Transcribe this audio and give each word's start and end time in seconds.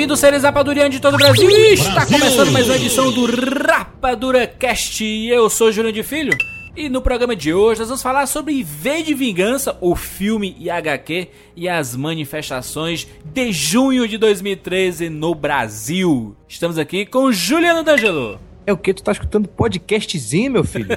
Bem-vindos, 0.00 0.20
seres 0.20 0.44
rapadurianos 0.44 0.94
de 0.94 0.98
todo 0.98 1.12
o 1.12 1.18
Brasil. 1.18 1.50
Está 1.50 2.06
começando 2.06 2.50
mais 2.50 2.66
uma 2.66 2.76
edição 2.76 3.12
do 3.12 3.26
Rapadura 3.26 4.46
Cast. 4.46 5.04
Eu 5.04 5.50
sou 5.50 5.70
Júlio 5.70 5.92
de 5.92 6.02
Filho. 6.02 6.32
E 6.74 6.88
no 6.88 7.02
programa 7.02 7.36
de 7.36 7.52
hoje 7.52 7.80
nós 7.80 7.88
vamos 7.90 8.02
falar 8.02 8.24
sobre 8.24 8.62
V 8.62 9.02
de 9.02 9.12
Vingança, 9.12 9.76
o 9.78 9.94
filme 9.94 10.56
e 10.58 10.70
HQ 10.70 11.28
e 11.54 11.68
as 11.68 11.94
manifestações 11.94 13.06
de 13.22 13.52
junho 13.52 14.08
de 14.08 14.16
2013 14.16 15.10
no 15.10 15.34
Brasil. 15.34 16.34
Estamos 16.48 16.78
aqui 16.78 17.04
com 17.04 17.30
Juliano 17.30 17.82
D'Angelo. 17.82 18.40
É 18.66 18.72
o 18.72 18.78
que? 18.78 18.94
Tu 18.94 19.02
tá 19.02 19.12
escutando 19.12 19.48
podcastzinho, 19.48 20.50
meu 20.50 20.64
filho? 20.64 20.96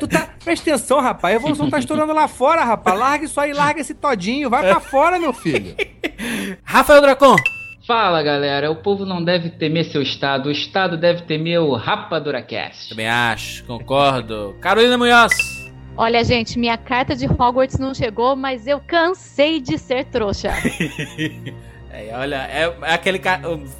tu 0.00 0.08
tá. 0.08 0.28
Presta 0.42 0.70
atenção, 0.70 1.00
rapaz. 1.00 1.34
A 1.34 1.36
evolução 1.36 1.70
tá 1.70 1.78
estourando 1.78 2.12
lá 2.12 2.26
fora, 2.26 2.64
rapaz. 2.64 2.98
Larga 2.98 3.24
isso 3.26 3.40
aí, 3.40 3.52
larga 3.52 3.80
esse 3.80 3.94
todinho. 3.94 4.50
Vai 4.50 4.62
pra 4.62 4.80
fora, 4.80 5.20
meu 5.20 5.32
filho. 5.32 5.76
Rafael 6.64 7.00
Dracon. 7.00 7.36
Fala 7.90 8.22
galera, 8.22 8.70
o 8.70 8.76
povo 8.76 9.04
não 9.04 9.20
deve 9.20 9.50
temer 9.50 9.84
seu 9.86 10.00
estado, 10.00 10.46
o 10.46 10.52
estado 10.52 10.96
deve 10.96 11.22
temer 11.22 11.58
o 11.60 11.74
RapaduraCast. 11.74 12.90
Também 12.90 13.08
acho, 13.08 13.64
concordo. 13.64 14.54
Carolina 14.60 14.96
Munhoz. 14.96 15.32
Olha, 15.96 16.22
gente, 16.22 16.56
minha 16.56 16.78
carta 16.78 17.16
de 17.16 17.26
Hogwarts 17.26 17.80
não 17.80 17.92
chegou, 17.92 18.36
mas 18.36 18.68
eu 18.68 18.78
cansei 18.78 19.60
de 19.60 19.76
ser 19.76 20.04
trouxa. 20.04 20.52
É, 21.92 22.16
olha, 22.16 22.36
é, 22.48 22.72
é 22.82 22.94
aquele 22.94 23.20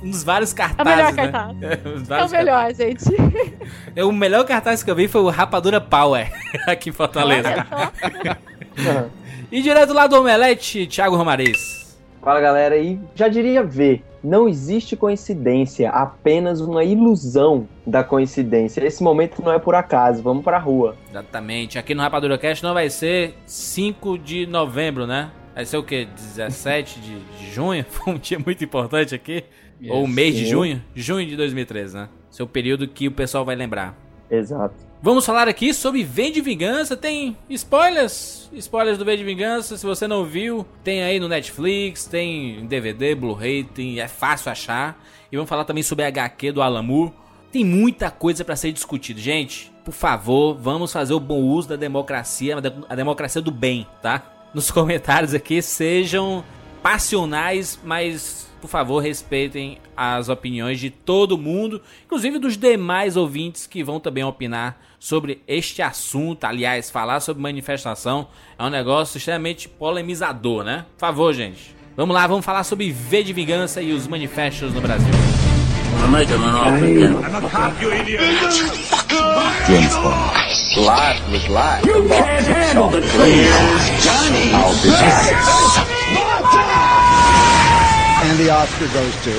um 0.03 0.11
dos 0.11 0.25
vários 0.25 0.51
É 0.51 0.55
o 0.55 0.57
cartazes. 0.57 0.97
melhor 0.97 1.13
né? 1.13 1.29
cartaz. 1.29 1.57
Um 1.87 2.01
dos 2.01 2.11
É 2.11 2.25
o 2.25 2.29
melhor, 2.29 2.75
gente. 2.75 3.05
cartazes. 3.05 3.53
É, 3.95 4.05
O 4.05 4.11
melhor 4.13 4.45
cartaz 4.45 4.83
que 4.83 4.91
eu 4.91 4.97
vi 4.97 5.07
foi 5.07 5.21
o 5.21 5.31
Rapadura 5.31 5.81
Power, 5.81 6.29
aqui 6.67 6.91
em 6.91 6.93
Fortaleza. 6.93 7.65
Olha 7.71 8.37
só. 8.77 9.07
E 9.53 9.63
direto 9.63 9.93
lá 9.93 10.09
do 10.09 10.19
Omelete, 10.19 10.89
Thiago 10.89 11.15
Romariz. 11.15 11.80
Fala 12.23 12.41
galera, 12.41 12.77
e 12.77 13.01
já 13.15 13.29
diria 13.29 13.63
ver, 13.63 14.05
não 14.23 14.47
existe 14.47 14.95
coincidência, 14.95 15.89
apenas 15.89 16.61
uma 16.61 16.85
ilusão 16.85 17.67
da 17.87 18.05
coincidência. 18.05 18.85
Esse 18.85 19.03
momento 19.03 19.43
não 19.43 19.53
é 19.53 19.59
por 19.59 19.75
acaso, 19.75 20.23
vamos 20.23 20.45
pra 20.45 20.59
rua. 20.59 20.97
Exatamente. 21.09 21.79
Aqui 21.79 21.95
no 21.95 22.03
Rapadura 22.03 22.37
Cast 22.37 22.63
não 22.63 22.75
vai 22.75 22.91
ser 22.91 23.35
5 23.47 24.19
de 24.19 24.47
novembro, 24.47 25.07
né? 25.07 25.31
Vai 25.55 25.65
ser 25.65 25.79
o 25.79 25.83
quê? 25.83 26.07
17 26.15 27.01
de, 27.01 27.19
de 27.21 27.51
junho? 27.53 27.85
Foi 27.89 28.13
um 28.15 28.19
dia 28.19 28.39
muito 28.39 28.63
importante 28.63 29.15
aqui. 29.15 29.45
Ou 29.89 30.05
o 30.05 30.09
mês 30.09 30.35
de 30.35 30.45
Sim. 30.45 30.51
junho? 30.51 30.85
Junho 30.95 31.27
de 31.27 31.37
2013, 31.37 31.97
né? 31.97 32.09
Esse 32.31 32.43
é 32.43 32.45
o 32.45 32.49
período 32.49 32.87
que 32.87 33.09
o 33.09 33.13
pessoal 33.13 33.47
vai 33.47 33.57
lembrar. 33.57 33.97
Exato. 34.31 34.90
Vamos 35.03 35.25
falar 35.25 35.49
aqui 35.49 35.73
sobre 35.73 36.05
V 36.05 36.31
de 36.31 36.43
Vingança. 36.43 36.95
Tem 36.95 37.35
spoilers, 37.49 38.51
spoilers 38.53 38.99
do 38.99 39.05
V 39.05 39.17
de 39.17 39.25
Vingança. 39.25 39.79
Se 39.79 39.87
você 39.87 40.07
não 40.07 40.27
viu, 40.27 40.67
tem 40.85 41.03
aí 41.03 41.19
no 41.19 41.27
Netflix, 41.27 42.05
tem 42.05 42.61
em 42.61 42.67
DVD, 42.67 43.15
Blu-ray, 43.15 43.65
tem, 43.65 43.99
é 43.99 44.07
fácil 44.07 44.53
achar. 44.53 45.03
E 45.33 45.37
vamos 45.37 45.49
falar 45.49 45.65
também 45.65 45.83
sobre 45.83 46.05
a 46.05 46.09
HQ 46.09 46.53
do 46.53 46.61
Alamur. 46.61 47.13
Tem 47.51 47.65
muita 47.65 48.11
coisa 48.11 48.45
pra 48.45 48.55
ser 48.55 48.73
discutido, 48.73 49.19
gente. 49.19 49.73
Por 49.87 49.95
favor, 49.95 50.55
vamos 50.55 50.93
fazer 50.93 51.15
o 51.15 51.21
bom 51.21 51.41
uso 51.41 51.71
da 51.71 51.77
democracia, 51.77 52.59
a 52.87 52.95
democracia 52.95 53.41
do 53.41 53.51
bem, 53.51 53.87
tá? 54.03 54.23
Nos 54.53 54.69
comentários 54.71 55.33
aqui 55.33 55.63
sejam 55.63 56.45
passionais, 56.83 57.81
mas 57.83 58.51
por 58.61 58.69
favor 58.69 58.99
respeitem 58.99 59.79
as 59.97 60.29
opiniões 60.29 60.79
de 60.79 60.91
todo 60.91 61.39
mundo, 61.39 61.81
inclusive 62.05 62.39
dos 62.39 62.59
demais 62.59 63.17
ouvintes 63.17 63.67
que 63.67 63.83
vão 63.83 63.99
também 63.99 64.23
opinar 64.23 64.90
sobre 65.01 65.43
este 65.49 65.81
assunto. 65.81 66.45
Aliás, 66.45 66.91
falar 66.91 67.19
sobre 67.21 67.43
manifestação 67.43 68.29
é 68.59 68.63
um 68.63 68.69
negócio 68.69 69.17
extremamente 69.17 69.69
polemizador, 69.69 70.63
né? 70.63 70.85
Por 70.97 71.01
favor, 71.01 71.33
gente. 71.33 71.75
Vamos 71.97 72.15
lá, 72.15 72.27
vamos 72.27 72.45
falar 72.45 72.63
sobre 72.63 72.93
V 72.93 73.25
de 73.25 73.33
Vingança 73.33 73.83
e 73.83 73.93
os 73.93 74.07
manifestos 74.07 74.73
no 74.73 74.81
Brasil. 74.81 75.13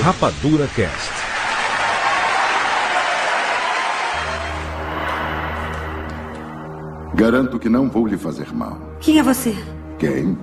Rapadura 0.02 0.68
Cast. 0.74 1.21
Garanto 7.14 7.58
que 7.58 7.68
não 7.68 7.88
vou 7.88 8.06
lhe 8.06 8.16
fazer 8.16 8.52
mal. 8.54 8.78
Quem 9.00 9.18
é 9.18 9.22
você? 9.22 9.54
Quem? 9.98 10.36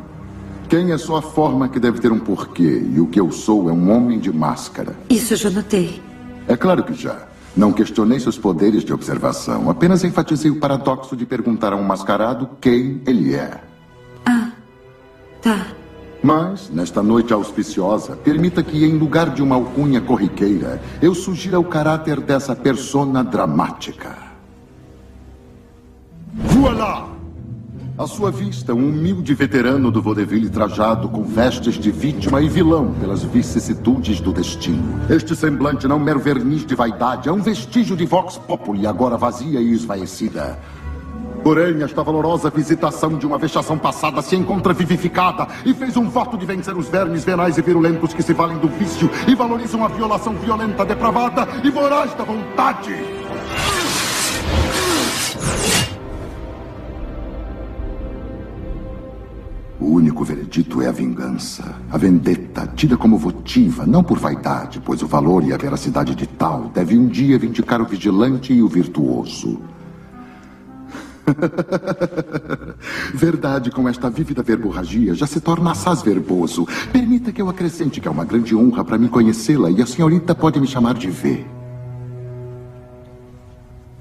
Quem 0.67 0.91
é 0.91 0.97
só 0.97 1.17
a 1.17 1.21
forma 1.21 1.67
que 1.67 1.79
deve 1.79 1.99
ter 1.99 2.11
um 2.11 2.19
porquê, 2.19 2.83
e 2.93 2.99
o 2.99 3.07
que 3.07 3.19
eu 3.19 3.31
sou 3.31 3.69
é 3.69 3.73
um 3.73 3.91
homem 3.91 4.19
de 4.19 4.31
máscara. 4.31 4.95
Isso 5.09 5.33
eu 5.33 5.37
já 5.37 5.49
notei. 5.49 6.01
É 6.47 6.55
claro 6.55 6.83
que 6.83 6.93
já. 6.93 7.27
Não 7.57 7.73
questionei 7.73 8.19
seus 8.19 8.37
poderes 8.37 8.83
de 8.83 8.93
observação, 8.93 9.69
apenas 9.69 10.03
enfatizei 10.03 10.51
o 10.51 10.59
paradoxo 10.59 11.15
de 11.15 11.25
perguntar 11.25 11.73
a 11.73 11.75
um 11.75 11.83
mascarado 11.83 12.49
quem 12.61 13.01
ele 13.05 13.33
é. 13.33 13.69
Tá. 15.41 15.67
Mas, 16.21 16.69
nesta 16.69 17.01
noite 17.01 17.31
auspiciosa, 17.31 18.15
permita 18.15 18.61
que, 18.61 18.83
em 18.83 18.97
lugar 18.97 19.29
de 19.29 19.41
uma 19.41 19.55
alcunha 19.55 20.01
corriqueira, 20.01 20.81
eu 21.01 21.15
sugira 21.15 21.59
o 21.59 21.63
caráter 21.63 22.19
dessa 22.19 22.55
persona 22.55 23.23
dramática. 23.23 24.28
Voilá! 26.79 27.09
À 27.97 28.07
sua 28.07 28.31
vista, 28.31 28.73
um 28.73 28.87
humilde 28.87 29.33
veterano 29.33 29.91
do 29.91 30.01
vaudeville 30.01 30.49
trajado 30.49 31.09
com 31.09 31.23
vestes 31.23 31.75
de 31.75 31.91
vítima 31.91 32.41
e 32.41 32.47
vilão 32.47 32.93
pelas 32.93 33.21
vicissitudes 33.21 34.21
do 34.21 34.31
destino. 34.31 34.97
Este 35.09 35.35
semblante 35.35 35.85
não 35.85 35.97
é 35.97 35.99
um 35.99 36.01
mero 36.01 36.19
verniz 36.19 36.65
de 36.65 36.75
vaidade, 36.75 37.27
é 37.27 37.31
um 37.33 37.41
vestígio 37.41 37.97
de 37.97 38.05
vox 38.05 38.37
populi, 38.37 38.87
agora 38.87 39.17
vazia 39.17 39.59
e 39.59 39.73
esvaecida. 39.73 40.57
Porém, 41.43 41.83
esta 41.83 42.01
valorosa 42.01 42.49
visitação 42.49 43.17
de 43.17 43.25
uma 43.25 43.37
vexação 43.37 43.77
passada 43.77 44.21
se 44.21 44.37
encontra 44.37 44.71
vivificada 44.71 45.49
e 45.65 45.73
fez 45.73 45.97
um 45.97 46.07
voto 46.07 46.37
de 46.37 46.45
vencer 46.45 46.77
os 46.77 46.87
vermes 46.87 47.25
venais 47.25 47.57
e 47.57 47.61
virulentos 47.61 48.13
que 48.13 48.23
se 48.23 48.31
valem 48.31 48.57
do 48.57 48.69
vício 48.69 49.09
e 49.27 49.35
valorizam 49.35 49.83
a 49.83 49.89
violação 49.89 50.33
violenta, 50.35 50.85
depravada 50.85 51.45
e 51.61 51.69
voraz 51.69 52.13
da 52.13 52.23
vontade. 52.23 53.18
Único 59.91 60.23
veredito 60.23 60.81
é 60.81 60.87
a 60.87 60.91
vingança. 60.91 61.75
A 61.91 61.97
vendetta, 61.97 62.67
tida 62.75 62.97
como 62.97 63.17
votiva, 63.17 63.85
não 63.85 64.03
por 64.03 64.17
vaidade, 64.17 64.81
pois 64.83 65.01
o 65.01 65.07
valor 65.07 65.43
e 65.43 65.53
a 65.53 65.57
veracidade 65.57 66.15
de 66.15 66.27
tal 66.27 66.69
deve 66.73 66.97
um 66.97 67.07
dia 67.07 67.37
vindicar 67.37 67.81
o 67.81 67.85
vigilante 67.85 68.53
e 68.53 68.61
o 68.61 68.67
virtuoso. 68.67 69.59
Verdade, 73.13 73.71
com 73.71 73.87
esta 73.87 74.09
vívida 74.09 74.41
verborragia, 74.41 75.13
já 75.13 75.27
se 75.27 75.39
torna 75.39 75.71
assaz 75.71 76.01
verboso. 76.01 76.67
Permita 76.91 77.31
que 77.31 77.41
eu 77.41 77.49
acrescente 77.49 78.01
que 78.01 78.07
é 78.07 78.11
uma 78.11 78.25
grande 78.25 78.55
honra 78.55 78.83
para 78.83 78.97
mim 78.97 79.07
conhecê-la 79.07 79.69
e 79.69 79.81
a 79.81 79.85
senhorita 79.85 80.33
pode 80.33 80.59
me 80.59 80.67
chamar 80.67 80.95
de 80.95 81.09
V. 81.09 81.45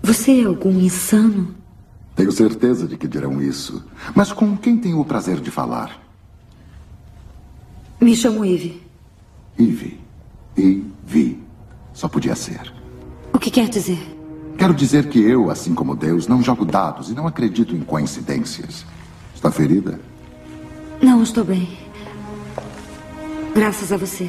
Você 0.03 0.41
é 0.41 0.45
algum 0.45 0.71
insano? 0.71 1.58
Tenho 2.19 2.33
certeza 2.33 2.89
de 2.89 2.97
que 2.97 3.07
dirão 3.07 3.41
isso. 3.41 3.85
Mas 4.13 4.33
com 4.33 4.57
quem 4.57 4.77
tenho 4.77 4.99
o 4.99 5.05
prazer 5.05 5.41
de 5.41 5.53
falar? 5.53 6.03
Me 8.01 8.17
chamo 8.17 8.45
Eve. 8.45 8.83
Ivy. 9.57 10.01
Ivy. 10.57 11.41
Só 11.95 12.09
podia 12.09 12.35
ser. 12.35 12.73
O 13.33 13.39
que 13.39 13.53
quer 13.53 13.69
dizer? 13.69 14.01
Quero 14.59 14.75
dizer 14.75 15.09
que 15.09 15.21
eu, 15.21 15.49
assim 15.49 15.77
como 15.77 15.95
Deus, 15.95 16.27
não 16.27 16.43
jogo 16.43 16.65
dados 16.65 17.09
e 17.09 17.15
não 17.15 17.25
acredito 17.25 17.77
em 17.77 17.83
coincidências. 17.83 18.85
Está 19.33 19.53
ferida? 19.53 20.01
Não, 21.01 21.23
estou 21.23 21.45
bem. 21.45 21.69
Graças 23.55 23.93
a 23.93 23.97
você. 23.97 24.29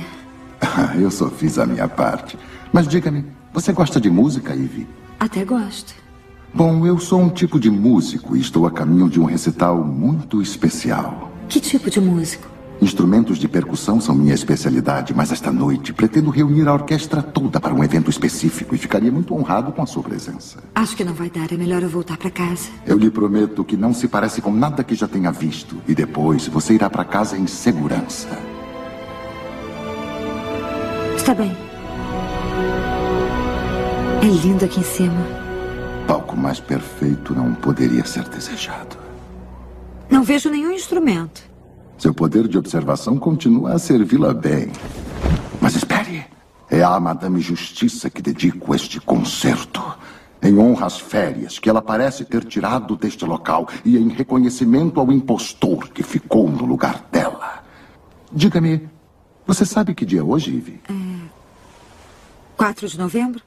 Eu 1.01 1.09
só 1.09 1.27
fiz 1.27 1.57
a 1.57 1.65
minha 1.65 1.87
parte. 1.87 2.37
Mas 2.71 2.87
diga-me, 2.87 3.25
você 3.51 3.73
gosta 3.73 3.99
de 3.99 4.11
música, 4.11 4.53
Ivy? 4.53 4.87
Até 5.19 5.43
gosto. 5.43 5.95
Bom, 6.53 6.85
eu 6.85 6.97
sou 6.99 7.21
um 7.21 7.29
tipo 7.29 7.59
de 7.59 7.69
músico 7.69 8.35
e 8.35 8.39
estou 8.39 8.65
a 8.65 8.71
caminho 8.71 9.09
de 9.09 9.19
um 9.19 9.25
recital 9.25 9.83
muito 9.83 10.41
especial. 10.41 11.31
Que 11.47 11.59
tipo 11.59 11.89
de 11.89 12.01
músico? 12.01 12.47
Instrumentos 12.81 13.37
de 13.37 13.47
percussão 13.47 13.99
são 13.99 14.15
minha 14.15 14.33
especialidade, 14.33 15.13
mas 15.13 15.31
esta 15.31 15.51
noite 15.51 15.93
pretendo 15.93 16.29
reunir 16.29 16.67
a 16.67 16.73
orquestra 16.73 17.21
toda 17.21 17.59
para 17.59 17.73
um 17.73 17.83
evento 17.83 18.09
específico 18.09 18.73
e 18.73 18.77
ficaria 18.77 19.11
muito 19.11 19.35
honrado 19.35 19.71
com 19.73 19.81
a 19.81 19.85
sua 19.85 20.01
presença. 20.01 20.59
Acho 20.73 20.95
que 20.95 21.03
não 21.03 21.13
vai 21.13 21.29
dar. 21.29 21.51
É 21.51 21.57
melhor 21.57 21.83
eu 21.83 21.89
voltar 21.89 22.17
para 22.17 22.31
casa. 22.31 22.69
Eu 22.85 22.97
lhe 22.97 23.11
prometo 23.11 23.63
que 23.63 23.75
não 23.75 23.93
se 23.93 24.07
parece 24.07 24.41
com 24.41 24.51
nada 24.51 24.83
que 24.83 24.95
já 24.95 25.07
tenha 25.07 25.31
visto. 25.31 25.75
E 25.87 25.93
depois 25.93 26.47
você 26.47 26.73
irá 26.73 26.89
para 26.89 27.03
casa 27.03 27.37
em 27.37 27.47
segurança. 27.47 28.29
Está 31.15 31.33
bem. 31.35 31.55
É 34.21 34.25
lindo 34.25 34.63
aqui 34.63 34.79
em 34.79 34.83
cima. 34.83 35.38
Palco 36.09 36.35
mais 36.35 36.59
perfeito 36.59 37.35
não 37.35 37.53
poderia 37.53 38.03
ser 38.03 38.27
desejado. 38.27 38.97
Não 40.09 40.23
vejo 40.23 40.49
nenhum 40.49 40.71
instrumento. 40.71 41.43
Seu 41.99 42.15
poder 42.15 42.47
de 42.47 42.57
observação 42.57 43.15
continua 43.15 43.73
a 43.73 43.77
servi-la 43.77 44.33
bem. 44.33 44.71
Mas 45.61 45.75
espere. 45.75 46.25
É 46.67 46.81
a 46.81 46.99
Madame 46.99 47.39
Justiça 47.39 48.09
que 48.09 48.23
dedico 48.23 48.73
este 48.73 48.99
concerto. 48.99 49.83
Em 50.41 50.57
honra 50.57 50.87
às 50.87 50.99
férias 50.99 51.59
que 51.59 51.69
ela 51.69 51.79
parece 51.79 52.25
ter 52.25 52.43
tirado 52.43 52.95
deste 52.95 53.23
local 53.23 53.67
e 53.85 53.95
em 53.95 54.09
reconhecimento 54.09 54.99
ao 54.99 55.11
impostor 55.11 55.89
que 55.89 56.01
ficou 56.01 56.49
no 56.49 56.65
lugar 56.65 57.05
dela. 57.11 57.63
Diga-me, 58.31 58.89
você 59.45 59.63
sabe 59.63 59.93
que 59.93 60.07
dia 60.07 60.21
é 60.21 60.23
hoje, 60.23 60.55
Ivy? 60.55 60.81
4 62.57 62.87
de 62.87 62.97
novembro? 62.97 63.43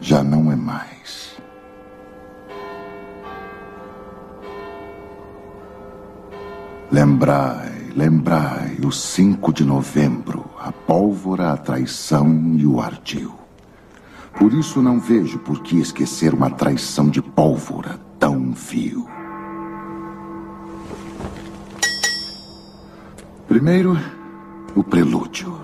Já 0.00 0.22
não 0.22 0.52
é 0.52 0.56
mais. 0.56 1.23
Lembrai, 6.92 7.90
lembrai, 7.96 8.76
o 8.84 8.92
5 8.92 9.52
de 9.52 9.64
novembro, 9.64 10.44
a 10.58 10.70
pólvora, 10.70 11.52
a 11.52 11.56
traição 11.56 12.54
e 12.56 12.66
o 12.66 12.80
ardil. 12.80 13.34
Por 14.38 14.52
isso 14.52 14.82
não 14.82 15.00
vejo 15.00 15.38
por 15.38 15.62
que 15.62 15.78
esquecer 15.78 16.34
uma 16.34 16.50
traição 16.50 17.08
de 17.08 17.22
pólvora 17.22 17.98
tão 18.18 18.52
vil. 18.52 19.08
Primeiro, 23.48 23.96
o 24.74 24.82
prelúdio. 24.82 25.58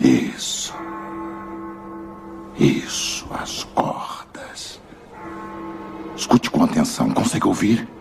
Isso. 0.00 0.74
Isso, 2.58 3.26
as 3.32 3.64
cordas. 3.64 4.80
Escute 6.16 6.50
com 6.50 6.64
atenção, 6.64 7.10
consegue 7.10 7.46
ouvir? 7.46 7.97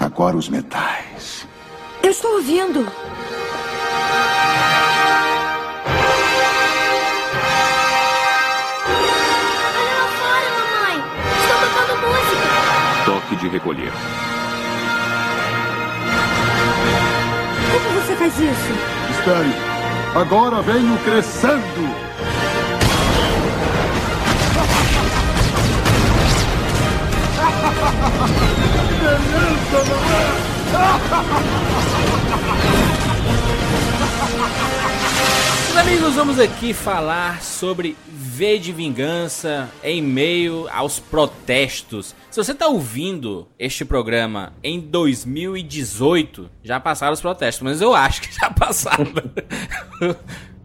Agora 0.00 0.36
os 0.36 0.48
metais. 0.48 1.46
Eu 2.02 2.10
estou 2.10 2.34
ouvindo. 2.36 2.80
Olha 9.66 9.94
lá 9.94 10.08
fora, 10.18 10.48
mamãe! 10.58 10.96
Estão 11.40 11.58
tocando 11.60 11.94
música! 12.06 12.48
Toque 13.04 13.36
de 13.36 13.48
recolher. 13.48 13.92
Como 17.72 18.00
você 18.00 18.14
faz 18.16 18.34
isso? 18.38 18.72
Espere. 19.10 19.52
Agora 20.14 20.62
venho 20.62 20.96
crescendo. 20.98 22.07
Vamos 36.18 36.40
aqui 36.40 36.74
falar 36.74 37.40
sobre 37.40 37.96
V 38.08 38.58
de 38.58 38.72
Vingança 38.72 39.70
em 39.84 40.02
meio 40.02 40.68
aos 40.72 40.98
protestos. 40.98 42.12
Se 42.28 42.42
você 42.42 42.52
tá 42.52 42.66
ouvindo 42.66 43.46
este 43.56 43.84
programa 43.84 44.52
em 44.60 44.80
2018, 44.80 46.50
já 46.64 46.80
passaram 46.80 47.12
os 47.12 47.20
protestos, 47.20 47.62
mas 47.62 47.80
eu 47.80 47.94
acho 47.94 48.22
que 48.22 48.34
já 48.34 48.50
passaram. 48.50 49.06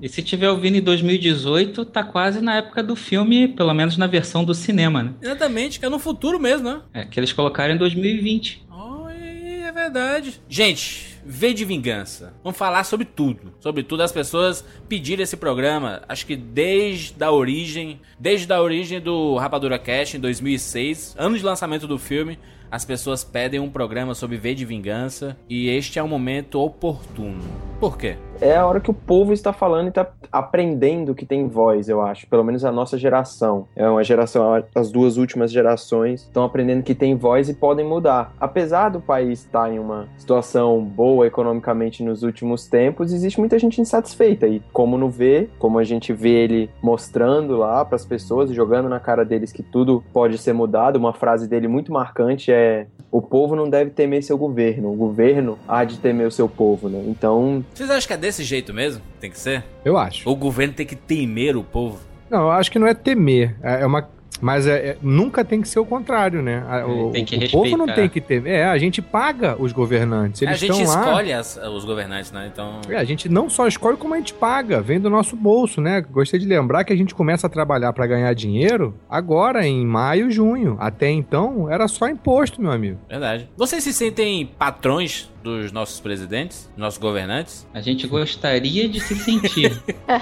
E 0.02 0.10
se 0.10 0.24
tiver 0.24 0.50
ouvindo 0.50 0.78
em 0.78 0.82
2018, 0.82 1.86
tá 1.86 2.04
quase 2.04 2.42
na 2.42 2.56
época 2.56 2.82
do 2.82 2.96
filme, 2.96 3.48
pelo 3.48 3.76
menos 3.76 3.96
na 3.96 4.08
versão 4.08 4.44
do 4.44 4.56
cinema, 4.56 5.04
né? 5.04 5.14
Exatamente, 5.22 5.80
que 5.80 5.86
é 5.86 5.90
no 5.90 6.00
futuro 6.00 6.40
mesmo, 6.40 6.68
né? 6.68 6.82
É, 6.96 7.06
que 7.06 7.20
eles 7.20 7.32
colocaram 7.32 7.76
em 7.76 7.78
2020. 7.78 8.66
Oi, 8.70 9.62
é 9.64 9.72
verdade. 9.72 10.42
Gente, 10.50 11.13
V 11.26 11.54
de 11.54 11.66
Vingança. 11.66 12.34
Vamos 12.44 12.58
falar 12.58 12.84
sobre 12.84 13.06
tudo. 13.06 13.54
Sobre 13.60 13.84
tudo, 13.84 14.04
as 14.04 14.12
pessoas 14.12 14.64
pediram 14.88 15.24
esse 15.24 15.38
programa, 15.38 16.02
acho 16.08 16.26
que 16.26 16.36
desde 16.36 17.24
a 17.24 17.32
origem, 17.32 18.00
desde 18.20 18.52
a 18.52 18.62
origem 18.62 19.00
do 19.00 19.38
Rapadura 19.38 19.80
Cast 19.80 20.18
em 20.18 20.20
2006, 20.20 21.16
ano 21.18 21.38
de 21.38 21.44
lançamento 21.44 21.88
do 21.88 21.98
filme, 21.98 22.38
as 22.74 22.84
pessoas 22.84 23.24
pedem 23.24 23.60
um 23.60 23.70
programa 23.70 24.16
sobre 24.16 24.36
V 24.36 24.56
de 24.56 24.66
Vingança 24.66 25.38
e 25.48 25.70
este 25.70 26.00
é 26.00 26.04
um 26.04 26.08
momento 26.08 26.60
oportuno. 26.60 27.44
Por 27.80 27.98
quê? 27.98 28.18
É 28.44 28.58
a 28.58 28.68
hora 28.68 28.82
que 28.82 28.92
o 28.92 28.94
povo 28.94 29.32
está 29.32 29.54
falando 29.54 29.86
e 29.86 29.90
está 29.90 30.06
aprendendo 30.30 31.16
que 31.16 31.26
tem 31.26 31.48
voz, 31.48 31.88
eu 31.88 32.02
acho. 32.02 32.28
Pelo 32.28 32.44
menos 32.44 32.66
a 32.66 32.74
nossa 32.74 32.98
geração. 32.98 33.70
É 33.74 33.88
uma 33.88 34.04
geração, 34.04 34.62
as 34.76 34.92
duas 34.92 35.16
últimas 35.16 35.50
gerações 35.50 36.24
estão 36.24 36.44
aprendendo 36.44 36.84
que 36.84 36.94
tem 36.94 37.16
voz 37.16 37.48
e 37.48 37.54
podem 37.54 37.86
mudar. 37.86 38.34
Apesar 38.38 38.90
do 38.90 39.00
país 39.00 39.40
estar 39.40 39.72
em 39.72 39.80
uma 39.80 40.10
situação 40.18 40.84
boa 40.84 41.26
economicamente 41.26 42.04
nos 42.04 42.22
últimos 42.22 42.68
tempos, 42.68 43.14
existe 43.14 43.40
muita 43.40 43.58
gente 43.58 43.80
insatisfeita. 43.80 44.46
E 44.46 44.62
como 44.74 44.98
não 44.98 45.10
vê, 45.10 45.48
como 45.58 45.80
a 45.80 45.84
gente 45.86 46.12
vê 46.12 46.32
ele 46.32 46.70
mostrando 46.82 47.56
lá 47.56 47.86
para 47.86 47.96
as 47.96 48.06
pessoas, 48.06 48.52
jogando 48.52 48.90
na 48.90 49.00
cara 49.00 49.24
deles 49.24 49.54
que 49.54 49.64
tudo 49.64 50.04
pode 50.12 50.38
ser 50.38 50.52
mudado, 50.52 50.98
uma 50.98 51.14
frase 51.14 51.48
dele 51.48 51.70
muito 51.70 51.94
marcante 51.94 52.52
é 52.52 52.88
o 53.14 53.22
povo 53.22 53.56
não 53.56 53.70
deve 53.70 53.92
temer 53.92 54.24
seu 54.24 54.36
governo, 54.38 54.92
o 54.92 54.96
governo 54.96 55.60
há 55.68 55.84
de 55.84 56.00
temer 56.00 56.26
o 56.26 56.32
seu 56.32 56.50
povo, 56.50 56.90
né? 56.90 57.04
Então, 57.06 57.64
Vocês 57.72 57.88
acham 57.88 58.08
que 58.08 58.14
é 58.14 58.18
desse 58.34 58.44
jeito 58.44 58.74
mesmo? 58.74 59.02
Tem 59.20 59.30
que 59.30 59.40
ser? 59.40 59.64
Eu 59.86 59.98
acho. 59.98 60.28
O 60.30 60.36
governo 60.36 60.74
tem 60.74 60.86
que 60.86 60.96
temer 60.96 61.56
o 61.56 61.64
povo? 61.64 62.00
Não, 62.30 62.42
eu 62.42 62.52
acho 62.52 62.72
que 62.72 62.80
não 62.80 62.88
é 62.88 62.94
temer. 62.94 63.56
É 63.62 63.82
é 63.82 63.86
uma. 63.86 64.10
Mas 64.42 64.68
é, 64.68 64.88
é- 64.90 64.98
nunca 65.02 65.46
tem 65.46 65.62
que 65.62 65.68
ser 65.70 65.80
o 65.80 65.86
contrário, 65.86 66.42
né? 66.42 66.66
A- 66.68 66.86
O, 66.86 67.12
tem 67.12 67.24
que 67.24 67.36
o 67.38 67.52
povo 67.52 67.78
não 67.78 67.86
tem 67.86 68.10
que 68.10 68.20
temer. 68.20 68.52
É, 68.56 68.66
a 68.66 68.78
gente 68.78 69.02
paga 69.02 69.56
os 69.58 69.72
governantes. 69.72 70.42
Eles 70.42 70.56
a 70.56 70.58
gente 70.58 70.82
estão 70.82 70.96
lá. 71.02 71.08
escolhe 71.08 71.32
as- 71.34 71.58
os 71.58 71.86
governantes, 71.86 72.32
né? 72.32 72.50
Então. 72.52 72.82
É, 72.90 72.98
a 72.98 73.04
gente 73.06 73.30
não 73.30 73.50
só 73.50 73.68
escolhe 73.68 73.96
como 73.96 74.16
a 74.16 74.18
gente 74.18 74.34
paga, 74.34 74.82
vem 74.82 75.00
do 75.00 75.10
nosso 75.10 75.36
bolso, 75.38 75.80
né? 75.80 76.02
Gostei 76.02 76.40
de 76.40 76.46
lembrar 76.48 76.84
que 76.84 76.92
a 76.92 76.96
gente 76.96 77.14
começa 77.16 77.48
a 77.48 77.50
trabalhar 77.50 77.94
pra 77.94 78.06
ganhar 78.08 78.34
dinheiro 78.34 78.94
agora, 79.10 79.66
em 79.66 79.86
maio, 79.86 80.30
junho. 80.30 80.76
Até 80.80 81.10
então, 81.10 81.70
era 81.72 81.88
só 81.88 82.10
imposto, 82.10 82.62
meu 82.62 82.72
amigo. 82.72 82.98
Verdade. 83.08 83.48
Vocês 83.56 83.82
se 83.84 83.94
sentem 83.94 84.46
patrões 84.58 85.32
dos 85.44 85.72
nossos 85.72 86.00
presidentes, 86.00 86.70
nossos 86.78 86.98
governantes? 86.98 87.68
A 87.74 87.82
gente 87.82 88.08
gostaria 88.08 88.88
de 88.88 89.00
se 89.00 89.16
sentir. 89.16 89.72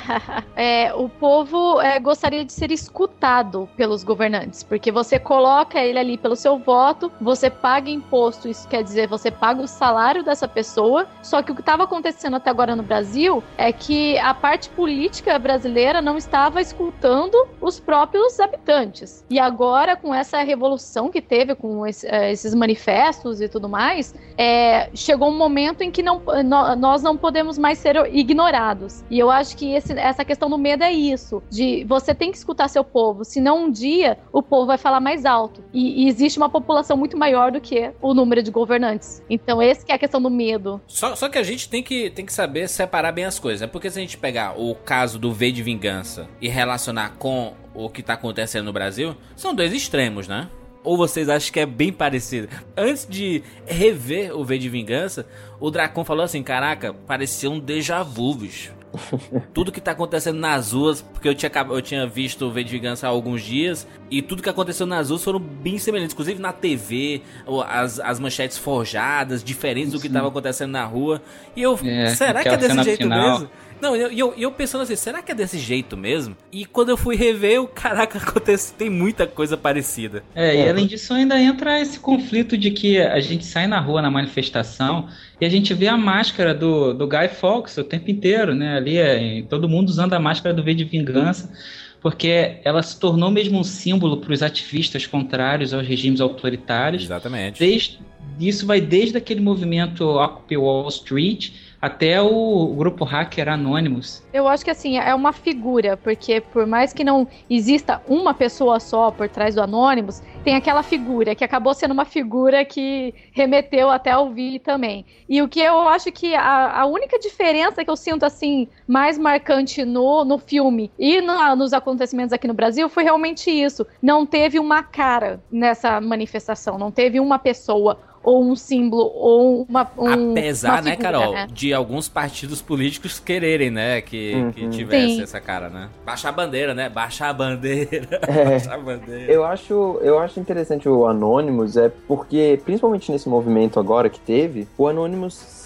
É, 0.56 0.94
o 0.94 1.10
povo 1.10 1.82
é, 1.82 2.00
gostaria 2.00 2.44
de 2.46 2.51
ser 2.54 2.72
escutado 2.72 3.68
pelos 3.75 4.04
governantes, 4.04 4.62
porque 4.63 4.92
você 4.92 5.18
coloca 5.18 5.80
ele 5.80 5.98
ali 5.98 6.18
pelo 6.18 6.36
seu 6.36 6.58
voto, 6.60 7.12
você 7.20 7.50
paga 7.50 7.90
imposto, 7.90 8.48
isso 8.48 8.68
quer 8.68 8.84
dizer, 8.84 9.08
você 9.08 9.32
paga 9.32 9.62
o 9.62 9.68
salário 9.68 10.24
dessa 10.24 10.48
pessoa. 10.48 11.08
Só 11.24 11.42
que 11.42 11.51
o 11.51 11.56
que 11.56 11.62
estava 11.62 11.84
acontecendo 11.84 12.36
até 12.36 12.50
agora 12.50 12.75
no 12.75 12.84
Brasil 12.84 13.44
é 13.58 13.72
que 13.72 14.18
a 14.20 14.34
parte 14.34 14.70
política 14.70 15.38
brasileira 15.40 16.01
não 16.01 16.18
estava 16.18 16.62
escutando 16.62 17.48
os 17.60 17.80
próprios 17.80 18.40
habitantes. 18.40 19.25
E 19.30 19.40
agora, 19.40 19.96
com 19.96 20.13
essa 20.13 20.42
revolução 20.44 21.10
que 21.10 21.22
teve, 21.22 21.56
com 21.56 21.88
esse- 21.88 22.08
eh, 22.08 22.32
esses 22.32 22.54
manifestos 22.54 23.42
e 23.42 23.48
tudo 23.50 23.68
mais, 23.70 24.13
é, 24.38 24.90
chegou 24.94 25.11
um 25.15 25.38
momento 25.38 25.82
em 25.82 25.91
que 25.91 26.01
não, 26.03 26.22
nó- 26.44 26.75
nós 26.75 27.01
não 27.03 27.15
podemos 27.18 27.58
mais 27.58 27.77
ser 27.77 27.96
ignorados. 28.13 29.03
E 29.10 29.20
eu 29.20 29.30
acho 29.30 29.56
que 29.58 29.74
esse- 29.74 29.94
essa 29.98 30.24
questão 30.25 30.50
do 30.50 30.58
medo 30.58 30.84
é 30.84 30.91
isso, 30.91 31.41
de 31.50 31.84
você 31.88 32.13
tem 32.15 32.32
que 32.32 32.38
escutar 32.38 32.68
seu 32.68 32.84
povo, 32.84 33.24
senão 33.24 33.65
um 33.65 33.72
dia 33.72 34.18
o 34.32 34.41
povo 34.41 34.68
vai 34.68 34.77
falar 34.77 35.00
mais 35.00 35.25
alto. 35.25 35.63
E, 35.74 36.03
e 36.03 36.08
existe 36.08 36.38
uma 36.38 36.50
população 36.50 36.96
muito 36.98 37.18
maior 37.18 37.51
do 37.51 37.62
que 37.62 37.91
o 38.01 38.13
número 38.13 38.41
de 38.41 38.51
governantes. 38.51 39.22
Então 39.30 39.62
esse 39.62 39.86
que 39.86 39.91
é 39.91 39.96
a 39.96 40.00
questão 40.00 40.22
do 40.22 40.30
medo. 40.30 40.82
Só, 40.88 41.15
só 41.15 41.30
que 41.30 41.38
a 41.38 41.44
gente 41.44 41.70
tem 41.70 41.84
que, 41.84 42.10
tem 42.10 42.25
que 42.25 42.34
saber 42.34 42.68
separar 42.68 43.12
bem 43.12 43.25
as 43.25 43.39
coisas. 43.39 43.62
É 43.62 43.68
porque 43.68 43.89
se 43.89 44.00
a 44.00 44.01
gente 44.01 44.18
pegar 44.18 44.60
o 44.60 44.74
caso 44.75 45.20
do 45.20 45.32
V 45.32 45.51
de 45.51 45.62
Vingança 45.63 46.27
e 46.41 46.48
relacionar 46.48 47.15
com 47.18 47.53
o 47.74 47.89
que 47.89 48.03
tá 48.03 48.13
acontecendo 48.13 48.65
no 48.65 48.74
Brasil, 48.74 49.15
são 49.36 49.53
dois 49.56 49.74
extremos, 49.74 50.27
né? 50.27 50.50
Ou 50.84 50.98
vocês 50.98 51.30
acham 51.30 51.52
que 51.52 51.60
é 51.60 51.66
bem 51.66 51.92
parecido? 51.94 52.48
Antes 52.76 53.08
de 53.10 53.44
rever 53.66 54.36
o 54.36 54.44
V 54.44 54.58
de 54.58 54.70
Vingança, 54.70 55.26
o 55.60 55.70
Dracon 55.70 56.04
falou 56.04 56.24
assim: 56.24 56.42
Caraca, 56.42 56.94
parecia 56.94 57.50
um 57.50 57.60
déjà 57.60 58.02
vu, 58.04 58.34
bicho. 58.36 58.74
tudo 59.54 59.72
que 59.72 59.80
tá 59.80 59.92
acontecendo 59.92 60.38
nas 60.40 60.74
ruas, 60.74 61.02
porque 61.02 61.28
eu 61.28 61.36
tinha, 61.36 61.52
eu 61.70 61.82
tinha 61.82 62.06
visto 62.06 62.46
o 62.46 62.52
V 62.52 62.64
de 62.64 62.72
Vingança 62.72 63.08
há 63.08 63.10
alguns 63.10 63.42
dias, 63.42 63.88
e 64.10 64.22
tudo 64.22 64.44
que 64.44 64.50
aconteceu 64.50 64.86
nas 64.86 65.10
ruas 65.10 65.24
foram 65.24 65.40
bem 65.40 65.78
semelhantes, 65.78 66.14
inclusive 66.14 66.42
na 66.42 66.52
TV, 66.52 67.22
as, 67.68 68.00
as 68.00 68.20
manchetes 68.20 68.58
forjadas, 68.58 69.44
diferentes 69.44 69.94
do 69.94 70.00
que 70.00 70.10
tava 70.10 70.28
acontecendo 70.28 70.72
na 70.72 70.84
rua. 70.84 71.22
E 71.56 71.62
eu, 71.62 71.80
É, 71.84 72.14
será 72.16 72.42
que 72.42 72.50
é 72.50 72.54
aquela 72.54 72.76
desse 72.76 72.84
jeito 72.84 73.04
final. 73.04 73.32
mesmo? 73.32 73.50
Não, 73.82 73.96
e 73.96 74.02
eu, 74.02 74.12
eu, 74.12 74.34
eu 74.38 74.52
pensando 74.52 74.82
assim, 74.82 74.96
será 74.96 75.24
que 75.24 75.32
é 75.32 75.36
desse 75.36 75.58
jeito 75.58 75.98
mesmo? 75.98 76.38
E 76.52 76.66
quando 76.66 76.90
eu 76.90 76.98
fui 76.98 77.16
rever, 77.16 77.54
eu, 77.54 77.68
caraca, 77.68 78.20
acontece, 78.20 78.74
tem 78.74 78.90
muita 78.90 79.26
coisa 79.26 79.58
parecida. 79.58 80.24
É, 80.36 80.56
e 80.56 80.70
além 80.70 80.86
disso 80.86 81.14
ainda 81.14 81.40
entra 81.40 81.80
esse 81.80 82.00
conflito 82.00 82.56
de 82.58 82.70
que 82.70 83.00
a 83.00 83.20
gente 83.20 83.44
sai 83.44 83.66
na 83.66 83.80
rua 83.80 84.02
na 84.02 84.12
manifestação 84.12 85.10
e 85.40 85.46
a 85.46 85.50
gente 85.50 85.74
vê 85.74 85.88
a 85.88 85.98
máscara 85.98 86.54
do, 86.54 86.94
do 86.94 87.08
Guy 87.08 87.30
Fawkes 87.30 87.76
o 87.78 87.84
tempo 87.84 88.12
inteiro, 88.12 88.54
né? 88.54 88.78
Ali 88.78 88.98
é, 88.98 89.44
todo 89.50 89.68
mundo 89.68 89.90
usando 89.90 90.14
a 90.14 90.20
máscara 90.20 90.54
do 90.54 90.64
V 90.64 90.76
de 90.76 90.84
Vingança, 90.84 91.52
porque 92.00 92.60
ela 92.64 92.84
se 92.84 93.00
tornou 93.00 93.32
mesmo 93.32 93.60
um 93.60 93.64
símbolo 93.64 94.18
para 94.18 94.32
os 94.32 94.44
ativistas 94.44 95.08
contrários 95.08 95.74
aos 95.74 95.88
regimes 95.88 96.22
autoritários. 96.22 97.04
Exatamente. 97.04 97.60
Desde, 97.60 98.00
isso 98.40 98.66
vai 98.68 98.80
desde 98.80 99.18
aquele 99.18 99.42
movimento 99.42 100.04
Occupy 100.04 100.58
Wall 100.58 100.88
Street 100.90 101.50
até 101.82 102.22
o 102.22 102.68
grupo 102.78 103.04
hacker 103.04 103.50
Anonymous. 103.50 104.24
Eu 104.32 104.48
acho 104.48 104.64
que 104.64 104.70
assim, 104.70 104.98
é 105.00 105.16
uma 105.16 105.34
figura, 105.34 105.98
porque 105.98 106.40
por 106.40 106.68
mais 106.68 106.94
que 106.94 107.04
não 107.04 107.28
exista 107.50 108.02
uma 108.08 108.34
pessoa 108.34 108.80
só 108.80 109.10
por 109.10 109.28
trás 109.28 109.56
do 109.56 109.62
Anonymous, 109.62 110.22
tem 110.44 110.56
aquela 110.56 110.84
figura 110.84 111.34
que 111.36 111.44
acabou 111.44 111.74
sendo 111.74 111.92
uma 111.92 112.06
figura 112.06 112.64
que 112.64 113.14
remeteu 113.34 113.90
até 113.90 114.12
ao 114.12 114.30
Vi 114.32 114.60
também. 114.60 115.06
E 115.28 115.42
o 115.42 115.48
que 115.48 115.60
eu 115.60 115.88
acho 115.88 116.12
que 116.12 116.36
a, 116.36 116.82
a 116.82 116.86
única 116.86 117.18
diferença 117.20 117.84
que 117.84 117.90
eu 117.90 117.96
sinto 117.96 118.24
assim 118.26 118.68
mais 118.88 119.18
marcante 119.18 119.84
no, 119.84 120.24
no 120.24 120.38
filme 120.38 120.92
e 121.00 121.22
na- 121.22 121.56
nos 121.56 121.74
acontecimentos 121.74 122.34
aqui 122.34 122.48
no 122.48 122.54
Brasil 122.54 122.90
foi 122.90 123.04
realmente 123.04 123.50
isso. 123.50 123.86
Não 124.02 124.26
teve 124.26 124.60
uma 124.60 124.84
cara 124.84 125.42
nessa 125.52 126.00
manifestação, 126.02 126.78
não 126.78 126.92
teve 126.92 127.20
uma 127.20 127.40
pessoa 127.40 127.98
ou 128.24 128.44
um 128.44 128.56
símbolo 128.56 129.12
ou 129.13 129.66
uma 129.68 129.90
um, 129.98 130.32
Apesar, 130.32 130.74
uma 130.74 130.82
né, 130.82 130.92
figura, 130.92 131.12
Carol, 131.12 131.34
né? 131.34 131.48
de 131.51 131.74
alguns 131.74 132.08
partidos 132.08 132.62
políticos 132.62 133.20
quererem, 133.20 133.70
né, 133.72 134.01
que, 134.01 134.34
que 134.54 134.63
Uhum. 134.66 134.70
tivesse 134.70 135.16
Sim. 135.16 135.24
essa 135.24 135.40
cara, 135.42 135.70
né? 135.70 135.90
Baixar 136.06 136.30
a 136.30 136.32
bandeira, 136.32 136.74
né? 136.74 136.90
Baixar 136.90 137.30
a 137.30 137.34
bandeira. 137.34 138.20
É. 138.28 138.46
Baixar 138.46 138.75
a 138.75 138.78
bandeira. 138.78 139.32
Eu 139.32 139.44
acho, 139.44 140.00
eu 140.01 140.20
acho 140.20 140.40
interessante 140.40 140.88
o 140.88 141.06
Anonymous, 141.06 141.75
é 141.78 141.90
porque, 142.08 142.60
principalmente 142.63 143.12
nesse 143.12 143.28
movimento 143.28 143.80
agora 143.80 144.10
que 144.10 144.20
teve, 144.20 144.68
o 144.78 144.88
Anonymous 144.88 145.61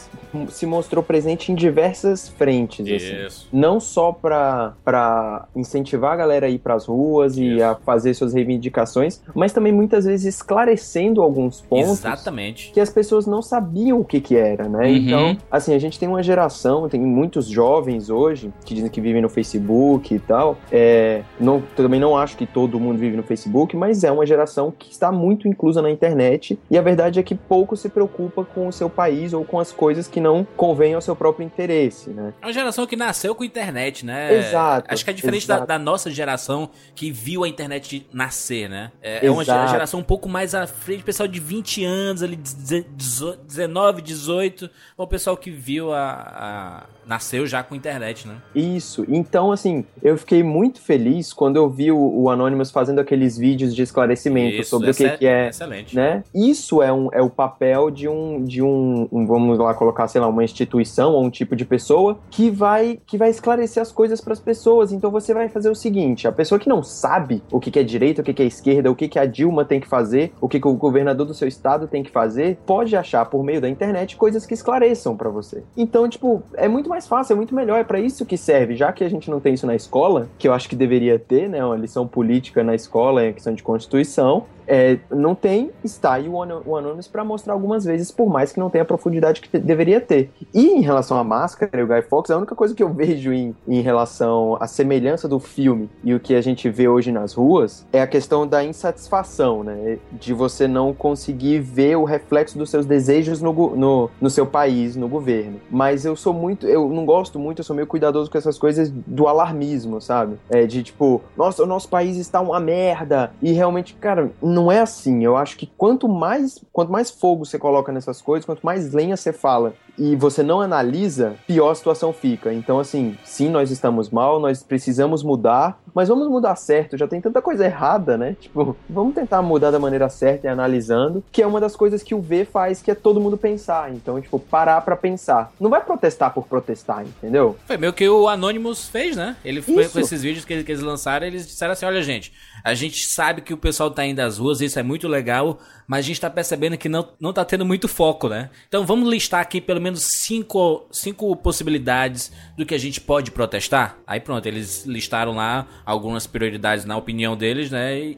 se 0.49 0.65
mostrou 0.65 1.03
presente 1.03 1.51
em 1.51 1.55
diversas 1.55 2.29
frentes, 2.29 2.85
assim. 2.85 3.25
Isso. 3.25 3.47
Não 3.51 3.79
só 3.79 4.11
pra 4.11 5.47
incentivar 5.55 6.13
a 6.13 6.15
galera 6.15 6.45
a 6.47 6.49
ir 6.49 6.59
pras 6.59 6.85
ruas 6.85 7.37
e 7.37 7.55
Isso. 7.55 7.63
a 7.63 7.75
fazer 7.75 8.13
suas 8.13 8.33
reivindicações, 8.33 9.21
mas 9.33 9.53
também 9.53 9.71
muitas 9.71 10.05
vezes 10.05 10.35
esclarecendo 10.35 11.21
alguns 11.21 11.61
pontos 11.61 11.99
Exatamente. 11.99 12.71
que 12.71 12.79
as 12.79 12.89
pessoas 12.89 13.25
não 13.25 13.41
sabiam 13.41 13.99
o 13.99 14.05
que 14.05 14.19
que 14.19 14.35
era, 14.35 14.67
né? 14.67 14.87
Uhum. 14.87 14.95
Então, 14.95 15.37
assim, 15.51 15.73
a 15.73 15.79
gente 15.79 15.99
tem 15.99 16.07
uma 16.07 16.23
geração, 16.23 16.87
tem 16.89 16.99
muitos 16.99 17.47
jovens 17.47 18.09
hoje 18.09 18.51
que 18.65 18.73
dizem 18.73 18.89
que 18.89 19.01
vivem 19.01 19.21
no 19.21 19.29
Facebook 19.29 20.13
e 20.13 20.19
tal. 20.19 20.57
É, 20.71 21.21
não, 21.39 21.61
também 21.75 21.99
não 21.99 22.17
acho 22.17 22.37
que 22.37 22.45
todo 22.45 22.79
mundo 22.79 22.97
vive 22.97 23.15
no 23.15 23.23
Facebook, 23.23 23.75
mas 23.75 24.03
é 24.03 24.11
uma 24.11 24.25
geração 24.25 24.71
que 24.77 24.91
está 24.91 25.11
muito 25.11 25.47
inclusa 25.47 25.81
na 25.81 25.91
internet 25.91 26.57
e 26.69 26.77
a 26.77 26.81
verdade 26.81 27.19
é 27.19 27.23
que 27.23 27.35
pouco 27.35 27.75
se 27.75 27.89
preocupa 27.89 28.43
com 28.43 28.67
o 28.67 28.71
seu 28.71 28.89
país 28.89 29.33
ou 29.33 29.43
com 29.43 29.59
as 29.59 29.71
coisas 29.71 30.07
que 30.07 30.19
não 30.25 30.43
convêm 30.57 30.93
ao 30.95 31.01
seu 31.01 31.15
próprio 31.15 31.45
interesse, 31.45 32.09
né? 32.09 32.33
É 32.41 32.45
uma 32.47 32.51
geração 32.53 32.87
que 32.87 32.95
nasceu 32.95 33.35
com 33.35 33.43
a 33.43 33.45
internet, 33.45 34.05
né? 34.05 34.33
Exato, 34.39 34.87
Acho 34.91 35.03
que 35.03 35.11
é 35.11 35.13
diferente 35.13 35.47
da, 35.47 35.59
da 35.65 35.77
nossa 35.79 36.09
geração 36.09 36.69
que 36.95 37.11
viu 37.11 37.43
a 37.43 37.47
internet 37.47 38.07
nascer, 38.11 38.67
né? 38.67 38.91
É, 39.01 39.25
é 39.27 39.31
uma 39.31 39.43
geração 39.43 39.99
um 39.99 40.03
pouco 40.03 40.27
mais 40.27 40.55
à 40.55 40.65
frente, 40.65 41.03
pessoal 41.03 41.27
de 41.27 41.39
20 41.39 41.83
anos, 41.85 42.23
ali, 42.23 42.35
deze- 42.35 42.85
dezo- 42.95 43.37
19, 43.47 44.01
18. 44.01 44.69
O 44.97 45.05
pessoal 45.05 45.37
que 45.37 45.51
viu 45.51 45.93
a, 45.93 46.83
a- 46.89 46.95
Nasceu 47.05 47.45
já 47.45 47.61
com 47.61 47.75
internet, 47.75 48.27
né? 48.27 48.37
Isso. 48.55 49.05
Então, 49.07 49.51
assim, 49.51 49.85
eu 50.01 50.17
fiquei 50.17 50.41
muito 50.41 50.81
feliz 50.81 51.31
quando 51.31 51.55
eu 51.57 51.69
vi 51.69 51.91
o, 51.91 51.97
o 51.99 52.31
Anonymous 52.31 52.71
fazendo 52.71 52.97
aqueles 52.99 53.37
vídeos 53.37 53.75
de 53.75 53.83
esclarecimento 53.83 54.61
Isso, 54.61 54.71
sobre 54.71 54.89
o 54.89 54.93
que, 54.95 55.05
é- 55.05 55.17
que 55.17 55.27
é 55.27 55.49
Excelente. 55.49 55.95
né? 55.95 56.23
Isso 56.33 56.81
é, 56.81 56.91
um, 56.91 57.09
é 57.13 57.21
o 57.21 57.29
papel 57.29 57.91
de 57.91 58.07
um, 58.07 58.43
de 58.43 58.59
um, 58.63 59.07
um, 59.11 59.27
vamos 59.27 59.59
lá 59.59 59.75
colocar, 59.75 60.07
sei 60.15 60.21
lá, 60.21 60.29
uma 60.29 60.45
instituição 60.45 61.11
ou 61.11 61.25
um 61.25 61.29
tipo 61.29 61.57
de 61.57 61.65
pessoa 61.65 62.17
que 62.31 62.49
vai, 62.49 62.97
que 63.05 63.17
vai 63.17 63.29
esclarecer 63.29 63.83
as 63.83 63.91
coisas 63.91 64.21
para 64.21 64.31
as 64.31 64.39
pessoas. 64.39 64.93
Então 64.93 65.11
você 65.11 65.33
vai 65.33 65.49
fazer 65.49 65.69
o 65.69 65.75
seguinte: 65.75 66.25
a 66.25 66.31
pessoa 66.31 66.57
que 66.57 66.69
não 66.69 66.81
sabe 66.81 67.43
o 67.51 67.59
que, 67.59 67.69
que 67.69 67.79
é 67.79 67.83
direita, 67.83 68.21
o 68.21 68.23
que, 68.23 68.33
que 68.33 68.41
é 68.41 68.45
esquerda, 68.45 68.89
o 68.89 68.95
que, 68.95 69.09
que 69.09 69.19
a 69.19 69.25
Dilma 69.25 69.65
tem 69.65 69.81
que 69.81 69.87
fazer, 69.89 70.31
o 70.39 70.47
que, 70.47 70.57
que 70.57 70.67
o 70.69 70.73
governador 70.73 71.25
do 71.25 71.33
seu 71.33 71.49
estado 71.49 71.85
tem 71.85 72.01
que 72.01 72.09
fazer, 72.09 72.57
pode 72.65 72.95
achar 72.95 73.25
por 73.25 73.43
meio 73.43 73.59
da 73.59 73.67
internet 73.67 74.15
coisas 74.15 74.45
que 74.45 74.53
esclareçam 74.53 75.17
para 75.17 75.29
você. 75.29 75.63
Então, 75.75 76.07
tipo, 76.07 76.41
é 76.53 76.69
muito 76.69 76.89
mais 76.89 77.05
fácil, 77.05 77.33
é 77.33 77.35
muito 77.35 77.53
melhor, 77.53 77.77
é 77.77 77.83
para 77.83 77.99
isso 77.99 78.25
que 78.25 78.37
serve. 78.37 78.77
Já 78.77 78.93
que 78.93 79.03
a 79.03 79.09
gente 79.09 79.29
não 79.29 79.41
tem 79.41 79.53
isso 79.53 79.67
na 79.67 79.75
escola, 79.75 80.29
que 80.39 80.47
eu 80.47 80.53
acho 80.53 80.69
que 80.69 80.77
deveria 80.77 81.19
ter, 81.19 81.49
né? 81.49 81.63
Uma 81.65 81.75
lição 81.75 82.07
política 82.07 82.63
na 82.63 82.73
escola, 82.73 83.21
é 83.21 83.33
questão 83.33 83.53
de 83.53 83.61
constituição. 83.61 84.45
É, 84.67 84.97
não 85.11 85.35
tem, 85.35 85.71
está 85.83 86.13
aí 86.13 86.27
o, 86.27 86.41
Ano- 86.41 86.61
o 86.65 86.75
Anonymous 86.75 87.07
para 87.07 87.23
mostrar 87.23 87.53
algumas 87.53 87.85
vezes, 87.85 88.11
por 88.11 88.27
mais 88.29 88.51
que 88.51 88.59
não 88.59 88.69
tenha 88.69 88.81
a 88.83 88.85
profundidade 88.85 89.41
que 89.41 89.57
deveria 89.57 90.01
ter. 90.01 90.31
E 90.53 90.67
em 90.69 90.81
relação 90.81 91.17
à 91.17 91.23
máscara 91.23 91.79
e 91.79 91.83
o 91.83 91.87
Guy 91.87 92.01
Fawkes, 92.03 92.31
a 92.31 92.37
única 92.37 92.55
coisa 92.55 92.73
que 92.73 92.83
eu 92.83 92.91
vejo 92.93 93.31
em, 93.33 93.55
em 93.67 93.81
relação 93.81 94.57
à 94.59 94.67
semelhança 94.67 95.27
do 95.27 95.39
filme 95.39 95.89
e 96.03 96.13
o 96.13 96.19
que 96.19 96.35
a 96.35 96.41
gente 96.41 96.69
vê 96.69 96.87
hoje 96.87 97.11
nas 97.11 97.33
ruas 97.33 97.85
é 97.91 98.01
a 98.01 98.07
questão 98.07 98.47
da 98.47 98.63
insatisfação, 98.63 99.63
né? 99.63 99.97
De 100.11 100.33
você 100.33 100.67
não 100.67 100.93
conseguir 100.93 101.59
ver 101.59 101.97
o 101.97 102.03
reflexo 102.03 102.57
dos 102.57 102.69
seus 102.69 102.85
desejos 102.85 103.41
no, 103.41 103.53
no, 103.75 104.09
no 104.19 104.29
seu 104.29 104.45
país, 104.45 104.95
no 104.95 105.07
governo. 105.07 105.59
Mas 105.69 106.05
eu 106.05 106.15
sou 106.15 106.33
muito, 106.33 106.67
eu 106.67 106.89
não 106.89 107.05
gosto 107.05 107.39
muito, 107.39 107.59
eu 107.59 107.63
sou 107.63 107.75
meio 107.75 107.87
cuidadoso 107.87 108.29
com 108.31 108.37
essas 108.37 108.57
coisas 108.57 108.89
do 108.89 109.27
alarmismo, 109.27 110.01
sabe? 110.01 110.37
É 110.49 110.65
de 110.65 110.83
tipo, 110.83 111.21
nossa, 111.37 111.63
o 111.63 111.65
nosso 111.65 111.89
país 111.89 112.17
está 112.17 112.39
uma 112.41 112.59
merda. 112.59 113.31
E 113.41 113.51
realmente, 113.51 113.93
cara, 113.95 114.31
não 114.55 114.71
é 114.71 114.79
assim. 114.79 115.23
Eu 115.23 115.37
acho 115.37 115.57
que 115.57 115.69
quanto 115.77 116.07
mais, 116.07 116.63
quanto 116.71 116.91
mais 116.91 117.11
fogo 117.11 117.45
você 117.45 117.59
coloca 117.59 117.91
nessas 117.91 118.21
coisas, 118.21 118.45
quanto 118.45 118.65
mais 118.65 118.93
lenha 118.93 119.15
você 119.15 119.33
fala 119.33 119.73
e 119.97 120.15
você 120.15 120.43
não 120.43 120.61
analisa, 120.61 121.35
pior 121.47 121.71
a 121.71 121.75
situação 121.75 122.11
fica. 122.11 122.53
Então, 122.53 122.79
assim, 122.79 123.17
sim, 123.23 123.49
nós 123.49 123.71
estamos 123.71 124.09
mal, 124.09 124.39
nós 124.39 124.61
precisamos 124.61 125.23
mudar, 125.23 125.79
mas 125.93 126.09
vamos 126.09 126.27
mudar 126.27 126.55
certo. 126.55 126.97
Já 126.97 127.07
tem 127.07 127.21
tanta 127.21 127.41
coisa 127.41 127.65
errada, 127.65 128.17
né? 128.17 128.35
Tipo, 128.39 128.75
vamos 128.89 129.15
tentar 129.15 129.41
mudar 129.41 129.71
da 129.71 129.79
maneira 129.79 130.09
certa 130.09 130.47
e 130.47 130.49
analisando, 130.49 131.23
que 131.31 131.41
é 131.41 131.47
uma 131.47 131.59
das 131.59 131.75
coisas 131.75 132.03
que 132.03 132.13
o 132.13 132.21
V 132.21 132.45
faz, 132.45 132.81
que 132.81 132.91
é 132.91 132.95
todo 132.95 133.21
mundo 133.21 133.37
pensar. 133.37 133.93
Então, 133.93 134.19
tipo, 134.19 134.39
parar 134.39 134.81
pra 134.81 134.95
pensar. 134.95 135.51
Não 135.59 135.69
vai 135.69 135.83
protestar 135.83 136.33
por 136.33 136.45
protestar, 136.45 137.03
entendeu? 137.03 137.55
Foi 137.65 137.77
meio 137.77 137.93
que 137.93 138.07
o 138.07 138.27
Anonymous 138.27 138.87
fez, 138.87 139.15
né? 139.15 139.37
Ele 139.43 139.61
foi 139.61 139.87
com 139.87 139.99
esses 139.99 140.21
vídeos 140.21 140.43
que, 140.45 140.63
que 140.63 140.71
eles 140.71 140.83
lançaram, 140.83 141.25
eles 141.25 141.47
disseram 141.47 141.73
assim: 141.73 141.85
olha, 141.85 142.01
gente, 142.01 142.33
a 142.65 142.73
gente 142.73 143.05
sabe 143.05 143.41
que 143.41 143.53
o 143.53 143.57
pessoal 143.57 143.91
tá 143.91 144.03
indo 144.03 144.19
às 144.19 144.39
ruas, 144.39 144.59
isso 144.59 144.79
é 144.79 144.81
muito 144.81 145.07
legal, 145.07 145.59
mas 145.87 145.99
a 145.99 146.07
gente 146.07 146.19
tá 146.19 146.31
percebendo 146.31 146.75
que 146.75 146.89
não, 146.89 147.07
não 147.19 147.31
tá 147.31 147.45
tendo 147.45 147.63
muito 147.63 147.87
foco, 147.87 148.27
né? 148.27 148.49
Então 148.67 148.83
vamos 148.83 149.07
listar 149.07 149.39
aqui 149.39 149.61
pelo 149.61 149.79
menos 149.79 150.07
cinco, 150.25 150.87
cinco 150.91 151.35
possibilidades 151.35 152.31
do 152.57 152.65
que 152.65 152.73
a 152.73 152.77
gente 152.79 152.99
pode 152.99 153.29
protestar. 153.29 153.99
Aí 154.07 154.19
pronto, 154.19 154.47
eles 154.47 154.83
listaram 154.83 155.33
lá 155.33 155.67
algumas 155.85 156.25
prioridades 156.25 156.85
na 156.85 156.97
opinião 156.97 157.37
deles, 157.37 157.69
né? 157.69 157.99
E, 157.99 158.15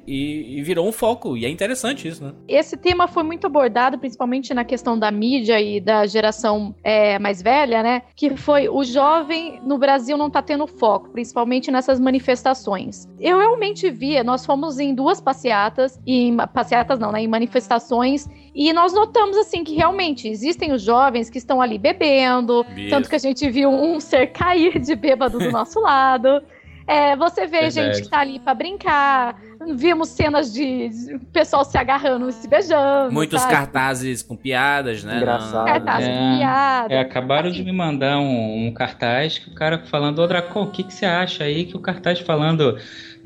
e 0.58 0.64
virou 0.64 0.88
um 0.88 0.94
foco. 0.94 1.36
E 1.36 1.46
é 1.46 1.50
interessante 1.50 2.08
isso, 2.08 2.24
né? 2.24 2.34
Esse 2.48 2.78
tema 2.78 3.06
foi 3.06 3.24
muito 3.24 3.46
abordado, 3.48 4.00
principalmente 4.00 4.54
na 4.54 4.64
questão 4.64 4.98
da 4.98 5.12
mídia 5.12 5.60
e 5.60 5.82
da 5.82 6.06
geração 6.06 6.74
é, 6.82 7.20
mais 7.20 7.42
velha, 7.42 7.84
né? 7.84 8.04
Que 8.16 8.38
foi 8.38 8.70
o 8.70 8.82
jovem 8.82 9.60
no 9.62 9.78
Brasil 9.78 10.18
não 10.18 10.30
tá 10.30 10.42
tendo 10.42 10.66
foco, 10.68 11.10
principalmente 11.10 11.70
nessas 11.70 12.00
manifestações. 12.00 13.10
Eu 13.20 13.40
realmente 13.40 13.90
vi, 13.90 14.24
nós 14.24 14.37
fomos 14.46 14.80
em 14.80 14.94
duas 14.94 15.20
passeatas, 15.22 16.00
e 16.06 16.28
em- 16.30 16.38
passeatas 16.54 17.00
não, 17.00 17.12
né? 17.12 17.22
Em 17.22 17.28
manifestações, 17.28 18.28
e 18.56 18.72
nós 18.74 18.94
notamos 18.94 19.38
assim 19.38 19.64
que 19.64 19.76
realmente 19.76 20.28
existem 20.28 20.72
os 20.74 20.82
jovens 20.82 21.30
que 21.30 21.38
estão 21.38 21.62
ali 21.62 21.78
bebendo, 21.78 22.66
Isso. 22.76 22.90
tanto 22.90 23.10
que 23.10 23.16
a 23.16 23.20
gente 23.20 23.50
viu 23.50 23.70
um 23.70 24.00
ser 24.02 24.28
cair 24.28 24.80
de 24.80 24.96
bêbado 24.96 25.38
do 25.40 25.52
nosso 25.52 25.80
lado. 25.80 26.42
É, 26.90 27.18
você 27.18 27.42
vê 27.42 27.60
Verdade. 27.70 27.72
gente 27.96 28.02
que 28.04 28.10
tá 28.10 28.20
ali 28.20 28.40
pra 28.40 28.54
brincar. 28.54 29.36
Vimos 29.76 30.08
cenas 30.08 30.54
de 30.54 31.20
pessoal 31.34 31.66
se 31.66 31.78
agarrando 31.78 32.30
e 32.30 32.32
se 32.32 32.48
beijando. 32.48 33.12
Muitos 33.12 33.42
sabe? 33.42 33.52
cartazes 33.54 34.24
com 34.24 34.38
piadas, 34.38 35.04
né? 35.04 35.18
Engraçado. 35.18 35.66
Cartazes 35.66 36.08
É, 36.08 36.14
com 36.18 36.38
piada. 36.38 36.94
É, 36.94 37.00
acabaram 37.02 37.50
Assim. 37.50 37.58
de 37.58 37.66
me 37.66 37.74
mandar 37.74 38.20
um, 38.20 38.68
um 38.68 38.74
cartaz 38.74 39.38
que 39.38 39.50
o 39.50 39.54
cara 39.54 39.80
falando, 39.80 40.20
ô 40.20 40.28
Dracon, 40.28 40.62
o 40.64 40.72
que, 40.72 40.82
que 40.84 40.94
você 40.94 41.06
acha 41.06 41.44
aí? 41.44 41.66
Que 41.66 41.76
o 41.76 41.80
cartaz 41.82 42.20
falando, 42.22 42.78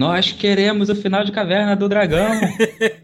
nós 0.02 0.32
queremos 0.32 0.90
o 0.90 0.96
final 0.96 1.24
de 1.24 1.32
Caverna 1.32 1.76
do 1.76 1.88
Dragão. 1.88 2.32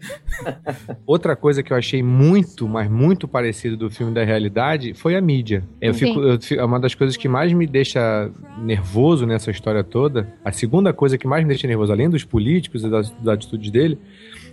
Outra 1.06 1.36
coisa 1.36 1.62
que 1.62 1.72
eu 1.72 1.76
achei 1.76 2.02
muito, 2.02 2.68
mas 2.68 2.90
muito 2.90 3.28
parecido 3.28 3.76
do 3.76 3.88
filme 3.90 4.12
da 4.12 4.24
realidade 4.24 4.94
foi 4.94 5.16
a 5.16 5.20
mídia. 5.20 5.62
Eu 5.80 5.94
fico, 5.94 6.20
eu 6.20 6.40
fico- 6.40 6.60
é 6.60 6.64
uma 6.64 6.80
das 6.80 6.94
coisas 6.94 7.16
que 7.16 7.28
mais 7.28 7.52
me 7.52 7.66
deixa 7.66 8.30
nervoso 8.60 9.26
nessa 9.26 9.50
história 9.50 9.82
toda. 9.84 10.28
A 10.44 10.50
segunda 10.52 10.92
coisa 10.92 11.16
que 11.16 11.26
mais 11.26 11.44
me 11.44 11.48
deixa 11.48 11.66
nervoso, 11.68 11.92
além 11.92 12.10
dos 12.10 12.24
políticos 12.24 12.82
e 12.84 12.90
das, 12.90 13.10
das 13.12 13.34
atitudes 13.34 13.70
dele, 13.70 13.96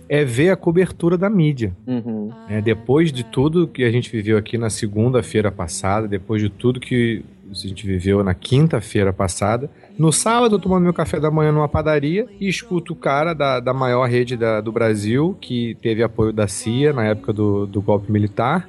é 0.08 0.24
ver 0.24 0.50
a 0.50 0.56
cobertura 0.56 1.18
da 1.18 1.28
mídia. 1.28 1.72
Uhum. 1.86 2.30
É, 2.48 2.60
depois 2.60 3.12
de 3.12 3.24
tudo 3.24 3.66
que 3.66 3.82
a 3.82 3.90
gente 3.90 4.08
viveu 4.10 4.38
aqui 4.38 4.56
na 4.56 4.70
segunda-feira 4.70 5.50
passada, 5.50 6.06
depois 6.06 6.40
de 6.40 6.48
tudo 6.48 6.78
que 6.78 7.24
a 7.50 7.54
gente 7.54 7.86
viveu 7.86 8.22
na 8.24 8.34
quinta-feira 8.34 9.12
passada, 9.12 9.68
no 9.98 10.12
sábado 10.12 10.56
eu 10.56 10.58
tomando 10.58 10.82
meu 10.84 10.92
café 10.92 11.18
da 11.18 11.30
manhã 11.30 11.52
numa 11.52 11.68
padaria 11.68 12.26
e 12.40 12.48
escuto 12.48 12.92
o 12.92 12.96
cara 12.96 13.34
da, 13.34 13.60
da 13.60 13.72
maior 13.72 14.08
rede 14.08 14.36
da- 14.36 14.60
do 14.60 14.70
Brasil, 14.72 15.36
que 15.40 15.76
teve 15.82 16.02
apoio 16.02 16.32
da 16.32 16.46
CIA 16.46 16.92
na 16.92 17.04
época 17.04 17.32
do, 17.32 17.66
do 17.66 17.80
golpe 17.80 18.10
militar, 18.12 18.68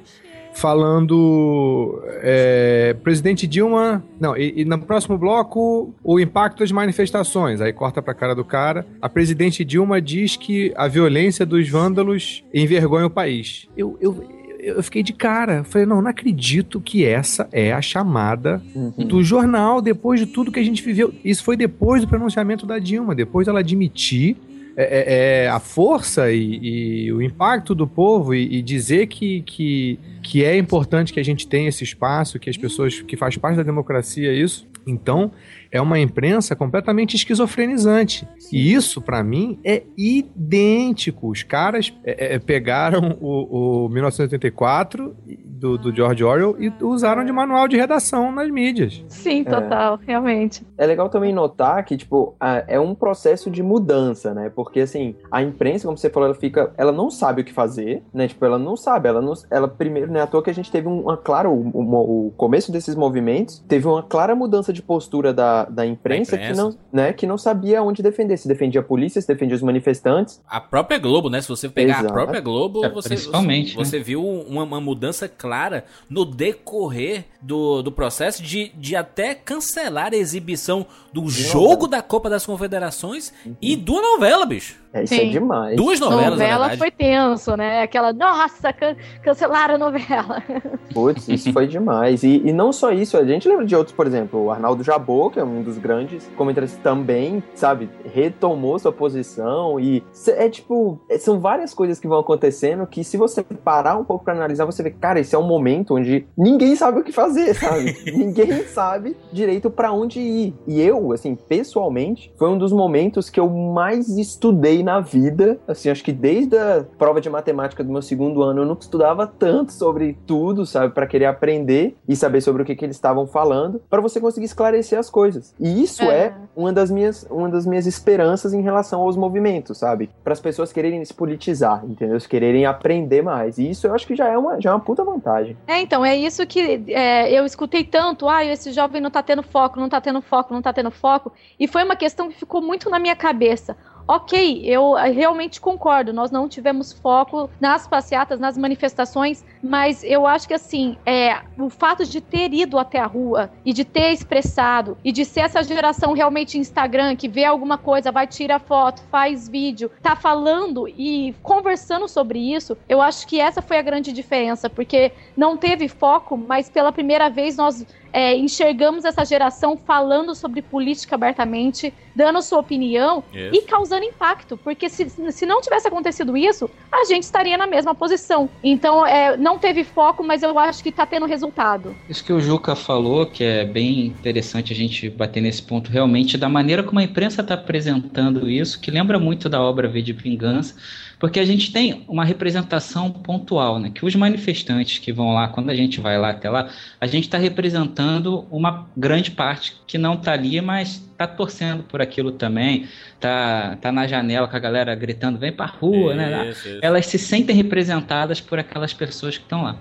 falando 0.54 2.02
é, 2.22 2.94
presidente 3.02 3.46
Dilma. 3.46 4.02
Não, 4.20 4.36
e, 4.36 4.62
e 4.62 4.64
no 4.64 4.78
próximo 4.78 5.16
bloco, 5.16 5.94
o 6.02 6.18
impacto 6.18 6.58
das 6.60 6.72
manifestações. 6.72 7.60
Aí 7.60 7.72
corta 7.72 8.02
pra 8.02 8.14
cara 8.14 8.34
do 8.34 8.44
cara. 8.44 8.86
A 9.00 9.08
presidente 9.08 9.64
Dilma 9.64 10.00
diz 10.00 10.36
que 10.36 10.72
a 10.76 10.88
violência 10.88 11.46
dos 11.46 11.68
vândalos 11.68 12.44
envergonha 12.52 13.06
o 13.06 13.10
país. 13.10 13.68
Eu, 13.76 13.96
eu, 14.00 14.24
eu 14.58 14.82
fiquei 14.82 15.02
de 15.02 15.12
cara. 15.12 15.64
Falei, 15.64 15.86
não, 15.86 16.02
não 16.02 16.10
acredito 16.10 16.80
que 16.80 17.04
essa 17.04 17.48
é 17.52 17.72
a 17.72 17.80
chamada 17.80 18.62
do 18.96 19.22
jornal, 19.22 19.80
depois 19.80 20.20
de 20.20 20.26
tudo 20.26 20.52
que 20.52 20.60
a 20.60 20.64
gente 20.64 20.82
viveu. 20.82 21.14
Isso 21.24 21.42
foi 21.44 21.56
depois 21.56 22.02
do 22.02 22.08
pronunciamento 22.08 22.66
da 22.66 22.78
Dilma, 22.78 23.14
depois 23.14 23.46
dela 23.46 23.60
admitir 23.60 24.36
é, 24.76 24.82
é, 24.82 25.44
é, 25.44 25.48
a 25.48 25.58
força 25.58 26.30
e, 26.30 27.06
e 27.06 27.12
o 27.12 27.20
impacto 27.20 27.74
do 27.74 27.84
povo 27.84 28.32
e, 28.32 28.58
e 28.58 28.62
dizer 28.62 29.08
que, 29.08 29.42
que, 29.42 29.98
que 30.22 30.44
é 30.44 30.56
importante 30.56 31.12
que 31.12 31.18
a 31.18 31.24
gente 31.24 31.48
tenha 31.48 31.68
esse 31.68 31.82
espaço, 31.82 32.38
que 32.38 32.48
as 32.48 32.56
pessoas, 32.56 33.00
que 33.00 33.16
faz 33.16 33.36
parte 33.36 33.56
da 33.56 33.64
democracia 33.64 34.32
isso. 34.32 34.68
Então, 34.86 35.32
é 35.70 35.80
uma 35.80 35.98
imprensa 35.98 36.56
completamente 36.56 37.14
esquizofrenizante. 37.16 38.26
E 38.52 38.72
isso, 38.72 39.00
pra 39.02 39.22
mim, 39.22 39.58
é 39.64 39.82
idêntico. 39.96 41.28
Os 41.28 41.42
caras 41.42 41.92
é, 42.04 42.34
é, 42.34 42.38
pegaram 42.38 43.16
o, 43.20 43.84
o 43.84 43.88
1984 43.88 45.14
do, 45.44 45.76
do 45.76 45.94
George 45.94 46.22
Orwell 46.22 46.56
e 46.58 46.72
usaram 46.82 47.24
de 47.24 47.32
manual 47.32 47.66
de 47.66 47.76
redação 47.76 48.30
nas 48.32 48.48
mídias. 48.50 49.04
Sim, 49.08 49.42
total, 49.44 49.98
realmente. 50.06 50.64
É 50.76 50.86
legal 50.86 51.08
também 51.08 51.32
notar 51.32 51.84
que, 51.84 51.96
tipo, 51.96 52.34
é 52.66 52.78
um 52.78 52.94
processo 52.94 53.50
de 53.50 53.62
mudança, 53.62 54.32
né? 54.32 54.50
Porque, 54.54 54.80
assim, 54.80 55.16
a 55.30 55.42
imprensa, 55.42 55.86
como 55.86 55.98
você 55.98 56.08
falou, 56.08 56.28
ela 56.28 56.38
fica... 56.38 56.72
Ela 56.76 56.92
não 56.92 57.10
sabe 57.10 57.42
o 57.42 57.44
que 57.44 57.52
fazer, 57.52 58.02
né? 58.14 58.28
Tipo, 58.28 58.44
ela 58.44 58.58
não 58.58 58.76
sabe. 58.76 59.08
Ela, 59.08 59.20
não, 59.20 59.32
ela 59.50 59.66
primeiro, 59.68 60.10
não 60.12 60.20
é 60.20 60.22
à 60.22 60.26
toa 60.26 60.42
que 60.42 60.50
a 60.50 60.54
gente 60.54 60.70
teve 60.70 60.86
uma 60.86 61.16
clara... 61.16 61.48
O, 61.50 61.68
o- 61.74 62.28
o 62.28 62.30
começo 62.36 62.70
desses 62.70 62.94
movimentos 62.94 63.58
teve 63.66 63.86
uma 63.88 64.02
clara 64.02 64.34
mudança 64.34 64.72
de 64.72 64.80
postura 64.82 65.32
da, 65.32 65.57
da 65.64 65.86
imprensa, 65.86 66.36
Da 66.36 66.42
imprensa. 66.42 66.52
Que, 66.52 66.56
não, 66.56 66.78
né, 66.92 67.12
que 67.12 67.26
não 67.26 67.38
sabia 67.38 67.82
onde 67.82 68.02
defender. 68.02 68.36
Se 68.36 68.48
defendia 68.48 68.80
a 68.80 68.84
polícia, 68.84 69.20
se 69.20 69.28
defendia 69.28 69.56
os 69.56 69.62
manifestantes. 69.62 70.40
A 70.48 70.60
própria 70.60 70.98
Globo, 70.98 71.28
né? 71.30 71.40
Se 71.40 71.48
você 71.48 71.68
pegar 71.68 72.00
Exato. 72.00 72.08
a 72.08 72.12
própria 72.12 72.40
Globo, 72.40 72.84
É, 72.84 72.88
você, 72.88 73.10
principalmente, 73.10 73.74
você, 73.74 73.90
você 73.90 74.00
viu 74.00 74.24
uma, 74.24 74.62
uma 74.62 74.80
mudança 74.80 75.28
clara 75.28 75.84
no 76.08 76.24
decorrer 76.24 77.24
do, 77.40 77.82
do 77.82 77.92
processo 77.92 78.42
de, 78.42 78.70
de 78.76 78.96
até 78.96 79.34
cancelar 79.34 80.12
a 80.12 80.16
exibição 80.16 80.86
do 81.12 81.28
jogo 81.28 81.86
da 81.86 82.02
Copa 82.02 82.28
das 82.28 82.44
Confederações 82.44 83.32
e 83.60 83.76
do 83.76 84.00
novela, 84.00 84.44
bicho. 84.46 84.76
É, 84.92 85.04
isso 85.04 85.14
Sim. 85.14 85.20
é 85.28 85.30
demais. 85.30 85.76
Duas 85.76 86.00
novelas, 86.00 86.24
na 86.24 86.30
novela 86.30 86.58
verdade. 86.68 86.78
foi 86.78 86.90
tenso, 86.90 87.56
né? 87.56 87.82
Aquela, 87.82 88.12
nossa, 88.12 88.72
can 88.72 88.96
cancelaram 89.22 89.74
a 89.74 89.78
novela. 89.78 90.42
Putz, 90.94 91.28
isso 91.28 91.52
foi 91.52 91.66
demais. 91.66 92.22
E, 92.22 92.42
e 92.44 92.52
não 92.52 92.72
só 92.72 92.90
isso, 92.90 93.16
a 93.16 93.24
gente 93.24 93.48
lembra 93.48 93.66
de 93.66 93.76
outros, 93.76 93.94
por 93.94 94.06
exemplo, 94.06 94.44
o 94.44 94.50
Arnaldo 94.50 94.82
Jabot, 94.82 95.32
que 95.34 95.40
é 95.40 95.44
um 95.44 95.62
dos 95.62 95.76
grandes 95.78 96.26
comentaristas, 96.36 96.80
também, 96.82 97.42
sabe, 97.54 97.90
retomou 98.14 98.78
sua 98.78 98.92
posição. 98.92 99.78
E 99.78 100.02
é 100.28 100.48
tipo, 100.48 101.00
é- 101.10 101.18
são 101.18 101.38
várias 101.38 101.74
coisas 101.74 102.00
que 102.00 102.08
vão 102.08 102.18
acontecendo 102.18 102.86
que, 102.86 103.04
se 103.04 103.16
você 103.16 103.42
parar 103.42 103.96
um 103.96 104.04
pouco 104.04 104.24
pra 104.24 104.34
analisar, 104.34 104.64
você 104.64 104.82
vê, 104.82 104.90
cara, 104.90 105.20
esse 105.20 105.34
é 105.34 105.38
um 105.38 105.46
momento 105.46 105.94
onde 105.96 106.26
ninguém 106.36 106.74
sabe 106.76 107.00
o 107.00 107.04
que 107.04 107.12
fazer, 107.12 107.54
sabe? 107.54 107.94
ninguém 108.16 108.64
sabe 108.64 109.16
direito 109.32 109.70
pra 109.70 109.92
onde 109.92 110.18
ir. 110.20 110.54
E 110.66 110.80
eu, 110.80 111.12
assim, 111.12 111.34
pessoalmente, 111.34 112.32
foi 112.38 112.48
um 112.48 112.56
dos 112.58 112.72
momentos 112.72 113.28
que 113.28 113.38
eu 113.38 113.48
mais 113.50 114.08
estudei 114.16 114.77
na 114.82 115.00
vida. 115.00 115.58
Assim, 115.66 115.90
acho 115.90 116.02
que 116.04 116.12
desde 116.12 116.56
a 116.56 116.84
prova 116.98 117.20
de 117.20 117.28
matemática 117.30 117.82
do 117.84 117.92
meu 117.92 118.02
segundo 118.02 118.42
ano, 118.42 118.62
eu 118.62 118.66
nunca 118.66 118.82
estudava 118.82 119.26
tanto 119.26 119.72
sobre 119.72 120.16
tudo, 120.26 120.64
sabe? 120.66 120.92
Pra 120.94 121.06
querer 121.06 121.26
aprender 121.26 121.96
e 122.08 122.14
saber 122.16 122.40
sobre 122.40 122.62
o 122.62 122.64
que, 122.64 122.74
que 122.74 122.84
eles 122.84 122.96
estavam 122.96 123.26
falando, 123.26 123.80
pra 123.90 124.00
você 124.00 124.20
conseguir 124.20 124.46
esclarecer 124.46 124.98
as 124.98 125.10
coisas. 125.10 125.54
E 125.58 125.82
isso 125.82 126.02
é, 126.04 126.18
É. 126.26 126.34
uma 126.56 126.72
das 126.72 126.90
minhas 126.90 127.26
uma 127.30 127.48
das 127.48 127.66
minhas 127.66 127.86
esperanças 127.86 128.52
em 128.52 128.60
relação 128.62 129.00
aos 129.02 129.16
movimentos, 129.16 129.78
sabe? 129.78 130.10
Para 130.24 130.32
as 130.32 130.40
pessoas 130.40 130.72
quererem 130.72 131.04
se 131.04 131.14
politizar, 131.14 131.84
entendeu? 131.84 132.18
Se 132.18 132.28
quererem 132.28 132.66
aprender 132.66 133.22
mais. 133.22 133.58
E 133.58 133.70
isso 133.70 133.86
eu 133.86 133.94
acho 133.94 134.06
que 134.06 134.14
já 134.16 134.28
é 134.28 134.36
uma 134.38 134.60
já 134.60 134.70
é 134.70 134.72
uma 134.72 134.80
puta 134.80 135.04
vantagem. 135.04 135.56
É, 135.66 135.80
então, 135.80 136.04
é 136.04 136.16
isso 136.16 136.46
que 136.46 136.84
é, 136.88 137.30
eu 137.32 137.44
escutei 137.44 137.84
tanto. 137.84 138.28
Ah, 138.28 138.44
esse 138.44 138.72
jovem 138.72 139.00
não 139.00 139.10
tá 139.10 139.22
tendo 139.22 139.42
foco, 139.42 139.78
não 139.78 139.88
tá 139.88 140.00
tendo 140.00 140.20
foco, 140.20 140.52
não 140.54 140.62
tá 140.62 140.72
tendo 140.72 140.90
foco. 140.90 141.32
E 141.58 141.66
foi 141.68 141.84
uma 141.84 141.96
questão 141.96 142.28
que 142.28 142.36
ficou 142.38 142.60
muito 142.60 142.88
na 142.90 142.98
minha 142.98 143.16
cabeça. 143.16 143.76
Ok, 144.10 144.62
eu 144.64 144.96
eh, 144.96 145.10
realmente 145.10 145.60
concordo, 145.60 146.14
nós 146.14 146.30
não 146.30 146.48
tivemos 146.48 146.94
foco 146.94 147.50
nas 147.60 147.86
passeatas, 147.86 148.40
nas 148.40 148.56
manifestações, 148.56 149.44
mas 149.62 150.02
eu 150.02 150.26
acho 150.26 150.48
que 150.48 150.54
assim, 150.54 150.96
é, 151.04 151.42
o 151.58 151.68
fato 151.68 152.06
de 152.06 152.18
ter 152.18 152.54
ido 152.54 152.78
até 152.78 152.98
a 152.98 153.04
rua 153.04 153.50
e 153.66 153.72
de 153.74 153.84
ter 153.84 154.10
expressado 154.12 154.96
e 155.04 155.12
de 155.12 155.26
ser 155.26 155.40
essa 155.40 155.62
geração 155.62 156.14
realmente 156.14 156.56
Instagram 156.56 157.16
que 157.16 157.28
vê 157.28 157.44
alguma 157.44 157.76
coisa, 157.76 158.10
vai 158.10 158.26
tirar 158.26 158.60
foto, 158.60 159.02
faz 159.10 159.46
vídeo, 159.46 159.90
tá 160.02 160.16
falando 160.16 160.88
e 160.88 161.34
conversando 161.42 162.08
sobre 162.08 162.38
isso, 162.38 162.78
eu 162.88 163.02
acho 163.02 163.26
que 163.26 163.38
essa 163.38 163.60
foi 163.60 163.76
a 163.76 163.82
grande 163.82 164.10
diferença, 164.10 164.70
porque 164.70 165.12
não 165.36 165.54
teve 165.54 165.86
foco, 165.86 166.34
mas 166.34 166.70
pela 166.70 166.92
primeira 166.92 167.28
vez 167.28 167.58
nós 167.58 167.84
é, 168.12 168.36
enxergamos 168.36 169.04
essa 169.04 169.24
geração 169.24 169.76
falando 169.76 170.34
sobre 170.34 170.62
política 170.62 171.14
abertamente, 171.14 171.92
dando 172.14 172.42
sua 172.42 172.58
opinião 172.58 173.22
Isso. 173.32 173.54
e 173.54 173.62
causando 173.62 174.04
impacto, 174.04 174.56
porque 174.56 174.88
se, 174.88 175.08
se 175.08 175.46
não 175.46 175.60
tivesse 175.60 175.86
acontecido 175.86 176.36
isso, 176.36 176.68
a 176.90 177.04
gente 177.04 177.22
estaria 177.24 177.56
na 177.56 177.66
mesma 177.66 177.94
posição. 177.94 178.48
Então, 178.62 179.06
é, 179.06 179.36
não 179.36 179.58
teve 179.58 179.84
foco, 179.84 180.24
mas 180.24 180.42
eu 180.42 180.58
acho 180.58 180.82
que 180.82 180.90
tá 180.90 181.06
tendo 181.06 181.26
resultado. 181.26 181.94
Isso 182.08 182.24
que 182.24 182.32
o 182.32 182.40
Juca 182.40 182.74
falou, 182.74 183.26
que 183.26 183.44
é 183.44 183.64
bem 183.64 184.06
interessante 184.06 184.72
a 184.72 184.76
gente 184.76 185.08
bater 185.08 185.40
nesse 185.40 185.62
ponto 185.62 185.90
realmente, 185.90 186.36
da 186.36 186.48
maneira 186.48 186.82
como 186.82 186.98
a 186.98 187.04
imprensa 187.04 187.42
está 187.42 187.54
apresentando 187.54 188.48
isso, 188.50 188.80
que 188.80 188.90
lembra 188.90 189.18
muito 189.18 189.48
da 189.48 189.60
obra 189.60 189.88
V 189.88 190.02
de 190.02 190.12
Vingança, 190.12 190.74
porque 191.18 191.40
a 191.40 191.44
gente 191.44 191.72
tem 191.72 192.04
uma 192.08 192.24
representação 192.24 193.10
pontual, 193.10 193.78
né? 193.78 193.90
Que 193.92 194.04
os 194.04 194.14
manifestantes 194.14 194.98
que 194.98 195.12
vão 195.12 195.34
lá, 195.34 195.48
quando 195.48 195.70
a 195.70 195.74
gente 195.74 196.00
vai 196.00 196.18
lá 196.18 196.30
até 196.30 196.48
lá, 196.48 196.68
a 197.00 197.06
gente 197.06 197.24
está 197.24 197.38
representando 197.38 198.46
uma 198.50 198.86
grande 198.96 199.30
parte 199.30 199.76
que 199.86 199.98
não 199.98 200.14
está 200.14 200.32
ali, 200.32 200.60
mas 200.60 201.02
está 201.10 201.26
torcendo 201.26 201.82
por 201.82 202.00
aquilo 202.00 202.30
também, 202.30 202.86
tá, 203.18 203.76
tá 203.80 203.90
na 203.90 204.06
janela 204.06 204.46
com 204.46 204.54
a 204.54 204.60
galera 204.60 204.94
gritando, 204.94 205.36
vem 205.36 205.50
pra 205.50 205.66
rua, 205.66 206.14
né? 206.14 206.50
Isso, 206.50 206.68
isso. 206.68 206.78
Elas 206.80 207.06
se 207.06 207.18
sentem 207.18 207.56
representadas 207.56 208.40
por 208.40 208.60
aquelas 208.60 208.94
pessoas 208.94 209.36
que 209.36 209.42
estão 209.42 209.64
lá. 209.64 209.76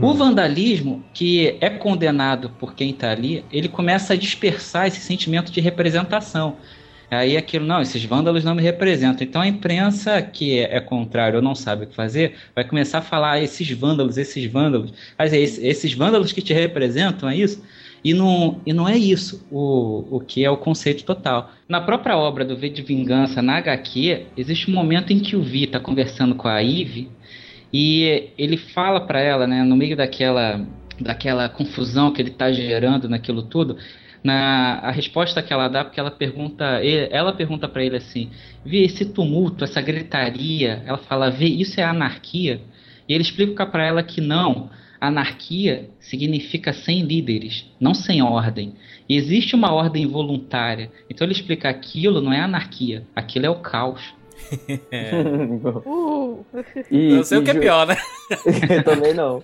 O 0.00 0.14
vandalismo, 0.14 1.04
que 1.12 1.58
é 1.60 1.68
condenado 1.68 2.48
por 2.58 2.74
quem 2.74 2.90
está 2.90 3.10
ali, 3.10 3.44
ele 3.52 3.68
começa 3.68 4.14
a 4.14 4.16
dispersar 4.16 4.86
esse 4.86 5.00
sentimento 5.00 5.52
de 5.52 5.60
representação. 5.60 6.56
Aí 7.10 7.36
aquilo, 7.38 7.64
não, 7.64 7.80
esses 7.80 8.04
vândalos 8.04 8.44
não 8.44 8.54
me 8.54 8.62
representam. 8.62 9.26
Então 9.26 9.40
a 9.40 9.48
imprensa, 9.48 10.20
que 10.20 10.58
é, 10.58 10.76
é 10.76 10.80
contrário 10.80 11.36
ou 11.36 11.42
não 11.42 11.54
sabe 11.54 11.84
o 11.84 11.86
que 11.88 11.94
fazer, 11.94 12.34
vai 12.54 12.64
começar 12.64 12.98
a 12.98 13.02
falar 13.02 13.32
"Ah, 13.32 13.42
esses 13.42 13.70
vândalos, 13.70 14.18
esses 14.18 14.44
vândalos. 14.50 14.92
Mas 15.18 15.32
é 15.32 15.38
esse- 15.40 15.66
esses 15.66 15.92
vândalos 15.94 16.32
que 16.32 16.42
te 16.42 16.52
representam, 16.52 17.28
é 17.28 17.36
isso? 17.36 17.62
E 18.04 18.12
não, 18.14 18.60
e 18.64 18.72
não 18.72 18.86
é 18.88 18.96
isso 18.96 19.46
o, 19.50 20.16
o 20.16 20.20
que 20.20 20.44
é 20.44 20.50
o 20.50 20.56
conceito 20.56 21.02
total. 21.04 21.50
Na 21.68 21.80
própria 21.80 22.16
obra 22.16 22.44
do 22.44 22.56
V 22.56 22.68
de 22.68 22.82
Vingança, 22.82 23.40
na 23.42 23.56
HQ, 23.56 24.26
existe 24.36 24.70
um 24.70 24.74
momento 24.74 25.12
em 25.12 25.18
que 25.18 25.34
o 25.34 25.42
Vi 25.42 25.64
está 25.64 25.80
conversando 25.80 26.34
com 26.34 26.46
a 26.46 26.62
Eve 26.62 27.08
e 27.72 28.30
ele 28.38 28.56
fala 28.56 29.00
para 29.00 29.20
ela, 29.20 29.46
né, 29.46 29.62
no 29.64 29.76
meio 29.76 29.96
daquela, 29.96 30.66
daquela 31.00 31.48
confusão 31.48 32.12
que 32.12 32.22
ele 32.22 32.30
está 32.30 32.50
gerando 32.52 33.08
naquilo 33.08 33.42
tudo, 33.42 33.76
na 34.22 34.78
a 34.80 34.90
resposta 34.90 35.42
que 35.42 35.52
ela 35.52 35.68
dá, 35.68 35.84
porque 35.84 36.00
ela 36.00 36.10
pergunta, 36.10 36.64
ela 37.10 37.32
pergunta 37.32 37.68
para 37.68 37.84
ele 37.84 37.96
assim, 37.96 38.30
vê 38.64 38.84
esse 38.84 39.04
tumulto, 39.06 39.64
essa 39.64 39.80
gritaria, 39.80 40.82
ela 40.86 40.98
fala, 40.98 41.30
vê, 41.30 41.46
isso 41.46 41.80
é 41.80 41.84
anarquia? 41.84 42.60
E 43.08 43.14
ele 43.14 43.22
explica 43.22 43.64
para 43.64 43.86
ela 43.86 44.02
que 44.02 44.20
não, 44.20 44.70
anarquia 45.00 45.88
significa 46.00 46.72
sem 46.72 47.02
líderes, 47.02 47.66
não 47.80 47.94
sem 47.94 48.22
ordem. 48.22 48.74
E 49.08 49.16
existe 49.16 49.54
uma 49.54 49.72
ordem 49.72 50.06
voluntária. 50.06 50.90
Então 51.08 51.24
ele 51.24 51.32
explica 51.32 51.68
aquilo 51.68 52.20
não 52.20 52.32
é 52.32 52.40
anarquia, 52.40 53.04
aquilo 53.14 53.46
é 53.46 53.50
o 53.50 53.56
caos. 53.56 54.14
Uh. 55.86 56.44
E- 56.90 57.16
Não 57.16 57.24
sei 57.24 57.38
o 57.38 57.44
que 57.44 57.50
é 57.50 57.54
pior, 57.54 57.86
né? 57.86 57.96
Eu 58.76 58.84
também 58.84 59.14
não. 59.14 59.42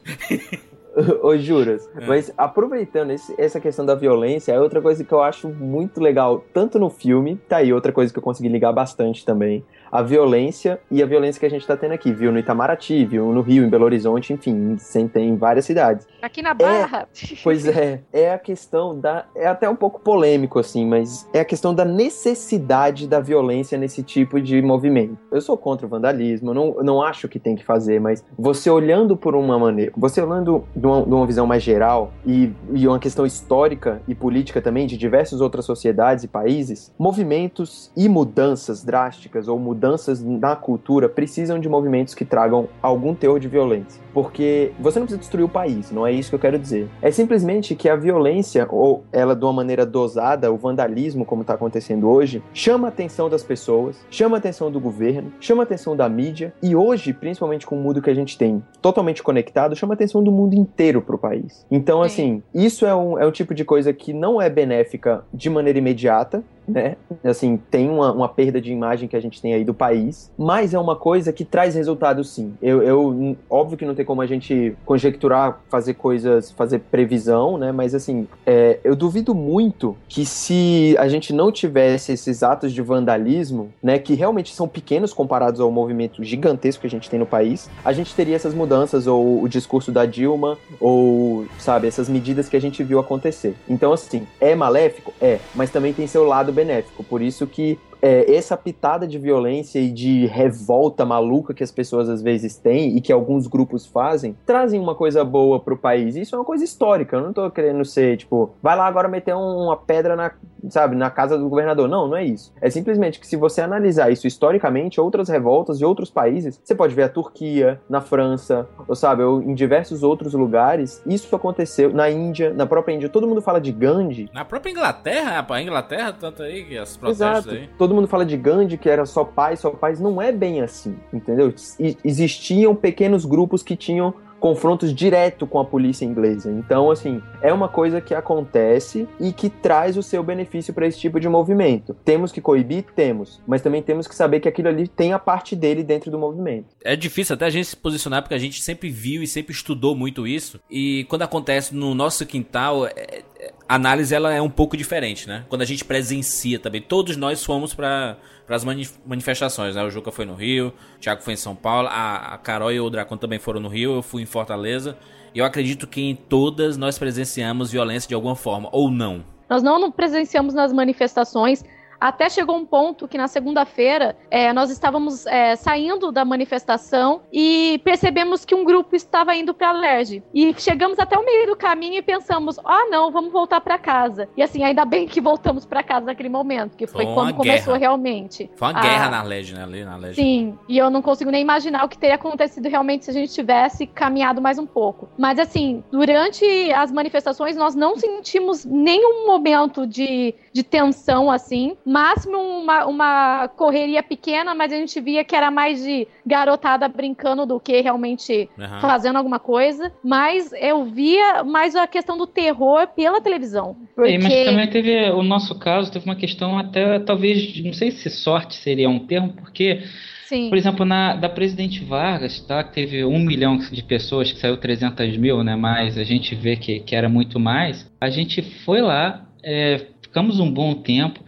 Ô, 1.23 1.37
juras. 1.37 1.89
É. 1.97 2.07
Mas 2.07 2.33
aproveitando 2.37 3.11
esse- 3.11 3.35
essa 3.39 3.59
questão 3.61 3.85
da 3.85 3.95
violência, 3.95 4.53
é 4.53 4.61
outra 4.61 4.81
coisa 4.81 5.03
que 5.05 5.13
eu 5.13 5.21
acho 5.23 5.49
muito 5.49 6.01
legal, 6.01 6.45
tanto 6.53 6.79
no 6.79 6.89
filme, 6.91 7.37
tá 7.49 7.57
aí 7.59 7.73
outra 7.73 7.93
coisa 7.93 8.13
que 8.13 8.19
eu 8.19 8.23
consegui 8.23 8.49
ligar 8.49 8.73
bastante 8.73 9.25
também. 9.25 9.65
A 9.95 10.03
violência 10.03 10.81
e 10.91 11.01
a 11.01 11.07
violência 11.07 11.39
que 11.39 11.47
a 11.47 11.49
gente 11.49 11.65
tá 11.65 11.77
tendo 11.77 11.93
aqui, 11.93 12.13
viu? 12.13 12.33
No 12.33 12.39
Itamaraty, 12.41 13.05
viu? 13.05 13.33
No 13.33 13.43
Rio, 13.43 13.65
em 13.65 13.69
Belo 13.69 13.85
Horizonte, 13.85 14.33
enfim, 14.33 14.77
tem 15.13 15.29
em 15.29 15.37
várias 15.37 15.67
cidades. 15.67 16.05
Aqui 16.21 16.43
na 16.43 16.53
Barra. 16.53 17.07
Pois 17.45 17.65
é, 17.65 18.03
é 18.13 18.33
a 18.33 18.39
questão 18.39 18.99
da. 18.99 19.27
É 19.37 19.47
até 19.47 19.71
um 19.71 19.77
pouco 19.77 20.01
polêmico, 20.01 20.59
assim, 20.59 20.85
mas 20.85 21.29
é 21.33 21.39
a 21.39 21.45
questão 21.45 21.73
da 21.73 21.85
necessidade 21.85 23.07
da 23.07 23.21
violência 23.21 23.79
nesse 23.79 24.03
tipo 24.03 24.41
de 24.41 24.61
movimento. 24.61 25.17
Eu 25.31 25.41
sou 25.41 25.57
contra 25.57 25.87
o 25.87 25.89
vandalismo, 25.89 26.53
não, 26.53 26.75
não 26.83 27.01
acho 27.01 27.29
que 27.29 27.39
tem 27.39 27.55
que 27.55 27.65
fazer, 27.65 28.01
mas 28.01 28.25
você 28.37 28.69
olhando 28.69 29.17
por 29.17 29.37
uma 29.37 29.57
maneira. 29.61 29.93
Você 29.97 30.21
olhando 30.21 30.65
de 30.75 30.85
uma, 30.85 31.03
de 31.03 31.15
uma 31.15 31.25
visão 31.25 31.47
mais 31.47 31.63
geral 31.63 32.13
e, 32.27 32.53
e 32.73 32.89
uma 32.89 32.99
questão 32.99 33.25
histórica 33.25 34.03
e 34.09 34.15
política 34.15 34.61
também 34.61 34.89
de 34.89 34.97
diversas 34.97 35.41
outras 35.41 35.65
sociedades 35.65 36.25
e 36.25 36.29
países, 36.29 36.93
movimentos 36.99 37.93
e 37.97 38.09
mudanças 38.09 38.83
drásticas 38.83 39.47
ou 39.47 39.57
mudanças 39.57 39.84
na 40.23 40.57
cultura 40.57 41.09
precisam 41.09 41.59
de 41.59 41.69
movimentos 41.69 42.15
que 42.15 42.25
tragam 42.25 42.69
algum 42.83 43.15
teor 43.15 43.39
de 43.39 43.49
violência. 43.49 44.03
Porque 44.13 44.73
você 44.79 44.99
não 44.99 45.07
precisa 45.07 45.21
destruir 45.21 45.45
o 45.45 45.49
país, 45.49 45.91
não 45.91 46.07
é 46.07 46.13
isso 46.13 46.31
que 46.31 46.37
eu 46.37 46.41
quero 46.41 46.59
dizer. 46.59 46.89
É 47.03 47.11
simplesmente 47.11 47.75
que 47.75 47.89
a 47.89 47.97
violência, 47.97 48.67
ou 48.71 49.05
ela 49.13 49.35
de 49.35 49.45
uma 49.45 49.53
maneira 49.53 49.85
dosada, 49.85 50.53
o 50.53 50.57
vandalismo, 50.57 51.25
como 51.25 51.43
está 51.43 51.55
acontecendo 51.55 52.09
hoje, 52.09 52.43
chama 52.53 52.89
a 52.89 52.91
atenção 52.91 53.29
das 53.29 53.43
pessoas, 53.43 53.97
chama 54.11 54.37
a 54.37 54.39
atenção 54.39 54.71
do 54.71 54.79
governo, 54.79 55.33
chama 55.41 55.63
a 55.63 55.65
atenção 55.65 55.97
da 55.97 56.09
mídia, 56.09 56.55
e 56.63 56.77
hoje, 56.77 57.13
principalmente 57.13 57.67
com 57.67 57.77
o 57.77 57.81
mundo 57.81 58.01
que 58.01 58.11
a 58.11 58.15
gente 58.15 58.39
tem 58.39 58.63
totalmente 58.81 59.23
conectado, 59.23 59.75
chama 59.75 59.95
a 59.95 59.97
atenção 59.97 60.23
do 60.23 60.31
mundo 60.31 60.55
inteiro 60.55 61.03
para 61.03 61.17
o 61.17 61.19
país. 61.19 61.67
Então, 61.71 62.03
assim, 62.03 62.43
isso 62.55 62.87
é 62.87 62.95
um, 62.95 63.19
é 63.19 63.27
um 63.27 63.33
tipo 63.33 63.55
de 63.55 63.65
coisa 63.65 63.93
que 63.93 64.13
não 64.13 64.41
é 64.41 64.49
benéfica 64.49 65.25
de 65.33 65.51
maneira 65.51 65.79
imediata, 65.79 66.45
né? 66.67 66.97
Assim, 67.23 67.61
tem 67.71 67.89
uma, 67.89 68.13
uma 68.13 68.29
perda 68.29 68.61
de 68.61 68.73
imagem 68.73 69.09
que 69.09 69.17
a 69.17 69.21
gente 69.21 69.41
tem 69.41 69.55
aí 69.55 69.65
do 69.65 69.75
país, 69.75 70.31
mas 70.37 70.75
é 70.75 70.79
uma 70.79 70.97
coisa 70.97 71.33
que 71.33 71.45
traz 71.45 71.75
resultados 71.75 72.31
sim. 72.31 72.55
Eu, 72.63 72.83
eu 72.83 73.37
óbvio 73.49 73.77
que 73.77 73.85
não 73.85 73.95
tem 73.95 74.05
como 74.05 74.23
a 74.23 74.27
gente 74.27 74.77
conjecturar, 74.85 75.61
fazer 75.69 75.95
coisas, 75.95 76.51
fazer 76.51 76.81
previsão, 76.81 77.59
né? 77.59 77.73
Mas 77.73 77.95
assim, 77.95 78.27
é, 78.47 78.79
eu 78.85 78.97
duvido 78.97 79.35
muito 79.35 79.97
que 80.09 80.25
se 80.25 80.97
a 80.99 81.09
gente 81.09 81.33
não 81.33 81.53
tivesse 81.53 82.13
esses 82.13 82.43
atos 82.43 82.73
de 82.73 82.83
vandalismo, 82.83 83.73
né? 83.83 83.99
Que 83.99 84.15
realmente 84.15 84.55
são 84.55 84.67
pequenos 84.67 85.13
comparados 85.13 85.61
ao 85.61 85.71
movimento 85.71 86.23
gigantesco 86.23 86.83
que 86.83 86.87
a 86.87 86.91
gente 86.91 87.11
tem 87.11 87.19
no 87.19 87.27
país, 87.27 87.69
a 87.85 87.93
gente 87.93 88.15
teria 88.15 88.37
essas 88.37 88.55
mudanças 88.55 89.07
ou 89.07 89.43
o 89.43 89.49
discurso 89.49 89.93
da 89.93 90.07
Dilma 90.07 90.59
ou, 90.81 91.47
sabe, 91.59 91.87
essas 91.87 92.09
medidas 92.09 92.49
que 92.49 92.57
a 92.57 92.61
gente 92.61 92.83
viu 92.83 92.99
acontecer. 92.99 93.55
Então, 93.69 93.93
assim, 93.93 94.27
é 94.41 94.55
maléfico? 94.55 95.13
É, 95.21 95.39
mas 95.55 95.71
também 95.71 95.93
tem 95.93 96.07
seu 96.07 96.25
lado 96.25 96.53
benéfico. 96.55 97.03
Por 97.05 97.23
isso 97.23 97.47
que 97.47 97.79
é, 98.05 98.35
essa 98.35 98.55
pitada 98.55 99.09
de 99.09 99.19
violência 99.19 99.79
e 99.79 99.91
de 99.91 100.27
revolta 100.27 101.07
maluca 101.07 101.55
que 101.55 101.65
as 101.65 101.73
pessoas 101.73 102.11
às 102.11 102.21
vezes 102.21 102.55
têm 102.55 102.95
e 102.95 103.01
que 103.01 103.11
alguns 103.11 103.47
grupos 103.47 103.87
fazem, 103.87 104.37
trazem 104.45 104.79
uma 104.79 104.95
coisa 104.95 105.25
boa 105.25 105.59
pro 105.59 105.75
país. 105.75 106.15
Isso 106.15 106.35
é 106.35 106.39
uma 106.39 106.45
coisa 106.45 106.63
histórica. 106.63 107.17
Eu 107.17 107.23
não 107.23 107.33
tô 107.33 107.51
querendo 107.51 107.83
ser, 107.83 108.19
tipo, 108.19 108.51
vai 108.63 108.77
lá 108.77 108.87
agora 108.87 109.09
meter 109.09 109.35
uma 109.35 109.75
pedra 109.75 110.15
na, 110.15 110.33
sabe, 110.69 110.95
na 110.95 111.09
casa 111.09 111.39
do 111.39 111.49
governador. 111.49 111.89
Não, 111.89 112.07
não 112.07 112.17
é 112.17 112.25
isso. 112.27 112.53
É 112.61 112.69
simplesmente 112.69 113.19
que 113.19 113.27
se 113.27 113.37
você 113.37 113.63
analisar 113.63 114.11
isso 114.11 114.27
historicamente, 114.27 115.01
outras 115.01 115.31
revoltas 115.31 115.79
de 115.79 115.87
outros 115.87 116.11
países, 116.11 116.61
você 116.63 116.75
pode 116.75 116.95
ver 116.95 117.05
a 117.05 117.09
Turquia, 117.09 117.81
na 117.89 118.03
França, 118.03 118.69
ou 118.87 118.95
sabe, 118.95 119.23
ou 119.23 119.41
em 119.43 119.55
diversos 119.55 120.03
outros 120.03 120.35
lugares, 120.35 121.03
isso 121.07 121.35
aconteceu 121.35 121.91
na 121.91 122.11
Índia, 122.11 122.53
na 122.53 122.67
própria 122.67 122.95
Índia. 122.95 123.09
Todo 123.09 123.27
mundo 123.27 123.41
fala 123.41 123.59
de 123.59 123.73
Gandhi, 123.73 124.29
Na 124.35 124.45
própria 124.45 124.71
Inglaterra, 124.71 125.31
rapaz, 125.37 125.61
a 125.61 125.63
Inglaterra, 125.63 126.13
tanto 126.13 126.43
aí, 126.43 126.65
que 126.65 126.77
as 126.77 126.99
protestos 126.99 127.47
Exato. 127.47 127.51
aí. 127.51 127.71
Todo 127.79 127.94
mundo 127.95 128.09
fala 128.09 128.25
de 128.25 128.37
Gandhi, 128.37 128.77
que 128.77 128.89
era 128.89 129.07
só 129.07 129.25
paz, 129.25 129.61
só 129.61 129.71
paz. 129.71 130.01
Não 130.01 130.21
é 130.21 130.33
bem 130.33 130.61
assim, 130.61 130.97
entendeu? 131.13 131.53
E- 131.79 131.97
existiam 132.05 132.75
pequenos 132.75 133.25
grupos 133.25 133.63
que 133.63 133.77
tinham 133.77 134.15
confrontos 134.45 134.95
direto 134.95 135.47
com 135.47 135.59
a 135.59 135.65
polícia 135.65 136.05
inglesa. 136.05 136.53
Então, 136.53 136.91
assim, 136.91 137.23
é 137.41 137.51
uma 137.51 137.67
coisa 137.67 137.99
que 137.99 138.15
acontece 138.15 139.09
e 139.19 139.33
que 139.33 139.49
traz 139.49 139.97
o 139.97 140.03
seu 140.03 140.23
benefício 140.23 140.75
para 140.75 140.87
esse 140.87 141.01
tipo 141.01 141.19
de 141.19 141.27
movimento. 141.31 141.97
Temos 142.05 142.31
que 142.31 142.43
coibir? 142.43 142.85
Temos. 142.95 143.41
Mas 143.47 143.63
também 143.63 143.83
temos 143.83 144.07
que 144.07 144.15
saber 144.15 144.41
que 144.41 144.49
aquilo 144.49 144.69
ali 144.69 144.87
tem 144.87 145.15
a 145.15 145.19
parte 145.19 145.57
dele 145.57 145.83
dentro 145.83 146.11
do 146.11 146.19
movimento. 146.19 146.77
É 146.85 146.95
difícil 146.95 147.33
até 147.33 147.47
a 147.47 147.51
gente 147.51 147.69
se 147.69 147.77
posicionar 147.77 148.21
porque 148.21 148.35
a 148.35 148.39
gente 148.39 148.61
sempre 148.61 148.91
viu 148.91 149.23
e 149.23 149.27
sempre 149.27 149.55
estudou 149.55 149.97
muito 149.97 150.27
isso. 150.27 150.61
E 150.71 151.05
quando 151.09 151.23
acontece 151.23 151.75
no 151.75 151.95
nosso 151.95 152.27
quintal, 152.27 152.87
é- 152.87 152.91
é- 152.91 153.23
a 153.67 153.77
análise 153.77 154.15
ela 154.15 154.31
é 154.31 154.43
um 154.43 154.51
pouco 154.51 154.77
diferente, 154.77 155.27
né? 155.27 155.47
Quando 155.49 155.63
a 155.63 155.65
gente 155.65 155.87
presencia 155.87 156.59
também. 156.59 156.83
Todos 156.83 157.17
nós 157.17 157.43
fomos 157.43 157.73
para 157.73 158.19
as 158.49 158.65
manifestações, 159.07 159.75
né? 159.75 159.83
O 159.83 159.91
Juca 159.91 160.11
foi 160.11 160.25
no 160.25 160.35
Rio, 160.35 160.73
o 160.97 161.01
Thiago 161.01 161.23
foi 161.23 161.35
em 161.35 161.37
São 161.37 161.55
Paulo, 161.55 161.89
a, 161.89 162.35
a 162.35 162.39
Carol 162.39 162.73
e 162.73 162.81
o 162.81 162.91
Dracon 162.91 163.17
também 163.17 163.39
foram 163.39 163.61
no 163.61 163.69
Rio, 163.69 163.95
eu 163.95 164.03
fui 164.03 164.23
em 164.23 164.27
Fortaleza. 164.27 164.97
E 165.35 165.39
eu 165.39 165.45
acredito 165.45 165.87
que 165.87 166.01
em 166.01 166.15
todas 166.15 166.77
nós 166.77 166.99
presenciamos 166.99 167.73
violência 167.73 168.09
de 168.09 168.15
alguma 168.15 168.37
forma, 168.37 168.69
ou 168.71 168.91
não. 168.91 169.25
Nós 169.49 169.63
não 169.63 169.91
presenciamos 169.91 170.55
nas 170.55 170.73
manifestações. 170.73 171.65
Até 172.01 172.29
chegou 172.29 172.57
um 172.57 172.65
ponto 172.67 173.07
que 173.09 173.17
na 173.19 173.29
segunda-feira 173.29 174.17
é, 174.31 174.53
nós 174.53 174.71
estávamos 174.71 175.27
é, 175.27 175.57
saindo 175.57 176.11
da 176.13 176.25
manifestação 176.25 177.23
e 177.33 177.81
percebemos 177.85 178.45
que 178.45 178.55
um 178.55 178.65
grupo 178.65 178.95
estava 178.95 179.35
indo 179.35 179.55
para 179.55 179.69
a 179.69 179.73
Lerge. 179.73 180.23
E 180.35 180.55
chegamos 180.59 180.99
até 180.99 181.17
o 181.19 181.25
meio 181.25 181.47
do 181.47 181.57
caminho 181.57 181.95
e 181.97 182.03
pensamos: 182.03 182.59
ah, 182.65 182.87
não, 182.91 183.11
vamos 183.11 183.33
voltar 183.33 183.61
para 183.61 183.79
casa. 183.79 184.29
E 184.37 184.43
assim, 184.43 184.63
ainda 184.65 184.85
bem 184.85 185.07
que 185.07 185.21
voltamos 185.21 185.65
para 185.65 185.83
casa 185.83 186.07
naquele 186.07 186.29
momento, 186.29 186.77
que 186.77 186.87
foi, 186.87 187.05
Foi 187.05 187.15
quando 187.15 187.35
começou 187.35 187.75
guerra. 187.75 187.79
realmente. 187.79 188.51
Foi 188.57 188.69
uma 188.69 188.79
a- 188.79 188.83
guerra 188.83 189.09
na 189.11 189.23
LED, 189.23 189.55
né? 189.55 189.63
Ali 189.63 189.85
na 189.85 189.97
LED. 189.97 190.15
Sim, 190.17 190.59
e 190.69 190.77
eu 190.79 190.91
não 190.91 191.01
consigo 191.03 191.31
nem 191.31 191.41
imaginar 191.43 191.85
o 191.85 191.89
que 191.89 191.99
teria 191.99 192.17
acontecido 192.17 192.69
realmente 192.69 193.05
se 193.05 193.11
a 193.11 193.15
gente 193.15 193.33
tivesse 193.33 193.87
caminhado 193.87 194.41
mais 194.41 194.59
um 194.59 194.67
pouco. 194.67 195.09
Mas 195.19 195.39
assim, 195.39 195.83
durante 195.91 196.45
as 196.73 196.93
manifestações 196.93 197.57
nós 197.57 197.75
não 197.75 197.97
sentimos 197.97 198.65
nenhum 198.65 199.27
momento 199.27 199.87
de, 199.87 200.35
de 200.53 200.63
tensão 200.63 201.31
assim. 201.31 201.77
Máximo 201.85 202.39
uma, 202.39 202.87
uma 202.87 203.49
correria 203.49 204.03
pequena, 204.03 204.55
mas 204.55 204.73
a 204.73 204.77
gente 204.77 205.01
via 205.01 205.25
que 205.25 205.37
era 205.37 205.51
mais 205.51 205.83
de 205.83 206.09
garotada 206.25 206.89
brincando 206.89 207.45
do 207.45 207.61
que 207.61 207.81
realmente 207.81 208.49
Aham. 208.59 208.81
fazendo 208.81 209.17
alguma 209.17 209.39
coisa. 209.39 209.93
Mas 210.03 210.53
eu 210.55 210.85
via 210.85 211.45
mais 211.45 211.77
a 211.77 211.87
questão 211.87 212.17
do 212.17 212.27
terror 212.27 212.89
pela 212.89 213.21
televisão. 213.21 213.77
Porque... 213.95 214.13
É, 214.13 214.19
mas 214.19 214.45
também 214.45 214.67
teve 214.69 215.11
o 215.11 215.23
nosso 215.23 215.59
caso, 215.59 215.93
teve 215.93 216.05
uma 216.05 216.17
questão 216.17 216.59
até, 216.59 216.99
talvez, 216.99 217.63
não 217.63 217.73
sei 217.73 217.91
se 217.91 218.09
sorte 218.11 218.57
seria 218.57 218.89
um 218.89 218.99
termo, 218.99 219.33
porque, 219.35 219.83
Sim. 220.27 220.49
por 220.49 220.57
exemplo, 220.57 220.85
na 220.85 221.15
da 221.15 221.29
presidente 221.29 221.85
Vargas, 221.85 222.41
tá, 222.41 222.65
que 222.65 222.73
teve 222.73 223.05
um 223.05 223.19
milhão 223.19 223.59
de 223.59 223.83
pessoas, 223.83 224.33
que 224.33 224.39
saiu 224.39 224.57
300 224.57 225.17
mil, 225.17 225.43
né, 225.45 225.57
mas 225.57 225.99
a 225.99 226.05
gente 226.05 226.35
vê 226.35 226.57
que, 226.57 226.81
que 226.81 226.95
era 226.97 227.09
muito 227.09 227.39
mais, 227.39 227.91
a 228.01 228.11
gente 228.11 228.43
foi 228.65 228.81
lá, 228.81 229.27
é, 229.43 229.87
ficamos 230.03 230.41
um 230.41 230.51
bom 230.51 230.75
tempo, 230.75 231.21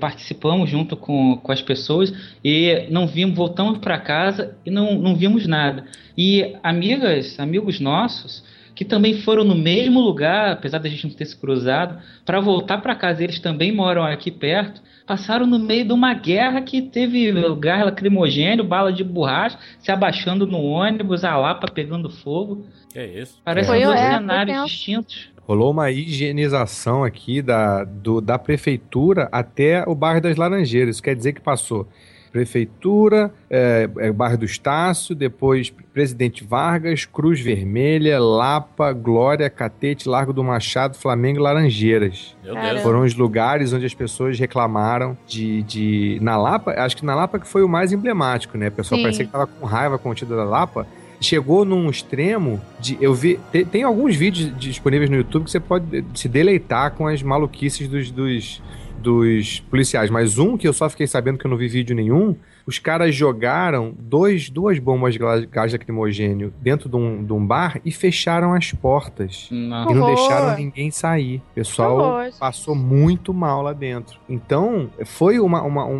participamos 0.00 0.70
junto 0.70 0.96
com, 0.96 1.36
com 1.36 1.52
as 1.52 1.60
pessoas 1.60 2.12
e 2.44 2.86
não 2.90 3.06
vimos, 3.06 3.34
voltamos 3.34 3.78
para 3.78 3.98
casa 3.98 4.56
e 4.64 4.70
não, 4.70 4.94
não 4.94 5.14
vimos 5.14 5.46
nada. 5.46 5.84
E 6.16 6.54
amigas, 6.62 7.38
amigos 7.38 7.80
nossos, 7.80 8.44
que 8.74 8.84
também 8.84 9.20
foram 9.20 9.44
no 9.44 9.54
mesmo 9.54 10.00
lugar, 10.00 10.52
apesar 10.52 10.78
da 10.78 10.88
gente 10.88 11.06
não 11.06 11.14
ter 11.14 11.26
se 11.26 11.36
cruzado, 11.36 11.98
para 12.24 12.40
voltar 12.40 12.78
para 12.78 12.94
casa. 12.94 13.22
Eles 13.22 13.38
também 13.38 13.72
moram 13.72 14.02
aqui 14.04 14.30
perto. 14.30 14.82
Passaram 15.06 15.46
no 15.46 15.58
meio 15.58 15.84
de 15.84 15.92
uma 15.92 16.14
guerra 16.14 16.62
que 16.62 16.80
teve 16.80 17.30
gás 17.58 17.84
lacrimogênio, 17.84 18.64
bala 18.64 18.90
de 18.90 19.04
borracha, 19.04 19.58
se 19.78 19.92
abaixando 19.92 20.46
no 20.46 20.62
ônibus, 20.62 21.24
a 21.24 21.36
Lapa 21.36 21.70
pegando 21.70 22.08
fogo. 22.08 22.66
Que 22.90 23.04
isso? 23.04 23.38
Parece 23.44 23.68
Foi- 23.68 23.82
dois 23.84 24.00
é, 24.00 24.14
cenários 24.14 24.56
tenso. 24.56 24.66
distintos. 24.66 25.28
Rolou 25.46 25.70
uma 25.70 25.90
higienização 25.90 27.04
aqui 27.04 27.42
da, 27.42 27.84
do- 27.84 28.20
da 28.20 28.38
prefeitura 28.38 29.28
até 29.30 29.84
o 29.86 29.94
bairro 29.94 30.20
das 30.20 30.36
Laranjeiras. 30.36 30.96
Isso 30.96 31.02
quer 31.02 31.14
dizer 31.14 31.32
que 31.32 31.40
passou 31.40 31.86
prefeitura, 32.32 33.32
é, 33.48 33.88
é, 33.98 34.10
bairro 34.10 34.36
do 34.38 34.44
Estácio, 34.44 35.14
depois 35.14 35.70
Presidente 35.70 36.42
Vargas, 36.44 37.04
Cruz 37.04 37.40
Vermelha, 37.40 38.18
Lapa, 38.20 38.92
Glória, 38.92 39.48
Catete, 39.48 40.08
Largo 40.08 40.32
do 40.32 40.42
Machado, 40.42 40.96
Flamengo 40.96 41.38
e 41.38 41.42
Laranjeiras. 41.42 42.36
Meu. 42.42 42.54
Deus. 42.54 42.80
Foram 42.82 43.02
os 43.02 43.14
lugares 43.14 43.72
onde 43.72 43.86
as 43.86 43.94
pessoas 43.94 44.36
reclamaram 44.36 45.16
de, 45.28 45.62
de. 45.62 46.18
Na 46.20 46.36
Lapa, 46.36 46.72
acho 46.72 46.96
que 46.96 47.04
na 47.06 47.14
Lapa 47.14 47.38
que 47.38 47.46
foi 47.46 47.62
o 47.62 47.68
mais 47.68 47.92
emblemático, 47.92 48.58
né? 48.58 48.66
O 48.66 48.72
pessoal 48.72 48.98
Sim. 48.98 49.02
parecia 49.04 49.24
que 49.26 49.30
tava 49.30 49.46
com 49.46 49.64
raiva 49.64 49.96
contida 49.96 50.34
da 50.34 50.42
Lapa. 50.44 50.86
Chegou 51.24 51.64
num 51.64 51.88
extremo 51.88 52.60
de. 52.78 52.98
Eu 53.00 53.14
vi. 53.14 53.40
Tem, 53.50 53.64
tem 53.64 53.82
alguns 53.82 54.14
vídeos 54.14 54.52
disponíveis 54.58 55.08
no 55.10 55.16
YouTube 55.16 55.44
que 55.44 55.50
você 55.50 55.60
pode 55.60 56.04
se 56.14 56.28
deleitar 56.28 56.92
com 56.92 57.06
as 57.06 57.22
maluquices 57.22 57.88
dos, 57.88 58.10
dos, 58.10 58.62
dos 59.02 59.60
policiais. 59.60 60.10
Mas 60.10 60.38
um 60.38 60.56
que 60.56 60.66
eu 60.68 60.72
só 60.72 60.88
fiquei 60.90 61.06
sabendo 61.06 61.38
que 61.38 61.46
eu 61.46 61.50
não 61.50 61.56
vi 61.56 61.68
vídeo 61.68 61.94
nenhum 61.96 62.36
os 62.66 62.78
caras 62.78 63.14
jogaram 63.14 63.92
dois, 63.98 64.48
duas 64.48 64.78
bombas 64.78 65.12
de 65.12 65.18
gás- 65.18 65.70
lacrimogênio 65.74 66.50
dentro 66.62 66.88
de 66.88 66.96
um, 66.96 67.22
de 67.22 67.30
um 67.30 67.46
bar 67.46 67.78
e 67.84 67.92
fecharam 67.92 68.54
as 68.54 68.72
portas. 68.72 69.48
Nossa. 69.50 69.92
E 69.92 69.94
não 69.94 70.06
deixaram 70.06 70.56
ninguém 70.56 70.90
sair. 70.90 71.42
O 71.52 71.54
pessoal 71.56 71.98
passou 72.38 72.74
muito 72.74 73.34
mal 73.34 73.60
lá 73.60 73.74
dentro. 73.74 74.18
Então, 74.26 74.88
foi 75.04 75.38
uma, 75.40 75.60
uma- 75.62 75.84
um, 75.84 75.92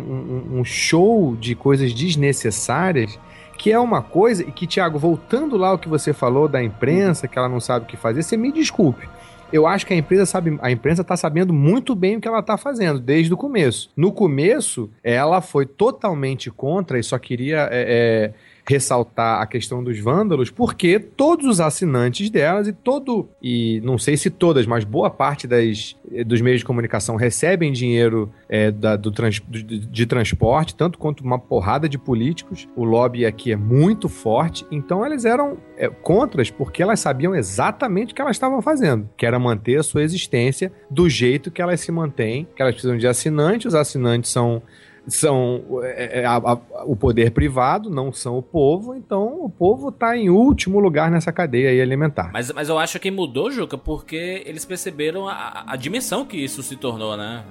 um- 0.55 0.59
um 0.59 0.63
show 0.65 1.35
de 1.39 1.53
coisas 1.53 1.93
desnecessárias. 1.93 3.19
Que 3.57 3.71
é 3.71 3.79
uma 3.79 4.01
coisa, 4.01 4.43
e 4.43 4.51
que, 4.51 4.67
Thiago, 4.67 4.99
voltando 4.99 5.57
lá 5.57 5.69
ao 5.69 5.79
que 5.79 5.87
você 5.87 6.13
falou 6.13 6.47
da 6.47 6.63
imprensa, 6.63 7.27
que 7.27 7.37
ela 7.37 7.49
não 7.49 7.59
sabe 7.59 7.85
o 7.85 7.87
que 7.87 7.97
fazer, 7.97 8.23
você 8.23 8.35
me 8.35 8.51
desculpe. 8.51 9.07
Eu 9.53 9.67
acho 9.67 9.85
que 9.85 9.93
a 9.93 9.97
empresa 9.97 10.25
sabe, 10.25 10.57
a 10.61 10.71
imprensa 10.71 11.01
está 11.01 11.15
sabendo 11.15 11.53
muito 11.53 11.95
bem 11.95 12.17
o 12.17 12.21
que 12.21 12.27
ela 12.27 12.39
está 12.39 12.57
fazendo 12.57 12.99
desde 12.99 13.33
o 13.33 13.37
começo. 13.37 13.89
No 13.95 14.11
começo, 14.11 14.89
ela 15.03 15.39
foi 15.39 15.65
totalmente 15.65 16.49
contra 16.49 16.99
e 16.99 17.03
só 17.03 17.17
queria 17.17 17.69
é, 17.71 17.85
é, 17.87 18.33
ressaltar 18.67 19.41
a 19.41 19.45
questão 19.45 19.83
dos 19.83 19.99
vândalos, 19.99 20.49
porque 20.49 20.99
todos 20.99 21.45
os 21.45 21.59
assinantes 21.59 22.29
delas 22.29 22.67
e 22.67 22.73
todo 22.73 23.29
e 23.41 23.79
não 23.83 23.97
sei 23.97 24.17
se 24.17 24.29
todas, 24.29 24.65
mas 24.65 24.83
boa 24.83 25.09
parte 25.09 25.47
das 25.47 25.95
eh, 26.11 26.23
dos 26.23 26.41
meios 26.41 26.59
de 26.59 26.65
comunicação 26.65 27.15
recebem 27.15 27.71
dinheiro 27.71 28.31
é, 28.49 28.71
da- 28.71 28.95
do 28.95 29.11
trans- 29.11 29.41
de, 29.47 29.63
de 29.63 30.05
transporte, 30.05 30.75
tanto 30.75 30.97
quanto 30.97 31.23
uma 31.23 31.37
porrada 31.37 31.87
de 31.87 31.97
políticos. 31.97 32.67
O 32.75 32.83
lobby 32.83 33.25
aqui 33.25 33.51
é 33.51 33.55
muito 33.55 34.09
forte, 34.09 34.65
então 34.71 35.05
elas 35.05 35.25
eram 35.25 35.57
é, 35.77 35.87
contras 35.87 36.49
porque 36.49 36.81
elas 36.81 36.99
sabiam 36.99 37.35
exatamente 37.35 38.13
o 38.13 38.15
que 38.15 38.21
elas 38.21 38.35
estavam 38.35 38.61
fazendo, 38.61 39.07
que 39.15 39.25
era 39.25 39.37
manter 39.39 39.77
a 39.79 39.83
sua 39.83 40.01
existência 40.03 40.71
do 40.89 41.07
jeito 41.09 41.51
que 41.51 41.61
elas 41.61 41.79
se 41.81 41.91
mantêm, 41.91 42.47
que 42.55 42.61
elas 42.61 42.73
precisam 42.73 42.97
de 42.97 43.07
assinantes, 43.07 43.67
os 43.67 43.75
assinantes 43.75 44.31
são 44.31 44.61
são 45.07 45.63
é, 45.83 46.21
é, 46.21 46.25
a- 46.25 46.35
a- 46.37 46.59
o 46.85 46.95
poder 46.95 47.31
privado, 47.31 47.89
não 47.89 48.11
são 48.11 48.37
o 48.37 48.41
povo, 48.41 48.95
então 48.95 49.43
o 49.43 49.49
povo 49.49 49.89
está 49.89 50.17
em 50.17 50.29
último 50.29 50.79
lugar 50.79 51.11
nessa 51.11 51.31
cadeia 51.31 51.69
aí 51.69 51.81
alimentar. 51.81 52.31
Mas, 52.33 52.51
mas 52.51 52.69
eu 52.69 52.77
acho 52.79 52.99
que 52.99 53.11
mudou, 53.11 53.51
Juca, 53.51 53.77
porque 53.77 54.43
eles 54.45 54.65
perceberam 54.65 55.27
a, 55.27 55.63
a 55.67 55.75
dimensão 55.75 56.25
que 56.25 56.37
isso 56.37 56.63
se 56.63 56.75
tornou, 56.75 57.15
né? 57.15 57.43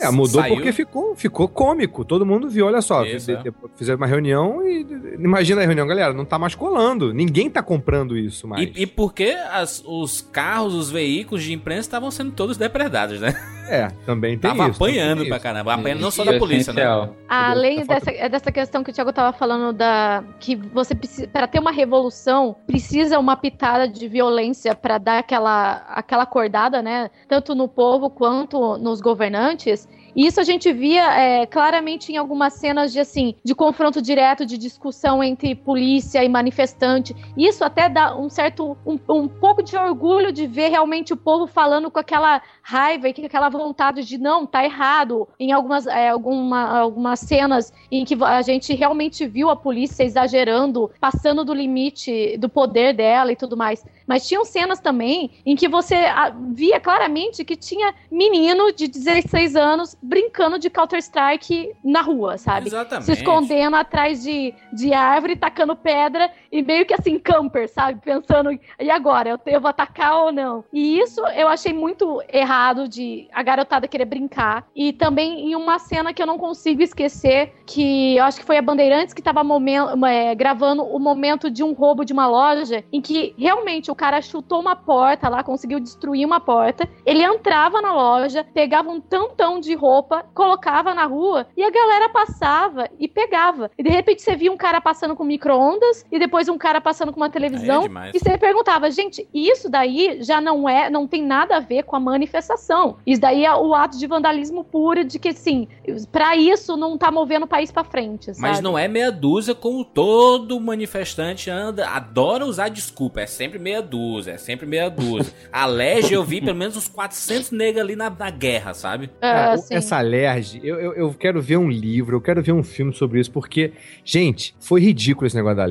É, 0.00 0.10
mudou 0.10 0.40
Saiu- 0.40 0.54
porque 0.54 0.72
ficou, 0.72 1.14
ficou 1.14 1.48
cômico. 1.48 2.04
Todo 2.04 2.24
mundo 2.24 2.48
viu, 2.48 2.66
olha 2.66 2.80
só. 2.80 3.04
Isso, 3.04 3.30
é. 3.30 3.42
Fizeram 3.76 3.98
uma 3.98 4.06
reunião 4.06 4.66
e. 4.66 4.86
Imagina 5.18 5.62
a 5.62 5.64
reunião, 5.64 5.86
galera. 5.86 6.12
Não 6.12 6.24
tá 6.24 6.38
mais 6.38 6.54
colando. 6.54 7.12
Ninguém 7.12 7.50
tá 7.50 7.62
comprando 7.62 8.16
isso 8.16 8.46
mais. 8.48 8.62
E, 8.74 8.82
e 8.82 8.86
porque 8.86 9.36
as- 9.52 9.82
os 9.86 10.20
carros, 10.20 10.74
os 10.74 10.90
veículos 10.90 11.42
de 11.42 11.52
imprensa 11.52 11.80
estavam 11.82 12.10
sendo 12.10 12.32
todos 12.32 12.56
depredados, 12.56 13.20
né? 13.20 13.34
É, 13.68 13.88
também 14.04 14.38
tem 14.38 14.50
Tava 14.50 14.68
isso. 14.68 14.82
apanhando 14.82 15.18
tem 15.20 15.28
pra 15.28 15.36
isso. 15.36 15.42
caramba. 15.42 15.74
Apanhando 15.74 16.00
não 16.00 16.10
só 16.10 16.24
da 16.24 16.34
é 16.34 16.38
polícia, 16.38 16.72
né? 16.72 16.82
essencial. 16.82 17.16
Além 17.28 17.84
Tá 17.84 17.94
dessa, 17.94 18.10
é 18.10 18.28
dessa 18.28 18.52
questão 18.52 18.82
que 18.82 18.90
o 18.90 18.92
Thiago 18.94 19.12
tava 19.12 19.36
falando 19.36 19.72
da 19.72 20.22
que 20.38 20.54
você 20.56 20.94
precisa 20.94 21.28
para 21.28 21.46
ter 21.46 21.58
uma 21.58 21.70
revolução 21.72 22.56
precisa 22.66 23.18
uma 23.18 23.36
pitada 23.36 23.88
de 23.88 24.08
violência 24.08 24.74
para 24.74 24.98
dar 24.98 25.18
aquela 25.18 25.84
aquela 25.88 26.22
acordada, 26.22 26.82
né? 26.82 27.10
Tanto 27.28 27.54
no 27.54 27.68
povo 27.68 28.08
quanto 28.10 28.76
nos 28.78 29.00
governantes. 29.00 29.88
E 30.16 30.26
isso 30.26 30.40
a 30.40 30.44
gente 30.44 30.72
via 30.72 31.12
é, 31.12 31.44
claramente 31.44 32.10
em 32.10 32.16
algumas 32.16 32.54
cenas 32.54 32.90
de 32.90 32.98
assim 32.98 33.34
de 33.44 33.54
confronto 33.54 34.00
direto, 34.00 34.46
de 34.46 34.56
discussão 34.56 35.22
entre 35.22 35.54
polícia 35.54 36.24
e 36.24 36.28
manifestante. 36.28 37.14
Isso 37.36 37.62
até 37.62 37.86
dá 37.86 38.16
um 38.16 38.30
certo 38.30 38.78
um, 38.86 38.98
um 39.10 39.28
pouco 39.28 39.62
de 39.62 39.76
orgulho 39.76 40.32
de 40.32 40.46
ver 40.46 40.70
realmente 40.70 41.12
o 41.12 41.18
povo 41.18 41.46
falando 41.46 41.90
com 41.90 41.98
aquela 41.98 42.40
raiva 42.62 43.10
e 43.10 43.12
com 43.12 43.26
aquela 43.26 43.50
vontade 43.50 44.04
de 44.04 44.16
não, 44.16 44.46
tá 44.46 44.64
errado. 44.64 45.28
Em 45.38 45.52
algumas, 45.52 45.86
é, 45.86 46.08
alguma, 46.08 46.78
algumas 46.78 47.20
cenas 47.20 47.70
em 47.92 48.02
que 48.02 48.16
a 48.24 48.40
gente 48.40 48.74
realmente 48.74 49.26
viu 49.26 49.50
a 49.50 49.56
polícia 49.56 50.02
exagerando, 50.02 50.90
passando 50.98 51.44
do 51.44 51.52
limite 51.52 52.38
do 52.38 52.48
poder 52.48 52.94
dela 52.94 53.32
e 53.32 53.36
tudo 53.36 53.54
mais. 53.54 53.84
Mas 54.06 54.26
tinham 54.26 54.44
cenas 54.44 54.78
também 54.80 55.30
em 55.44 55.56
que 55.56 55.68
você 55.68 55.94
ah, 55.94 56.32
via 56.52 56.78
claramente 56.78 57.44
que 57.44 57.56
tinha 57.56 57.94
menino 58.10 58.72
de 58.72 58.86
16 58.88 59.56
anos 59.56 59.96
brincando 60.02 60.58
de 60.58 60.70
Counter-Strike 60.70 61.72
na 61.84 62.02
rua, 62.02 62.38
sabe? 62.38 62.68
Exatamente. 62.68 63.04
Se 63.06 63.12
escondendo 63.12 63.76
atrás 63.76 64.22
de, 64.22 64.54
de 64.72 64.92
árvore, 64.94 65.36
tacando 65.36 65.74
pedra 65.74 66.30
e 66.50 66.62
meio 66.62 66.86
que 66.86 66.94
assim, 66.94 67.18
camper, 67.18 67.68
sabe? 67.68 68.00
Pensando, 68.00 68.50
e 68.52 68.90
agora? 68.90 69.30
Eu, 69.30 69.40
eu 69.46 69.60
vou 69.60 69.70
atacar 69.70 70.16
ou 70.16 70.32
não? 70.32 70.64
E 70.72 70.98
isso 70.98 71.20
eu 71.28 71.48
achei 71.48 71.72
muito 71.72 72.22
errado 72.32 72.88
de 72.88 73.28
a 73.32 73.42
garotada 73.42 73.88
querer 73.88 74.04
brincar. 74.04 74.66
E 74.74 74.92
também 74.92 75.50
em 75.50 75.56
uma 75.56 75.78
cena 75.78 76.12
que 76.12 76.22
eu 76.22 76.26
não 76.26 76.38
consigo 76.38 76.82
esquecer, 76.82 77.52
que 77.66 78.16
eu 78.16 78.24
acho 78.24 78.38
que 78.38 78.46
foi 78.46 78.56
a 78.56 78.62
Bandeirantes 78.62 79.12
que 79.14 79.22
tava 79.22 79.42
momen- 79.42 80.04
é, 80.08 80.34
gravando 80.34 80.84
o 80.84 80.98
momento 80.98 81.50
de 81.50 81.62
um 81.64 81.72
roubo 81.72 82.04
de 82.04 82.12
uma 82.12 82.26
loja, 82.26 82.84
em 82.92 83.00
que 83.00 83.34
realmente 83.36 83.90
o 83.90 83.94
cara 83.96 84.20
chutou 84.22 84.60
uma 84.60 84.76
porta 84.76 85.28
lá, 85.28 85.42
conseguiu 85.42 85.80
destruir 85.80 86.24
uma 86.24 86.38
porta. 86.38 86.88
Ele 87.04 87.22
entrava 87.22 87.80
na 87.80 87.92
loja, 87.92 88.44
pegava 88.44 88.90
um 88.90 89.00
tantão 89.00 89.58
de 89.58 89.74
roupa, 89.74 90.24
colocava 90.34 90.94
na 90.94 91.06
rua 91.06 91.46
e 91.56 91.62
a 91.62 91.70
galera 91.70 92.08
passava 92.08 92.88
e 92.98 93.08
pegava. 93.08 93.70
E 93.76 93.82
de 93.82 93.90
repente 93.90 94.22
você 94.22 94.36
via 94.36 94.52
um 94.52 94.56
cara 94.56 94.80
passando 94.80 95.16
com 95.16 95.24
micro-ondas 95.24 96.04
e 96.12 96.18
depois 96.18 96.48
um 96.48 96.58
cara 96.58 96.80
passando 96.80 97.12
com 97.12 97.20
uma 97.20 97.30
televisão. 97.30 97.84
É 97.84 98.10
e 98.14 98.18
você 98.18 98.38
perguntava, 98.38 98.90
gente, 98.90 99.26
isso 99.32 99.68
daí 99.68 100.18
já 100.22 100.40
não 100.40 100.68
é, 100.68 100.90
não 100.90 101.06
tem 101.06 101.22
nada 101.22 101.56
a 101.56 101.60
ver 101.60 101.82
com 101.84 101.96
a 101.96 102.00
manifestação. 102.00 102.98
Isso 103.06 103.20
daí 103.20 103.44
é 103.44 103.54
o 103.54 103.74
ato 103.74 103.98
de 103.98 104.06
vandalismo 104.06 104.62
puro, 104.64 105.04
de 105.04 105.18
que, 105.18 105.28
assim, 105.28 105.66
pra 106.12 106.36
isso 106.36 106.76
não 106.76 106.98
tá 106.98 107.10
movendo 107.10 107.44
o 107.44 107.48
país 107.48 107.70
pra 107.70 107.84
frente, 107.84 108.26
sabe? 108.26 108.40
Mas 108.40 108.60
não 108.60 108.78
é 108.78 108.86
meia 108.86 109.10
dúzia 109.10 109.54
como 109.54 109.84
todo 109.84 110.60
manifestante 110.60 111.50
anda, 111.50 111.88
adora 111.88 112.44
usar 112.44 112.68
desculpa. 112.68 113.20
É 113.20 113.26
sempre 113.26 113.58
meia 113.58 113.82
dúzia, 113.86 114.32
é 114.32 114.36
sempre 114.36 114.66
meia 114.66 114.88
dúzia. 114.88 115.32
A 115.52 115.64
Lege 115.66 116.12
eu 116.12 116.24
vi 116.24 116.40
pelo 116.40 116.56
menos 116.56 116.76
uns 116.76 116.88
400 116.88 117.50
negros 117.52 117.82
ali 117.82 117.96
na, 117.96 118.10
na 118.10 118.30
guerra, 118.30 118.74
sabe? 118.74 119.10
É, 119.20 119.30
assim, 119.30 119.74
Essa 119.74 119.96
alerge, 119.98 120.60
eu, 120.62 120.78
eu, 120.78 120.92
eu 120.94 121.14
quero 121.14 121.40
ver 121.40 121.56
um 121.56 121.70
livro, 121.70 122.16
eu 122.16 122.20
quero 122.20 122.42
ver 122.42 122.52
um 122.52 122.62
filme 122.62 122.92
sobre 122.92 123.20
isso, 123.20 123.30
porque, 123.30 123.72
gente, 124.04 124.54
foi 124.60 124.80
ridículo 124.80 125.26
esse 125.26 125.36
negócio 125.36 125.56
da 125.56 125.66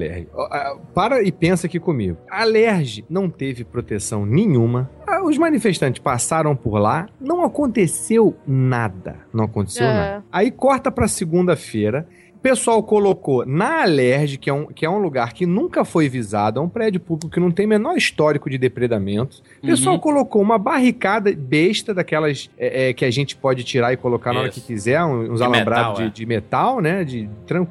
ah, 0.51 0.77
Para 0.93 1.21
e 1.21 1.31
pensa 1.31 1.67
aqui 1.67 1.79
comigo. 1.79 2.17
A 2.29 2.41
alerge 2.41 3.05
não 3.09 3.29
teve 3.29 3.63
proteção 3.63 4.25
nenhuma. 4.25 4.89
Ah, 5.07 5.23
Os 5.23 5.37
manifestantes 5.37 6.01
passaram 6.01 6.55
por 6.55 6.77
lá, 6.79 7.07
não 7.19 7.43
aconteceu 7.43 8.35
nada. 8.47 9.17
Não 9.33 9.45
aconteceu 9.45 9.85
É. 9.85 9.93
nada. 9.93 10.25
Aí 10.31 10.49
corta 10.49 10.91
pra 10.91 11.07
segunda-feira. 11.07 12.07
O 12.45 12.47
pessoal 12.47 12.83
colocou 12.83 13.43
na 13.43 13.81
Alerj, 13.81 14.37
que 14.37 14.51
é, 14.51 14.53
um, 14.53 14.67
que 14.67 14.85
é 14.85 14.89
um 14.89 14.99
lugar 14.99 15.33
que 15.33 15.47
nunca 15.47 15.83
foi 15.83 16.07
visado, 16.07 16.59
é 16.59 16.61
um 16.61 16.69
prédio 16.69 16.99
público 16.99 17.33
que 17.33 17.39
não 17.39 17.49
tem 17.49 17.65
menor 17.65 17.97
histórico 17.97 18.47
de 18.51 18.55
depredamento. 18.59 19.41
O 19.63 19.65
pessoal 19.65 19.95
Uhum. 19.95 19.99
colocou 20.01 20.43
uma 20.43 20.59
barricada 20.59 21.33
besta 21.35 21.91
daquelas 21.91 22.47
é, 22.55 22.89
é, 22.89 22.93
que 22.93 23.03
a 23.03 23.09
gente 23.09 23.35
pode 23.35 23.63
tirar 23.63 23.93
e 23.93 23.97
colocar 23.97 24.31
na 24.31 24.41
hora 24.41 24.49
Isso. 24.49 24.61
que 24.61 24.67
quiser, 24.67 25.03
um- 25.03 25.31
uns 25.33 25.39
De 25.39 25.43
alambrados 25.43 25.93
metal, 25.93 26.05
é. 26.05 26.07
de, 26.07 26.13
de 26.13 26.25
metal, 26.27 26.79
né? 26.81 27.03
De, 27.03 27.27
tran- 27.47 27.65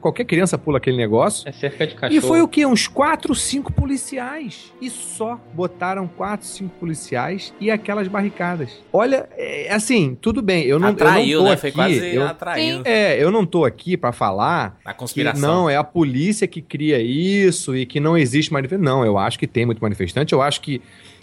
qualquer- 0.00 0.24
criança 0.24 0.56
pula 0.56 0.78
aquele 0.78 0.96
negócio. 0.98 1.48
É 1.48 1.50
cerca 1.50 1.84
de 1.84 1.96
cachorro. 1.96 2.16
E 2.16 2.20
foi 2.20 2.40
o 2.42 2.46
quê? 2.46 2.64
Uns 2.64 2.86
4, 2.86 3.34
5 3.34 3.72
policiais. 3.72 4.72
E 4.80 4.88
só 4.88 5.36
botaram 5.52 6.06
4, 6.06 6.46
5 6.46 6.70
policiais 6.78 7.52
e 7.60 7.72
aquelas 7.72 8.06
barricadas. 8.06 8.70
Olha, 8.92 9.28
é, 9.36 9.66
assim, 9.74 10.16
tudo 10.20 10.40
bem, 10.40 10.62
eu 10.64 10.78
não, 10.78 10.90
Atraiu, 10.90 11.40
eu 11.40 11.42
não 11.42 11.44
tô 11.44 11.48
né? 11.48 11.52
aqui. 11.54 11.60
Foi 11.60 11.72
quase 11.72 12.14
eu, 12.14 12.24
atraindo. 12.24 12.82
é, 12.86 13.20
eu 13.20 13.32
não 13.32 13.44
tô 13.44 13.64
aqui 13.64 13.96
pra 13.96 14.11
falar 14.12 14.78
A 14.84 14.92
que 14.92 14.98
conspiração. 14.98 15.40
não, 15.62 15.70
é 15.70 15.76
a 15.76 15.84
polícia 15.84 16.46
que 16.46 16.60
cria 16.62 17.00
isso 17.00 17.74
e 17.76 17.84
que 17.86 17.98
não 18.00 18.16
existe 18.16 18.52
manifestante. 18.52 18.84
Não, 18.84 19.04
eu 19.04 19.18
acho 19.18 19.38
que 19.38 19.46
tem 19.46 19.64
muito 19.66 19.80
manifestante. 19.80 20.32
Eu 20.32 20.40
acho 20.42 20.60
que 20.60 20.80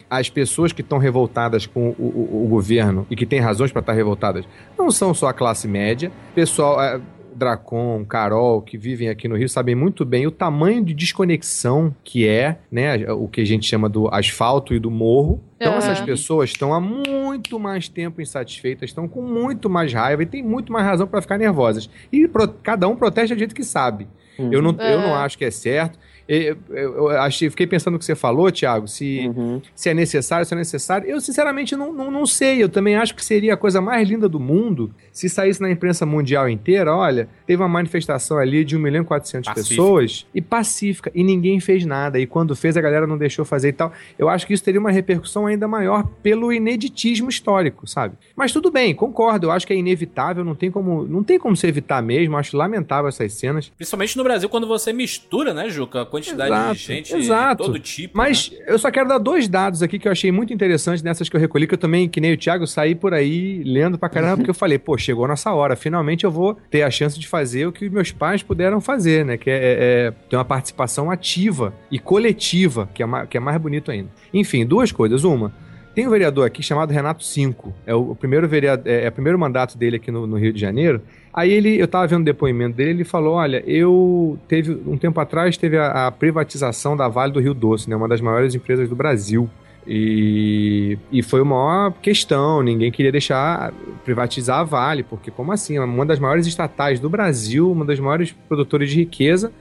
as 0.10 0.28
pessoas 0.30 0.74
que 0.74 0.82
estão 0.82 0.98
revoltadas 0.98 1.68
com 1.68 1.90
o, 1.90 2.04
o- 2.04 2.46
o 2.46 2.48
governo 2.48 3.06
e 3.12 3.16
que 3.16 3.26
têm 3.28 3.40
razões 3.40 3.72
para 3.72 3.82
estar 3.82 3.94
revoltadas 3.94 4.44
não 4.78 4.90
são 4.90 5.14
só 5.14 5.28
a 5.28 5.34
classe 5.34 5.68
média. 5.68 6.12
Pessoal, 6.34 6.82
é, 6.82 7.00
Dracon, 7.40 8.06
Carol, 8.06 8.62
que 8.62 8.78
vivem 8.78 9.10
aqui 9.10 9.28
no 9.28 9.36
Rio, 9.38 9.48
sabem 9.50 9.74
muito 9.74 10.04
bem 10.06 10.28
o 10.28 10.32
tamanho 10.32 10.84
de 10.84 10.94
desconexão 10.94 11.96
que 12.04 12.28
é, 12.28 12.60
né, 12.72 13.12
o 13.14 13.28
que 13.28 13.42
a 13.42 13.46
gente 13.46 13.66
chama 13.68 13.88
do 13.90 14.08
asfalto 14.14 14.74
e 14.74 14.80
do 14.80 14.92
morro. 14.92 15.42
Então, 15.56 15.72
Aham. 15.74 15.78
essas 15.80 16.02
pessoas 16.02 16.50
estão 16.52 16.74
há 16.74 16.80
muito 16.80 17.60
mais 17.60 17.88
tempo 17.90 18.22
insatisfeitas, 18.22 18.90
estão 18.90 19.08
com 19.08 19.22
muito 19.22 19.70
mais 19.70 19.92
raiva 19.94 20.24
e 20.24 20.26
tem 20.26 20.44
muito 20.44 20.72
mais 20.72 20.86
razão 20.86 21.08
para 21.08 21.22
ficar 21.22 21.38
nervosas. 21.38 21.90
E 22.12 22.28
pro- 22.28 22.48
cada 22.48 22.88
um 22.88 22.96
protesta 22.96 23.34
do 23.36 23.40
jeito 23.40 23.56
que 23.56 23.64
sabe. 23.64 24.08
Uhum. 24.38 24.54
Eu, 24.54 24.62
não, 24.62 24.72
eu 24.80 25.02
não 25.02 25.16
acho 25.16 25.38
que 25.38 25.44
é 25.46 25.52
certo. 25.52 25.98
Eu, 26.32 26.58
eu, 26.70 26.94
eu 26.96 27.10
achei, 27.10 27.50
fiquei 27.50 27.66
pensando 27.66 27.94
no 27.94 28.00
que 28.00 28.06
você 28.06 28.14
falou, 28.14 28.52
Thiago, 28.52 28.88
se, 28.88 29.28
Uhum. 29.36 29.60
se 29.74 29.90
é 29.90 29.94
necessário, 29.96 30.46
se 30.46 30.54
é 30.54 30.58
necessário. 30.58 31.10
Eu, 31.10 31.20
sinceramente, 31.20 31.76
não, 31.76 31.92
não, 31.92 32.12
não 32.12 32.26
sei. 32.28 32.62
Eu 32.62 32.70
também 32.70 32.96
acho 32.96 33.16
que 33.16 33.26
seria 33.26 33.56
a 33.56 33.58
coisa 33.58 33.82
mais 33.82 34.08
linda 34.08 34.30
do 34.30 34.40
mundo 34.40 34.94
se 35.12 35.28
saísse 35.28 35.60
na 35.60 35.72
imprensa 35.72 36.06
mundial 36.06 36.48
inteira. 36.48 36.94
Olha, 36.96 37.28
teve 37.48 37.62
uma 37.64 37.68
manifestação 37.68 38.38
ali 38.38 38.64
de 38.64 38.78
1 38.78 38.80
milhão 38.80 39.02
e 39.02 39.06
400 39.06 39.48
Pacífica. 39.50 39.70
pessoas 39.70 40.28
e 40.36 40.40
pacífica, 40.40 41.12
e 41.16 41.24
ninguém 41.24 41.60
fez 41.60 41.84
nada. 41.84 42.20
E 42.20 42.28
quando 42.28 42.56
fez, 42.56 42.78
a 42.78 42.82
galera 42.82 43.08
não 43.08 43.18
deixou 43.18 43.44
fazer 43.44 43.70
e 43.70 43.74
tal. 43.74 43.92
Eu 44.18 44.30
acho 44.30 44.46
que 44.46 44.54
isso 44.54 44.64
teria 44.64 44.80
uma 44.80 44.92
repercussão 44.92 45.48
ainda 45.48 45.68
maior 45.68 46.06
pelo 46.22 46.54
ineditismo 46.54 47.28
histórico, 47.30 47.88
sabe? 47.88 48.16
Mas 48.36 48.52
tudo 48.52 48.70
bem, 48.70 48.94
concordo, 48.94 49.48
eu 49.48 49.52
acho 49.52 49.66
que 49.66 49.74
é 49.74 49.76
inevitável, 49.76 50.46
não 50.46 50.54
tem 50.54 50.70
como, 50.70 51.06
não 51.08 51.24
tem 51.24 51.40
como 51.40 51.56
se 51.58 51.66
evitar 51.66 52.04
mesmo, 52.04 52.38
acho 52.38 52.56
lamentável 52.56 53.08
essas 53.10 53.34
cenas. 53.34 53.70
Principalmente 53.76 54.16
no 54.16 54.24
Brasil, 54.24 54.48
quando 54.48 54.68
você 54.68 54.94
mistura, 54.94 55.54
né, 55.56 55.70
Juca? 55.70 56.02
A 56.02 56.06
quantidade 56.20 56.52
Exato, 56.52 56.74
de 56.76 56.80
gente 56.80 57.16
exato. 57.16 57.64
de 57.64 57.68
todo 57.70 57.80
tipo. 57.80 58.18
Mas 58.18 58.52
né? 58.52 58.58
eu 58.68 58.78
só 58.80 58.90
quero 58.92 59.08
dar 59.10 59.18
dois 59.18 59.48
dados 59.48 59.82
aqui 59.84 59.98
que 60.00 60.08
eu 60.08 60.12
achei 60.12 60.32
muito 60.32 60.54
interessantes 60.54 61.02
nessas 61.04 61.28
que 61.30 61.36
eu 61.36 61.40
recolhi, 61.40 61.68
que 61.68 61.74
eu 61.74 61.78
também, 61.78 62.08
que 62.08 62.20
nem 62.22 62.34
o 62.34 62.38
Thiago, 62.38 62.66
saí 62.68 62.96
por 62.96 63.14
aí 63.14 63.64
lendo 63.64 63.98
pra 63.98 64.10
caramba, 64.10 64.38
porque 64.38 64.50
eu 64.50 64.54
falei, 64.56 64.78
pô, 64.78 64.98
chegou 64.98 65.28
nossa 65.28 65.52
hora, 65.54 65.76
finalmente 65.76 66.24
eu 66.24 66.32
vou 66.32 66.56
ter 66.70 66.84
a 66.84 66.92
chance 66.92 67.20
de 67.20 67.28
fazer 67.28 67.66
o 67.68 67.72
que 67.72 67.90
meus 67.90 68.12
pais 68.12 68.44
puderam 68.44 68.80
fazer, 68.82 69.26
né? 69.26 69.38
Que 69.38 69.50
é, 69.50 69.54
é- 69.56 70.08
é 70.08 70.12
ter 70.30 70.36
uma 70.36 70.46
participação 70.46 71.10
ativa 71.12 71.74
e 71.92 71.98
coletiva, 72.00 72.90
que 72.94 73.02
é, 73.02 73.06
ma- 73.06 73.26
que 73.26 73.38
é 73.38 73.40
mais 73.40 73.58
bonito 73.60 73.92
ainda. 73.92 74.10
Enfim, 74.34 74.66
duas 74.66 74.92
coisas. 74.92 75.24
Uma, 75.24 75.54
tem 75.96 76.08
um 76.08 76.10
vereador 76.12 76.46
aqui 76.46 76.62
chamado 76.62 76.92
Renato 76.92 77.24
Cinco. 77.24 77.74
É 77.86 77.94
o, 77.96 78.12
o 78.12 78.16
primeiro 78.16 78.48
vereador, 78.48 78.88
é, 78.88 79.06
é 79.06 79.10
o 79.10 79.12
primeiro 79.12 79.38
mandato 79.40 79.78
dele 79.78 79.96
aqui 79.98 80.12
no, 80.12 80.28
no 80.28 80.38
Rio 80.38 80.54
de 80.54 80.60
Janeiro. 80.60 81.02
Aí 81.34 81.52
ele, 81.52 81.80
eu 81.80 81.88
tava 81.88 82.08
vendo 82.08 82.22
o 82.22 82.26
depoimento 82.26 82.76
dele, 82.76 82.92
ele 82.92 83.04
falou: 83.04 83.36
olha, 83.36 83.64
eu 83.68 84.38
teve 84.48 84.72
um 84.86 84.98
tempo 84.98 85.20
atrás 85.20 85.58
teve 85.58 85.78
a, 85.78 86.08
a 86.08 86.12
privatização 86.12 86.98
da 86.98 87.08
Vale 87.08 87.32
do 87.32 87.40
Rio 87.40 87.54
Doce, 87.54 87.90
né? 87.90 87.96
Uma 87.96 88.08
das 88.08 88.22
maiores 88.22 88.56
empresas 88.56 88.90
do 88.90 88.96
Brasil. 88.96 89.50
E, 89.88 90.98
e 91.12 91.24
foi 91.24 91.42
uma 91.42 91.56
maior 91.56 91.94
questão, 92.02 92.62
ninguém 92.62 92.92
queria 92.92 93.12
deixar 93.12 93.74
privatizar 94.04 94.60
a 94.60 94.64
Vale, 94.64 95.04
porque 95.04 95.32
como 95.32 95.52
assim? 95.52 95.78
É 95.78 95.82
uma 95.82 96.06
das 96.06 96.20
maiores 96.20 96.46
estatais 96.46 97.00
do 97.00 97.10
Brasil, 97.10 97.72
uma 97.72 97.86
das 97.86 98.00
maiores 98.00 98.32
produtores 98.48 98.90
de 98.90 98.98
riqueza, 98.98 99.52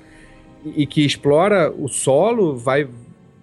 e 0.64 0.86
que 0.86 1.04
explora 1.04 1.72
o 1.76 1.88
solo, 1.88 2.56
vai. 2.56 2.86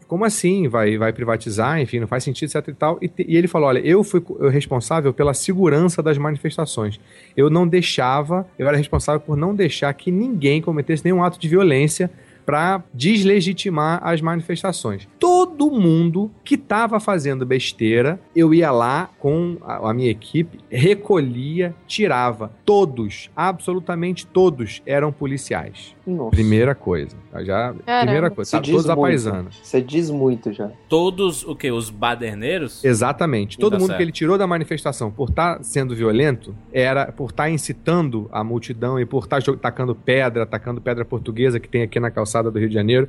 Como 0.07 0.23
assim? 0.23 0.67
Vai, 0.67 0.97
vai 0.97 1.11
privatizar? 1.11 1.79
Enfim, 1.79 1.99
não 1.99 2.07
faz 2.07 2.23
sentido, 2.23 2.49
etc 2.49 2.67
e 2.67 2.73
tal. 2.73 2.99
E, 3.01 3.11
e 3.19 3.35
ele 3.35 3.47
falou: 3.47 3.69
olha, 3.69 3.79
eu 3.79 4.03
fui 4.03 4.23
responsável 4.51 5.13
pela 5.13 5.33
segurança 5.33 6.01
das 6.03 6.17
manifestações. 6.17 6.99
Eu 7.35 7.49
não 7.49 7.67
deixava, 7.67 8.47
eu 8.57 8.67
era 8.67 8.77
responsável 8.77 9.19
por 9.19 9.35
não 9.35 9.55
deixar 9.55 9.91
que 9.93 10.11
ninguém 10.11 10.61
cometesse 10.61 11.03
nenhum 11.03 11.23
ato 11.23 11.39
de 11.39 11.47
violência 11.47 12.09
para 12.45 12.83
deslegitimar 12.93 13.99
as 14.03 14.21
manifestações. 14.21 15.07
Todo 15.19 15.71
mundo 15.71 16.29
que 16.43 16.55
estava 16.55 16.99
fazendo 16.99 17.45
besteira, 17.45 18.19
eu 18.35 18.53
ia 18.53 18.69
lá 18.71 19.09
com 19.19 19.57
a, 19.63 19.93
minha 19.93 20.09
equipe, 20.11 20.59
recolhia, 20.69 21.73
tirava. 21.87 22.51
Todos, 22.63 23.29
absolutamente 23.35 24.25
todos, 24.27 24.81
eram 24.85 25.11
policiais. 25.11 25.95
Nossa. 26.05 26.29
Primeira 26.31 26.75
coisa. 26.75 27.15
Já, 27.39 27.73
primeira 28.03 28.29
coisa, 28.29 28.49
Você 28.51 28.57
tá, 28.57 28.61
diz 28.61 28.71
todos 28.75 28.89
a 28.89 28.95
muito. 28.95 29.07
paisana. 29.07 29.49
Você 29.51 29.81
diz 29.81 30.09
muito 30.09 30.53
já. 30.53 30.69
Todos, 30.87 31.43
o 31.43 31.55
quê? 31.55 31.71
Os 31.71 31.89
baderneiros? 31.89 32.83
Exatamente. 32.85 33.57
Todo 33.57 33.73
Tá 33.73 33.77
mundo 33.79 33.87
certo. 33.87 33.97
que 33.97 34.03
ele 34.03 34.11
tirou 34.11 34.37
da 34.37 34.45
manifestação 34.47 35.09
por 35.11 35.29
estar 35.29 35.63
sendo 35.63 35.95
violento, 35.95 36.55
era 36.71 37.11
por 37.11 37.31
estar 37.31 37.49
incitando 37.49 38.29
a 38.31 38.43
multidão 38.43 38.99
e 38.99 39.05
por 39.05 39.23
estar 39.23 39.39
jo- 39.41 39.57
tacando 39.57 39.95
pedra, 39.95 40.45
tacando 40.45 40.79
pedra 40.79 41.03
portuguesa 41.03 41.59
que 41.59 41.67
tem 41.67 41.81
aqui 41.81 41.99
na 41.99 42.11
calçada 42.11 42.34
do 42.43 42.59
Rio 42.59 42.67
de 42.69 42.73
Janeiro, 42.75 43.07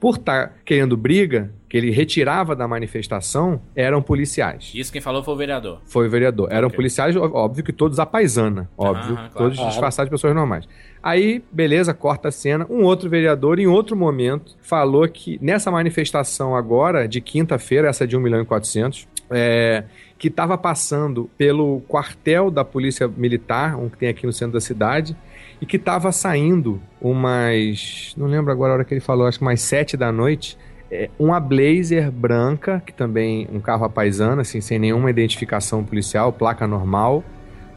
por 0.00 0.14
estar 0.16 0.54
querendo 0.64 0.96
briga, 0.96 1.50
que 1.68 1.76
ele 1.76 1.90
retirava 1.90 2.54
da 2.54 2.68
manifestação, 2.68 3.60
eram 3.74 4.00
policiais. 4.00 4.70
Isso 4.74 4.92
quem 4.92 5.00
falou 5.00 5.24
foi 5.24 5.34
o 5.34 5.36
vereador. 5.36 5.80
Foi 5.86 6.06
o 6.06 6.10
vereador. 6.10 6.48
Eram 6.52 6.68
Ok. 6.68 6.76
policiais, 6.76 7.16
óbvio 7.16 7.64
que 7.64 7.72
todos 7.72 7.98
a 7.98 8.06
paisana, 8.06 8.70
óbvio, 8.78 9.14
Aham, 9.14 9.16
claro. 9.16 9.32
todos 9.34 9.56
Claro. 9.56 9.70
disfarçados 9.70 10.08
de 10.08 10.14
pessoas 10.14 10.34
normais. 10.34 10.68
Aí, 11.02 11.42
beleza, 11.50 11.92
corta 11.92 12.28
a 12.28 12.32
cena. 12.32 12.64
Um 12.70 12.84
outro 12.84 13.08
vereador, 13.10 13.58
em 13.58 13.66
outro 13.66 13.96
momento, 13.96 14.56
falou 14.62 15.06
que 15.08 15.36
nessa 15.42 15.70
manifestação 15.70 16.54
agora, 16.54 17.06
de 17.08 17.20
quinta-feira, 17.20 17.88
essa 17.88 18.06
de 18.06 18.16
1 18.16 18.20
milhão 18.20 18.40
e 18.40 18.44
400, 18.44 19.06
é, 19.30 19.84
que 20.16 20.28
estava 20.28 20.56
passando 20.56 21.28
pelo 21.36 21.80
quartel 21.88 22.50
da 22.50 22.64
Polícia 22.64 23.06
Militar, 23.08 23.76
um 23.76 23.88
que 23.88 23.98
tem 23.98 24.08
aqui 24.08 24.24
no 24.26 24.32
centro 24.32 24.54
da 24.54 24.60
cidade, 24.60 25.16
e 25.60 25.66
que 25.66 25.76
estava 25.76 26.10
saindo 26.12 26.80
umas. 27.00 28.14
Não 28.16 28.26
lembro 28.26 28.52
agora 28.52 28.72
a 28.72 28.74
hora 28.76 28.84
que 28.84 28.94
ele 28.94 29.00
falou, 29.00 29.26
acho 29.26 29.38
que 29.38 29.44
umas 29.44 29.60
sete 29.60 29.96
da 29.96 30.10
noite. 30.12 30.56
é, 30.90 31.10
uma 31.18 31.38
Blazer 31.38 32.10
branca, 32.10 32.82
que 32.86 32.92
também 32.94 33.46
um 33.52 33.60
carro 33.60 33.88
paisana, 33.90 34.40
assim, 34.42 34.60
sem 34.60 34.78
nenhuma 34.78 35.10
identificação 35.10 35.84
policial, 35.84 36.32
placa 36.32 36.66
normal, 36.66 37.22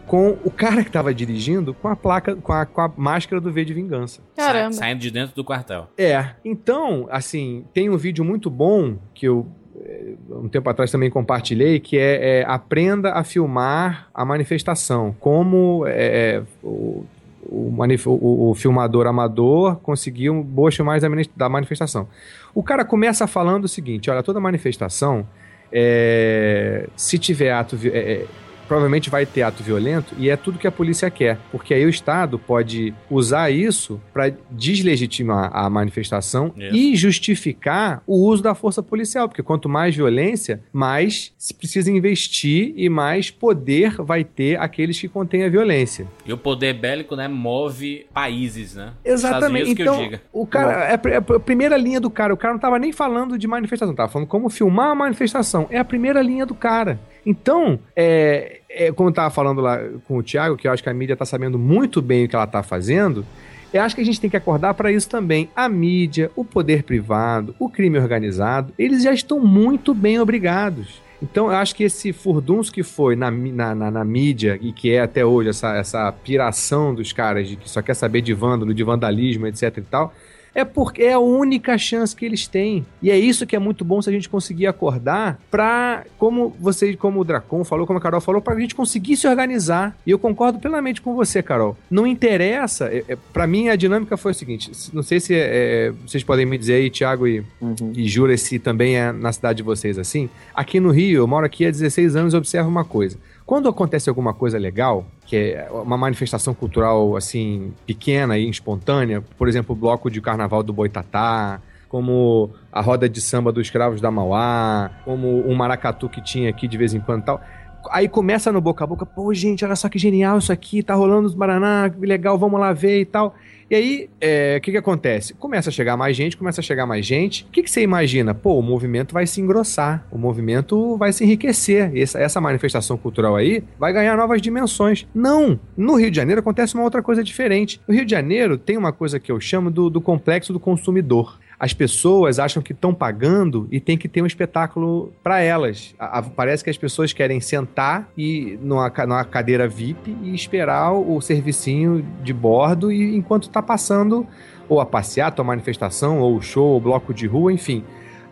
com 0.07 0.37
o 0.45 0.49
cara 0.51 0.81
que 0.81 0.89
estava 0.89 1.13
dirigindo 1.13 1.73
com 1.73 1.87
a 1.89 1.95
placa, 1.95 2.35
com 2.37 2.53
a, 2.53 2.65
com 2.65 2.79
a 2.81 2.91
máscara 2.95 3.41
do 3.41 3.51
V 3.51 3.65
de 3.65 3.73
Vingança. 3.73 4.21
Caramba. 4.35 4.71
Sa- 4.73 4.79
Saindo 4.79 4.99
de 5.01 5.11
dentro 5.11 5.35
do 5.35 5.43
quartel. 5.43 5.87
É, 5.97 6.25
então, 6.45 7.07
assim, 7.11 7.65
tem 7.73 7.89
um 7.89 7.97
vídeo 7.97 8.23
muito 8.23 8.49
bom 8.49 8.95
que 9.13 9.27
eu 9.27 9.45
eh, 9.81 10.13
um 10.29 10.47
tempo 10.49 10.69
atrás 10.69 10.89
também 10.91 11.09
compartilhei, 11.09 11.79
que 11.81 11.97
é, 11.97 12.39
é, 12.41 12.45
aprenda 12.47 13.11
a 13.13 13.23
filmar 13.25 14.07
a 14.13 14.23
manifestação. 14.25 15.13
Como 15.19 15.83
é, 15.87 16.41
o, 16.63 17.03
o, 17.51 18.11
o- 18.11 18.49
o 18.51 18.55
filmador 18.55 19.05
amador 19.07 19.75
conseguiu 19.77 20.41
boas 20.43 20.75
filmagens 20.75 21.01
da 21.27 21.31
da 21.35 21.49
manifestação. 21.49 22.07
O 22.55 22.63
cara 22.63 22.85
começa 22.85 23.27
falando 23.27 23.65
o 23.65 23.67
seguinte: 23.67 24.09
olha, 24.09 24.23
toda 24.23 24.39
manifestação, 24.39 25.27
é, 25.71 26.87
se 26.95 27.17
tiver 27.17 27.51
ato. 27.51 27.77
é, 27.85 28.25
provavelmente 28.71 29.09
vai 29.09 29.25
ter 29.25 29.41
ato 29.41 29.61
violento 29.61 30.15
e 30.17 30.29
é 30.29 30.37
tudo 30.37 30.57
que 30.57 30.65
a 30.65 30.71
polícia 30.71 31.11
quer, 31.11 31.37
porque 31.51 31.73
aí 31.73 31.85
o 31.85 31.89
Estado 31.89 32.39
pode 32.39 32.93
usar 33.09 33.51
isso 33.51 33.99
para 34.13 34.31
deslegitimar 34.49 35.51
a 35.53 35.69
manifestação 35.69 36.53
Isso. 36.55 36.73
e 36.73 36.95
justificar 36.95 38.01
o 38.07 38.25
uso 38.29 38.41
da 38.41 38.55
força 38.55 38.81
policial, 38.81 39.27
porque 39.27 39.43
quanto 39.43 39.67
mais 39.67 39.93
violência, 39.93 40.63
mais 40.71 41.33
se 41.37 41.53
precisa 41.53 41.91
investir 41.91 42.73
e 42.77 42.87
mais 42.87 43.29
poder 43.29 43.97
vai 43.97 44.23
ter 44.23 44.57
aqueles 44.57 44.97
que 44.97 45.09
contêm 45.09 45.43
a 45.43 45.49
violência. 45.49 46.07
E 46.25 46.31
o 46.31 46.37
poder 46.37 46.73
bélico, 46.73 47.13
né, 47.13 47.27
move 47.27 48.05
países, 48.13 48.75
né? 48.75 48.93
Exatamente. 49.03 49.71
Então, 49.71 49.95
eu 49.95 50.03
diga. 50.03 50.21
o 50.31 50.47
cara 50.47 50.85
é 50.85 50.93
a 50.93 51.09
é 51.11 51.17
a 51.17 51.39
primeira 51.41 51.75
linha 51.75 51.99
do 51.99 52.09
cara. 52.09 52.33
O 52.33 52.37
cara 52.37 52.53
não 52.53 52.59
tava 52.61 52.79
nem 52.79 52.93
falando 52.93 53.37
de 53.37 53.47
manifestação, 53.49 53.93
tava 53.93 54.09
falando 54.09 54.29
como 54.29 54.49
filmar 54.49 54.91
a 54.91 54.95
manifestação. 54.95 55.67
É 55.69 55.77
a 55.77 55.83
primeira 55.83 56.21
linha 56.21 56.45
do 56.45 56.55
cara. 56.55 57.01
Então, 57.25 57.79
é, 57.95 58.60
é, 58.73 58.91
como 58.91 59.09
eu 59.09 59.13
tava 59.13 59.29
falando 59.29 59.61
lá 59.61 59.79
com 60.07 60.17
o 60.17 60.23
Thiago, 60.23 60.57
que 60.57 60.67
eu 60.67 60.71
acho 60.71 60.83
que 60.83 60.89
a 60.89 60.93
mídia 60.93 61.15
tá 61.15 61.25
sabendo 61.25 61.57
muito 61.57 62.01
bem 62.01 62.25
o 62.25 62.29
que 62.29 62.35
ela 62.35 62.47
tá 62.47 62.63
fazendo. 62.63 63.25
Eu 63.73 63.81
acho 63.81 63.95
que 63.95 64.01
a 64.01 64.05
gente 64.05 64.19
tem 64.19 64.29
que 64.29 64.35
acordar 64.35 64.73
para 64.73 64.91
isso 64.91 65.09
também. 65.09 65.49
A 65.55 65.69
mídia, 65.69 66.29
o 66.35 66.43
poder 66.43 66.83
privado, 66.83 67.55
o 67.57 67.69
crime 67.69 67.97
organizado, 67.97 68.73
eles 68.77 69.03
já 69.03 69.13
estão 69.13 69.39
muito 69.39 69.93
bem 69.93 70.19
obrigados. 70.19 71.01
Então, 71.21 71.47
eu 71.47 71.55
acho 71.55 71.75
que 71.75 71.83
esse 71.83 72.11
furdunço 72.11 72.71
que 72.71 72.81
foi 72.81 73.15
na, 73.15 73.29
na, 73.29 73.75
na, 73.75 73.91
na 73.91 74.03
mídia 74.03 74.57
e 74.59 74.73
que 74.73 74.91
é 74.91 75.01
até 75.01 75.23
hoje 75.23 75.49
essa, 75.49 75.75
essa 75.75 76.11
piração 76.11 76.95
dos 76.95 77.13
caras 77.13 77.47
de 77.47 77.55
que 77.55 77.69
só 77.69 77.81
quer 77.81 77.93
saber 77.93 78.21
de 78.21 78.33
vândalo, 78.33 78.73
de 78.73 78.83
vandalismo, 78.83 79.45
etc 79.45 79.77
e 79.77 79.81
tal, 79.81 80.13
é 80.53 80.65
porque 80.65 81.03
é 81.03 81.13
a 81.13 81.19
única 81.19 81.77
chance 81.77 82.15
que 82.15 82.25
eles 82.25 82.47
têm. 82.47 82.85
E 83.01 83.09
é 83.09 83.17
isso 83.17 83.45
que 83.45 83.55
é 83.55 83.59
muito 83.59 83.85
bom 83.85 84.01
se 84.01 84.09
a 84.09 84.13
gente 84.13 84.27
conseguir 84.29 84.67
acordar 84.67 85.39
pra, 85.49 86.03
como 86.17 86.55
você, 86.59 86.95
como 86.95 87.19
o 87.19 87.23
Dracon 87.23 87.63
falou, 87.63 87.87
como 87.87 87.99
a 87.99 88.01
Carol 88.01 88.19
falou, 88.21 88.41
pra 88.41 88.59
gente 88.59 88.75
conseguir 88.75 89.15
se 89.17 89.27
organizar. 89.27 89.95
E 90.05 90.11
eu 90.11 90.19
concordo 90.19 90.59
plenamente 90.59 91.01
com 91.01 91.15
você, 91.15 91.41
Carol. 91.41 91.77
Não 91.89 92.05
interessa, 92.05 92.85
é, 92.87 93.03
é, 93.07 93.17
pra 93.31 93.47
mim 93.47 93.69
a 93.69 93.75
dinâmica 93.75 94.17
foi 94.17 94.31
o 94.31 94.35
seguinte, 94.35 94.71
não 94.93 95.03
sei 95.03 95.19
se 95.19 95.33
é, 95.33 95.39
é, 95.87 95.93
vocês 96.05 96.23
podem 96.23 96.45
me 96.45 96.57
dizer 96.57 96.75
aí, 96.75 96.89
Thiago 96.89 97.27
e, 97.27 97.43
Uhum. 97.61 97.93
e 97.95 98.07
Jura, 98.07 98.35
se 98.37 98.59
também 98.59 98.97
é 98.97 99.11
na 99.11 99.31
cidade 99.31 99.57
de 99.57 99.63
vocês 99.63 99.97
assim. 99.97 100.29
Aqui 100.53 100.79
no 100.79 100.91
Rio, 100.91 101.17
eu 101.19 101.27
moro 101.27 101.45
aqui 101.45 101.65
há 101.65 101.71
16 101.71 102.15
anos 102.15 102.33
e 102.33 102.37
observo 102.37 102.69
uma 102.69 102.83
coisa. 102.83 103.17
Quando 103.51 103.67
acontece 103.67 104.07
alguma 104.07 104.33
coisa 104.33 104.57
legal, 104.57 105.05
que 105.25 105.35
é 105.35 105.69
uma 105.69 105.97
manifestação 105.97 106.53
cultural 106.53 107.17
assim 107.17 107.73
pequena 107.85 108.37
e 108.37 108.49
espontânea, 108.49 109.21
por 109.37 109.49
exemplo, 109.49 109.75
o 109.75 109.77
bloco 109.77 110.09
de 110.09 110.21
carnaval 110.21 110.63
do 110.63 110.71
Boitatá, 110.71 111.59
como 111.89 112.51
a 112.71 112.79
roda 112.79 113.09
de 113.09 113.19
samba 113.19 113.51
dos 113.51 113.67
escravos 113.67 113.99
da 113.99 114.09
Mauá, 114.09 114.89
como 115.03 115.45
um 115.45 115.53
maracatu 115.53 116.07
que 116.07 116.23
tinha 116.23 116.49
aqui 116.49 116.65
de 116.65 116.77
vez 116.77 116.93
em 116.93 117.01
quando 117.01 117.25
tal. 117.25 117.41
Aí 117.89 118.07
começa 118.07 118.53
no 118.53 118.61
boca 118.61 118.85
a 118.85 118.87
boca, 118.87 119.05
pô, 119.05 119.33
gente, 119.33 119.65
olha 119.65 119.75
só 119.75 119.89
que 119.89 119.99
genial 119.99 120.37
isso 120.37 120.53
aqui, 120.53 120.81
tá 120.81 120.93
rolando 120.93 121.23
nos 121.23 121.35
Paraná, 121.35 121.89
que 121.89 122.05
legal, 122.05 122.37
vamos 122.37 122.57
lá 122.57 122.71
ver 122.71 123.01
e 123.01 123.05
tal. 123.05 123.35
E 123.71 123.75
aí, 123.75 124.09
é, 124.19 124.57
o 124.57 124.61
que 124.61 124.69
que 124.69 124.77
acontece? 124.77 125.33
Começa 125.33 125.69
a 125.69 125.71
chegar 125.71 125.95
mais 125.95 126.17
gente, 126.17 126.35
começa 126.35 126.59
a 126.59 126.63
chegar 126.63 126.85
mais 126.85 127.05
gente. 127.05 127.45
O 127.45 127.51
que 127.51 127.63
que 127.63 127.71
você 127.71 127.81
imagina? 127.81 128.33
Pô, 128.35 128.59
o 128.59 128.61
movimento 128.61 129.13
vai 129.13 129.25
se 129.25 129.39
engrossar, 129.39 130.05
o 130.11 130.17
movimento 130.17 130.97
vai 130.97 131.13
se 131.13 131.23
enriquecer. 131.23 131.89
Essa, 131.95 132.19
essa 132.19 132.41
manifestação 132.41 132.97
cultural 132.97 133.33
aí 133.33 133.63
vai 133.79 133.93
ganhar 133.93 134.17
novas 134.17 134.41
dimensões. 134.41 135.07
Não! 135.15 135.57
No 135.77 135.95
Rio 135.95 136.11
de 136.11 136.17
Janeiro 136.17 136.41
acontece 136.41 136.75
uma 136.75 136.83
outra 136.83 137.01
coisa 137.01 137.23
diferente. 137.23 137.79
No 137.87 137.95
Rio 137.95 138.03
de 138.03 138.11
Janeiro 138.11 138.57
tem 138.57 138.75
uma 138.75 138.91
coisa 138.91 139.21
que 139.21 139.31
eu 139.31 139.39
chamo 139.39 139.71
do, 139.71 139.89
do 139.89 140.01
complexo 140.01 140.51
do 140.51 140.59
consumidor. 140.59 141.39
As 141.63 141.73
pessoas 141.73 142.39
acham 142.39 142.59
que 142.63 142.71
estão 142.71 142.91
pagando 142.91 143.67
e 143.71 143.79
tem 143.79 143.95
que 143.95 144.07
ter 144.07 144.23
um 144.23 144.25
espetáculo 144.25 145.13
para 145.23 145.41
elas. 145.41 145.93
A- 145.99 146.17
a- 146.17 146.23
parece 146.23 146.63
que 146.63 146.71
as 146.71 146.77
pessoas 146.77 147.13
querem 147.13 147.39
sentar 147.39 148.09
e 148.17 148.57
numa, 148.63 148.91
numa 149.05 149.23
cadeira 149.23 149.67
VIP 149.67 150.17
e 150.23 150.33
esperar 150.33 150.91
o, 150.91 151.17
o 151.17 151.21
servicinho 151.21 152.03
de 152.23 152.33
bordo 152.33 152.91
e 152.91 153.15
enquanto 153.15 153.43
está 153.43 153.61
passando 153.61 154.25
ou 154.67 154.79
a 154.81 154.85
passeata, 154.87 155.39
ou 155.39 155.43
a 155.43 155.47
manifestação, 155.47 156.17
ou 156.19 156.35
o 156.35 156.41
show, 156.41 156.65
ou 156.69 156.77
o 156.77 156.81
bloco 156.81 157.13
de 157.13 157.27
rua, 157.27 157.53
enfim. 157.53 157.83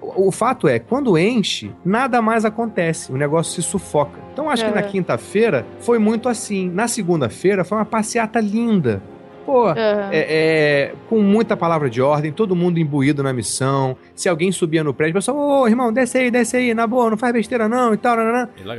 o, 0.02 0.30
o 0.30 0.32
fato 0.32 0.68
é, 0.68 0.80
quando 0.80 1.16
enche, 1.16 1.70
nada 1.86 2.24
mais 2.24 2.46
acontece, 2.46 3.12
o 3.12 3.16
negócio 3.18 3.62
se 3.62 3.68
sufoca. 3.70 4.18
Então 4.34 4.50
acho 4.50 4.64
que 4.66 4.72
É. 4.72 4.74
na 4.74 4.82
quinta-feira 4.82 5.66
foi 5.82 6.00
muito 6.00 6.28
assim. 6.30 6.68
Na 6.68 6.88
segunda-feira 6.88 7.64
foi 7.64 7.78
uma 7.78 7.86
passeata 7.86 8.40
linda. 8.40 9.04
Pô, 9.50 9.66
Aham. 9.70 10.10
é, 10.12 10.20
é, 10.30 10.92
com 11.10 11.24
muita 11.24 11.58
palavra 11.58 11.90
de 11.90 12.00
ordem, 12.00 12.32
todo 12.32 12.56
mundo 12.56 12.78
imbuído 12.78 13.24
na 13.24 13.34
missão. 13.34 13.98
Se 14.14 14.30
alguém 14.30 14.52
subia 14.52 14.84
no 14.84 14.94
prédio, 14.94 15.14
o 15.14 15.16
pessoal, 15.16 15.38
ô 15.38 15.68
irmão, 15.68 15.92
desce 15.92 16.20
aí, 16.20 16.30
desce 16.30 16.56
aí, 16.56 16.72
na 16.72 16.86
boa, 16.86 17.10
não 17.10 17.18
faz 17.18 17.34
besteira 17.34 17.68
não 17.68 17.92
e 17.92 17.98
tal. 17.98 18.16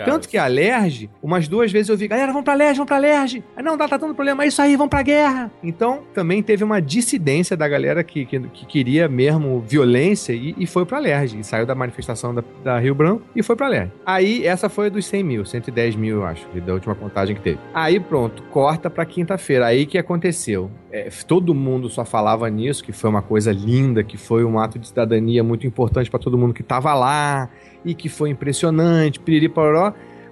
Tanto 0.05 0.29
que 0.29 0.39
a 0.39 0.47
Lerge, 0.47 1.11
umas 1.21 1.49
duas 1.49 1.73
vezes 1.73 1.89
eu 1.89 1.97
vi, 1.97 2.07
galera, 2.07 2.29
vamos 2.29 2.45
pra 2.45 2.55
Lerge, 2.55 2.75
vamos 2.75 2.87
pra 2.87 2.99
Lerge. 2.99 3.43
Aí, 3.57 3.64
não, 3.64 3.77
tá, 3.77 3.89
tá 3.89 3.97
dando 3.97 4.14
problema, 4.14 4.45
é 4.45 4.47
isso 4.47 4.62
aí, 4.62 4.77
vamos 4.77 4.91
pra 4.91 5.03
guerra. 5.03 5.51
Então, 5.61 6.05
também 6.14 6.41
teve 6.41 6.62
uma 6.62 6.81
dissidência 6.81 7.57
da 7.57 7.66
galera 7.66 8.05
que, 8.05 8.25
que, 8.25 8.39
que 8.39 8.64
queria 8.64 9.09
mesmo 9.09 9.64
violência 9.66 10.33
e, 10.33 10.55
e 10.57 10.66
foi 10.66 10.87
pra 10.87 11.01
Lerge. 11.01 11.37
E 11.41 11.43
saiu 11.43 11.66
da 11.66 11.75
manifestação 11.75 12.33
da, 12.33 12.45
da 12.62 12.79
Rio 12.79 12.95
Branco 12.95 13.23
e 13.35 13.43
foi 13.43 13.57
pra 13.57 13.66
Lerge. 13.66 13.91
Aí, 14.07 14.47
essa 14.47 14.68
foi 14.68 14.87
a 14.87 14.91
dos 14.91 15.05
100 15.07 15.25
mil, 15.25 15.45
110 15.45 15.97
mil, 15.97 16.18
eu 16.18 16.25
acho, 16.25 16.47
da 16.64 16.75
última 16.75 16.95
contagem 16.95 17.35
que 17.35 17.43
teve. 17.43 17.59
Aí, 17.75 17.99
pronto, 17.99 18.41
corta 18.45 18.89
pra 18.89 19.05
quinta-feira. 19.05 19.66
Aí, 19.66 19.83
o 19.83 19.87
que 19.89 19.99
aconteceu? 19.99 20.60
É, 20.91 21.09
todo 21.27 21.55
mundo 21.55 21.89
só 21.89 22.05
falava 22.05 22.51
nisso, 22.51 22.83
que 22.83 22.93
foi 22.93 23.09
uma 23.09 23.23
coisa 23.23 23.53
linda, 23.53 24.03
que 24.03 24.17
foi 24.17 24.45
um 24.45 24.59
ato 24.59 24.79
de 24.79 24.89
cidadania 24.89 25.45
muito 25.45 25.67
importante 25.67 26.11
pra 26.11 26.19
todo 26.19 26.37
mundo 26.37 26.53
que 26.53 26.63
tava 26.63 26.93
lá 26.95 27.49
e 27.85 27.95
que 27.95 28.09
foi 28.09 28.31
impressionante, 28.31 29.21
piriri. 29.21 29.53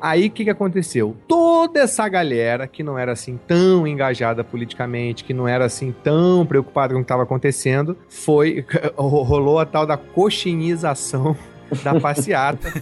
Aí 0.01 0.27
o 0.27 0.31
que, 0.31 0.45
que 0.45 0.51
aconteceu? 0.51 1.17
Toda 1.27 1.81
essa 1.81 2.09
galera 2.09 2.67
que 2.67 2.83
não 2.83 2.99
era 2.99 3.13
assim 3.13 3.39
tão 3.47 3.87
engajada 3.87 4.45
politicamente, 4.45 5.25
que 5.25 5.35
não 5.35 5.49
era 5.49 5.65
assim 5.65 5.93
tão 6.05 6.47
preocupada 6.47 6.95
com 6.95 7.01
o 7.01 7.03
que 7.03 7.05
estava 7.05 7.25
acontecendo, 7.25 7.97
foi 8.09 8.65
rolou 8.97 9.59
a 9.59 9.67
tal 9.67 9.87
da 9.87 9.97
coxinização 9.97 11.37
da 11.83 11.99
passeata. 12.01 12.73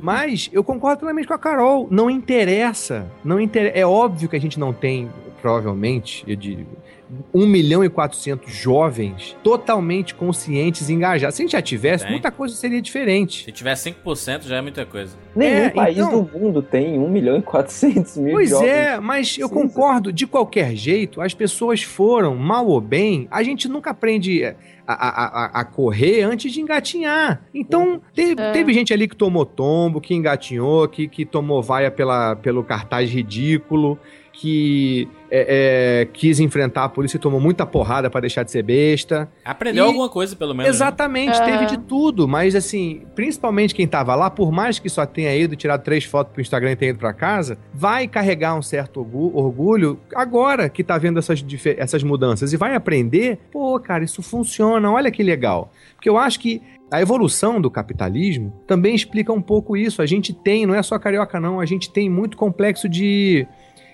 Mas 0.00 0.50
eu 0.52 0.62
concordo 0.62 1.00
plenamente 1.00 1.26
com 1.26 1.34
a 1.34 1.38
Carol. 1.38 1.88
Não 1.90 2.10
interessa. 2.10 3.10
Não 3.24 3.40
inter... 3.40 3.72
É 3.74 3.86
óbvio 3.86 4.28
que 4.28 4.36
a 4.36 4.40
gente 4.40 4.58
não 4.58 4.72
tem, 4.72 5.08
provavelmente, 5.40 6.22
eu 6.26 6.36
digo, 6.36 6.66
1 7.32 7.46
milhão 7.46 7.82
e 7.84 7.88
400 7.88 8.52
jovens 8.52 9.36
totalmente 9.42 10.14
conscientes 10.14 10.88
e 10.88 10.92
engajados. 10.92 11.34
Se 11.36 11.42
a 11.42 11.44
gente 11.44 11.52
já 11.52 11.62
tivesse, 11.62 12.04
Tem. 12.04 12.12
muita 12.12 12.30
coisa 12.30 12.54
seria 12.54 12.82
diferente. 12.82 13.44
Se 13.44 13.52
tiver 13.52 13.74
5% 13.74 14.42
já 14.46 14.56
é 14.56 14.60
muita 14.60 14.84
coisa. 14.84 15.16
Nenhum 15.34 15.54
É, 15.64 15.70
país 15.70 15.96
então- 15.98 16.22
do 16.24 16.38
mundo 16.38 16.60
tem 16.62 16.98
1 16.98 17.08
milhão 17.08 17.36
e 17.38 17.42
400 17.42 18.16
mil 18.18 18.32
Pois 18.32 18.50
jovens. 18.50 18.68
é, 18.68 19.00
mas 19.00 19.38
eu 19.38 19.48
concordo, 19.48 20.12
de 20.12 20.26
qualquer 20.26 20.74
jeito, 20.76 21.20
as 21.20 21.32
pessoas 21.32 21.82
foram, 21.82 22.36
mal 22.36 22.66
ou 22.66 22.80
bem, 22.80 23.26
a 23.30 23.42
gente 23.42 23.68
nunca 23.68 23.90
aprende 23.90 24.44
a, 24.44 24.54
a, 24.86 25.44
a- 25.58 25.60
a 25.60 25.64
correr 25.64 26.22
antes 26.22 26.52
de 26.52 26.60
engatinhar. 26.60 27.42
Então, 27.54 28.00
teve, 28.14 28.40
É. 28.40 28.52
teve 28.52 28.72
gente 28.72 28.92
ali 28.92 29.06
que 29.08 29.16
tomou 29.16 29.44
tombo, 29.46 30.00
que 30.00 30.14
engatinhou, 30.14 30.88
que, 30.88 31.06
que 31.08 31.24
tomou 31.24 31.62
vaia 31.62 31.90
pela, 31.90 32.36
pelo 32.36 32.62
cartaz 32.64 33.10
ridículo, 33.10 33.98
que 34.40 35.08
é, 35.30 36.02
é, 36.02 36.04
quis 36.12 36.38
enfrentar 36.38 36.84
a 36.84 36.88
polícia 36.88 37.16
e 37.16 37.20
tomou 37.20 37.40
muita 37.40 37.66
porrada 37.66 38.08
pra 38.08 38.20
deixar 38.20 38.44
de 38.44 38.52
ser 38.52 38.62
besta. 38.62 39.28
Aprendeu 39.44 39.84
E- 39.84 39.88
alguma 39.88 40.08
coisa, 40.08 40.36
pelo 40.36 40.54
menos. 40.54 40.64
né? 40.64 40.70
Exatamente, 40.70 41.36
É. 41.40 41.44
teve 41.44 41.66
de 41.66 41.78
tudo, 41.78 42.28
mas 42.28 42.54
assim, 42.54 43.02
principalmente 43.16 43.74
quem 43.74 43.86
tava 43.86 44.14
lá, 44.14 44.30
por 44.30 44.52
mais 44.52 44.78
que 44.78 44.88
só 44.88 45.04
tenha 45.04 45.34
ido, 45.34 45.56
tirado 45.56 45.82
três 45.82 46.04
fotos 46.04 46.32
pro 46.32 46.40
Instagram 46.40 46.70
e 46.72 46.76
tenha 46.76 46.90
ido 46.90 46.98
pra 47.00 47.12
casa, 47.12 47.58
vai 47.74 48.06
carregar 48.06 48.54
um 48.54 48.62
certo 48.62 49.00
orgu- 49.00 49.32
orgulho 49.36 49.98
agora 50.14 50.68
que 50.68 50.84
tá 50.84 50.96
vendo 50.96 51.18
essas, 51.18 51.44
essas 51.76 52.02
mudanças 52.04 52.52
e 52.52 52.56
vai 52.56 52.74
aprender, 52.76 53.38
pô, 53.50 53.78
cara, 53.80 54.04
isso 54.04 54.22
funciona, 54.22 54.90
olha 54.90 55.10
que 55.10 55.22
legal. 55.22 55.72
Porque 55.96 56.08
eu 56.08 56.16
acho 56.16 56.38
que 56.38 56.62
a 56.90 57.02
evolução 57.02 57.60
do 57.60 57.70
capitalismo 57.70 58.50
também 58.66 58.94
explica 58.94 59.30
um 59.32 59.42
pouco 59.42 59.76
isso. 59.76 60.00
A 60.00 60.06
gente 60.06 60.32
tem, 60.32 60.64
não 60.64 60.74
é 60.74 60.82
só 60.82 60.98
carioca 60.98 61.38
não, 61.38 61.60
a 61.60 61.66
gente 61.66 61.90
tem 61.90 62.08
muito 62.08 62.34
complexo 62.36 62.88
de 62.88 63.46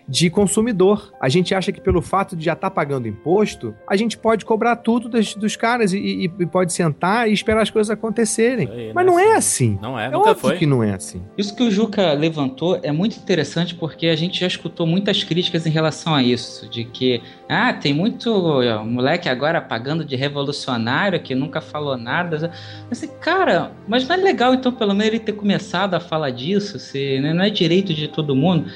de 0.08 0.28
consumidor. 0.28 1.12
A 1.20 1.28
gente 1.28 1.54
acha 1.54 1.72
que 1.72 1.80
pelo 1.80 2.02
fato 2.02 2.36
de 2.36 2.44
já 2.44 2.52
estar 2.52 2.70
pagando 2.70 3.08
imposto, 3.08 3.74
a 3.88 3.96
gente 3.96 4.18
pode 4.18 4.44
cobrar 4.44 4.76
tudo 4.76 5.08
dos, 5.08 5.34
dos 5.34 5.56
caras 5.56 5.92
e, 5.92 5.98
e- 5.98 6.30
e 6.40 6.46
pode 6.46 6.72
sentar 6.72 7.28
e 7.28 7.32
esperar 7.32 7.62
as 7.62 7.70
coisas 7.70 7.90
acontecerem. 7.90 8.68
Aí, 8.70 8.92
Mas 8.94 9.06
né? 9.06 9.10
não 9.12 9.18
é 9.18 9.34
assim. 9.36 9.78
Não 9.80 9.98
é, 9.98 10.06
É 10.06 10.10
nunca 10.10 10.30
óbvio 10.30 10.40
foi. 10.48 10.58
que 10.58 10.66
não 10.66 10.82
é 10.82 10.92
assim. 10.94 11.22
Isso 11.38 11.56
que 11.56 11.62
o 11.62 11.70
Juca 11.70 12.12
levantou 12.12 12.78
é 12.82 12.92
muito 12.92 13.16
interessante 13.18 13.74
porque 13.74 14.08
a 14.08 14.16
gente 14.16 14.38
já 14.40 14.46
escutou 14.46 14.86
muitas 14.86 15.24
críticas 15.24 15.66
em 15.66 15.70
relação 15.70 16.14
a 16.14 16.22
isso, 16.22 16.68
de 16.68 16.84
que 16.84 17.22
ah, 17.48 17.72
tem 17.72 17.94
muito 17.94 18.30
ó, 18.30 18.84
moleque 18.84 19.28
agora 19.28 19.60
pagando 19.60 20.04
de 20.04 20.16
revolucionário 20.16 21.20
que 21.22 21.34
nunca 21.34 21.60
falou 21.60 21.96
nada. 21.96 22.52
Assim, 22.90 23.08
cara, 23.20 23.72
mas 23.88 24.06
não 24.06 24.14
é 24.14 24.18
legal 24.18 24.52
então 24.54 24.70
pelo 24.72 24.92
menos 24.94 25.06
ele 25.14 25.18
ter 25.20 25.32
começado 25.32 25.94
a 25.94 26.00
falar 26.00 26.30
disso, 26.30 26.78
se, 26.78 27.20
né, 27.20 27.32
não 27.32 27.44
é 27.44 27.50
direito 27.50 27.94
de 27.94 28.08
todo 28.08 28.34
mundo. 28.36 28.66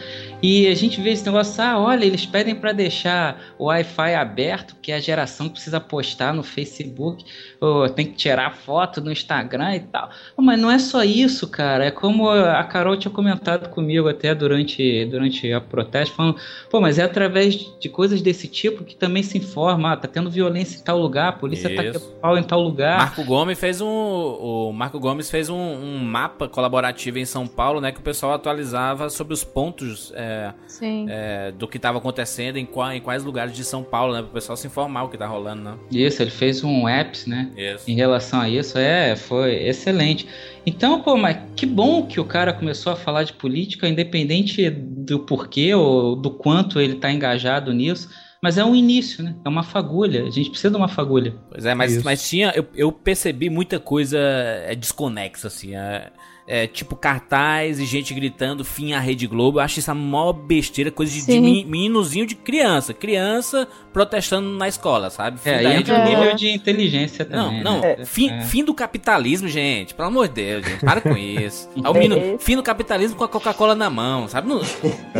E 0.40 0.68
a 0.68 0.74
gente 0.74 1.00
vê 1.00 1.10
esse 1.10 1.26
negócio, 1.26 1.60
ah, 1.62 1.78
olha, 1.80 2.04
eles 2.04 2.24
pedem 2.24 2.54
para 2.54 2.72
deixar 2.72 3.40
o 3.58 3.64
Wi-Fi 3.64 4.14
aberto, 4.14 4.76
que 4.80 4.92
a 4.92 5.00
geração 5.00 5.48
precisa 5.48 5.80
postar 5.80 6.32
no 6.32 6.44
Facebook, 6.44 7.24
ou 7.60 7.88
tem 7.88 8.06
que 8.06 8.12
tirar 8.12 8.54
foto 8.54 9.00
no 9.00 9.10
Instagram 9.10 9.74
e 9.74 9.80
tal. 9.80 10.10
Mas 10.36 10.60
não 10.60 10.70
é 10.70 10.78
só 10.78 11.02
isso, 11.02 11.48
cara. 11.48 11.86
É 11.86 11.90
como 11.90 12.30
a 12.30 12.62
Carol 12.62 12.96
tinha 12.96 13.12
comentado 13.12 13.68
comigo 13.70 14.08
até 14.08 14.32
durante, 14.32 15.04
durante 15.06 15.52
a 15.52 15.60
protesto, 15.60 16.14
falando, 16.14 16.36
pô, 16.70 16.80
mas 16.80 17.00
é 17.00 17.02
através 17.02 17.56
de 17.80 17.88
coisas 17.88 18.22
desse 18.22 18.46
tipo 18.46 18.84
que 18.84 18.94
também 18.94 19.24
se 19.24 19.36
informa, 19.38 19.92
ah, 19.92 19.96
tá 19.96 20.06
tendo 20.06 20.30
violência 20.30 20.78
em 20.78 20.84
tal 20.84 21.00
lugar, 21.00 21.28
a 21.30 21.32
polícia 21.32 21.68
tá 21.74 21.82
Isso. 21.82 21.98
tendo 21.98 22.20
pau 22.20 22.38
em 22.38 22.44
tal 22.44 22.62
lugar. 22.62 22.98
Marco 22.98 23.24
Gomes 23.24 23.58
fez 23.58 23.80
um. 23.80 23.88
O 23.88 24.72
Marco 24.72 25.00
Gomes 25.00 25.28
fez 25.28 25.50
um, 25.50 25.56
um 25.56 25.98
mapa 25.98 26.48
colaborativo 26.48 27.18
em 27.18 27.24
São 27.24 27.46
Paulo, 27.46 27.80
né? 27.80 27.90
Que 27.90 27.98
o 27.98 28.02
pessoal 28.02 28.34
atualizava 28.34 29.10
sobre 29.10 29.34
os 29.34 29.42
pontos 29.42 30.12
é, 30.14 30.27
Sim. 30.66 31.06
é, 31.08 31.52
do 31.52 31.66
que 31.68 31.76
estava 31.76 31.98
acontecendo 31.98 32.56
em, 32.56 32.66
qua- 32.66 32.94
em 32.96 33.00
quais 33.00 33.24
lugares 33.24 33.54
de 33.54 33.64
São 33.64 33.82
Paulo, 33.82 34.12
né? 34.14 34.20
Para 34.20 34.30
o 34.30 34.32
pessoal 34.32 34.56
se 34.56 34.66
informar 34.66 35.04
o 35.04 35.08
que 35.08 35.16
tá 35.18 35.26
rolando, 35.26 35.62
né? 35.62 35.74
Isso, 35.90 36.22
ele 36.22 36.30
fez 36.30 36.62
um 36.62 36.88
apps, 36.88 37.26
né? 37.26 37.50
Isso. 37.56 37.90
em 37.90 37.94
relação 37.94 38.40
a 38.40 38.48
isso, 38.48 38.78
é, 38.78 39.16
foi 39.16 39.54
excelente. 39.66 40.26
Então, 40.66 41.00
pô, 41.02 41.16
mas 41.16 41.38
que 41.56 41.64
bom 41.66 42.06
que 42.06 42.20
o 42.20 42.24
cara 42.24 42.52
começou 42.52 42.92
a 42.92 42.96
falar 42.96 43.22
de 43.24 43.32
política, 43.32 43.88
independente 43.88 44.68
do 44.70 45.20
porquê 45.20 45.74
ou 45.74 46.14
do 46.16 46.30
quanto 46.30 46.80
ele 46.80 46.96
tá 46.96 47.10
engajado 47.10 47.72
nisso. 47.72 48.08
Mas 48.40 48.56
é 48.56 48.64
um 48.64 48.72
início, 48.76 49.24
né? 49.24 49.34
É 49.44 49.48
uma 49.48 49.64
fagulha. 49.64 50.24
A 50.24 50.30
gente 50.30 50.50
precisa 50.50 50.70
de 50.70 50.76
uma 50.76 50.86
fagulha. 50.86 51.34
Pois 51.50 51.66
é, 51.66 51.74
mas, 51.74 51.92
Isso. 51.96 52.04
mas 52.04 52.28
tinha. 52.28 52.52
Eu, 52.54 52.66
eu 52.72 52.92
percebi 52.92 53.50
muita 53.50 53.80
coisa 53.80 54.16
é, 54.16 54.76
desconexa, 54.76 55.48
assim. 55.48 55.74
É, 55.74 56.12
é, 56.48 56.66
tipo 56.66 56.96
cartaz 56.96 57.78
e 57.78 57.84
gente 57.84 58.14
gritando 58.14 58.64
fim 58.64 58.94
à 58.94 58.98
Rede 59.00 59.26
Globo. 59.26 59.58
Eu 59.58 59.62
acho 59.64 59.78
isso 59.78 59.90
a 59.90 59.94
maior 59.94 60.32
besteira, 60.32 60.90
coisa 60.90 61.12
de, 61.12 61.26
de 61.26 61.38
meninozinho 61.66 62.26
de 62.26 62.34
criança. 62.34 62.94
Criança 62.94 63.68
protestando 63.92 64.48
na 64.50 64.66
escola, 64.66 65.10
sabe? 65.10 65.38
Fim 65.38 65.50
É, 65.50 65.62
da 65.62 65.62
e 65.62 65.66
Rede 65.76 65.80
entra 65.90 65.94
o 65.94 66.02
Globo. 66.06 66.18
nível 66.20 66.34
de 66.36 66.50
inteligência 66.50 67.26
Não, 67.30 67.44
também. 67.48 67.62
não, 67.62 67.80
né? 67.80 68.04
fim, 68.06 68.30
É. 68.30 68.40
fim 68.42 68.64
do 68.64 68.72
capitalismo, 68.72 69.46
gente. 69.46 69.94
Pelo 69.94 70.08
amor 70.08 70.26
de 70.28 70.34
Deus, 70.34 70.64
gente. 70.66 70.80
Para 70.84 71.00
com 71.02 71.16
isso. 71.16 71.68
É 71.84 71.88
o 71.88 71.92
menino, 71.94 72.38
fim 72.38 72.56
do 72.56 72.62
capitalismo 72.62 73.16
com 73.16 73.24
a 73.24 73.28
Coca-Cola 73.28 73.74
na 73.74 73.90
mão, 73.90 74.26
sabe? 74.28 74.48
Não, 74.48 74.60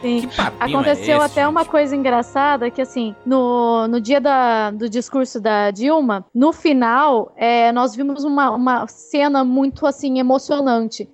Sim. 0.00 0.20
que 0.20 0.26
papinho 0.36 0.78
Aconteceu 0.78 1.14
é 1.22 1.24
esse, 1.24 1.32
até 1.32 1.46
uma 1.48 1.60
gente? 1.60 1.70
coisa 1.70 1.96
engraçada 1.96 2.70
que 2.70 2.80
assim, 2.80 3.14
no, 3.24 3.86
no 3.88 4.00
dia 4.00 4.20
da, 4.20 4.70
do 4.70 4.88
discurso 4.88 5.40
da 5.40 5.70
Dilma, 5.70 6.24
no 6.34 6.52
final, 6.52 7.32
é, 7.36 7.70
nós 7.72 7.94
vimos 7.94 8.24
uma, 8.24 8.50
uma 8.50 8.86
cena 8.86 9.44
muito 9.44 9.86
assim 9.86 10.18
emocionante, 10.18 10.63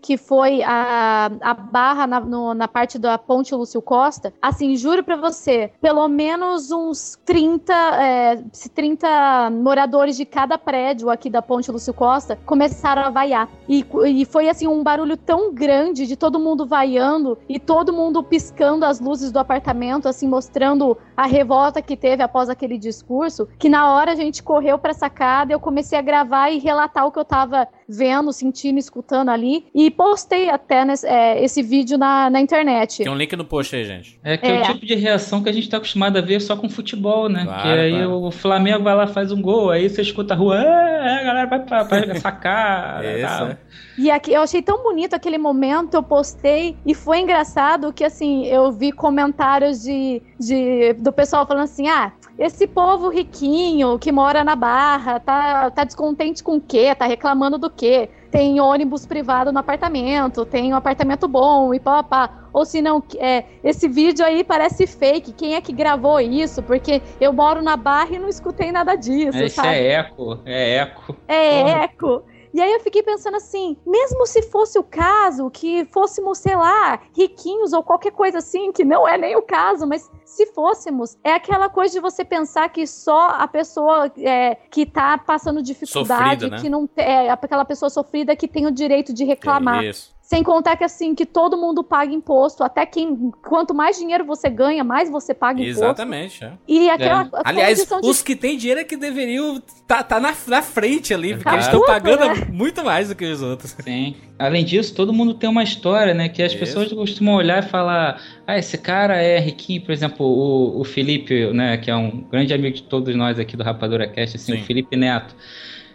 que 0.00 0.16
foi 0.16 0.62
a, 0.62 1.30
a 1.40 1.54
barra 1.54 2.06
na, 2.06 2.20
no- 2.20 2.54
na 2.54 2.68
parte 2.68 2.98
da 2.98 3.18
ponte 3.18 3.54
Lúcio 3.54 3.80
Costa. 3.82 4.32
Assim, 4.40 4.76
juro 4.76 5.02
pra 5.02 5.16
você, 5.16 5.70
pelo 5.80 6.06
menos 6.08 6.70
uns 6.70 7.18
30, 7.24 7.72
é, 7.72 8.42
se 8.52 8.68
30 8.68 9.50
moradores 9.50 10.16
de 10.16 10.24
cada 10.24 10.56
prédio 10.58 11.10
aqui 11.10 11.28
da 11.30 11.42
ponte 11.42 11.70
Lúcio 11.70 11.92
Costa 11.94 12.38
começaram 12.46 13.02
a 13.02 13.10
vaiar. 13.10 13.48
E, 13.68 13.84
e 14.06 14.24
foi 14.24 14.48
assim 14.48 14.66
um 14.66 14.82
barulho 14.82 15.16
tão 15.16 15.52
grande 15.52 16.06
de 16.06 16.16
todo 16.16 16.38
mundo 16.38 16.66
vaiando 16.66 17.38
e 17.48 17.58
todo 17.58 17.92
mundo 17.92 18.22
piscando 18.22 18.84
as 18.84 19.00
luzes 19.00 19.30
do 19.32 19.38
apartamento, 19.38 20.08
assim, 20.08 20.28
mostrando 20.28 20.96
a 21.16 21.26
revolta 21.26 21.82
que 21.82 21.96
teve 21.96 22.22
após 22.22 22.48
aquele 22.48 22.78
discurso, 22.78 23.48
que 23.58 23.68
na 23.68 23.92
hora 23.92 24.12
a 24.12 24.14
gente 24.14 24.42
correu 24.42 24.78
pra 24.78 24.94
sacada, 24.94 25.52
eu 25.52 25.60
comecei 25.60 25.98
a 25.98 26.02
gravar 26.02 26.50
e 26.50 26.58
relatar 26.58 27.06
o 27.06 27.12
que 27.12 27.18
eu 27.18 27.24
tava 27.24 27.68
vendo, 27.90 28.32
sentindo, 28.32 28.78
escutando 28.78 29.28
ali, 29.30 29.66
e 29.74 29.90
postei 29.90 30.48
até 30.48 30.84
nesse- 30.84 31.06
é, 31.06 31.42
esse 31.42 31.62
vídeo 31.62 31.98
na, 31.98 32.30
na 32.30 32.40
internet. 32.40 33.02
Tem 33.02 33.12
um 33.12 33.16
link 33.16 33.34
no 33.36 33.44
post 33.44 33.74
aí, 33.74 33.84
gente. 33.84 34.18
É 34.22 34.36
que 34.36 34.46
é. 34.46 34.56
É. 34.58 34.62
o 34.62 34.74
tipo 34.74 34.86
de 34.86 34.94
reação 34.94 35.42
que 35.42 35.48
a 35.48 35.52
gente 35.52 35.68
tá 35.68 35.78
acostumado 35.78 36.16
a 36.16 36.20
ver 36.20 36.40
só 36.40 36.56
com 36.56 36.68
futebol, 36.68 37.28
né? 37.28 37.44
Claro, 37.44 37.62
que 37.62 37.68
aí 37.68 37.92
claro. 37.92 38.22
o 38.24 38.30
Flamengo 38.30 38.84
vai 38.84 38.94
lá 38.94 39.06
faz 39.06 39.32
um 39.32 39.40
gol, 39.42 39.70
aí 39.70 39.88
você 39.88 40.02
escuta 40.02 40.34
a 40.34 40.36
rua, 40.36 40.56
é, 40.62 41.20
a 41.20 41.24
galera 41.24 41.46
vai 41.48 41.60
pra, 41.60 41.84
pra 41.84 42.14
sacar. 42.20 43.04
Isso, 43.04 43.44
é. 43.44 43.58
E 43.98 44.10
aqui, 44.10 44.32
eu 44.32 44.42
achei 44.42 44.62
tão 44.62 44.82
bonito 44.82 45.14
aquele 45.14 45.36
momento, 45.38 45.94
eu 45.94 46.02
postei, 46.02 46.76
e 46.86 46.94
foi 46.94 47.18
engraçado 47.20 47.92
que, 47.92 48.04
assim, 48.04 48.46
eu 48.46 48.70
vi 48.72 48.92
comentários 48.92 49.82
de, 49.82 50.22
de, 50.38 50.92
do 50.94 51.12
pessoal 51.12 51.46
falando 51.46 51.64
assim, 51.64 51.88
ah, 51.88 52.12
esse 52.40 52.66
povo 52.66 53.10
riquinho 53.10 53.98
que 53.98 54.10
mora 54.10 54.42
na 54.42 54.56
Barra 54.56 55.20
tá, 55.20 55.70
tá 55.70 55.84
descontente 55.84 56.42
com 56.42 56.56
o 56.56 56.60
quê? 56.60 56.94
Tá 56.94 57.04
reclamando 57.04 57.58
do 57.58 57.68
quê? 57.68 58.08
Tem 58.30 58.58
ônibus 58.58 59.04
privado 59.04 59.52
no 59.52 59.58
apartamento, 59.58 60.46
tem 60.46 60.72
um 60.72 60.76
apartamento 60.76 61.28
bom 61.28 61.74
e 61.74 61.78
pá, 61.78 62.02
pá. 62.02 62.48
Ou 62.50 62.64
se 62.64 62.80
não, 62.80 63.02
é, 63.18 63.44
esse 63.62 63.86
vídeo 63.86 64.24
aí 64.24 64.42
parece 64.42 64.86
fake. 64.86 65.32
Quem 65.34 65.54
é 65.54 65.60
que 65.60 65.70
gravou 65.70 66.18
isso? 66.18 66.62
Porque 66.62 67.02
eu 67.20 67.30
moro 67.30 67.60
na 67.60 67.76
Barra 67.76 68.14
e 68.16 68.18
não 68.18 68.28
escutei 68.28 68.72
nada 68.72 68.94
disso, 68.96 69.36
Esse 69.38 69.56
sabe? 69.56 69.68
é 69.68 69.92
eco, 69.92 70.40
é 70.46 70.76
eco. 70.76 71.16
É 71.28 71.62
Porra. 71.62 71.82
eco. 71.84 72.22
E 72.52 72.60
aí 72.60 72.72
eu 72.72 72.80
fiquei 72.80 73.02
pensando 73.02 73.36
assim, 73.36 73.76
mesmo 73.86 74.26
se 74.26 74.42
fosse 74.42 74.78
o 74.78 74.82
caso, 74.82 75.50
que 75.50 75.84
fôssemos, 75.86 76.38
sei 76.38 76.56
lá, 76.56 77.00
riquinhos 77.16 77.72
ou 77.72 77.82
qualquer 77.82 78.12
coisa 78.12 78.38
assim, 78.38 78.72
que 78.72 78.84
não 78.84 79.06
é 79.06 79.16
nem 79.16 79.36
o 79.36 79.42
caso, 79.42 79.86
mas 79.86 80.10
se 80.24 80.46
fôssemos, 80.46 81.16
é 81.22 81.32
aquela 81.34 81.68
coisa 81.68 81.94
de 81.94 82.00
você 82.00 82.24
pensar 82.24 82.68
que 82.68 82.86
só 82.86 83.28
a 83.30 83.46
pessoa 83.46 84.10
é, 84.18 84.56
que 84.70 84.84
tá 84.86 85.18
passando 85.18 85.62
dificuldade, 85.62 86.50
né? 86.50 86.60
que 86.60 86.68
não 86.68 86.88
é 86.96 87.30
aquela 87.30 87.64
pessoa 87.64 87.90
sofrida 87.90 88.34
que 88.34 88.48
tem 88.48 88.66
o 88.66 88.70
direito 88.70 89.12
de 89.12 89.24
reclamar. 89.24 89.84
Isso. 89.84 90.19
Sem 90.30 90.44
contar 90.44 90.76
que 90.76 90.84
assim, 90.84 91.12
que 91.12 91.26
todo 91.26 91.56
mundo 91.56 91.82
paga 91.82 92.14
imposto, 92.14 92.62
até 92.62 92.86
quem 92.86 93.32
quanto 93.42 93.74
mais 93.74 93.98
dinheiro 93.98 94.24
você 94.24 94.48
ganha, 94.48 94.84
mais 94.84 95.10
você 95.10 95.34
paga 95.34 95.60
imposto. 95.60 95.82
Exatamente. 95.82 96.44
é. 96.44 96.52
E 96.68 96.88
aquela 96.88 97.28
a 97.32 97.48
Aliás, 97.48 97.84
de 97.84 98.08
os 98.08 98.22
que 98.22 98.36
têm 98.36 98.56
dinheiro 98.56 98.80
é 98.80 98.84
que 98.84 98.96
deveriam 98.96 99.60
tá, 99.88 100.04
tá 100.04 100.20
na, 100.20 100.32
na 100.46 100.62
frente 100.62 101.12
ali, 101.12 101.30
porque 101.30 101.42
Tá 101.42 101.54
eles 101.54 101.64
estão 101.64 101.84
pagando 101.84 102.26
né? 102.26 102.46
muito 102.48 102.84
mais 102.84 103.08
do 103.08 103.16
que 103.16 103.24
os 103.24 103.42
outros. 103.42 103.74
Sim. 103.80 104.14
Além 104.38 104.64
disso, 104.64 104.94
todo 104.94 105.12
mundo 105.12 105.34
tem 105.34 105.50
uma 105.50 105.64
história, 105.64 106.14
né? 106.14 106.28
Que 106.28 106.44
as 106.44 106.52
Isso. 106.52 106.60
pessoas 106.60 106.92
costumam 106.92 107.34
olhar 107.34 107.64
e 107.64 107.68
falar: 107.68 108.22
ah, 108.46 108.56
esse 108.56 108.78
cara 108.78 109.20
é 109.20 109.40
riquinho. 109.40 109.82
Por 109.82 109.90
exemplo, 109.90 110.24
o, 110.24 110.80
o 110.80 110.84
Felipe, 110.84 111.52
né? 111.52 111.76
Que 111.76 111.90
é 111.90 111.96
um 111.96 112.24
grande 112.30 112.54
amigo 112.54 112.76
de 112.76 112.84
todos 112.84 113.16
nós 113.16 113.36
aqui 113.36 113.56
do 113.56 113.64
Rapadura 113.64 114.06
Cast, 114.06 114.36
assim, 114.36 114.54
Sim. 114.54 114.62
o 114.62 114.64
Felipe 114.64 114.96
Neto. 114.96 115.34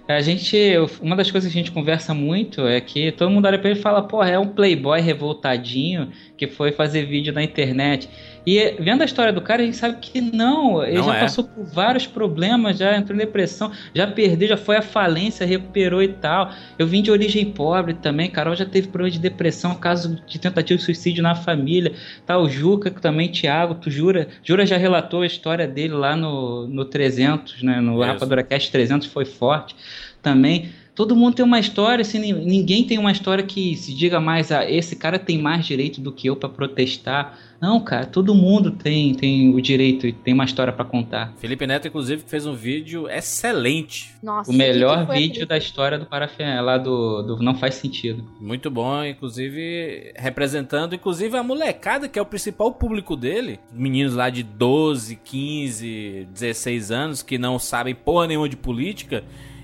A 0.08 0.22
gente, 0.22 0.56
uma 1.02 1.16
das 1.16 1.32
coisas 1.32 1.52
que 1.52 1.58
a 1.58 1.62
gente 1.62 1.72
conversa 1.72 2.14
muito 2.14 2.68
é 2.68 2.80
que 2.80 3.12
todo 3.12 3.32
mundo 3.32 3.48
olha 3.48 3.58
pra 3.58 3.72
ele 3.72 3.80
e 3.80 3.82
fala, 3.82 4.04
porra, 4.04 4.30
é 4.30 4.38
um 4.38 4.48
playboy 4.48 5.02
revoltadinho 5.02 6.12
que 6.38 6.46
foi 6.46 6.72
fazer 6.72 7.06
vídeo 7.06 7.34
na 7.34 7.44
internet. 7.44 8.08
E 8.46 8.76
vendo 8.80 9.02
a 9.02 9.06
história 9.06 9.34
do 9.34 9.42
cara, 9.42 9.64
a 9.64 9.66
gente 9.66 9.78
sabe 9.78 9.98
que 10.00 10.22
não, 10.22 10.84
ele 10.84 10.98
Não 10.98 11.06
já 11.06 11.16
é. 11.16 11.20
passou 11.22 11.44
por 11.44 11.66
vários 11.66 12.06
problemas, 12.06 12.78
já 12.78 12.96
entrou 12.96 13.16
em 13.16 13.20
depressão, 13.20 13.72
já 13.94 14.06
perdeu, 14.06 14.48
já 14.48 14.58
foi 14.58 14.78
à 14.78 14.82
falência, 14.82 15.46
recuperou 15.46 16.04
e 16.04 16.10
tal. 16.10 16.52
Eu 16.78 16.86
vim 16.86 17.02
de 17.02 17.10
origem 17.10 17.46
pobre 17.52 17.96
também, 17.96 18.30
Carol 18.30 18.56
já 18.56 18.66
teve 18.66 18.88
problema 18.88 19.12
de 19.12 19.20
depressão, 19.20 19.74
caso 19.76 20.22
de 20.28 20.40
tentativa 20.40 20.78
de 20.78 20.84
suicídio 20.84 21.24
na 21.24 21.34
família. 21.34 21.94
Tá, 22.26 22.38
o 22.38 22.48
Juca 22.48 22.92
também, 22.92 23.32
Thiago, 23.32 23.76
tu 23.76 23.90
jura? 23.90 24.28
Jura 24.44 24.66
já 24.66 24.78
relatou 24.78 25.22
a 25.22 25.26
história 25.26 25.68
dele 25.68 25.94
lá 25.94 26.16
no, 26.16 26.68
no 26.68 26.86
300, 26.86 27.64
né? 27.64 27.82
No. 27.82 28.00
Rapadura 28.00 28.44
Cast 28.44 28.72
300 28.72 29.08
foi 29.08 29.26
forte 29.26 29.76
também. 30.22 30.70
Todo 30.96 31.14
mundo 31.16 31.36
tem 31.36 31.44
uma 31.44 31.60
história, 31.60 32.02
assim, 32.04 32.20
nin- 32.20 32.46
ninguém 32.46 32.86
tem 32.86 32.98
uma 32.98 33.12
história 33.12 33.44
que 33.44 33.76
se 33.76 33.94
diga 33.94 34.18
mais, 34.22 34.50
ah, 34.50 34.64
esse 34.70 34.96
cara 34.96 35.20
tem 35.20 35.38
mais 35.42 35.66
direito 35.66 36.00
do 36.00 36.10
que 36.10 36.28
eu 36.30 36.38
pra 36.38 36.48
protestar. 36.48 37.38
Não, 37.62 37.82
cara, 37.82 38.06
todo 38.06 38.34
mundo 38.34 38.72
tem, 38.72 39.14
tem 39.14 39.54
o 39.54 39.62
direito 39.62 40.08
e 40.08 40.14
tem 40.14 40.34
uma 40.34 40.46
história 40.46 40.72
pra 40.72 40.86
contar. 40.86 41.34
Felipe 41.38 41.68
Neto, 41.68 41.88
inclusive, 41.90 42.24
fez 42.26 42.46
um 42.46 42.54
vídeo 42.54 43.10
excelente. 43.10 44.14
Nossa, 44.24 44.50
O 44.50 44.54
melhor 44.54 44.96
que 44.96 45.02
que 45.02 45.08
foi 45.08 45.16
vídeo 45.18 45.32
aquele- 45.32 45.46
da 45.48 45.58
história 45.58 46.00
do 46.00 46.06
Parafen, 46.06 46.62
lá 46.62 46.78
do, 46.78 47.22
do 47.24 47.38
Não 47.44 47.56
Faz 47.56 47.76
Sentido. 47.76 48.24
Muito 48.40 48.72
bom, 48.72 49.04
inclusive 49.04 50.14
representando 50.16 50.96
inclusive 50.96 51.36
a 51.38 51.44
molecada, 51.44 52.08
que 52.08 52.18
é 52.18 52.22
o 52.22 52.26
principal 52.26 52.72
público 52.72 53.16
dele. 53.18 53.60
Meninos 53.74 54.14
lá 54.16 54.30
de 54.30 54.44
12, 54.44 55.18
15, 55.24 56.28
16 56.34 56.92
anos 56.92 57.22
que 57.22 57.38
não 57.38 57.60
sabem 57.60 57.94
porra 57.94 58.28
nenhuma 58.28 58.48
de 58.48 58.56
política. 58.56 59.24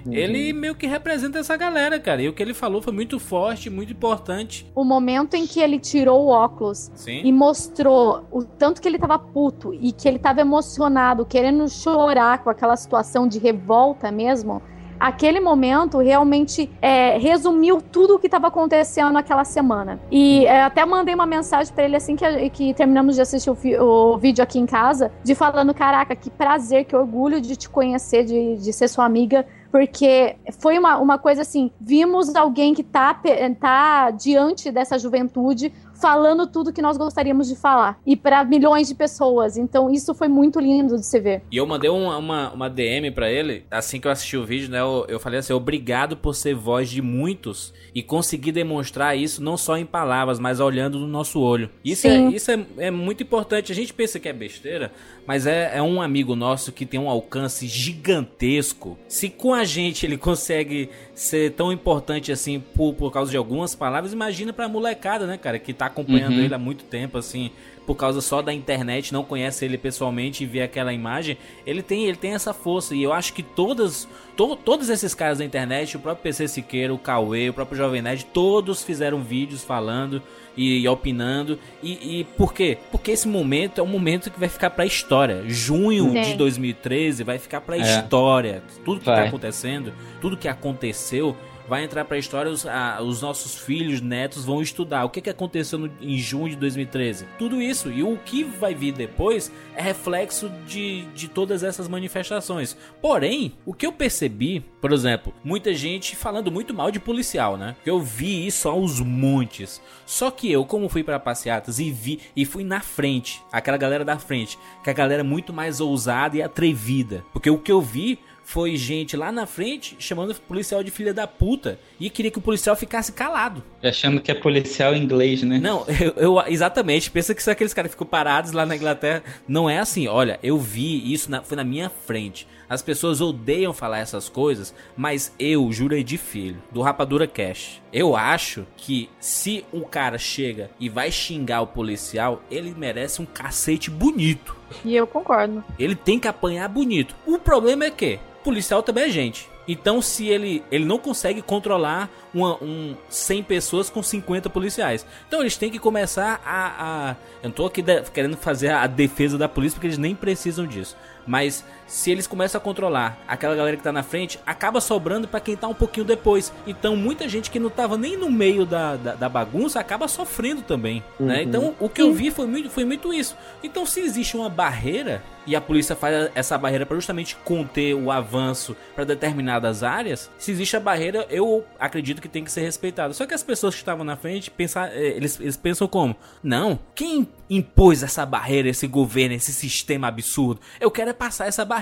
Ele 0.10 0.54
meio 0.54 0.76
que 0.76 0.88
representa 0.88 1.39
essa 1.39 1.56
galera, 1.58 1.99
cara. 1.99 2.22
E 2.22 2.30
o 2.30 2.34
que 2.34 2.41
ele 2.41 2.54
falou 2.54 2.82
foi 2.82 2.93
muito 2.93 3.20
forte, 3.20 3.70
muito 3.70 3.91
importante. 3.91 4.66
O 4.74 4.84
momento 4.84 5.36
em 5.36 5.45
que 5.45 5.60
ele 5.60 5.80
tirou 5.80 6.26
o 6.26 6.28
óculos 6.28 6.91
Sim. 6.95 7.22
e 7.24 7.32
mostrou 7.32 8.24
o 8.32 8.43
tanto 8.43 8.82
que 8.82 8.88
ele 8.88 8.97
tava 8.97 9.20
puto 9.20 9.74
e 9.74 9.91
que 9.91 10.08
ele 10.08 10.20
tava 10.20 10.41
emocionado, 10.41 11.26
querendo 11.26 11.68
chorar 11.70 12.43
com 12.43 12.49
aquela 12.49 12.76
situação 12.76 13.28
de 13.28 13.39
revolta 13.39 14.12
mesmo. 14.12 14.62
Aquele 15.02 15.39
momento 15.39 15.97
realmente 15.97 16.70
é, 16.80 17.18
resumiu 17.18 17.82
tudo 17.82 18.16
o 18.16 18.20
que 18.20 18.28
estava 18.28 18.49
acontecendo 18.49 19.12
naquela 19.12 19.43
semana. 19.43 19.99
E 20.12 20.45
é, 20.45 20.62
até 20.62 20.86
mandei 20.86 21.16
uma 21.16 21.26
mensagem 21.26 21.74
para 21.74 21.86
ele 21.86 21.95
assim 21.95 22.16
que, 22.16 22.49
que 22.52 22.72
terminamos 22.76 23.16
de 23.16 23.22
assistir 23.22 23.49
o, 23.49 23.58
o 23.82 24.18
vídeo 24.20 24.43
aqui 24.43 24.60
em 24.60 24.68
casa, 24.68 25.12
de 25.24 25.34
falando: 25.34 25.74
Caraca, 25.74 26.16
que 26.16 26.30
prazer, 26.30 26.86
que 26.86 26.95
orgulho 26.95 27.41
de 27.41 27.56
te 27.56 27.68
conhecer, 27.68 28.24
de, 28.24 28.58
de 28.58 28.72
ser 28.72 28.88
sua 28.88 29.04
amiga. 29.04 29.43
Porque 29.72 30.36
foi 30.60 30.78
uma, 30.78 30.98
uma 30.98 31.18
coisa 31.18 31.42
assim: 31.42 31.72
vimos 31.80 32.36
alguém 32.36 32.74
que 32.74 32.84
tá, 32.84 33.20
tá 33.60 34.12
diante 34.12 34.72
dessa 34.72 35.00
juventude 35.00 35.72
falando 36.02 36.48
tudo 36.48 36.74
que 36.74 36.82
nós 36.82 36.98
gostaríamos 36.98 37.48
de 37.48 37.56
falar. 37.56 38.00
E 38.06 38.16
para 38.16 38.44
milhões 38.44 38.88
de 38.88 38.96
pessoas. 38.96 39.56
Então, 39.56 39.90
isso 39.90 40.16
foi 40.16 40.28
muito 40.28 40.60
lindo 40.60 40.96
de 40.96 41.06
se 41.06 41.20
ver. 41.20 41.44
E 41.52 41.58
eu 41.58 41.68
mandei 41.68 41.90
uma, 41.90 42.18
uma, 42.18 42.52
uma 42.52 42.70
DM 42.70 43.12
pra 43.12 43.32
ele, 43.32 43.64
assim 43.70 44.00
que 44.00 44.08
eu 44.08 44.12
assisti 44.12 44.36
o 44.36 44.44
vídeo, 44.44 44.70
né? 44.70 44.80
Eu, 44.80 45.06
eu 45.08 45.20
falei 45.20 45.40
assim: 45.40 45.54
obrigado 45.54 46.18
por 46.18 46.34
ser 46.34 46.56
voz 46.56 46.90
de 46.90 47.02
muitos 47.02 47.72
e 47.94 48.02
conseguir 48.02 48.52
demonstrar 48.52 49.16
isso 49.16 49.44
não 49.44 49.56
só 49.56 49.78
em 49.78 49.86
palavras, 49.86 50.40
mas 50.40 50.60
olhando 50.60 50.98
no 50.98 51.08
nosso 51.08 51.40
olho. 51.40 51.70
Isso, 51.86 52.08
é, 52.08 52.18
isso 52.30 52.50
é, 52.50 52.66
é 52.78 52.92
muito 52.92 53.22
importante. 53.22 53.72
A 53.72 53.76
gente 53.76 53.94
pensa 53.94 54.20
que 54.20 54.28
é 54.28 54.34
besteira, 54.34 54.92
mas 55.32 55.48
é, 55.48 55.72
é 55.78 55.82
um 55.82 56.02
amigo 56.02 56.36
nosso 56.36 56.74
que 56.74 56.86
tem 56.86 57.00
um 57.00 57.10
alcance 57.10 57.66
gigantesco. 57.66 58.98
Se 59.08 59.30
com 59.30 59.54
a 59.54 59.64
gente 59.64 60.06
ele 60.06 60.18
consegue 60.20 60.90
ser 61.16 61.52
tão 61.54 61.72
importante 61.72 62.34
assim 62.34 62.60
por, 62.60 62.94
por 62.96 63.14
causa 63.14 63.32
de 63.32 63.38
algumas 63.38 63.74
palavras, 63.74 64.12
imagina 64.12 64.52
pra 64.52 64.68
molecada, 64.68 65.26
né, 65.26 65.38
cara, 65.38 65.58
que 65.58 65.72
tá 65.74 65.86
acompanhando 65.86 66.34
Uhum. 66.34 66.44
ele 66.44 66.54
há 66.54 66.58
muito 66.58 66.84
tempo, 66.84 67.18
assim 67.18 67.50
por 67.86 67.96
causa 67.96 68.20
só 68.22 68.42
da 68.42 68.54
internet, 68.54 69.12
não 69.12 69.24
conhece 69.24 69.66
ele 69.66 69.78
pessoalmente 69.78 70.44
e 70.44 70.48
vê 70.48 70.62
aquela 70.62 70.94
imagem, 70.94 71.36
ele 71.66 71.82
tem, 71.82 72.04
ele 72.06 72.16
tem 72.18 72.34
essa 72.34 72.54
força. 72.54 72.94
E 72.96 73.02
eu 73.02 73.12
acho 73.12 73.34
que 73.34 73.42
todas, 73.42 74.08
to- 74.38 74.56
todos 74.56 74.88
esses 74.90 75.16
caras 75.16 75.40
da 75.40 75.46
internet, 75.46 75.98
o 75.98 76.00
próprio 76.00 76.22
PC 76.24 76.48
Siqueira, 76.48 76.94
o 76.94 76.98
Cauê, 77.00 77.50
o 77.50 77.54
próprio 77.54 77.78
Jovem 77.78 78.02
Nerd, 78.02 78.26
todos 78.26 78.84
fizeram 78.84 79.24
vídeos 79.24 79.64
falando 79.64 80.22
e, 80.56 80.88
opinando. 80.88 81.58
E, 81.82 82.20
e 82.20 82.24
por 82.24 82.54
quê? 82.54 82.78
Porque 82.91 83.12
esse 83.12 83.28
momento 83.28 83.80
é 83.80 83.84
um 83.84 83.88
momento 83.88 84.30
que 84.30 84.39
vai 84.39 84.49
ficar 84.49 84.70
pra 84.72 84.86
história. 84.86 85.43
Junho 85.47 86.12
Sim. 86.12 86.22
de 86.22 86.34
2013 86.36 87.24
vai 87.24 87.38
ficar 87.38 87.62
pra 87.62 87.78
É. 87.78 87.82
história. 87.82 88.62
Tudo 88.84 88.99
que 88.99 89.06
tá 89.06 89.16
Vai. 89.16 89.28
acontecendo, 89.28 89.93
tudo 90.20 90.38
que 90.38 90.47
aconteceu 90.47 91.36
vai 91.72 91.86
entrar 91.86 92.04
pra 92.04 92.18
história, 92.18 92.52
os, 92.52 92.66
ah, 92.66 93.00
os 93.02 93.22
nossos 93.22 93.56
filhos, 93.58 94.02
netos 94.02 94.44
vão 94.44 94.62
estudar. 94.62 95.06
O 95.06 95.10
que, 95.10 95.22
que 95.22 95.30
aconteceu 95.30 95.80
no- 95.80 95.90
em 96.02 96.18
junho 96.18 96.50
de 96.50 96.58
2013? 96.58 97.26
Tudo 97.40 97.62
isso. 97.62 97.90
E 97.90 98.04
o 98.04 98.18
que 98.18 98.44
vai 98.44 98.76
vir 98.76 98.92
depois 98.92 99.50
é 99.74 99.82
reflexo 99.82 100.52
de, 100.68 101.04
de 101.16 101.30
todas 101.30 101.64
essas 101.64 101.88
manifestações. 101.88 102.76
Porém, 103.02 103.54
o 103.66 103.74
que 103.74 103.86
eu 103.88 103.94
percebi, 103.94 104.60
por 104.82 104.92
exemplo, 104.92 105.34
muita 105.46 105.74
gente 105.74 106.14
falando 106.14 106.52
muito 106.52 106.74
mal 106.74 106.92
de 106.92 107.00
policial, 107.00 107.56
né? 107.56 107.74
Eu 107.86 108.02
vi 108.02 108.46
isso 108.46 108.68
aos 108.68 109.00
montes. 109.00 109.82
Só 110.06 110.30
que 110.30 110.52
eu, 110.52 110.66
como 110.66 110.90
fui 110.90 111.04
pra 111.06 111.22
passeatas 111.22 111.80
e 111.80 111.90
vi 111.90 112.20
e 112.36 112.44
fui 112.44 112.66
na 112.66 112.82
frente, 112.82 113.42
aquela 113.50 113.78
galera 113.78 114.04
da 114.04 114.20
frente, 114.20 114.60
que 114.84 114.90
a 114.90 114.94
galera 114.94 115.22
é 115.22 115.24
muito 115.24 115.54
mais 115.54 115.80
ousada 115.80 116.36
e 116.36 116.42
atrevida. 116.42 117.24
Porque 117.32 117.50
o 117.50 117.58
que 117.58 117.72
eu 117.72 117.80
vi 117.82 118.20
foi 118.52 118.76
gente 118.76 119.16
lá 119.16 119.32
na 119.32 119.45
frente 119.45 119.95
chamando 119.97 120.32
o 120.32 120.36
policial 120.36 120.84
de 120.84 120.91
filha 120.91 121.14
da 121.14 121.26
puta 121.26 121.80
e 121.97 122.10
queria 122.10 122.30
que 122.30 122.38
o 122.38 122.41
policial 122.41 122.76
ficasse 122.76 123.14
calado. 123.14 123.64
Achando 123.82 124.20
que 124.20 124.30
é 124.30 124.34
policial 124.36 124.93
inglês, 124.93 125.41
né? 125.41 125.58
Não, 125.58 125.86
eu, 126.18 126.36
eu- 126.38 126.43
exatamente. 126.47 127.10
Pensa 127.10 127.34
que 127.34 127.41
são 127.41 127.54
aqueles 127.54 127.74
caras 127.74 127.89
que 127.91 127.95
ficam 127.95 128.06
parados 128.08 128.52
lá 128.52 128.66
na 128.66 128.76
Inglaterra. 128.76 129.24
Não 129.47 129.70
é 129.70 129.80
assim. 129.80 130.06
Olha, 130.08 130.38
eu 130.43 130.58
vi 130.58 131.14
isso, 131.14 131.32
na- 131.32 131.41
foi 131.41 131.56
na 131.56 131.64
minha 131.64 131.89
frente. 131.89 132.45
As 132.70 132.82
pessoas 132.82 133.20
odeiam 133.22 133.74
falar 133.74 133.99
essas 133.99 134.28
coisas, 134.30 134.74
mas 134.95 135.34
eu, 135.39 135.70
Jurei 135.72 136.04
de 136.06 136.18
Filho, 136.18 136.62
do 136.72 136.82
Rapadura 136.82 137.28
Cash, 137.28 137.82
eu 137.91 138.16
acho 138.16 138.66
que 138.78 139.10
se 139.20 139.66
um 139.74 139.82
cara 139.82 140.18
chega 140.18 140.72
e 140.80 140.88
vai 140.88 141.12
xingar 141.12 141.62
o 141.62 141.68
policial, 141.68 142.41
ele 142.49 142.74
merece 142.78 143.22
um 143.22 143.26
cacete 143.26 143.89
bonito. 143.89 144.56
E 144.86 144.95
eu 144.95 145.06
concordo. 145.06 145.62
Ele 145.78 145.95
tem 145.95 146.18
que 146.18 146.30
apanhar 146.30 146.68
bonito. 146.70 147.14
O 147.26 147.38
problema 147.38 147.84
é 147.86 147.91
que 147.91 148.20
policial 148.44 148.84
também 148.84 149.06
é 149.06 149.10
gente. 149.10 149.50
Então, 149.68 150.02
se 150.02 150.28
ele, 150.28 150.64
ele 150.72 150.84
não 150.86 150.98
consegue 150.98 151.42
controlar 151.42 152.10
uma, 152.34 152.62
um 152.64 152.96
100 153.10 153.44
pessoas 153.44 153.89
com 153.89 154.02
50 154.02 154.50
policiais. 154.50 155.06
Então, 155.28 155.39
eles 155.42 155.56
têm 155.56 155.70
que 155.72 155.80
começar 155.80 156.42
a. 156.44 157.12
a 157.12 157.16
eu 157.44 157.50
não 157.50 157.52
tô 157.52 157.66
aqui 157.68 157.82
de- 157.82 158.02
querendo 158.12 158.36
fazer 158.38 158.70
a 158.70 158.88
defesa 158.88 159.38
da 159.38 159.48
polícia, 159.48 159.76
porque 159.76 159.88
eles 159.88 159.98
nem 160.00 160.16
precisam 160.16 160.66
disso. 160.66 160.98
Mas 161.26 161.64
se 161.92 162.10
eles 162.10 162.26
começam 162.26 162.58
a 162.58 162.64
controlar 162.64 163.22
aquela 163.28 163.54
galera 163.54 163.76
que 163.76 163.84
tá 163.84 163.92
na 163.92 164.02
frente, 164.02 164.39
acaba 164.46 164.80
sobrando 164.80 165.28
pra 165.28 165.42
quem 165.42 165.58
tá 165.58 165.68
um 165.68 165.74
pouquinho 165.74 166.06
depois. 166.06 166.54
Então, 166.66 166.96
muita 166.96 167.28
gente 167.28 167.52
que 167.52 167.60
não 167.60 167.70
tava 167.70 167.98
nem 167.98 168.16
no 168.16 168.32
meio 168.32 168.66
da, 168.66 168.96
da, 168.96 169.14
da 169.16 169.28
bagunça 169.28 169.78
acaba 169.78 170.08
sofrendo 170.08 170.62
também. 170.62 171.04
Né? 171.20 171.44
Então, 171.44 171.76
o 171.82 171.89
que 171.89 172.02
eu 172.02 172.14
vi 172.14 172.32
foi 172.32 172.48
muito, 172.48 172.70
foi 172.70 172.86
muito 172.86 173.14
isso. 173.14 173.36
Então, 173.62 173.86
se 173.86 174.00
existe 174.00 174.38
uma 174.38 174.48
barreira 174.48 175.22
e 175.46 175.56
a 175.56 175.62
polícia 175.62 175.96
faz 175.96 176.30
essa 176.36 176.58
barreira 176.58 176.86
para 176.86 176.96
justamente 176.96 177.36
conter 177.44 177.96
o 177.96 178.12
avanço 178.12 178.76
para 178.96 179.04
determinadas 179.04 179.84
áreas, 179.84 180.30
se 180.38 180.52
existe 180.52 180.78
a 180.78 180.80
barreira, 180.80 181.26
eu 181.30 181.66
acredito 181.80 182.22
que 182.22 182.30
tem 182.30 182.44
que 182.44 182.52
ser 182.52 182.62
respeitada. 182.62 183.14
Só 183.14 183.26
que 183.26 183.34
as 183.34 183.44
pessoas 183.44 183.74
que 183.74 183.82
estavam 183.82 184.06
na 184.06 184.16
frente, 184.16 184.52
pensar, 184.52 184.96
eh, 184.96 185.14
eles, 185.16 185.39
eles 185.39 185.58
pensam 185.58 185.88
como? 185.88 186.16
Não, 186.44 186.80
quem 186.96 187.28
impôs 187.50 188.04
essa 188.04 188.26
barreira, 188.26 188.70
esse 188.70 188.88
governo, 188.88 189.36
esse 189.36 189.52
sistema 189.52 190.08
absurdo? 190.08 190.62
Eu 190.80 190.92
quero 190.92 191.10
é 191.10 191.14
passar 191.14 191.48
essa 191.48 191.66
barreira. 191.66 191.81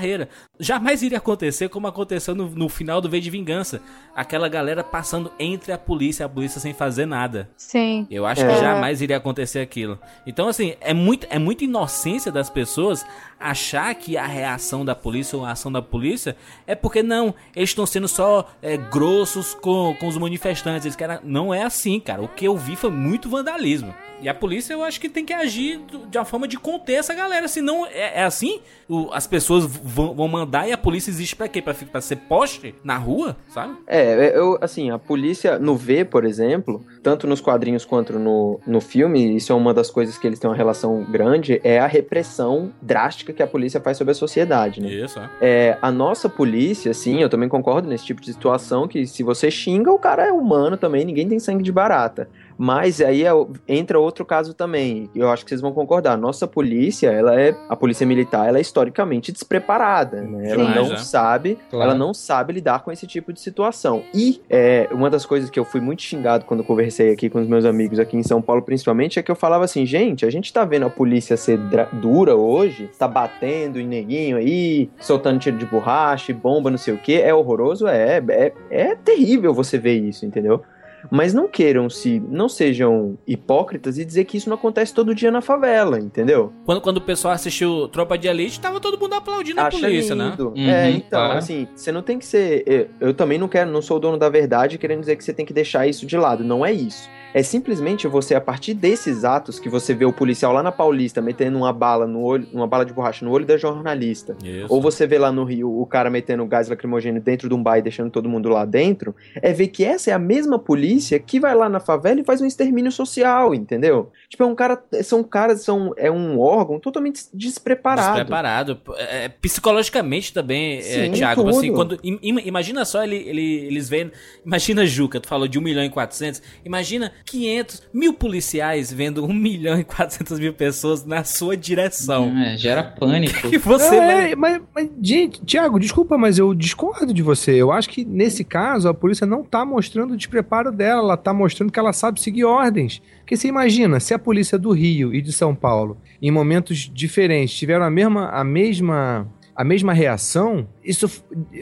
Jamais 0.60 1.02
iria 1.04 1.18
acontecer 1.18 1.70
como 1.70 1.88
aconteceu 1.88 2.34
no, 2.36 2.50
no 2.50 2.70
final 2.70 3.00
do 3.02 3.10
V 3.10 3.20
de 3.20 3.30
Vingança. 3.30 3.82
Aquela 4.16 4.50
galera 4.50 4.84
passando 4.84 5.32
entre 5.40 5.72
a 5.72 5.78
polícia 5.78 6.24
e 6.24 6.26
a 6.26 6.30
polícia 6.30 6.60
sem 6.60 6.74
fazer 6.74 7.06
nada. 7.06 7.50
Sim. 7.58 8.08
Eu 8.10 8.26
acho 8.26 8.46
que 8.46 8.56
jamais 8.58 9.02
iria 9.02 9.18
acontecer 9.18 9.60
aquilo. 9.60 10.00
Então, 10.26 10.48
assim, 10.48 10.76
é 10.82 10.94
muito, 10.94 11.28
é 11.30 11.40
muita 11.40 11.64
inocência 11.64 12.32
das 12.32 12.50
pessoas 12.50 13.06
achar 13.40 13.94
que 13.96 14.18
a 14.18 14.26
reação 14.26 14.84
da 14.84 14.94
polícia 14.94 15.38
ou 15.38 15.46
a 15.46 15.52
ação 15.52 15.72
da 15.72 15.82
polícia 15.82 16.36
é 16.68 16.76
porque 16.76 17.02
não, 17.02 17.34
eles 17.56 17.70
estão 17.70 17.86
sendo 17.86 18.08
só 18.08 18.50
é, 18.62 18.76
grossos 18.76 19.54
com, 19.54 19.96
com 20.00 20.08
os 20.08 20.18
manifestantes. 20.18 20.86
Eles 20.86 20.96
querem... 20.96 21.20
Não 21.24 21.54
é 21.54 21.64
assim, 21.64 22.00
cara. 22.00 22.22
O 22.22 22.28
que 22.28 22.46
eu 22.46 22.58
vi 22.58 22.76
foi 22.76 22.92
muito 22.92 23.30
vandalismo. 23.30 23.94
E 24.22 24.28
a 24.28 24.34
polícia 24.34 24.74
eu 24.74 24.84
acho 24.84 25.00
que 25.00 25.08
tem 25.08 25.24
que 25.24 25.32
agir 25.32 25.80
de 26.10 26.18
uma 26.18 26.26
forma 26.26 26.46
de 26.46 26.58
conter 26.60 26.96
essa 26.96 27.14
galera. 27.14 27.48
Senão 27.48 27.86
é, 27.86 28.20
é 28.20 28.24
assim, 28.24 28.60
o- 28.90 29.10
as 29.14 29.26
pessoas 29.26 29.66
vão, 29.90 30.14
vão 30.14 30.28
mandar 30.28 30.68
e 30.68 30.72
a 30.72 30.78
polícia 30.78 31.10
existe 31.10 31.36
pra 31.36 31.48
quê? 31.48 31.62
Pra, 31.62 32.02
ser 32.02 32.16
poste 32.16 32.76
na 32.84 32.98
rua, 32.98 33.36
sabe? 33.48 33.76
É, 33.88 34.38
eu, 34.38 34.58
assim, 34.62 34.92
a 34.92 35.00
polícia 35.00 35.58
no 35.60 35.76
V, 35.76 36.06
por 36.06 36.24
exemplo, 36.24 36.86
tanto 37.02 37.28
nos 37.28 37.42
quadrinhos 37.42 37.84
quanto 37.84 38.18
no, 38.18 38.60
no 38.66 38.80
filme, 38.80 39.36
isso 39.36 39.52
é 39.52 39.56
uma 39.56 39.74
das 39.74 39.90
coisas 39.90 40.18
que 40.18 40.28
eles 40.28 40.40
têm 40.40 40.50
uma 40.50 40.56
relação 40.56 41.04
grande, 41.04 41.60
é 41.64 41.80
a 41.80 41.88
repressão 41.88 42.72
drástica 42.82 43.34
que 43.34 43.44
a 43.44 43.48
polícia 43.48 43.82
faz 43.82 43.98
sobre 43.98 44.12
a 44.12 44.16
sociedade, 44.16 44.82
né? 44.82 44.90
Isso, 44.90 45.20
é. 45.20 45.30
É, 45.42 45.78
a 45.82 45.92
nossa 45.92 46.30
polícia, 46.30 46.94
sim, 46.94 47.22
eu 47.22 47.30
também 47.30 47.50
concordo 47.50 47.88
nesse 47.88 48.06
tipo 48.06 48.22
de 48.22 48.32
situação, 48.32 48.88
que 48.88 49.06
se 49.08 49.24
você 49.24 49.50
xinga, 49.50 49.92
o 49.92 50.00
cara 50.00 50.28
é 50.28 50.32
humano 50.32 50.78
também, 50.78 51.04
ninguém 51.06 51.28
tem 51.28 51.40
sangue 51.40 51.64
de 51.64 51.72
barata. 51.72 52.30
Mas 52.62 53.00
aí 53.00 53.24
é 53.26 53.32
entra 53.70 53.98
outro 53.98 54.26
caso 54.26 54.54
também, 54.54 55.10
eu 55.16 55.32
acho 55.32 55.46
que 55.46 55.50
vocês 55.50 55.62
vão 55.62 55.72
concordar. 55.72 56.18
Nossa 56.18 56.46
polícia, 56.46 57.08
ela 57.10 57.40
é, 57.40 57.56
a 57.70 57.76
polícia 57.76 58.06
militar, 58.06 58.50
ela 58.50 58.58
é 58.58 58.62
historicamente 58.62 59.32
despreparada, 59.32 60.22
né? 60.22 60.50
Ela 60.50 60.66
Demais, 60.66 60.76
não 60.76 60.90
né? 60.90 60.98
sabe, 60.98 61.58
Claro. 61.70 61.92
ela 61.92 61.98
não 61.98 62.14
sabe 62.14 62.52
lidar 62.52 62.84
com 62.84 62.92
esse 62.92 63.08
tipo 63.08 63.32
de 63.32 63.40
situação. 63.40 64.04
E 64.14 64.42
é, 64.50 64.90
uma 64.92 65.10
das 65.10 65.26
coisas 65.26 65.50
que 65.50 65.58
eu 65.58 65.64
fui 65.64 65.80
muito 65.80 66.02
xingado 66.02 66.44
quando 66.44 66.62
conversei 66.62 67.14
aqui 67.14 67.30
com 67.30 67.40
os 67.40 67.48
meus 67.48 67.64
amigos 67.64 67.98
aqui 67.98 68.18
em 68.18 68.24
São 68.24 68.42
Paulo, 68.42 68.62
principalmente, 68.62 69.18
é 69.18 69.24
que 69.24 69.32
eu 69.32 69.36
falava 69.38 69.64
assim, 69.64 69.86
gente, 69.86 70.26
a 70.26 70.30
gente 70.30 70.52
tá 70.52 70.66
vendo 70.66 70.86
a 70.86 70.90
polícia 70.90 71.38
ser 71.38 71.58
dura 71.94 72.36
hoje, 72.36 72.90
tá 73.00 73.08
batendo 73.08 73.80
em 73.80 73.88
neguinho 73.88 74.36
aí, 74.36 74.90
soltando 75.00 75.40
tiro 75.40 75.58
de 75.58 75.66
borracha, 75.66 76.34
e 76.34 76.36
bomba, 76.36 76.70
não 76.70 76.78
sei 76.78 76.94
o 76.94 76.98
que, 76.98 77.22
é 77.22 77.34
horroroso, 77.34 77.88
é, 77.88 78.22
é, 78.30 78.54
é 78.70 78.96
terrível 78.96 79.54
você 79.54 79.78
ver 79.78 79.96
isso, 79.96 80.26
entendeu? 80.26 80.62
Mas 81.10 81.34
não 81.34 81.48
queiram 81.48 81.90
se, 81.90 82.20
não 82.28 82.50
sejam 82.50 83.18
hipócritas 83.28 83.98
e 83.98 84.06
dizer 84.06 84.26
que 84.26 84.38
isso 84.38 84.50
não 84.50 84.56
acontece 84.56 84.94
todo 84.94 85.16
dia 85.16 85.32
na 85.32 85.42
favela, 85.42 86.00
entendeu? 86.00 86.52
Quando, 86.66 86.82
quando 86.82 86.98
o 86.98 87.02
pessoal 87.02 87.34
assistiu 87.34 87.88
Tropa 87.88 88.18
de 88.18 88.28
Elite, 88.28 88.60
tava 88.60 88.80
todo 88.80 89.00
mundo 89.00 89.14
aplaudindo 89.14 89.60
a 89.60 89.68
Acha 89.68 89.80
polícia, 89.80 90.16
né? 90.16 90.30
lindo. 90.30 90.50
Uhum, 90.50 90.70
é, 90.70 90.92
então, 90.92 91.20
claro. 91.20 91.38
assim, 91.38 91.68
você 91.76 91.92
não 91.92 92.02
tem 92.02 92.20
que 92.20 92.26
ser. 92.26 92.64
Eu, 92.66 92.88
eu 93.00 93.14
também 93.14 93.38
não 93.38 93.48
quero, 93.48 93.72
não 93.72 93.82
sou 93.82 93.98
o 93.98 94.00
dono 94.00 94.18
da 94.18 94.30
verdade 94.30 94.78
querendo 94.78 95.02
dizer 95.02 95.16
que 95.16 95.24
você 95.24 95.34
tem 95.34 95.46
que 95.46 95.54
deixar 95.54 95.88
isso 95.88 96.06
de 96.06 96.18
lado. 96.18 96.44
Não 96.44 96.66
é 96.66 96.72
isso. 96.72 97.10
É 97.34 97.44
simplesmente 97.44 98.08
você, 98.08 98.34
a 98.36 98.42
partir 98.42 98.74
desses 98.74 99.24
atos 99.24 99.60
que 99.60 99.70
você 99.70 99.94
vê 99.94 100.06
o 100.06 100.12
policial 100.14 100.52
lá 100.52 100.64
na 100.64 100.72
Paulista 100.72 101.22
metendo 101.22 101.58
uma 101.58 101.72
bala 101.72 102.08
no 102.08 102.22
olho, 102.22 102.48
uma 102.52 102.66
bala 102.68 102.86
de 102.86 102.92
borracha 102.94 103.24
no 103.24 103.32
olho 103.32 103.46
da 103.46 103.56
jornalista. 103.58 104.36
Isso. 104.44 104.66
Ou 104.70 104.82
você 104.82 105.06
vê 105.06 105.18
lá 105.20 105.32
no 105.32 105.44
Rio 105.44 105.70
o 105.80 105.86
cara 105.86 106.10
metendo 106.10 106.46
gás 106.46 106.68
lacrimogêneo 106.70 107.22
dentro 107.22 107.48
de 107.48 107.54
um 107.54 107.62
bar 107.62 107.78
e 107.78 107.82
deixando 107.82 108.10
todo 108.10 108.28
mundo 108.28 108.50
lá 108.50 108.66
dentro, 108.66 109.16
é 109.36 109.54
ver 109.54 109.68
que 109.68 109.84
essa 109.86 110.10
é 110.10 110.14
a 110.14 110.20
mesma 110.20 110.58
polícia 110.58 111.20
que 111.20 111.40
vai 111.40 111.54
lá 111.54 111.70
na 111.70 111.80
favela 111.80 112.20
e 112.20 112.24
faz 112.24 112.42
um 112.42 112.46
extermínio 112.46 112.92
social, 112.92 113.54
entendeu? 113.54 114.12
Tipo, 114.28 114.44
é 114.44 114.46
um 114.48 114.56
cara, 114.56 114.82
são 115.04 115.24
caras, 115.24 115.62
são, 115.62 115.94
é 115.98 116.10
um 116.10 116.40
órgão 116.40 116.80
totalmente 116.80 117.24
despreparado. 117.34 118.08
Despreparado. 118.16 118.80
É, 118.98 119.26
é, 119.26 119.30
psicologicamente 119.30 120.34
também, 120.34 120.80
é, 120.80 120.82
Sim, 120.82 121.12
Thiago. 121.12 121.44
tudo. 121.44 121.58
Assim, 121.58 121.72
quando, 121.74 122.00
im- 122.04 122.20
im- 122.24 122.48
imagina 122.48 122.84
só 122.86 123.04
ele, 123.04 123.16
ele- 123.18 123.66
eles 123.68 123.88
vendo. 123.88 124.12
Imagina 124.46 124.86
Juca, 124.86 125.20
tu 125.20 125.28
falou 125.28 125.48
de 125.48 125.60
1 125.60 125.62
milhão 125.62 125.84
e 125.84 125.90
400. 125.90 126.42
Imagina 126.66 127.12
500 127.26 127.84
mil 127.94 128.14
policiais 128.14 128.92
vendo 128.92 129.26
1 129.26 129.34
milhão 129.34 129.80
e 129.80 129.84
400 129.84 130.40
mil 130.40 130.54
pessoas 130.54 131.06
na 131.06 131.24
sua 131.24 131.56
direção. 131.56 132.36
É, 132.38 132.58
gera 132.58 132.84
pânico. 132.84 133.50
E 133.50 133.58
você 133.58 133.98
vai. 133.98 134.32
É, 134.32 134.36
mas, 134.36 134.62
mas, 134.74 134.90
gente, 135.02 135.44
Tiago, 135.44 135.80
desculpa, 135.80 136.18
mas 136.18 136.38
eu 136.38 136.54
discordo 136.54 137.14
de 137.14 137.22
você. 137.22 137.54
Eu 137.54 137.72
acho 137.72 137.90
que 137.90 138.06
nesse 138.06 138.44
caso 138.44 138.88
a 138.88 138.94
polícia 138.94 139.26
não 139.26 139.44
tá 139.44 139.66
mostrando 139.66 140.14
o 140.14 140.18
despreparo 140.18 140.72
dela, 140.72 141.02
ela 141.02 141.18
tá 141.18 141.34
mostrando 141.34 141.72
que 141.72 141.80
ela 141.80 141.94
sabe 141.94 142.22
seguir 142.22 142.46
ordens. 142.46 143.02
Porque 143.20 143.36
você 143.36 143.48
imagina, 143.48 144.00
se 144.00 144.14
a 144.14 144.20
polícia 144.20 144.58
do 144.58 144.72
Rio 144.72 145.14
e 145.14 145.22
de 145.22 145.32
São 145.32 145.56
Paulo, 145.56 145.98
em 146.22 146.32
momentos 146.32 146.90
diferentes, 146.94 147.56
tiveram 147.56 147.86
a 147.86 147.90
mesma, 147.90 148.30
a 148.30 148.44
mesma, 148.44 149.28
a 149.56 149.64
mesma 149.64 149.94
reação, 149.94 150.68
isso 150.84 151.08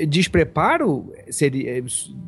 despreparo 0.07 1.11
seria, 1.29 1.83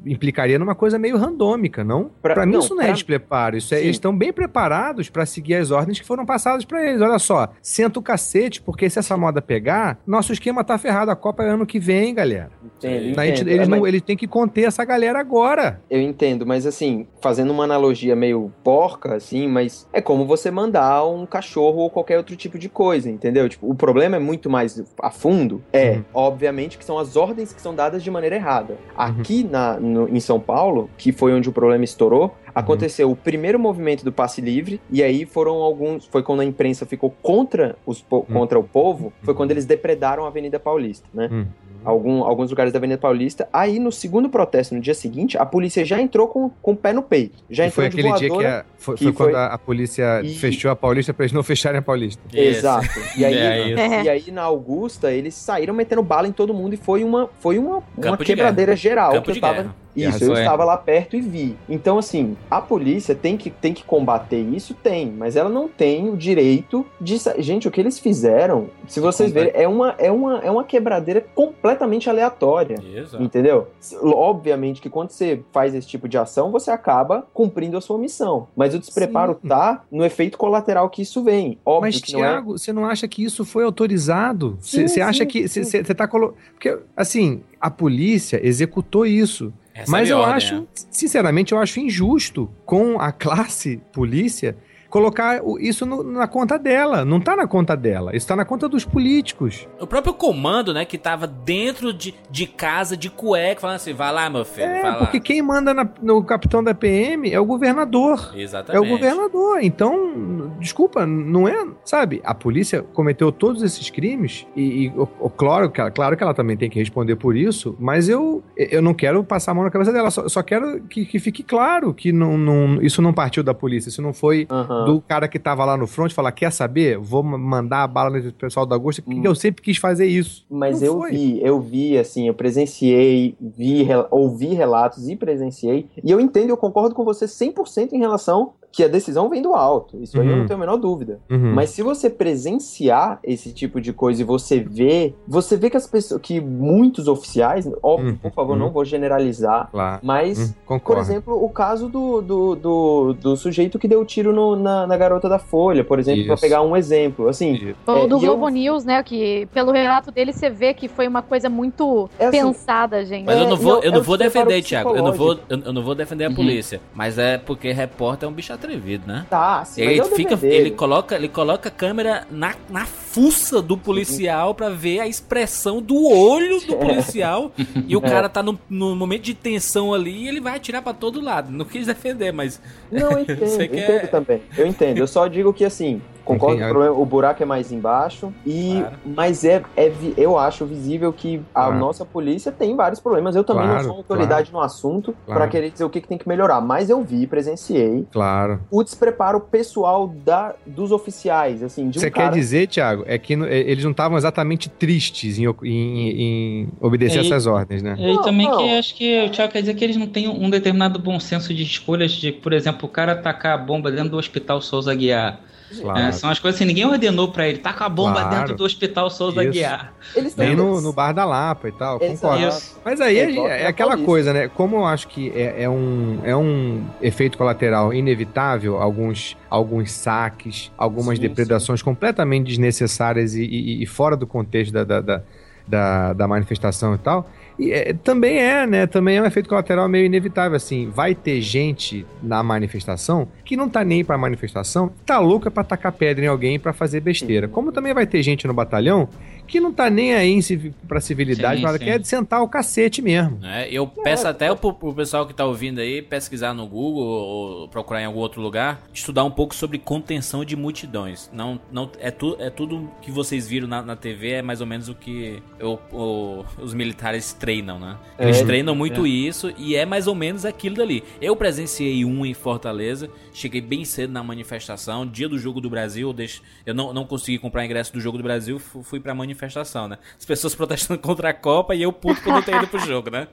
implicaria 0.06 0.58
numa 0.60 0.76
coisa 0.76 0.98
meio 1.00 1.18
randômica, 1.18 1.84
não? 1.84 2.10
Pra- 2.22 2.34
Pra, 2.34 2.46
mim 2.46 2.54
não, 2.54 2.60
isso 2.60 2.74
não 2.76 2.82
é 2.82 2.86
pra- 2.86 2.94
despreparo, 2.94 3.58
isso 3.58 3.74
é, 3.74 3.78
Sim. 3.78 3.84
eles 3.86 3.96
estão 3.96 4.16
bem 4.18 4.32
preparados 4.32 5.10
pra 5.10 5.26
seguir 5.26 5.56
as 5.56 5.72
ordens 5.72 6.00
que 6.00 6.06
foram 6.06 6.26
passadas 6.26 6.64
pra 6.66 6.86
eles. 6.88 7.02
Olha 7.02 7.20
só, 7.20 7.50
senta 7.62 8.00
o 8.00 8.02
cacete, 8.02 8.62
porque 8.62 8.90
se 8.90 9.00
essa 9.00 9.18
moda 9.18 9.42
pegar, 9.42 10.00
nosso 10.06 10.32
esquema 10.34 10.64
tá 10.64 10.78
ferrado. 10.78 11.12
A 11.12 11.16
Copa 11.16 11.44
é 11.44 11.50
ano 11.50 11.66
que 11.66 11.80
vem, 11.80 12.14
galera. 12.14 12.52
Entendo, 12.64 13.20
A 13.20 13.26
gente- 13.26 13.42
entendo. 13.42 13.48
eles, 13.50 13.68
É, 13.68 13.70
não, 13.70 13.80
mas- 13.80 13.88
eles 13.90 14.02
têm 14.02 14.16
que 14.18 14.28
conter 14.28 14.64
essa 14.64 14.84
galera 14.86 15.20
agora. 15.20 15.82
Eu 15.90 16.02
entendo, 16.02 16.46
mas 16.46 16.66
assim, 16.66 17.08
fazendo 17.22 17.52
uma 17.52 17.64
analogia 17.64 18.16
meio 18.16 18.52
porca, 18.64 19.16
assim, 19.16 19.48
mas 19.48 19.88
é 19.92 20.02
como 20.02 20.26
você 20.26 20.50
mandar 20.52 21.06
um 21.06 21.26
cachorro 21.26 21.80
ou 21.80 21.90
qualquer 21.90 22.18
outro 22.18 22.36
tipo 22.36 22.58
de 22.58 22.70
coisa, 22.70 23.10
entendeu? 23.10 23.48
Tipo, 23.50 23.70
o 23.70 23.76
problema 23.76 24.16
é 24.16 24.20
muito 24.20 24.50
mais 24.50 24.82
a 25.02 25.10
fundo. 25.12 25.64
É, 25.74 25.92
Uhum. 25.92 26.04
obviamente, 26.14 26.78
que 26.80 26.86
são 26.86 26.98
as 26.98 27.16
ordens 27.16 27.54
que 27.54 27.62
são 27.62 27.76
dadas 27.76 28.02
de 28.02 28.10
maneira 28.10 28.36
errada. 28.38 28.78
Aqui 28.98 29.44
na, 29.44 29.80
no- 29.80 30.08
em 30.10 30.20
São 30.20 30.40
Paulo, 30.40 30.90
que 30.98 31.12
foi 31.12 31.34
onde 31.34 31.48
o 31.50 31.52
problema 31.52 31.84
estourou, 31.84 32.34
aconteceu 32.60 33.10
o 33.12 33.16
primeiro 33.16 33.60
movimento 33.60 34.04
do 34.04 34.12
passe 34.12 34.42
livre, 34.42 34.80
e 34.92 35.02
aí 35.04 35.26
foram 35.26 35.56
alguns. 35.58 36.06
Foi 36.06 36.22
quando 36.24 36.42
a 36.42 36.46
imprensa 36.46 36.86
ficou 36.86 37.10
contra, 37.22 37.76
os, 37.86 38.02
po- 38.02 38.24
contra 38.24 38.58
o 38.60 38.64
povo, 38.64 39.12
foi 39.24 39.34
quando 39.34 39.52
eles 39.52 39.66
depredaram 39.66 40.26
a 40.26 40.28
Avenida 40.28 40.60
Paulista, 40.60 41.08
né? 41.14 41.30
Hum. 41.32 41.46
algum- 41.86 42.24
alguns 42.24 42.50
lugares 42.50 42.74
da 42.74 42.78
Avenida 42.78 43.00
Paulista. 43.00 43.48
Aí, 43.54 43.80
no 43.80 43.90
segundo 43.92 44.28
protesto, 44.30 44.76
no 44.76 44.82
dia 44.82 44.94
seguinte, 44.94 45.38
a 45.38 45.46
polícia 45.46 45.86
já 45.86 46.00
entrou 46.02 46.28
com, 46.28 46.50
com 46.62 46.74
o 46.74 46.76
pé 46.76 46.92
no 46.92 47.02
peito. 47.02 47.38
Já 47.50 47.64
E 47.64 47.68
entrou 47.68 47.76
foi 47.76 47.86
aquele 47.86 48.14
dia 48.18 48.30
que, 48.30 48.46
a- 48.46 48.66
foi, 48.78 48.96
que 48.98 49.04
foi 49.06 49.14
quando 49.14 49.32
foi- 49.32 49.40
a, 49.40 49.58
polícia 49.58 50.22
E- 50.22 50.36
fechou 50.36 50.70
a 50.72 50.76
Paulista 50.76 51.14
pra 51.14 51.24
eles 51.24 51.32
não 51.34 51.42
fecharem 51.44 51.80
a 51.80 51.82
Paulista. 51.82 52.22
Exato. 52.34 52.86
E 53.16 53.24
aí, 53.24 53.74
É 53.80 54.04
e 54.04 54.10
aí, 54.10 54.32
na 54.32 54.42
Augusta, 54.44 55.12
eles 55.14 55.34
saíram 55.36 55.74
metendo 55.74 56.04
bala 56.04 56.28
em 56.28 56.32
todo 56.34 56.54
mundo 56.54 56.74
e 56.74 56.78
foi 56.78 57.02
uma, 57.04 57.30
foi 57.40 57.58
uma, 57.58 57.78
uma 57.78 57.84
Campo 58.02 58.24
quebradeira 58.26 58.76
geral 58.76 59.12
Campo 59.14 59.24
que 59.24 59.32
eu 59.32 59.36
de 59.36 59.42
tava. 59.42 59.54
guerra. 59.54 59.76
Isso, 60.04 60.24
eu 60.26 60.34
estava 60.34 60.64
lá 60.64 60.78
perto 60.78 61.16
e 61.16 61.22
vi. 61.22 61.58
Então, 61.68 61.98
assim, 61.98 62.36
a 62.50 62.62
polícia 62.62 63.16
tem 63.16 63.38
que, 63.38 63.50
tem 63.50 63.74
que 63.74 63.84
combater 63.84 64.40
isso? 64.40 64.74
Tem, 64.74 65.12
mas 65.12 65.36
ela 65.36 65.50
não 65.50 65.68
tem 65.68 66.10
o 66.10 66.18
direito 66.18 66.86
de. 67.00 67.18
Gente, 67.40 67.68
o 67.68 67.72
que 67.72 67.80
eles 67.80 68.00
fizeram, 68.00 68.68
se 68.88 69.00
vocês 69.00 69.32
verem, 69.32 69.52
é 69.54 69.68
uma, 69.68 69.96
é, 69.98 70.12
uma, 70.12 70.40
é 70.40 70.52
uma 70.52 70.64
quebradeira 70.64 71.22
completamente 71.36 72.10
aleatória. 72.10 72.78
Isso. 72.82 73.22
Entendeu? 73.22 73.68
Obviamente 74.02 74.82
que 74.82 74.90
quando 74.90 75.12
você 75.12 75.42
faz 75.52 75.74
esse 75.76 75.88
tipo 75.88 76.08
de 76.08 76.18
ação, 76.18 76.52
você 76.52 76.72
acaba 76.72 77.28
cumprindo 77.34 77.78
a 77.78 77.82
sua 77.82 77.98
missão. 77.98 78.48
Mas 78.56 78.74
o 78.74 78.80
despreparo 78.80 79.38
Sim. 79.42 79.48
tá 79.48 79.84
no 79.92 80.06
efeito 80.06 80.38
colateral 80.38 80.90
que 80.90 81.02
isso 81.02 81.24
vem. 81.24 81.58
Óbvio 81.66 81.82
Mas, 81.82 82.02
que 82.02 82.14
não 82.14 82.24
é. 82.24 82.30
Tiago, 82.30 82.58
você 82.58 82.74
não 82.74 82.86
acha 82.86 83.08
que 83.08 83.24
isso 83.24 83.44
foi 83.46 83.64
autorizado? 83.64 84.58
Sim, 84.62 84.88
Você 84.88 85.02
acha 85.02 85.24
sim, 85.24 85.28
que. 85.28 85.48
sim. 85.48 85.64
Você 85.64 85.84
tá 85.84 86.08
colocando. 86.08 86.38
Porque, 86.54 86.78
assim, 86.96 87.42
a 87.60 87.70
polícia 87.70 88.40
executou 88.46 89.06
isso. 89.06 89.54
Essa 89.82 89.92
Mas 89.92 90.10
é 90.10 90.14
eu 90.14 90.18
ordem, 90.18 90.36
acho, 90.36 90.56
né? 90.62 90.68
sinceramente, 90.92 91.54
eu 91.54 91.60
acho 91.60 91.80
injusto 91.80 92.50
com 92.66 93.00
a 93.00 93.12
classe 93.12 93.82
polícia 93.94 94.58
colocar 94.90 95.42
isso 95.60 95.86
no- 95.86 96.04
na 96.04 96.28
conta 96.28 96.58
dela. 96.58 97.06
Não 97.06 97.20
tá 97.20 97.36
na 97.36 97.48
conta 97.48 97.76
dela, 97.78 98.16
isso 98.16 98.28
tá 98.28 98.36
na 98.36 98.46
conta 98.46 98.68
dos 98.68 98.84
políticos. 98.86 99.68
O 99.80 99.86
próprio 99.88 100.14
comando, 100.14 100.74
né, 100.74 100.86
que 100.86 100.98
tava 100.98 101.28
dentro 101.28 101.94
de, 101.94 102.14
de 102.30 102.46
casa, 102.48 102.98
de 102.98 103.10
cueca, 103.10 103.62
falando 103.62 103.76
assim, 103.78 103.94
vai 103.94 104.12
lá, 104.12 104.30
meu 104.30 104.44
filho, 104.46 104.66
É, 104.68 104.82
vai 104.82 104.92
lá. 104.92 104.98
porque 104.98 105.20
quem 105.20 105.42
manda 105.42 105.74
na- 105.74 105.88
no 106.02 106.24
capitão 106.24 106.64
da 106.64 106.74
PM 106.74 107.32
é 107.32 107.40
o 107.40 107.46
governador. 107.46 108.32
É 108.36 108.42
Exatamente. 108.42 108.86
o 108.86 108.90
governador. 108.90 109.60
Então, 109.62 110.54
desculpa, 110.60 111.06
não 111.06 111.48
é, 111.48 111.68
sabe? 111.86 112.22
A 112.24 112.34
polícia 112.34 112.82
cometeu 112.94 113.32
todos 113.32 113.62
esses 113.64 113.90
crimes 113.90 114.46
e, 114.56 114.86
e 114.86 114.88
o, 114.90 115.08
o- 115.20 115.30
claro, 115.30 115.70
que 115.70 115.80
ela, 115.82 115.92
claro 115.92 116.18
que 116.18 116.24
ela 116.24 116.34
também 116.34 116.58
tem 116.58 116.70
que 116.70 116.80
responder 116.80 117.16
por 117.16 117.36
isso, 117.36 117.76
mas 117.80 118.10
eu, 118.10 118.44
eu 118.58 118.82
não 118.82 118.94
quero 118.94 119.24
passar 119.24 119.52
a 119.52 119.56
mão 119.56 119.64
na 119.64 119.70
cabeça 119.72 119.92
dela, 119.94 120.10
só, 120.10 120.28
só 120.28 120.42
quero 120.42 120.82
que, 120.84 121.06
que 121.06 121.20
fique 121.20 121.44
claro 121.44 121.94
que 121.94 122.12
não, 122.12 122.38
não, 122.38 122.82
isso 122.82 123.02
não 123.02 123.14
partiu 123.14 123.44
da 123.44 123.54
polícia, 123.54 123.90
isso 123.90 124.02
não 124.02 124.14
foi 124.14 124.48
Do 124.86 125.02
cara 125.02 125.28
que 125.28 125.38
tava 125.40 125.64
lá 125.66 125.76
no 125.78 125.88
front 125.88 126.12
falar, 126.12 126.32
quer 126.32 126.52
saber? 126.52 126.98
Vou 126.98 127.24
ma- 127.24 127.38
mandar 127.38 127.84
a 127.84 127.88
bala 127.88 128.10
no 128.20 128.32
pessoal 128.34 128.66
da 128.66 128.76
Augusta, 128.76 129.02
que 129.02 129.26
eu 129.28 129.36
sempre 129.36 129.62
quis 129.62 129.78
fazer 129.78 130.06
isso. 130.06 130.46
Mas 130.50 130.82
Não 130.82 130.88
eu 130.88 130.98
foi. 131.00 131.12
vi, 131.12 131.42
eu 131.44 131.60
vi, 131.60 131.98
assim, 131.98 132.28
eu 132.28 132.34
presenciei, 132.34 133.36
vi, 133.40 133.88
ouvi 134.12 134.48
relatos 134.54 135.08
e 135.10 135.16
presenciei, 135.16 135.88
e 136.04 136.10
eu 136.12 136.20
entendo, 136.20 136.50
eu 136.50 136.58
concordo 136.58 136.94
com 136.96 137.04
você 137.04 137.26
100% 137.26 137.94
em 137.94 138.00
relação 138.00 138.54
que 138.72 138.84
a 138.84 138.88
decisão 138.88 139.28
vem 139.30 139.42
do 139.42 139.54
alto, 139.56 139.98
isso 140.02 140.20
aí 140.20 140.28
eu 140.28 140.32
Uhum. 140.34 140.40
não 140.40 140.46
tenho 140.48 140.58
a 140.58 140.60
menor 140.60 140.78
dúvida. 140.78 141.20
Uhum. 141.30 141.54
Mas 141.56 141.72
se 141.72 141.82
você 141.82 142.10
presenciar 142.10 143.20
esse 143.24 143.52
tipo 143.54 143.80
de 143.82 143.92
coisa 143.94 144.22
e 144.22 144.26
você 144.26 144.60
vê, 144.60 145.14
você 145.28 145.56
vê 145.58 145.70
que 145.70 145.78
as 145.78 145.88
pessoas, 145.88 146.22
que 146.22 146.40
muitos 146.40 147.08
oficiais, 147.08 147.70
óbvio, 147.82 148.12
Uhum. 148.12 148.18
por 148.18 148.32
favor, 148.32 148.54
Uhum. 148.54 148.60
não 148.60 148.70
vou 148.72 148.84
generalizar, 148.86 149.70
Claro. 149.72 150.00
mas 150.04 150.56
Hum, 150.68 150.80
por 150.80 150.98
exemplo, 150.98 151.44
o 151.44 151.50
caso 151.50 151.90
do, 151.90 152.22
do, 152.22 152.56
do, 152.56 153.14
do 153.14 153.36
sujeito 153.38 153.80
que 153.80 153.88
deu 153.88 154.04
tiro 154.06 154.34
no- 154.34 154.56
na, 154.56 154.86
na 154.88 154.98
garota 154.98 155.28
da 155.30 155.40
Folha, 155.40 155.84
por 155.84 156.00
exemplo, 156.00 156.26
pra 156.26 156.34
Isso. 156.36 156.42
pegar 156.42 156.62
um 156.62 156.76
exemplo. 156.76 157.28
Assim, 157.28 157.74
Ou 157.88 157.98
é, 158.06 158.08
do 158.08 158.18
e 158.18 158.26
eu- 158.26 158.38
Globo 158.38 158.50
News, 158.50 158.86
né? 158.86 159.02
Que 159.04 159.48
pelo 159.54 159.72
relato 159.72 160.12
dele 160.12 160.32
você 160.34 160.50
vê 160.50 160.74
que 160.74 160.88
foi 160.88 161.08
uma 161.08 161.22
coisa 161.22 161.50
muito 161.50 162.10
É 162.20 162.26
assim, 162.28 162.40
pensada, 162.42 163.04
gente. 163.06 163.26
Mas 163.26 163.38
eu 163.40 163.48
não 163.50 163.58
vou, 163.58 163.74
não, 163.76 163.84
eu 163.84 163.90
é 163.90 163.94
não 163.94 164.00
o 164.00 164.04
vou 164.04 164.18
defender, 164.18 164.62
Thiago. 164.62 164.96
Eu 164.96 165.04
não 165.04 165.14
vou, 165.14 165.40
eu, 165.50 165.60
eu 165.66 165.74
não 165.74 165.84
vou 165.84 165.96
defender 165.96 166.26
a 166.26 166.30
Uhum. 166.30 166.36
polícia. 166.36 166.80
Mas 166.94 167.18
é 167.18 167.38
porque 167.38 167.72
repórter 167.72 168.28
é 168.28 168.32
um 168.32 168.34
bicho 168.36 168.54
atrevido, 168.60 169.08
né? 169.08 169.26
Tá, 169.30 169.66
sim, 169.66 169.82
Ele 169.82 170.00
é 170.00 170.04
o 170.04 170.08
fica, 170.08 170.38
ele 170.44 170.72
coloca, 170.72 171.16
ele 171.16 171.30
coloca 171.30 171.70
a 171.70 171.72
câmera 171.72 172.28
na, 172.30 172.54
na 172.70 172.86
fuça 173.12 173.62
do 173.62 173.76
policial 173.78 174.54
pra 174.54 174.70
ver 174.70 175.00
a 175.00 175.08
expressão 175.08 175.82
do 175.82 175.96
olho 176.10 176.60
do 176.66 176.76
policial 176.78 177.52
e 177.88 177.96
o 177.98 178.00
É. 178.06 178.10
cara 178.10 178.30
tá 178.30 178.44
no, 178.44 178.58
no 178.70 178.96
momento 178.96 179.24
de 179.24 179.34
tensão 179.34 179.94
ali 179.94 180.26
e 180.26 180.28
ele 180.28 180.40
vai 180.40 180.56
atirar 180.58 180.82
pra 180.82 180.94
todo 180.94 181.20
lado. 181.20 181.52
Não 181.52 181.66
quis 181.66 181.88
defender, 181.88 182.32
mas 182.32 182.62
Não, 182.92 183.12
eu 183.14 183.20
entendo, 183.22 183.40
Você 183.48 183.64
eu 183.64 183.70
quer- 183.70 183.84
entendo 183.98 184.12
também. 184.12 184.42
Eu 184.58 184.68
entendo. 184.68 184.98
Eu 184.98 185.08
só 185.08 185.28
digo 185.28 185.52
que 185.54 185.66
assim, 185.66 186.02
concordo 186.24 186.56
Enfim, 186.58 186.64
que 186.66 186.70
o, 186.70 186.74
problema- 186.74 187.00
o 187.02 187.06
buraco 187.06 187.42
é 187.42 187.46
mais 187.46 187.72
embaixo, 187.72 188.32
e 188.46 188.78
Claro. 188.80 188.96
mas 189.06 189.44
é, 189.44 189.64
é 189.76 189.92
eu 190.16 190.38
acho 190.38 190.64
visível 190.66 191.12
que 191.12 191.42
a 191.56 191.64
Claro. 191.66 191.80
nossa 191.80 192.06
polícia 192.06 192.52
tem 192.52 192.76
vários 192.76 193.00
problemas. 193.00 193.36
Eu 193.36 193.44
também 193.44 193.64
Claro, 193.64 193.78
não 193.80 193.86
sou 193.90 193.98
autoridade 193.98 194.52
no 194.54 194.60
assunto 194.62 195.16
Claro. 195.26 195.40
pra 195.42 195.50
querer 195.50 195.72
dizer 195.72 195.84
o 195.84 195.90
que, 195.90 196.00
que 196.02 196.08
tem 196.08 196.18
que 196.20 196.28
melhorar, 196.28 196.62
mas 196.62 196.90
eu 196.92 197.02
vi, 197.04 197.26
presenciei 197.26 198.06
Claro. 198.12 198.60
o 198.70 198.84
despreparo 198.84 199.40
pessoal 199.40 200.08
da, 200.08 200.54
dos 200.66 200.92
oficiais, 200.92 201.64
assim, 201.64 201.90
de 201.90 201.98
um 201.98 202.02
Você 202.02 202.12
cara... 202.12 202.30
quer 202.30 202.36
dizer, 202.40 202.68
Thiago, 203.04 203.12
é 203.12 203.18
que 203.18 203.34
é, 203.34 203.70
eles 203.70 203.84
não 203.84 203.92
estavam 203.92 204.18
exatamente 204.18 204.70
tristes 204.70 205.38
em, 205.40 205.46
em- 205.64 206.22
em 206.64 206.68
obedecer 206.80 207.18
É, 207.20 207.22
essas 207.22 207.46
ordens, 207.46 207.82
né? 207.82 207.96
E 207.98 208.06
aí 208.06 208.14
Não, 208.16 208.22
também 208.22 208.50
que 208.50 208.70
acho 208.78 208.96
que 208.96 209.26
o 209.26 209.30
Thiago 209.30 209.52
quer 209.54 209.62
dizer 209.62 209.76
que 209.76 209.84
eles 209.84 209.98
não 209.98 210.08
têm 210.08 210.28
um 210.28 210.50
determinado 210.50 211.00
bom 211.00 211.20
senso 211.20 211.54
de 211.54 211.64
escolhas 211.64 212.12
de, 212.12 212.32
por 212.32 212.54
exemplo, 212.54 212.88
o 212.88 212.92
cara 212.92 213.16
tacar 213.16 213.54
a 213.54 213.58
bomba 213.58 213.92
dentro 213.92 214.10
do 214.12 214.18
hospital 214.18 214.62
Souza 214.62 214.94
Guiar. 214.96 215.40
Claro. 215.82 216.00
É, 216.00 216.12
são 216.12 216.30
as 216.30 216.40
coisas 216.40 216.58
assim, 216.60 216.66
ninguém 216.66 216.86
ordenou 216.86 217.32
pra 217.32 217.48
ele, 217.48 217.60
taca 217.60 217.86
a 217.86 217.90
bomba 217.90 218.22
Claro. 218.22 218.36
dentro 218.36 218.56
do 218.56 218.64
hospital 218.64 219.10
Souza 219.10 219.44
Isso. 219.44 219.52
Guiar. 219.54 219.94
Eles 220.16 220.36
Nem 220.36 220.56
no, 220.56 220.82
no 220.82 220.92
Bar 220.92 221.12
da 221.14 221.26
Lapa 221.26 221.68
e 221.68 221.72
tal, 221.72 222.00
concordo. 222.00 222.48
Isso. 222.48 222.80
Mas 222.84 223.00
aí 223.00 223.20
É 223.20 223.32
é, 223.32 223.62
é 223.64 223.68
aquela 223.68 223.96
coisa, 223.98 224.34
né? 224.34 224.48
Como 224.48 224.78
eu 224.78 224.86
acho 224.86 225.08
que 225.08 225.30
é, 225.36 225.64
é 225.64 225.70
um, 225.70 226.20
é 226.24 226.36
um 226.36 226.84
efeito 227.02 227.38
colateral 227.38 227.94
inevitável, 227.94 228.78
alguns, 228.82 229.38
alguns 229.50 229.92
saques, 229.92 230.72
algumas 230.78 231.18
Sim, 231.18 231.22
depredações 231.22 231.82
completamente 231.82 232.48
desnecessárias 232.48 233.36
e, 233.36 233.44
e- 233.44 233.84
e 233.84 233.86
fora 233.86 234.18
do 234.18 234.26
contexto 234.26 234.72
da, 234.74 234.84
da, 234.84 235.02
da, 235.02 235.22
da- 235.68 236.14
da 236.14 236.28
manifestação 236.28 236.96
e 236.96 236.98
tal. 236.98 237.30
E 237.60 237.74
é, 237.74 237.94
também 237.94 238.38
é, 238.38 238.66
né? 238.66 238.88
Também 238.88 239.18
é 239.18 239.22
um 239.22 239.26
efeito 239.26 239.50
colateral 239.50 239.90
meio 239.90 240.06
inevitável, 240.06 240.56
assim. 240.56 240.90
Vai 240.90 241.14
ter 241.14 241.42
gente 241.42 242.06
na 242.24 242.42
manifestação 242.42 243.28
que 243.44 243.58
não 243.58 243.68
tá 243.68 243.84
nem 243.84 244.04
pra 244.04 244.18
manifestação, 244.18 244.92
tá 245.06 245.20
louca 245.20 245.52
pra 245.52 245.64
tacar 245.64 245.92
pedra 245.92 246.24
em 246.24 246.28
alguém 246.30 246.58
pra 246.58 246.72
fazer 246.72 247.02
besteira. 247.02 247.50
Como 247.50 247.74
também 247.74 247.94
vai 247.94 248.08
ter 248.08 248.24
gente 248.24 248.48
no 248.48 248.54
batalhão 248.54 249.10
que 249.50 249.60
não 249.60 249.74
tá 249.74 249.90
nem 249.90 250.14
aí 250.14 250.42
civi- 250.42 250.74
pra 250.88 251.02
civilidade, 251.02 251.58
Sim, 251.58 251.64
nada, 251.66 251.78
sim. 251.78 251.86
quer 251.86 252.06
sentar 252.06 252.42
o 252.42 252.48
cacete 252.48 253.02
mesmo. 253.02 253.38
né, 253.40 253.68
eu 253.72 253.86
peço 253.88 254.28
até 254.28 254.54
pro, 254.56 254.74
pro 254.74 254.94
pessoal 254.94 255.26
que 255.28 255.34
tá 255.34 255.46
ouvindo 255.46 255.80
aí 255.80 256.02
pesquisar 256.02 256.54
no 256.54 256.66
Google 256.68 257.04
ou 257.04 257.68
procurar 257.68 258.02
em 258.02 258.06
algum 258.06 258.20
outro 258.20 258.42
lugar, 258.42 258.82
estudar 258.94 259.24
um 259.24 259.32
pouco 259.32 259.54
sobre 259.56 259.78
contenção 259.78 260.46
de 260.46 260.56
multidões. 260.56 261.30
Não, 261.34 261.60
não 261.72 261.90
é, 262.00 262.12
tu, 262.12 262.36
é 262.40 262.50
tudo 262.50 262.90
que 263.02 263.12
vocês 263.12 263.48
viram 263.48 263.68
na, 263.68 263.82
na 263.82 263.96
TV 263.96 264.30
é 264.32 264.42
mais 264.42 264.62
ou 264.62 264.68
menos 264.68 264.88
o 264.90 264.96
que 264.96 265.42
o- 265.62 265.78
o- 265.92 266.46
os 266.62 266.74
militares 266.74 267.34
treinam, 267.34 267.80
né? 267.80 267.98
Eles 268.18 268.38
É, 268.42 268.46
treinam 268.46 268.76
muito 268.76 269.06
isso 269.08 269.52
e 269.58 269.76
é 269.76 269.86
mais 269.86 270.08
ou 270.08 270.16
menos 270.16 270.46
aquilo 270.46 270.76
dali. 270.76 271.04
Eu 271.22 271.36
presenciei 271.36 272.06
um 272.06 272.26
em 272.26 272.34
Fortaleza, 272.34 273.10
cheguei 273.34 273.62
bem 273.62 273.84
cedo 273.86 274.12
na 274.12 274.24
manifestação, 274.24 275.06
dia 275.06 275.28
do 275.28 275.38
Jogo 275.40 275.60
do 275.62 275.70
Brasil, 275.70 276.10
eu, 276.10 276.14
deixo- 276.14 276.42
eu 276.66 276.74
não, 276.74 276.94
não 276.94 277.06
consegui 277.06 277.38
comprar 277.40 277.66
ingresso 277.66 277.92
do 277.94 278.00
Jogo 278.00 278.18
do 278.18 278.24
Brasil, 278.24 278.60
fu- 278.60 278.84
fui 278.84 279.00
pra 279.00 279.14
manifestação, 279.16 279.39
né? 279.88 279.98
As 280.18 280.26
pessoas 280.26 280.56
protestando 280.56 281.00
contra 281.02 281.30
a 281.30 281.34
Copa 281.34 281.76
e 281.76 281.82
eu 281.82 281.92
puto 281.94 282.22
por 282.22 282.34
não 282.34 282.42
ter 282.42 282.56
ido 282.56 282.68
pro 282.68 282.80
jogo, 282.80 283.10
né? 283.10 283.28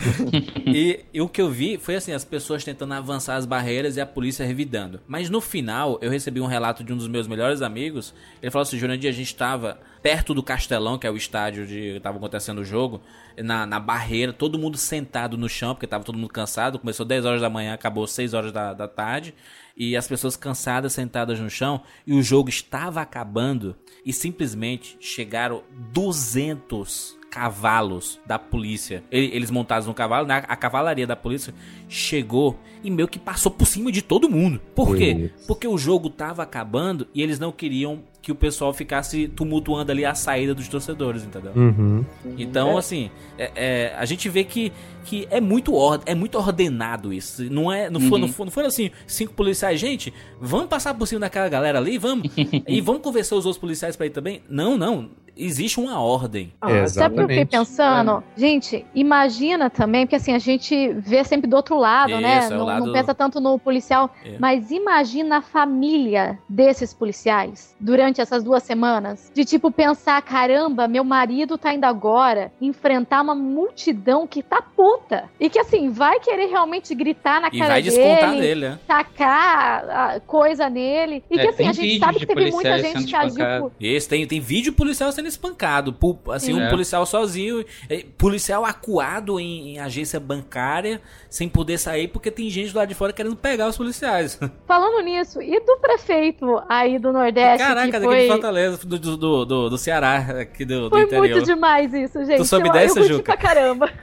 e, 0.66 1.04
e 1.12 1.20
o 1.20 1.28
que 1.28 1.40
eu 1.40 1.50
vi 1.50 1.78
foi 1.78 1.96
assim, 1.96 2.12
as 2.12 2.24
pessoas 2.24 2.64
tentando 2.64 2.94
avançar 2.94 3.36
as 3.36 3.46
barreiras 3.46 3.96
e 3.96 4.00
a 4.00 4.06
polícia 4.06 4.44
revidando. 4.46 5.00
Mas 5.06 5.30
no 5.30 5.40
final, 5.40 5.98
eu 6.00 6.10
recebi 6.10 6.40
um 6.40 6.46
relato 6.46 6.82
de 6.82 6.92
um 6.92 6.96
dos 6.96 7.08
meus 7.08 7.26
melhores 7.26 7.62
amigos, 7.62 8.14
ele 8.42 8.50
falou 8.50 8.62
assim, 8.62 8.78
Jurandir, 8.78 9.08
a 9.08 9.12
gente 9.12 9.34
tava 9.34 9.78
perto 10.06 10.32
do 10.32 10.40
Castelão, 10.40 10.96
que 10.96 11.04
é 11.04 11.10
o 11.10 11.16
estádio 11.16 11.64
onde 11.64 11.98
tava 11.98 12.16
acontecendo 12.16 12.60
o 12.60 12.64
jogo, 12.64 13.02
na, 13.36 13.66
na 13.66 13.80
barreira, 13.80 14.32
todo 14.32 14.56
mundo 14.56 14.76
sentado 14.76 15.36
no 15.36 15.48
chão, 15.48 15.74
porque 15.74 15.84
tava 15.84 16.04
todo 16.04 16.16
mundo 16.16 16.32
cansado. 16.32 16.78
Começou 16.78 17.04
10 17.04 17.24
horas 17.24 17.40
da 17.40 17.50
manhã, 17.50 17.74
acabou 17.74 18.06
6 18.06 18.32
horas 18.32 18.52
da, 18.52 18.72
da 18.72 18.86
tarde. 18.86 19.34
E 19.76 19.96
as 19.96 20.06
pessoas 20.06 20.36
cansadas, 20.36 20.92
sentadas 20.92 21.40
no 21.40 21.50
chão. 21.50 21.82
E 22.06 22.14
o 22.14 22.22
jogo 22.22 22.48
estava 22.48 23.00
acabando. 23.00 23.74
E 24.04 24.12
simplesmente 24.12 24.96
chegaram 25.00 25.64
200 25.92 27.15
cavalos 27.36 28.18
da 28.24 28.38
polícia. 28.38 29.04
Ele- 29.10 29.30
Eles 29.34 29.50
montados 29.50 29.86
no 29.86 29.92
cavalo, 29.92 30.26
né? 30.26 30.42
a 30.48 30.56
cavalaria 30.56 31.06
da 31.06 31.14
polícia 31.14 31.52
chegou 31.88 32.58
e 32.82 32.90
meio 32.90 33.06
que 33.08 33.18
passou 33.18 33.52
por 33.52 33.66
cima 33.66 33.92
de 33.92 34.00
todo 34.02 34.28
mundo. 34.28 34.60
Por 34.74 34.96
quê? 34.96 35.30
Isso. 35.36 35.46
Porque 35.46 35.66
o 35.68 35.76
jogo 35.76 36.08
tava 36.08 36.42
acabando 36.42 37.06
e 37.14 37.22
eles 37.22 37.38
não 37.38 37.52
queriam 37.52 38.00
que 38.22 38.32
o 38.32 38.34
pessoal 38.34 38.72
ficasse 38.72 39.28
tumultuando 39.28 39.92
ali 39.92 40.04
a 40.04 40.14
saída 40.14 40.52
dos 40.54 40.66
torcedores, 40.66 41.22
entendeu? 41.22 41.52
Uhum. 41.54 42.04
Então, 42.36 42.76
assim, 42.76 43.08
é- 43.38 43.52
é, 43.54 43.94
a 43.96 44.04
gente 44.04 44.28
vê 44.28 44.42
que, 44.42 44.72
que 45.04 45.28
é 45.30 45.40
muito 45.40 45.72
or- 45.74 46.00
é 46.06 46.14
muito 46.14 46.36
ordenado 46.36 47.12
isso. 47.12 47.44
Não 47.52 47.70
é, 47.70 47.88
não 47.88 48.00
foi, 48.00 48.18
não 48.20 48.28
foi, 48.28 48.46
não 48.46 48.50
foi 48.52 48.66
assim, 48.66 48.90
cinco 49.06 49.32
policiais, 49.34 49.78
gente, 49.78 50.12
vamos 50.40 50.66
passar 50.66 50.92
por 50.94 51.06
cima 51.06 51.20
daquela 51.20 51.48
galera 51.48 51.78
ali, 51.78 51.98
vamos 51.98 52.28
e 52.66 52.80
vamos 52.80 53.02
convencer 53.02 53.36
os 53.38 53.44
outros 53.46 53.60
policiais 53.60 53.94
pra 53.94 54.06
ir 54.06 54.10
também. 54.10 54.42
Não, 54.48 54.76
não, 54.76 55.08
existe 55.36 55.78
uma 55.80 56.00
ordem. 56.00 56.52
Ah, 56.60 56.86
Sabe 56.86 57.14
o 57.14 57.16
que 57.18 57.22
eu 57.24 57.28
fiquei 57.28 57.44
pensando? 57.44 58.22
Gente, 58.36 58.84
imagina 58.94 59.68
também, 59.70 60.06
porque 60.06 60.16
assim, 60.16 60.32
a 60.32 60.38
gente 60.38 60.92
vê 60.94 61.22
sempre 61.24 61.48
do 61.48 61.56
outro 61.56 61.76
lado, 61.78 62.18
né? 62.20 62.38
Isso, 62.40 62.52
é 62.52 62.56
o 62.56 62.58
Não, 62.58 62.66
lado- 62.66 62.86
não 62.86 62.92
pensa 62.92 63.14
tanto 63.14 63.40
no 63.40 63.58
policial. 63.58 64.10
É. 64.24 64.36
Mas 64.38 64.70
imagina 64.70 65.38
a 65.38 65.42
família 65.42 66.38
desses 66.48 66.92
policiais 66.94 67.74
durante 67.80 68.20
essas 68.20 68.42
duas 68.42 68.62
semanas. 68.62 69.30
De 69.34 69.44
tipo, 69.44 69.70
pensar, 69.70 70.20
caramba, 70.22 70.88
meu 70.88 71.04
marido 71.04 71.58
tá 71.58 71.72
indo 71.74 71.84
agora 71.84 72.52
enfrentar 72.60 73.22
uma 73.22 73.34
multidão 73.34 74.26
que 74.26 74.42
tá 74.42 74.62
puta. 74.62 75.24
E 75.38 75.48
que 75.50 75.58
assim, 75.58 75.90
vai 75.90 76.18
querer 76.20 76.46
realmente 76.46 76.94
gritar 76.94 77.40
na 77.40 77.48
E 77.48 77.58
cara 77.58 77.72
vai 77.74 77.82
dele. 77.82 77.96
descontar 77.96 78.32
nele, 78.32 78.60
né? 78.68 78.78
Tacar 78.86 79.88
a 79.90 80.20
coisa 80.20 80.68
nele. 80.70 81.22
E 81.30 81.38
É, 81.38 81.42
que 81.42 81.48
assim, 81.48 81.68
a 81.68 81.72
gente 81.72 81.98
sabe 81.98 82.18
que 82.20 82.26
teve 82.26 82.50
muita 82.50 82.78
gente 82.78 83.04
que 83.06 83.16
agiu 83.16 83.44
por, 83.60 83.72
Esse 83.80 84.08
tem, 84.08 84.26
tem 84.26 84.40
vídeo 84.40 84.72
policial 84.72 85.10
sendo 85.12 85.25
espancado. 85.28 85.92
pu- 85.92 86.18
Assim, 86.30 86.52
um 86.54 86.60
É. 86.62 86.68
policial 86.70 87.04
sozinho, 87.06 87.64
eh, 87.88 88.04
policial 88.16 88.64
acuado 88.64 89.38
em, 89.40 89.74
em 89.74 89.78
agência 89.78 90.18
bancária, 90.20 91.00
sem 91.28 91.48
poder 91.48 91.78
sair, 91.78 92.08
porque 92.08 92.30
tem 92.30 92.48
gente 92.50 92.72
do 92.72 92.78
lado 92.78 92.88
de 92.88 92.94
fora 92.94 93.12
querendo 93.12 93.36
pegar 93.36 93.68
os 93.68 93.76
policiais. 93.76 94.38
Falando 94.66 95.02
nisso, 95.04 95.40
e 95.42 95.58
do 95.60 95.76
prefeito 95.78 96.62
aí 96.68 96.98
do 96.98 97.12
Nordeste? 97.12 97.58
Caraca, 97.58 97.86
que 97.86 97.92
daqui 97.92 98.04
foi, 98.04 98.22
de 98.22 98.28
Fortaleza, 98.28 98.78
do, 98.86 98.98
do, 98.98 99.16
do, 99.16 99.44
do- 99.44 99.70
do 99.70 99.78
Ceará, 99.78 100.16
aqui 100.42 100.64
do, 100.64 100.84
do 100.84 100.90
foi 100.90 101.02
interior. 101.02 101.28
muito 101.28 101.44
demais 101.44 101.92
isso, 101.94 102.24
gente. 102.24 102.44
soube 102.44 102.68
eu, 102.68 102.72
dessa, 102.72 102.88
eu 102.98 103.02
curti 103.02 103.08
Juca? 103.14 103.22
pra 103.24 103.36
caramba. 103.36 103.90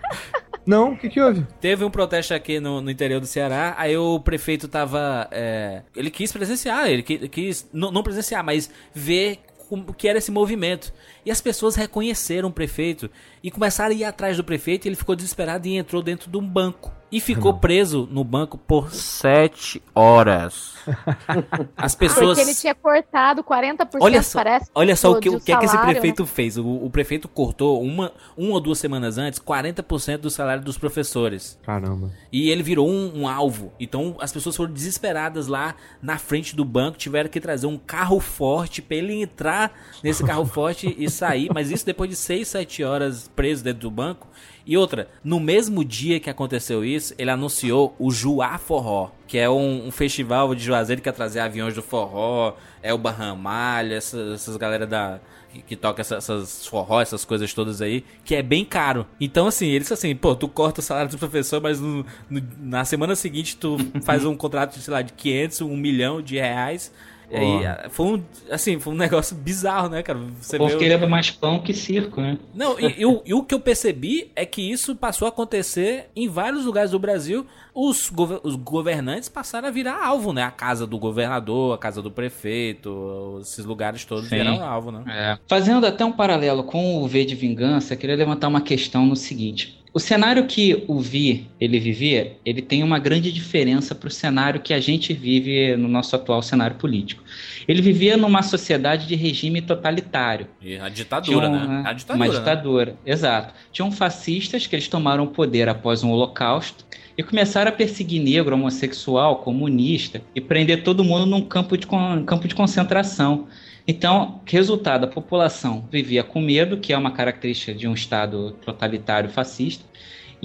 Não, 0.65 0.93
o 0.93 0.97
que 0.97 1.09
que 1.09 1.19
houve? 1.19 1.45
Teve 1.59 1.84
um 1.84 1.89
protesto 1.91 2.34
aqui 2.34 2.57
no, 2.57 2.80
no 2.80 2.89
interior 2.89 3.19
do 3.19 3.26
Ceará, 3.28 3.76
aí 3.78 3.97
o 3.97 4.17
prefeito 4.19 4.67
tava. 4.69 5.28
é, 5.30 5.82
ele 5.93 6.09
quis 6.09 6.32
presenciar, 6.32 6.88
ele 6.89 7.03
qui- 7.03 7.28
quis, 7.28 7.67
não, 7.74 7.91
não 7.91 8.01
presenciar, 8.01 8.41
mas 8.45 8.69
ver 8.93 9.39
como 9.67 9.93
que 9.93 10.07
era 10.07 10.19
esse 10.19 10.32
movimento. 10.32 10.93
E 11.26 11.32
as 11.32 11.39
pessoas 11.41 11.76
reconheceram 11.76 12.49
o 12.49 12.53
prefeito 12.53 13.09
e 13.43 13.49
começaram 13.49 13.91
a 13.91 13.97
ir 13.97 14.03
atrás 14.03 14.38
do 14.38 14.43
prefeito. 14.43 14.86
E 14.86 14.89
ele 14.89 14.95
ficou 14.95 15.15
desesperado 15.15 15.67
e 15.67 15.76
entrou 15.78 16.01
dentro 16.01 16.30
de 16.30 16.38
um 16.38 16.45
banco. 16.45 16.91
E 17.11 17.19
ficou 17.19 17.53
preso 17.53 18.09
no 18.11 18.24
banco 18.24 18.57
por 18.57 18.91
sete 18.91 19.80
horas. 19.93 20.74
As 21.78 21.93
pessoas. 21.93 22.38
Porque 22.39 22.41
ele 22.49 22.55
tinha 22.55 22.74
cortado 22.74 23.43
40%, 23.43 23.88
Olha 24.01 24.24
só, 24.24 24.39
parece. 24.39 24.71
olha 24.74 24.95
só 24.95 25.11
do- 25.11 25.17
o 25.17 25.21
que, 25.21 25.30
o 25.30 25.39
que 25.39 25.51
é 25.51 25.57
que 25.57 25.65
esse 25.65 25.76
salário, 25.76 25.93
prefeito 25.93 26.26
fez. 26.26 26.57
O, 26.57 26.65
o 26.67 26.89
prefeito 26.89 27.28
cortou 27.28 27.84
uma, 27.84 28.11
uma 28.36 28.53
ou 28.53 28.59
duas 28.59 28.80
semanas 28.80 29.19
antes 29.19 29.39
40% 29.39 30.17
do 30.17 30.30
salário 30.32 30.63
dos 30.63 30.76
professores. 30.76 31.59
Caramba. 31.63 32.11
E 32.32 32.49
ele 32.49 32.63
virou 32.63 32.89
um, 32.89 33.21
um 33.21 33.28
alvo. 33.28 33.71
Então 33.80 34.15
as 34.19 34.32
pessoas 34.32 34.55
foram 34.55 34.74
desesperadas 34.74 35.45
lá 35.47 35.76
na 36.01 36.17
frente 36.17 36.55
do 36.55 36.65
banco, 36.65 36.97
tiveram 36.97 37.30
que 37.30 37.39
trazer 37.39 37.67
um 37.67 37.78
carro 37.78 38.19
forte 38.19 38.82
pra 38.82 38.97
ele 38.97 39.21
entrar 39.21 39.71
nesse 40.03 40.24
carro 40.24 40.45
forte 40.47 40.95
e 40.97 41.07
sair. 41.14 41.49
Mas 41.53 41.72
isso 41.72 41.86
depois 41.86 42.09
de 42.09 42.16
6, 42.16 42.47
7 42.47 42.84
horas 42.84 43.30
preso 43.36 43.64
dentro 43.64 43.82
do 43.82 43.91
banco. 43.91 44.28
E 44.66 44.78
outra, 44.78 45.09
no 45.24 45.39
mesmo 45.39 45.84
dia 45.84 46.20
que 46.20 46.30
aconteceu 46.30 46.84
isso, 46.86 47.14
ele 47.18 47.30
anunciou 47.30 47.95
o 47.99 48.09
Juá 48.11 48.57
Forró, 48.57 49.11
que 49.28 49.38
é 49.38 49.49
um, 49.49 49.88
um 49.88 49.91
festival 49.91 50.55
de 50.55 50.64
Juazeiro 50.64 51.01
que 51.01 51.09
ia 51.09 51.14
trazer 51.14 51.41
aviões 51.41 51.74
do 51.74 51.82
forró, 51.82 52.53
é 52.82 52.93
o 52.93 52.97
Barramalha, 52.97 53.95
essas, 53.95 54.34
essas 54.34 54.55
galera 54.57 54.86
da 54.88 55.20
que, 55.68 55.76
toca 55.76 56.01
essa- 56.01 56.16
essas 56.16 56.66
forró, 56.66 56.99
essas 56.99 57.24
coisas 57.24 57.53
todas 57.53 57.80
aí, 57.82 58.03
que 58.26 58.34
é 58.34 58.41
bem 58.41 58.66
caro. 58.66 59.05
Então, 59.22 59.45
assim, 59.45 59.68
eles 59.68 59.91
assim, 59.91 60.16
pô, 60.16 60.34
tu 60.36 60.47
corta 60.47 60.80
o 60.80 60.84
salário 60.84 61.11
do 61.11 61.18
professor, 61.20 61.61
mas 61.61 61.80
no- 61.80 62.03
no- 62.30 62.41
na 62.59 62.84
semana 62.86 63.16
seguinte 63.16 63.55
tu 63.57 63.78
faz 64.03 64.26
um 64.26 64.36
contrato, 64.36 64.80
sei 64.80 64.91
lá, 64.93 65.01
de 65.03 65.14
500, 65.14 65.61
um 65.61 65.76
milhão 65.78 66.22
de 66.24 66.36
reais. 66.38 66.91
Aí, 67.36 67.89
foi 67.89 68.05
um, 68.05 68.23
assim, 68.51 68.79
foi 68.79 68.93
um 68.93 68.97
negócio 68.97 69.36
bizarro, 69.36 69.89
né, 69.89 70.01
cara? 70.03 70.19
Você 70.41 70.55
O 70.55 70.59
povo 70.59 70.69
vê 70.71 70.75
o- 70.75 70.79
queria 70.79 71.07
mais 71.07 71.31
pão 71.31 71.59
que 71.59 71.73
circo, 71.73 72.21
né? 72.21 72.38
não, 72.53 72.79
e, 72.79 72.99
e 73.01 73.05
o, 73.05 73.21
e 73.25 73.34
o 73.34 73.43
que 73.43 73.53
eu 73.53 73.59
percebi 73.59 74.31
é 74.36 74.45
que 74.45 74.61
isso 74.61 74.95
passou 74.95 75.25
a 75.25 75.29
acontecer 75.29 76.09
em 76.15 76.27
vários 76.27 76.65
lugares 76.65 76.91
do 76.91 76.99
Brasil. 76.99 77.45
Os, 77.75 78.09
gover- 78.09 78.39
os 78.43 78.55
governantes 78.55 79.27
passaram 79.29 79.67
a 79.67 79.71
virar 79.71 80.05
alvo, 80.05 80.31
né? 80.31 80.43
A 80.43 80.51
casa 80.51 80.86
do 80.86 80.97
governador, 80.99 81.73
a 81.73 81.77
casa 81.77 82.01
do 82.03 82.11
prefeito, 82.11 83.39
esses 83.41 83.65
lugares 83.65 84.05
todos 84.05 84.29
Sim. 84.29 84.36
viraram 84.38 84.63
alvo, 84.63 84.91
né? 84.91 85.03
É. 85.07 85.38
Fazendo 85.47 85.86
até 85.86 86.05
um 86.05 86.11
paralelo 86.11 86.63
com 86.63 87.01
o 87.01 87.07
V 87.07 87.25
de 87.25 87.36
Vingança, 87.36 87.95
queria 87.95 88.15
levantar 88.15 88.47
uma 88.47 88.61
questão 88.61 89.05
no 89.05 89.15
seguinte. 89.15 89.82
O 89.93 89.99
cenário 89.99 90.47
que 90.47 90.83
o 90.87 90.99
Vi 90.99 91.47
ele 91.61 91.79
vivia, 91.79 92.35
ele 92.43 92.63
tem 92.63 92.81
uma 92.81 92.97
grande 92.97 93.31
diferença 93.31 93.93
para 93.93 94.07
o 94.07 94.11
cenário 94.11 94.59
que 94.59 94.73
a 94.73 94.79
gente 94.79 95.13
vive 95.13 95.77
no 95.77 95.87
nosso 95.87 96.15
atual 96.15 96.41
cenário 96.41 96.77
político. 96.77 97.23
Ele 97.67 97.79
vivia 97.79 98.17
numa 98.17 98.41
sociedade 98.41 99.07
de 99.07 99.13
regime 99.13 99.61
totalitário. 99.61 100.47
E 100.59 100.77
a 100.77 100.89
ditadura, 100.89 101.47
né? 101.47 101.67
né, 101.67 101.83
A 101.85 101.93
ditadura. 101.93 102.25
Uma 102.25 102.33
né? 102.33 102.39
ditadura, 102.39 102.95
exato. 103.05 103.53
Tinham 103.71 103.91
fascistas 103.91 104.65
que 104.65 104.75
eles 104.75 104.87
tomaram 104.87 105.25
o 105.25 105.27
poder 105.27 105.69
após 105.69 106.03
um 106.03 106.09
holocausto 106.09 106.83
e 107.15 107.21
começaram 107.21 107.69
a 107.69 107.71
perseguir 107.71 108.19
negro, 108.19 108.55
homossexual, 108.55 109.43
comunista 109.43 110.23
e 110.33 110.41
prender 110.41 110.83
todo 110.83 111.03
mundo 111.03 111.27
num 111.27 111.41
campo 111.41 111.77
de, 111.77 111.85
campo 111.85 112.47
de 112.47 112.55
concentração. 112.55 113.47
Então, 113.88 114.41
resultado, 114.45 115.03
a 115.03 115.07
população 115.07 115.88
vivia 115.91 116.23
com 116.23 116.39
medo, 116.41 116.77
que 116.77 116.93
é 116.93 116.97
uma 116.97 117.11
característica 117.11 117.73
de 117.73 117.88
um 117.88 117.93
Estado 117.93 118.51
totalitário 118.65 119.29
fascista, 119.29 119.84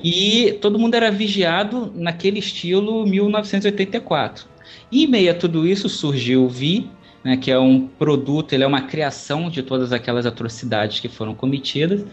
e 0.02 0.56
todo 0.60 0.78
mundo 0.78 0.94
era 0.94 1.10
vigiado 1.10 1.92
naquele 1.94 2.38
estilo 2.38 3.06
1984. 3.06 4.46
E 4.90 5.04
em 5.04 5.06
meio 5.06 5.30
a 5.30 5.34
tudo 5.34 5.66
isso 5.66 5.88
surgiu 5.88 6.44
o 6.44 6.48
Vi, 6.48 6.88
né, 7.22 7.36
que 7.36 7.50
é 7.50 7.58
um 7.58 7.86
produto, 7.86 8.52
ele 8.52 8.64
é 8.64 8.66
uma 8.66 8.82
criação 8.82 9.50
de 9.50 9.62
todas 9.62 9.92
aquelas 9.92 10.24
atrocidades 10.24 11.00
que 11.00 11.08
foram 11.08 11.34
cometidas. 11.34 12.04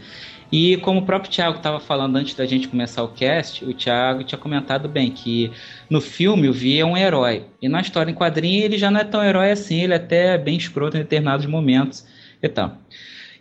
E 0.52 0.78
como 0.78 1.00
o 1.00 1.06
próprio 1.06 1.32
Thiago 1.32 1.58
estava 1.58 1.80
falando 1.80 2.16
antes 2.16 2.36
da 2.36 2.46
gente 2.46 2.68
começar 2.68 3.04
o 3.04 3.10
cast, 3.10 3.66
o 3.66 3.74
Thiago 3.74 4.24
tinha 4.24 4.38
comentado 4.38 4.88
bem 4.88 5.12
que 5.12 5.52
no 5.90 6.00
filme 6.00 6.48
o 6.48 6.54
Vi 6.54 6.80
é 6.80 6.86
um 6.86 6.96
herói. 6.96 7.46
E 7.62 7.68
na 7.68 7.82
história 7.82 8.12
em 8.12 8.16
quadrinho 8.16 8.64
ele 8.64 8.78
já 8.78 8.92
não 8.92 9.00
é 9.00 9.04
tão 9.04 9.24
herói 9.24 9.52
assim, 9.52 9.82
ele 9.82 9.94
é 9.94 9.98
até 9.98 10.38
bem 10.38 10.58
escroto 10.58 10.98
em 10.98 11.02
determinados 11.02 11.46
momentos 11.46 12.06
e 12.42 12.48
tal. 12.48 12.78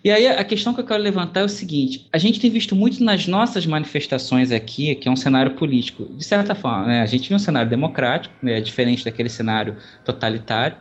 E 0.05 0.11
aí 0.11 0.27
a 0.27 0.45
questão 0.45 0.75
que 0.75 0.81
eu 0.81 0.85
quero 0.85 1.03
levantar 1.03 1.41
é 1.41 1.45
o 1.45 1.49
seguinte: 1.49 2.07
a 2.13 2.19
gente 2.19 2.39
tem 2.39 2.51
visto 2.51 2.77
muito 2.77 3.03
nas 3.03 3.27
nossas 3.27 3.65
manifestações 3.65 4.53
aqui, 4.53 4.95
que 4.95 5.09
é 5.09 5.11
um 5.11 5.17
cenário 5.17 5.53
político, 5.53 6.05
de 6.15 6.25
certa 6.25 6.55
forma, 6.55 6.87
né? 6.87 7.01
A 7.01 7.07
gente 7.07 7.27
viu 7.27 7.37
um 7.37 7.41
cenário 7.41 7.71
democrático, 7.71 8.35
né? 8.43 8.61
diferente 8.61 9.03
daquele 9.03 9.31
cenário 9.31 9.77
totalitário. 10.05 10.77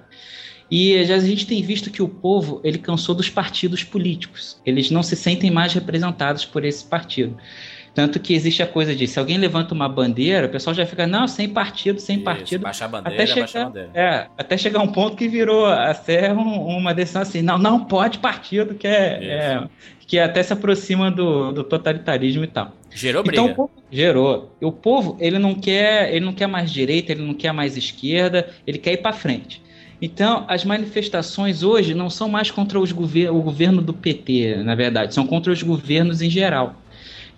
E 0.76 1.06
já 1.06 1.18
a 1.18 1.20
gente 1.20 1.46
tem 1.46 1.62
visto 1.62 1.92
que 1.92 2.02
o 2.02 2.08
povo 2.08 2.60
ele 2.64 2.80
cansou 2.80 3.14
dos 3.14 3.30
partidos 3.30 3.84
políticos. 3.84 4.60
Eles 4.66 4.90
não 4.90 5.04
se 5.04 5.16
sentem 5.16 5.52
mais 5.52 5.72
representados 5.72 6.46
por 6.46 6.66
esse 6.66 6.84
partido. 6.84 7.38
Tanto 7.94 8.20
que 8.20 8.34
existe 8.34 8.64
a 8.64 8.66
coisa 8.66 8.96
de 8.96 9.06
se 9.08 9.20
alguém 9.20 9.38
levanta 9.38 9.72
uma 9.76 9.88
bandeira, 9.88 10.48
o 10.48 10.50
pessoal 10.50 10.74
já 10.74 10.84
fica, 10.84 11.06
não, 11.06 11.28
sem 11.28 11.48
partido, 11.48 12.00
sem 12.00 12.16
Isso, 12.16 12.26
partido. 12.26 12.62
Baixa 12.64 12.86
a 12.86 12.88
bandeira, 12.88 13.24
Até 13.24 13.28
chegar, 13.28 13.66
bandeira. 13.66 13.92
é, 13.94 14.28
até 14.36 14.58
chegar 14.58 14.80
um 14.82 14.88
ponto 14.92 15.16
que 15.16 15.28
virou 15.28 15.68
até 15.68 16.34
um- 16.34 16.66
uma 16.76 16.92
decisão 16.92 17.22
assim, 17.22 17.44
não, 17.44 17.60
não 17.60 17.86
pode 17.86 18.18
partido, 18.18 18.74
que 18.74 18.88
é, 18.88 19.24
é- 19.24 19.64
que 20.08 20.18
até 20.18 20.42
se 20.42 20.52
aproxima 20.54 21.12
do, 21.12 21.52
do 21.52 21.64
totalitarismo 21.64 22.44
e 22.44 22.48
tal. 22.48 22.72
Gerou 22.92 23.22
Então, 23.28 23.46
briga. 23.46 23.54
o 23.54 23.56
povo 23.68 23.72
gerou. 23.92 24.56
O 24.60 24.72
povo, 24.72 25.18
ele 25.20 25.38
não 25.38 25.54
quer, 25.54 26.12
ele 26.16 26.26
não 26.26 26.34
quer 26.34 26.48
mais 26.48 26.72
direita, 26.72 27.12
ele 27.12 27.22
não 27.22 27.36
quer 27.36 27.52
mais 27.54 27.78
esquerda, 27.78 28.50
ele 28.66 28.80
quer 28.80 28.94
ir 28.94 28.98
para 29.04 29.14
frente. 29.14 29.62
Então, 30.06 30.43
as 30.49 30.66
manifestações 30.66 31.64
hoje 31.64 31.93
não 31.93 32.10
são 32.10 32.28
mais 32.28 32.51
contra 32.51 32.78
os 32.78 32.91
gover 32.91 33.32
o 33.32 33.41
governo 33.41 33.82
do 33.82 33.93
PT, 33.93 34.58
na 34.58 34.76
verdade, 34.76 35.14
são 35.14 35.26
contra 35.26 35.49
os 35.49 35.64
governos 35.64 36.22
em 36.22 36.30
geral. 36.30 36.76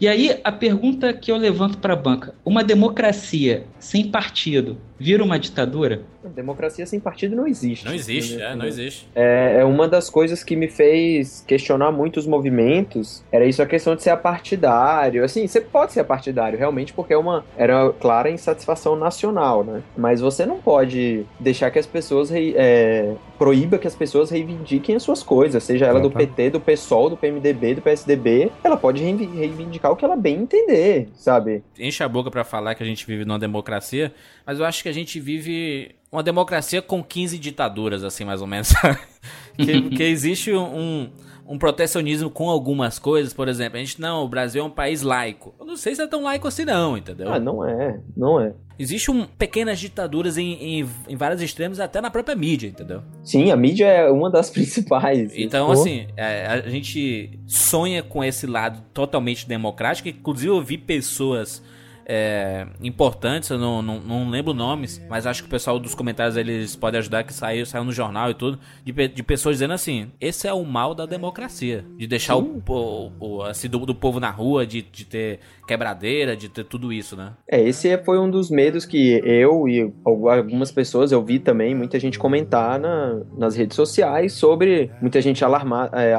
E 0.01 0.07
aí, 0.07 0.39
a 0.43 0.51
pergunta 0.51 1.13
que 1.13 1.31
eu 1.31 1.37
levanto 1.37 1.77
para 1.77 1.93
a 1.93 1.95
banca: 1.95 2.33
uma 2.43 2.63
democracia 2.63 3.67
sem 3.77 4.07
partido 4.07 4.79
vira 4.99 5.23
uma 5.23 5.37
ditadura? 5.39 6.01
Democracia 6.35 6.85
sem 6.85 6.99
partido 6.99 7.35
não 7.35 7.47
existe. 7.47 7.85
Não 7.85 7.93
existe, 7.93 8.41
é, 8.41 8.55
não 8.55 8.65
existe. 8.65 9.07
É, 9.15 9.57
é 9.59 9.63
uma 9.65 9.87
das 9.87 10.09
coisas 10.09 10.43
que 10.43 10.55
me 10.55 10.67
fez 10.67 11.43
questionar 11.47 11.91
muito 11.91 12.17
os 12.17 12.25
movimentos. 12.25 13.23
Era 13.31 13.45
isso 13.45 13.61
a 13.61 13.65
questão 13.65 13.95
de 13.95 14.01
ser 14.03 14.09
apartidário. 14.11 15.23
Assim, 15.23 15.47
você 15.47 15.61
pode 15.61 15.93
ser 15.93 16.03
partidário, 16.03 16.57
realmente, 16.57 16.93
porque 16.93 17.13
é 17.13 17.17
uma 17.17 17.43
era 17.57 17.91
clara 17.99 18.29
insatisfação 18.29 18.95
nacional, 18.95 19.63
né? 19.63 19.81
Mas 19.97 20.21
você 20.21 20.45
não 20.45 20.59
pode 20.59 21.25
deixar 21.39 21.69
que 21.71 21.79
as 21.79 21.85
pessoas 21.85 22.31
é, 22.33 23.13
proíba 23.37 23.77
que 23.77 23.87
as 23.87 23.95
pessoas 23.95 24.29
reivindiquem 24.29 24.95
as 24.95 25.03
suas 25.03 25.21
coisas, 25.21 25.63
seja 25.63 25.85
ela 25.85 25.99
do 25.99 26.07
Exatamente. 26.07 26.29
PT, 26.31 26.49
do 26.51 26.59
PSOL, 26.59 27.09
do 27.09 27.17
PMDB, 27.17 27.75
do 27.75 27.81
PSDB. 27.81 28.51
Ela 28.63 28.77
pode 28.77 29.03
reivi- 29.03 29.25
reivindicar 29.25 29.91
o 29.91 29.95
que 29.95 30.05
ela 30.05 30.15
bem 30.15 30.41
entender, 30.41 31.09
sabe? 31.15 31.63
Enche 31.77 32.03
a 32.03 32.07
boca 32.09 32.31
pra 32.31 32.43
falar 32.43 32.75
que 32.75 32.83
a 32.83 32.85
gente 32.85 33.05
vive 33.05 33.25
numa 33.25 33.39
democracia, 33.39 34.13
mas 34.45 34.59
eu 34.59 34.65
acho 34.65 34.81
que 34.85 34.89
a 34.89 34.93
gente 34.93 35.19
vive 35.19 35.95
uma 36.11 36.21
democracia 36.21 36.79
com 36.79 37.03
15 37.03 37.39
ditaduras, 37.39 38.03
assim, 38.03 38.23
mais 38.23 38.39
ou 38.39 38.45
menos. 38.45 38.71
que, 39.57 39.89
que 39.89 40.03
existe 40.03 40.53
um, 40.53 41.09
um 41.47 41.57
protecionismo 41.57 42.29
com 42.29 42.51
algumas 42.51 42.99
coisas, 42.99 43.33
por 43.33 43.47
exemplo, 43.47 43.77
a 43.77 43.79
gente, 43.79 43.99
não, 43.99 44.23
o 44.23 44.27
Brasil 44.27 44.61
é 44.61 44.63
um 44.63 44.69
país 44.69 45.01
laico. 45.01 45.55
Eu 45.59 45.65
não 45.65 45.75
sei 45.75 45.95
se 45.95 46.03
é 46.03 46.07
tão 46.07 46.21
laico 46.21 46.47
assim 46.47 46.65
não, 46.65 46.95
entendeu? 46.95 47.33
Ah, 47.33 47.39
não 47.39 47.67
é, 47.67 47.99
não 48.15 48.39
é. 48.39 48.53
Existem 48.77 49.15
um, 49.15 49.25
pequenas 49.25 49.79
ditaduras 49.79 50.37
em, 50.37 50.53
em, 50.53 50.89
em 51.09 51.15
vários 51.15 51.41
extremos, 51.41 51.79
até 51.79 51.99
na 51.99 52.11
própria 52.11 52.35
mídia, 52.35 52.67
entendeu? 52.67 53.01
Sim, 53.23 53.49
a 53.49 53.57
mídia 53.57 53.87
é 53.87 54.11
uma 54.11 54.29
das 54.29 54.51
principais. 54.53 55.31
Então, 55.35 55.65
Pô. 55.65 55.71
assim, 55.71 56.05
é, 56.15 56.45
a 56.45 56.69
gente 56.69 57.39
sonha 57.47 58.03
com 58.03 58.23
esse 58.23 58.45
lado 58.45 58.83
totalmente 58.93 59.47
democrático. 59.47 60.09
Inclusive, 60.09 60.51
eu 60.51 60.61
vi 60.61 60.77
pessoas 60.77 61.63
é, 62.05 62.67
importantes, 62.81 63.49
eu 63.49 63.57
não, 63.57 63.81
não, 63.81 63.99
não 63.99 64.29
lembro 64.29 64.53
nomes, 64.53 65.01
mas 65.09 65.25
acho 65.25 65.41
que 65.43 65.47
o 65.47 65.51
pessoal 65.51 65.79
dos 65.79 65.95
comentários 65.95 66.37
eles 66.37 66.75
podem 66.75 66.99
ajudar, 66.99 67.23
que 67.23 67.33
saiu, 67.33 67.65
saiu 67.65 67.83
no 67.83 67.91
jornal 67.91 68.29
e 68.29 68.33
tudo, 68.33 68.59
de, 68.83 69.07
de 69.07 69.23
pessoas 69.23 69.55
dizendo 69.55 69.73
assim: 69.73 70.11
esse 70.21 70.47
é 70.47 70.53
o 70.53 70.63
mal 70.63 70.93
da 70.93 71.05
democracia. 71.05 71.85
De 71.97 72.07
deixar 72.07 72.35
o, 72.35 72.43
po- 72.61 73.11
o, 73.19 73.41
assim, 73.43 73.67
do, 73.69 73.79
do 73.85 73.95
povo 73.95 74.19
na 74.19 74.29
rua, 74.29 74.65
de, 74.65 74.81
de 74.81 75.05
ter 75.05 75.39
quebradeira, 75.67 76.35
de 76.35 76.47
ter 76.47 76.63
tudo 76.63 76.93
isso, 76.93 77.15
né? 77.15 77.33
É, 77.49 77.59
esse 77.61 77.97
foi 78.03 78.19
um 78.19 78.29
dos 78.29 78.49
medos 78.51 78.85
que 78.85 79.19
eu 79.25 79.67
e 79.67 79.91
algumas 80.05 80.71
pessoas, 80.71 81.11
eu 81.11 81.23
vi 81.23 81.39
também, 81.39 81.73
muita 81.73 81.99
gente 81.99 82.19
comentar 82.19 82.79
na- 82.79 83.21
nas 83.37 83.55
redes 83.55 83.75
sociais 83.75 84.33
sobre 84.33 84.91
muita 85.01 85.19
gente 85.21 85.43
alarmar, 85.43 85.89
é, 85.93 86.15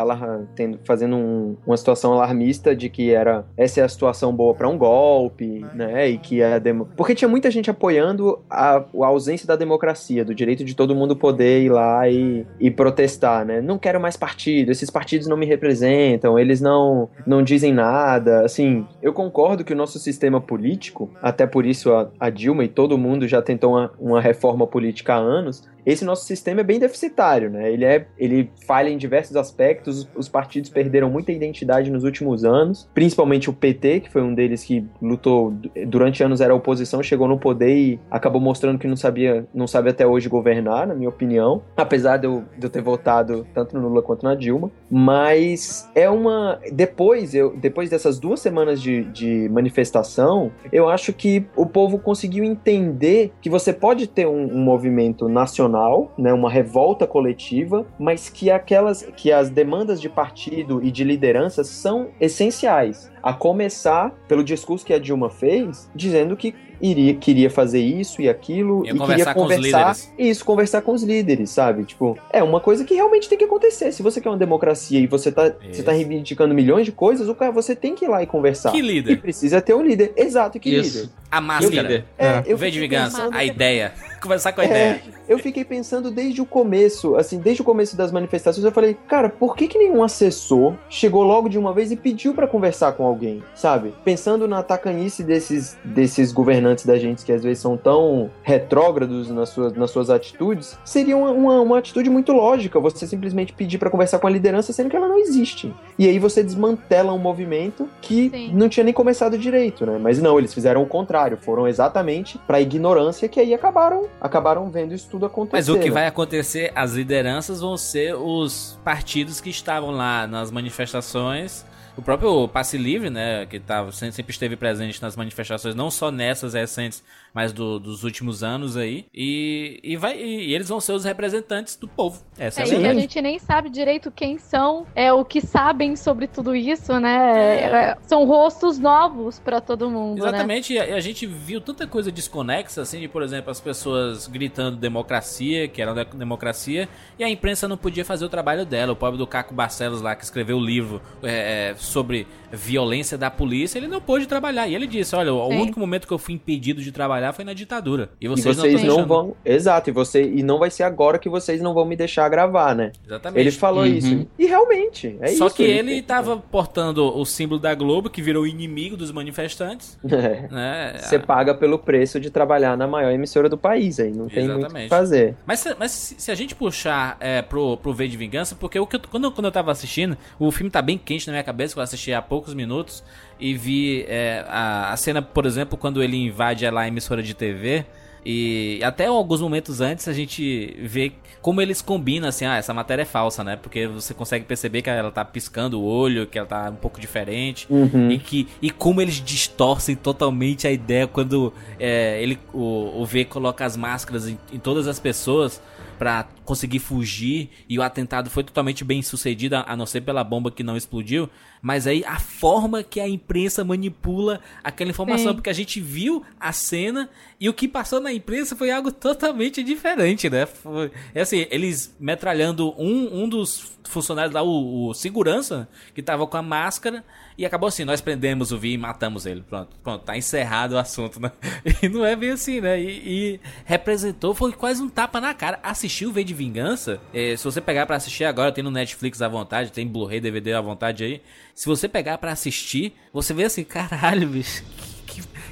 tendo, 0.54 0.78
fazendo 0.84 1.16
um- 1.16 1.56
uma 1.66 1.76
situação 1.76 2.12
alarmista 2.12 2.74
de 2.74 2.88
que 2.88 3.10
era 3.12 3.44
essa 3.56 3.80
é 3.80 3.84
a 3.84 3.88
situação 3.88 4.34
boa 4.34 4.54
para 4.54 4.68
um 4.68 4.76
golpe, 4.76 5.64
né? 5.76 6.08
E 6.08 6.18
que 6.18 6.42
a 6.42 6.58
demo... 6.58 6.88
porque 6.96 7.14
tinha 7.14 7.28
muita 7.28 7.50
gente 7.50 7.70
apoiando 7.70 8.40
a, 8.48 8.76
a 8.76 9.06
ausência 9.06 9.46
da 9.46 9.54
democracia, 9.54 10.24
do 10.24 10.34
direito 10.34 10.64
de 10.64 10.74
todo 10.74 10.94
mundo 10.94 11.14
poder 11.14 11.62
ir 11.62 11.68
lá 11.68 12.08
e, 12.08 12.46
e 12.58 12.70
protestar, 12.70 13.44
né? 13.44 13.60
Não 13.60 13.78
quero 13.78 14.00
mais 14.00 14.16
partido, 14.16 14.72
esses 14.72 14.90
partidos 14.90 15.28
não 15.28 15.36
me 15.36 15.46
representam, 15.46 16.38
eles 16.38 16.60
não 16.60 17.08
não 17.26 17.42
dizem 17.42 17.72
nada, 17.72 18.44
assim. 18.44 18.86
Eu 19.02 19.12
concordo 19.12 19.64
que 19.64 19.72
o 19.72 19.76
nosso 19.76 19.98
sistema 19.98 20.40
político, 20.40 21.10
até 21.22 21.46
por 21.46 21.66
isso 21.66 21.92
a, 21.92 22.08
a 22.18 22.30
Dilma 22.30 22.64
e 22.64 22.68
todo 22.68 22.98
mundo 22.98 23.28
já 23.28 23.42
tentou 23.42 23.72
uma, 23.72 23.92
uma 23.98 24.20
reforma 24.20 24.66
política 24.66 25.14
há 25.14 25.18
anos, 25.18 25.62
esse 25.86 26.04
nosso 26.04 26.26
sistema 26.26 26.60
é 26.60 26.64
bem 26.64 26.78
deficitário, 26.78 27.48
né? 27.48 27.72
Ele, 27.72 27.84
é, 27.84 28.06
ele 28.18 28.50
falha 28.66 28.90
em 28.90 28.98
diversos 28.98 29.36
aspectos, 29.36 30.00
os, 30.00 30.08
os 30.16 30.28
partidos 30.28 30.68
perderam 30.68 31.08
muita 31.08 31.30
identidade 31.30 31.90
nos 31.90 32.02
últimos 32.04 32.44
anos, 32.44 32.88
principalmente 32.92 33.48
o 33.48 33.52
PT, 33.52 34.00
que 34.00 34.10
foi 34.10 34.22
um 34.22 34.34
deles 34.34 34.64
que 34.64 34.84
lutou 35.00 35.54
durante 35.86 36.22
anos 36.22 36.40
era 36.40 36.54
oposição, 36.54 37.02
chegou 37.02 37.28
no 37.28 37.38
poder 37.38 37.76
e 37.76 38.00
acabou 38.10 38.40
mostrando 38.40 38.78
que 38.78 38.88
não 38.88 38.96
sabia, 38.96 39.46
não 39.54 39.66
sabe 39.66 39.90
até 39.90 40.06
hoje 40.06 40.28
governar, 40.28 40.86
na 40.86 40.94
minha 40.94 41.08
opinião, 41.08 41.62
apesar 41.76 42.16
de 42.16 42.26
eu, 42.26 42.44
de 42.58 42.66
eu 42.66 42.70
ter 42.70 42.82
votado 42.82 43.46
tanto 43.54 43.78
no 43.78 43.88
Lula 43.88 44.02
quanto 44.02 44.24
na 44.24 44.34
Dilma, 44.34 44.70
mas 44.90 45.88
é 45.94 46.10
uma 46.10 46.58
depois 46.72 47.34
eu 47.34 47.56
depois 47.56 47.90
dessas 47.90 48.18
duas 48.18 48.40
semanas 48.40 48.80
de, 48.80 49.04
de 49.04 49.48
manifestação, 49.48 50.50
eu 50.72 50.88
acho 50.88 51.12
que 51.12 51.46
o 51.54 51.66
povo 51.66 51.98
conseguiu 51.98 52.44
entender 52.44 53.32
que 53.40 53.48
você 53.48 53.72
pode 53.72 54.06
ter 54.06 54.26
um, 54.26 54.56
um 54.56 54.60
movimento 54.60 55.28
nacional, 55.28 55.75
né, 56.16 56.32
uma 56.32 56.50
revolta 56.50 57.06
coletiva, 57.06 57.86
mas 57.98 58.28
que 58.28 58.50
aquelas 58.50 59.02
que 59.16 59.32
as 59.32 59.50
demandas 59.50 60.00
de 60.00 60.08
partido 60.08 60.82
e 60.82 60.90
de 60.90 61.04
liderança 61.04 61.64
são 61.64 62.08
essenciais. 62.20 63.10
A 63.26 63.32
começar 63.32 64.12
pelo 64.28 64.44
discurso 64.44 64.86
que 64.86 64.92
a 64.94 64.98
Dilma 65.00 65.28
fez, 65.28 65.90
dizendo 65.94 66.36
que 66.36 66.54
iria, 66.80 67.14
queria 67.14 67.48
fazer 67.50 67.80
isso 67.80 68.20
e 68.20 68.28
aquilo 68.28 68.84
Ia 68.84 68.92
e 68.92 68.94
conversar 68.98 69.16
queria 69.16 69.34
com 69.34 69.40
os 69.40 69.54
conversar 69.56 69.78
líderes. 69.96 70.12
isso, 70.18 70.44
conversar 70.44 70.82
com 70.82 70.92
os 70.92 71.02
líderes, 71.02 71.50
sabe? 71.50 71.84
Tipo, 71.84 72.16
é 72.30 72.42
uma 72.42 72.60
coisa 72.60 72.84
que 72.84 72.94
realmente 72.94 73.28
tem 73.28 73.36
que 73.38 73.44
acontecer. 73.44 73.90
Se 73.92 74.02
você 74.02 74.20
quer 74.20 74.28
uma 74.28 74.36
democracia 74.36 75.00
e 75.00 75.06
você 75.06 75.32
tá, 75.32 75.52
você 75.72 75.82
tá 75.82 75.90
reivindicando 75.92 76.54
milhões 76.54 76.84
de 76.84 76.92
coisas, 76.92 77.28
o 77.28 77.34
cara, 77.34 77.50
você 77.50 77.74
tem 77.74 77.94
que 77.94 78.04
ir 78.04 78.08
lá 78.08 78.22
e 78.22 78.26
conversar. 78.26 78.70
Que 78.72 78.80
líder? 78.82 79.12
E 79.12 79.16
precisa 79.16 79.60
ter 79.60 79.74
um 79.74 79.82
líder. 79.82 80.12
Exato, 80.16 80.60
que 80.60 80.68
Isso. 80.70 80.98
líder. 80.98 81.10
A 81.30 81.40
máscara. 81.40 82.04
É, 82.18 82.42
eu 82.46 82.54
o 82.54 82.58
V 82.58 82.70
de 82.70 82.78
vingança, 82.78 83.16
pensando- 83.16 83.34
a 83.34 83.44
ideia. 83.44 83.92
Conversar 84.22 84.52
com 84.52 84.60
a 84.60 84.64
É, 84.64 84.66
ideia. 84.68 85.00
eu 85.28 85.38
fiquei 85.38 85.64
pensando 85.64 86.10
desde 86.10 86.40
o 86.40 86.46
começo, 86.46 87.16
assim, 87.16 87.38
desde 87.38 87.62
o 87.62 87.64
começo 87.64 87.96
das 87.96 88.10
manifestações, 88.10 88.64
eu 88.64 88.72
falei, 88.72 88.96
cara, 89.06 89.28
por 89.28 89.54
que 89.56 89.68
que 89.68 89.78
nenhum 89.78 90.02
assessor 90.02 90.74
chegou 90.90 91.22
logo 91.22 91.48
de 91.48 91.58
uma 91.58 91.72
vez 91.72 91.92
e 91.92 91.96
pediu 91.96 92.34
pra 92.34 92.46
conversar 92.46 92.92
com 92.92 93.04
alguém, 93.04 93.15
sabe? 93.54 93.94
Pensando 94.04 94.46
na 94.46 94.62
tacanice 94.62 95.22
desses, 95.22 95.76
desses 95.84 96.32
governantes 96.32 96.84
da 96.84 96.98
gente 96.98 97.24
que 97.24 97.32
às 97.32 97.42
vezes 97.42 97.58
são 97.58 97.76
tão 97.76 98.30
retrógrados 98.42 99.30
nas 99.30 99.48
suas, 99.50 99.72
nas 99.72 99.90
suas 99.90 100.10
atitudes, 100.10 100.78
seria 100.84 101.16
uma, 101.16 101.30
uma, 101.30 101.60
uma 101.60 101.78
atitude 101.78 102.10
muito 102.10 102.32
lógica 102.32 102.78
você 102.78 103.06
simplesmente 103.06 103.52
pedir 103.52 103.78
pra 103.78 103.90
conversar 103.90 104.18
com 104.18 104.26
a 104.26 104.30
liderança 104.30 104.72
sendo 104.72 104.90
que 104.90 104.96
ela 104.96 105.08
não 105.08 105.18
existe. 105.18 105.74
E 105.98 106.06
aí 106.06 106.18
você 106.18 106.42
desmantela 106.42 107.12
um 107.12 107.18
movimento 107.18 107.88
que 108.00 108.30
Sim. 108.30 108.50
não 108.52 108.68
tinha 108.68 108.84
nem 108.84 108.92
começado 108.92 109.38
direito, 109.38 109.86
né? 109.86 109.98
Mas 110.00 110.20
não, 110.20 110.38
eles 110.38 110.52
fizeram 110.52 110.82
o 110.82 110.86
contrário, 110.86 111.38
foram 111.40 111.66
exatamente 111.66 112.38
pra 112.46 112.60
ignorância 112.60 113.28
que 113.28 113.40
aí 113.40 113.54
acabaram, 113.54 114.06
acabaram 114.20 114.70
vendo 114.70 114.94
isso 114.94 115.08
tudo 115.10 115.26
acontecer. 115.26 115.56
Mas 115.56 115.68
o 115.68 115.78
que 115.78 115.88
né? 115.88 115.94
vai 115.94 116.06
acontecer, 116.06 116.72
as 116.74 116.92
lideranças 116.92 117.60
vão 117.60 117.76
ser 117.76 118.14
os 118.14 118.78
partidos 118.84 119.40
que 119.40 119.50
estavam 119.50 119.90
lá 119.90 120.26
nas 120.26 120.50
manifestações. 120.50 121.64
O 121.96 122.02
próprio 122.02 122.46
Passe 122.46 122.76
Livre, 122.76 123.08
né, 123.08 123.46
que 123.46 123.58
sempre 123.58 124.12
sempre 124.12 124.30
esteve 124.30 124.54
presente 124.54 125.00
nas 125.00 125.16
manifestações, 125.16 125.74
não 125.74 125.90
só 125.90 126.10
nessas 126.10 126.52
recentes, 126.52 127.02
mas 127.36 127.52
do- 127.52 127.78
dos 127.78 128.02
últimos 128.02 128.42
anos 128.42 128.78
aí. 128.78 129.04
E, 129.14 129.78
e, 129.84 129.94
vai, 129.94 130.16
e 130.18 130.54
eles 130.54 130.70
vão 130.70 130.80
ser 130.80 130.92
os 130.92 131.04
representantes 131.04 131.76
do 131.76 131.86
povo. 131.86 132.22
Essa 132.38 132.62
é, 132.62 132.64
É, 132.70 132.76
a 132.76 132.80
e 132.80 132.86
a 132.86 132.94
gente 132.94 133.20
nem 133.20 133.38
sabe 133.38 133.68
direito 133.68 134.10
quem 134.10 134.38
são, 134.38 134.86
é 134.94 135.12
o 135.12 135.22
que 135.22 135.42
sabem 135.42 135.94
sobre 135.96 136.26
tudo 136.26 136.56
isso, 136.56 136.98
né? 136.98 137.90
É, 137.90 137.96
São 138.06 138.24
rostos 138.24 138.78
novos 138.78 139.38
pra 139.38 139.60
todo 139.60 139.90
mundo, 139.90 140.22
né? 140.22 140.28
Exatamente, 140.28 140.72
e 140.72 140.78
a, 140.78 140.94
a 140.96 141.00
gente 141.00 141.26
viu 141.26 141.60
tanta 141.60 141.86
coisa 141.86 142.10
desconexa, 142.10 142.80
assim, 142.80 143.00
de, 143.00 143.06
por 143.08 143.22
exemplo, 143.22 143.50
as 143.50 143.60
pessoas 143.60 144.26
gritando 144.26 144.78
democracia, 144.78 145.68
que 145.68 145.82
era 145.82 145.92
democracia, 146.06 146.88
e 147.18 147.24
a 147.24 147.28
imprensa 147.28 147.68
não 147.68 147.76
podia 147.76 148.02
fazer 148.04 148.24
o 148.24 148.30
trabalho 148.30 148.64
dela. 148.64 148.94
O 148.94 148.96
pobre 148.96 149.18
do 149.18 149.26
Caco 149.26 149.52
Barcelos 149.52 150.00
lá, 150.00 150.16
que 150.16 150.24
escreveu 150.24 150.56
o 150.56 150.64
livro 150.64 151.02
é, 151.22 151.72
é, 151.72 151.74
sobre 151.76 152.26
violência 152.50 153.18
da 153.18 153.30
polícia, 153.30 153.78
ele 153.78 153.88
não 153.88 154.00
pôde 154.00 154.26
trabalhar. 154.26 154.66
E 154.68 154.74
ele 154.74 154.86
disse, 154.86 155.14
olha, 155.14 155.34
o 155.34 155.48
Sim. 155.50 155.60
único 155.60 155.78
momento 155.78 156.06
que 156.06 156.12
eu 156.14 156.18
fui 156.18 156.32
impedido 156.34 156.80
de 156.80 156.90
trabalhar 156.92 157.25
foi 157.32 157.44
na 157.44 157.52
ditadura. 157.52 158.10
E 158.20 158.26
E 158.26 158.28
vocês, 158.28 158.56
vocês, 158.56 158.82
não, 158.84 158.98
não, 158.98 159.06
vão. 159.06 159.36
Exato, 159.44 159.90
e 159.90 159.92
você 159.92 160.22
e 160.22 160.42
não 160.42 160.58
vai 160.58 160.70
ser 160.70 160.82
agora 160.82 161.18
que 161.18 161.28
vocês 161.28 161.60
não 161.60 161.72
vão 161.74 161.84
me 161.84 161.96
deixar 161.96 162.28
gravar, 162.28 162.74
né? 162.74 162.92
Exatamente. 163.06 163.40
Ele 163.40 163.50
falou 163.50 163.84
Uhum. 163.84 163.86
isso. 163.94 164.26
E 164.38 164.46
realmente, 164.46 165.16
é 165.20 165.28
Só 165.28 165.46
isso. 165.46 165.56
que 165.56 165.62
ele 165.62 166.02
tava 166.02 166.36
portando 166.36 167.04
o 167.16 167.24
símbolo 167.24 167.60
da 167.60 167.74
Globo, 167.74 168.10
que 168.10 168.20
virou 168.22 168.46
inimigo 168.46 168.96
dos 168.96 169.10
manifestantes, 169.12 169.98
É. 170.10 170.48
né? 170.50 170.96
Você 171.00 171.18
paga 171.18 171.54
pelo 171.54 171.78
preço 171.78 172.18
de 172.20 172.30
trabalhar 172.30 172.76
na 172.76 172.86
maior 172.86 173.10
emissora 173.12 173.48
do 173.48 173.56
país, 173.58 173.98
aí 174.00 174.10
não 174.12 174.28
tem 174.28 174.44
muito 174.44 174.56
o 174.56 174.58
Exatamente. 174.60 174.82
que 174.84 174.88
fazer. 174.90 175.36
Mas, 175.46 175.60
se- 175.60 175.76
mas 175.78 175.90
se, 176.18 176.30
a 176.30 176.34
gente 176.34 176.54
puxar 176.54 177.16
é, 177.20 177.42
pro, 177.42 177.76
pro 177.76 177.92
V 177.92 178.08
de 178.08 178.16
Vingança, 178.16 178.54
porque 178.54 178.78
o 178.78 178.86
que 178.86 178.96
eu- 178.96 179.00
quando, 179.10 179.24
eu- 179.24 179.32
quando 179.32 179.44
eu 179.46 179.52
tava 179.52 179.70
assistindo, 179.72 180.16
o 180.38 180.50
filme 180.50 180.70
tá 180.70 180.80
bem 180.82 180.98
quente 180.98 181.26
na 181.26 181.32
minha 181.32 181.44
cabeça, 181.44 181.74
que 181.74 181.78
eu 181.78 181.82
assisti 181.84 182.12
há 182.12 182.20
poucos 182.22 182.54
minutos, 182.54 183.02
e 183.38 183.54
vi 183.54 184.04
é, 184.08 184.44
a, 184.48 184.92
a 184.92 184.96
cena, 184.96 185.20
por 185.20 185.46
exemplo, 185.46 185.76
quando 185.76 186.02
ele 186.02 186.16
invade 186.16 186.68
lá 186.70 186.82
a 186.82 186.88
emissora 186.88 187.22
de 187.22 187.34
TV. 187.34 187.84
E 188.28 188.80
até 188.82 189.06
alguns 189.06 189.40
momentos 189.40 189.80
antes 189.80 190.08
a 190.08 190.12
gente 190.12 190.76
vê 190.82 191.12
como 191.40 191.62
eles 191.62 191.80
combinam 191.80 192.28
assim, 192.28 192.44
ah, 192.44 192.56
essa 192.56 192.74
matéria 192.74 193.02
é 193.02 193.04
falsa, 193.04 193.44
né? 193.44 193.54
Porque 193.54 193.86
você 193.86 194.12
consegue 194.12 194.44
perceber 194.44 194.82
que 194.82 194.90
ela 194.90 195.12
tá 195.12 195.24
piscando 195.24 195.80
o 195.80 195.84
olho, 195.84 196.26
que 196.26 196.36
ela 196.36 196.48
tá 196.48 196.68
um 196.68 196.74
pouco 196.74 196.98
diferente. 196.98 197.68
Uhum. 197.70 198.10
E, 198.10 198.18
que, 198.18 198.48
e 198.60 198.68
como 198.68 199.00
eles 199.00 199.22
distorcem 199.24 199.94
totalmente 199.94 200.66
a 200.66 200.72
ideia 200.72 201.06
quando 201.06 201.52
é, 201.78 202.20
ele, 202.20 202.36
o, 202.52 203.00
o 203.00 203.06
V 203.06 203.26
coloca 203.26 203.64
as 203.64 203.76
máscaras 203.76 204.26
em, 204.26 204.36
em 204.52 204.58
todas 204.58 204.88
as 204.88 204.98
pessoas 204.98 205.62
pra 205.98 206.28
conseguir 206.44 206.78
fugir 206.78 207.50
e 207.68 207.78
o 207.78 207.82
atentado 207.82 208.30
foi 208.30 208.44
totalmente 208.44 208.84
bem 208.84 209.02
sucedido, 209.02 209.56
a 209.56 209.66
a 209.66 209.76
não 209.76 209.86
ser 209.86 210.00
pela 210.00 210.22
bomba 210.24 210.50
que 210.50 210.62
não 210.62 210.76
explodiu. 210.76 211.28
Mas 211.60 211.86
aí 211.86 212.04
a 212.04 212.18
forma 212.18 212.82
que 212.82 213.00
a 213.00 213.08
imprensa 213.08 213.64
manipula 213.64 214.40
aquela 214.62 214.90
informação, 214.90 215.32
Sim. 215.32 215.34
porque 215.34 215.50
a 215.50 215.54
gente 215.54 215.80
viu 215.80 216.24
a 216.38 216.52
cena 216.52 217.10
e 217.40 217.48
o 217.48 217.52
que 217.52 217.66
passou 217.66 218.00
na 218.00 218.12
imprensa 218.12 218.54
foi 218.54 218.70
algo 218.70 218.92
totalmente 218.92 219.62
diferente, 219.62 220.30
né? 220.30 220.46
Foi, 220.46 220.90
é 221.14 221.20
assim, 221.20 221.46
eles 221.50 221.94
metralhando 221.98 222.74
um, 222.78 223.24
um 223.24 223.28
dos 223.28 223.76
funcionários 223.84 224.34
lá, 224.34 224.42
o, 224.42 224.88
o 224.88 224.94
segurança, 224.94 225.68
que 225.94 226.02
tava 226.02 226.26
com 226.26 226.36
a 226.36 226.42
máscara, 226.42 227.04
e 227.38 227.44
acabou 227.44 227.68
assim, 227.68 227.84
nós 227.84 228.00
prendemos 228.00 228.52
o 228.52 228.58
Vi 228.58 228.72
e 228.72 228.78
matamos 228.78 229.26
ele. 229.26 229.42
Pronto, 229.42 229.76
pronto, 229.82 230.04
tá 230.04 230.16
encerrado 230.16 230.72
o 230.72 230.78
assunto, 230.78 231.20
né? 231.20 231.30
E 231.82 231.88
não 231.88 232.04
é 232.04 232.16
bem 232.16 232.30
assim, 232.30 232.60
né? 232.60 232.80
E, 232.80 232.88
e 233.34 233.40
representou, 233.64 234.34
foi 234.34 234.52
quase 234.52 234.82
um 234.82 234.88
tapa 234.88 235.20
na 235.20 235.34
cara. 235.34 235.58
Assistiu 235.62 236.08
o 236.08 236.12
V 236.12 236.24
de 236.24 236.32
Vingança, 236.34 237.00
eh, 237.12 237.36
se 237.36 237.44
você 237.44 237.60
pegar 237.60 237.86
pra 237.86 237.96
assistir 237.96 238.24
agora, 238.24 238.52
tem 238.52 238.64
no 238.64 238.70
Netflix 238.70 239.20
à 239.20 239.28
vontade, 239.28 239.72
tem 239.72 239.86
Blu-ray, 239.86 240.20
DVD 240.20 240.54
à 240.54 240.60
vontade 240.60 241.04
aí. 241.04 241.22
Se 241.54 241.66
você 241.66 241.88
pegar 241.88 242.18
pra 242.18 242.32
assistir, 242.32 242.94
você 243.12 243.34
vê 243.34 243.44
assim, 243.44 243.64
caralho, 243.64 244.28
bicho, 244.28 244.64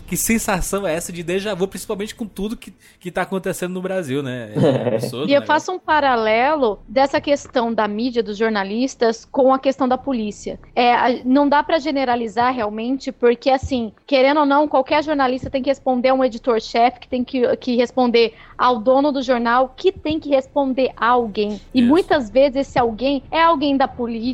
que, 0.06 0.16
sensação 0.16 0.86
é 0.86 0.94
essa 0.94 1.12
de 1.12 1.22
déjà 1.22 1.54
vu, 1.54 1.66
principalmente 1.66 2.14
com 2.14 2.26
tudo 2.26 2.56
que, 2.56 2.72
que 3.00 3.10
tá 3.10 3.22
acontecendo 3.22 3.72
no 3.72 3.82
Brasil, 3.82 4.22
né? 4.22 4.52
É 4.54 4.88
absurdo, 4.94 5.28
E 5.28 5.34
eu 5.34 5.40
né? 5.40 5.46
faço 5.46 5.72
um 5.72 5.78
paralelo 5.78 6.78
dessa 6.88 7.20
questão 7.20 7.72
da 7.72 7.86
mídia, 7.88 8.22
dos 8.22 8.36
jornalistas, 8.36 9.24
com 9.24 9.52
a 9.52 9.58
questão 9.58 9.88
da 9.88 9.98
polícia. 9.98 10.58
É, 10.74 11.22
não 11.24 11.48
dá 11.48 11.62
pra 11.62 11.78
generalizar 11.78 12.54
realmente, 12.54 13.10
porque, 13.10 13.50
assim, 13.50 13.92
querendo 14.06 14.40
ou 14.40 14.46
não, 14.46 14.68
qualquer 14.68 15.02
jornalista 15.02 15.50
tem 15.50 15.62
que 15.62 15.70
responder 15.70 16.10
a 16.10 16.14
um 16.14 16.24
editor-chefe, 16.24 17.00
que 17.00 17.08
tem 17.08 17.24
que, 17.24 17.56
que 17.56 17.76
responder 17.76 18.34
ao 18.56 18.78
dono 18.78 19.10
do 19.10 19.22
jornal, 19.22 19.74
que 19.76 19.90
tem 19.90 20.20
que 20.20 20.28
responder 20.28 20.92
a 20.96 21.08
alguém. 21.08 21.60
E 21.72 21.80
Isso. 21.80 21.88
muitas 21.88 22.30
vezes 22.30 22.56
esse 22.56 22.78
alguém 22.78 23.22
é 23.30 23.42
alguém 23.42 23.76
da, 23.76 23.90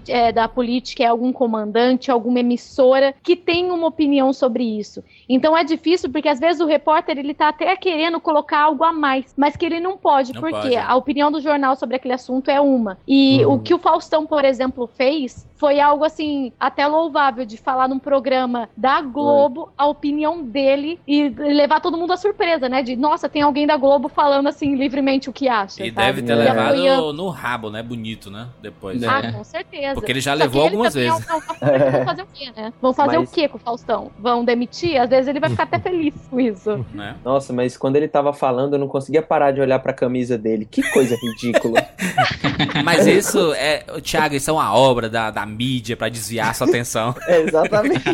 é, 0.09 0.33
da 0.33 0.49
política, 0.49 1.03
é 1.03 1.07
algum 1.07 1.33
comandante, 1.33 2.11
alguma 2.11 2.41
emissora 2.41 3.15
que 3.23 3.35
tem 3.37 3.71
uma 3.71 3.87
opinião 3.87 4.33
sobre 4.33 4.65
isso. 4.65 5.03
Então 5.29 5.57
é 5.57 5.60
difícil 5.63 6.11
porque 6.11 6.29
às 6.29 6.39
vezes 6.41 6.61
o 6.61 6.67
repórter 6.67 7.19
ele 7.19 7.35
tá 7.35 7.49
até 7.49 7.75
querendo 7.77 8.21
colocar 8.21 8.61
algo 8.63 8.85
a 8.85 8.93
mais, 8.93 9.33
mas 9.37 9.57
que 9.57 9.65
ele 9.67 9.81
não 9.81 9.97
pode, 9.97 10.33
Não 10.33 10.41
porque 10.41 10.57
pode, 10.57 10.75
é. 10.75 10.81
a 10.81 10.95
opinião 10.95 11.31
do 11.31 11.41
jornal 11.41 11.77
sobre 11.77 11.97
aquele 11.97 12.15
assunto 12.15 12.51
é 12.51 12.61
uma. 12.61 12.99
E 13.07 13.45
Uhum. 13.45 13.55
o 13.55 13.59
que 13.61 13.75
o 13.75 13.79
Faustão, 13.79 14.27
por 14.27 14.45
exemplo, 14.45 14.87
fez 14.87 15.49
foi 15.57 15.79
algo 15.79 16.05
assim, 16.05 16.53
até 16.59 16.87
louvável, 16.87 17.45
de 17.45 17.59
falar 17.59 17.87
num 17.87 17.99
programa 17.99 18.71
da 18.75 19.03
Globo 19.03 19.71
a 19.77 19.87
opinião 19.87 20.43
dele 20.43 20.99
e 21.07 21.29
levar 21.29 21.81
todo 21.81 21.99
mundo 21.99 22.13
à 22.15 22.17
surpresa, 22.17 22.67
né? 22.67 22.83
De 22.83 22.97
nossa, 22.97 23.29
tem 23.29 23.43
alguém 23.43 23.67
da 23.67 23.77
Globo 23.77 24.09
falando 24.09 24.47
assim 24.47 24.75
livremente 24.75 25.29
o 25.29 25.33
que 25.35 25.49
acha. 25.51 25.85
E 25.85 25.91
sabe? 25.93 26.07
deve 26.07 26.23
ter 26.23 26.33
E 26.33 26.37
levado 26.37 26.67
apoiando. 26.69 27.13
no 27.13 27.29
rabo, 27.29 27.69
né? 27.69 27.83
Bonito, 27.83 28.31
né? 28.31 28.49
Depois. 28.63 29.03
É. 29.03 29.07
Ah, 29.07 29.33
com 29.33 29.45
certeza. 29.45 29.95
Porque 29.95 30.11
ele 30.11 30.21
já 30.23 30.33
Só 30.35 30.39
levou 30.43 30.63
algumas 30.63 30.95
também 30.95 31.11
vezes. 31.11 31.29
é 31.29 31.35
um- 31.35 31.69
é 31.69 31.91
vão 31.91 32.05
fazer 32.07 32.23
o 32.23 32.27
quê, 32.33 32.53
né? 32.57 32.73
Vão 32.81 32.93
fazer 32.95 33.19
Mas- 33.19 33.29
o 33.29 33.33
quê 33.35 33.49
com 33.49 33.57
o 33.59 33.61
Faustão? 33.61 34.11
Vão 34.19 34.43
demitir? 34.45 34.99
Às 34.99 35.11
vezes 35.11 35.29
ele 35.29 35.41
vai 35.41 35.50
vai 35.55 35.67
ficar 35.67 35.77
até 35.77 35.79
feliz 35.79 36.15
com 36.29 36.41
isso. 36.41 36.85
Né? 36.93 37.15
Nossa, 37.25 37.53
mas 37.53 37.77
quando 37.77 37.97
ele 37.97 38.09
tava 38.09 38.33
falando, 38.33 38.75
eu 38.75 38.79
não 38.79 38.89
conseguia 38.89 39.23
parar 39.23 39.53
de 39.53 39.61
olhar 39.61 39.79
pra 39.79 39.93
camisa 39.93 40.37
dele. 40.37 40.67
Que 40.69 40.83
coisa 40.91 41.17
ridícula. 41.17 41.87
Mas 42.85 43.07
isso 43.07 43.53
é, 43.55 43.85
Thiago, 44.03 44.35
isso 44.35 44.51
é 44.51 44.53
uma 44.53 44.75
obra 44.75 45.09
da, 45.09 45.31
da 45.31 45.47
mídia 45.47 45.97
pra 45.97 46.09
desviar 46.09 46.55
sua 46.55 46.67
atenção. 46.67 47.15
É, 47.27 47.43
exatamente. 47.43 48.05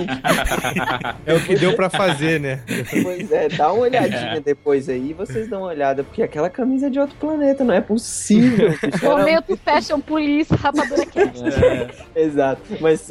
É 1.24 1.34
o 1.34 1.40
que 1.40 1.54
deu 1.56 1.74
pra 1.74 1.88
fazer, 1.88 2.38
né? 2.38 2.60
Pois 3.02 3.32
é, 3.32 3.48
dá 3.48 3.72
uma 3.72 3.84
olhadinha 3.84 4.40
depois 4.40 4.88
aí, 4.88 5.14
vocês 5.14 5.48
dão 5.48 5.60
uma 5.60 5.68
olhada, 5.68 6.04
porque 6.04 6.22
aquela 6.22 6.50
camisa 6.50 6.88
é 6.88 6.90
de 6.90 6.98
outro 6.98 7.16
planeta, 7.16 7.64
não 7.64 7.72
é 7.72 7.80
possível. 7.80 8.74
Momento 9.02 9.56
Fashion 9.56 10.00
Police, 10.00 10.54
Rapadura 10.54 11.06
Cast. 11.06 11.44
Exato. 12.14 12.62
Mas 12.80 13.10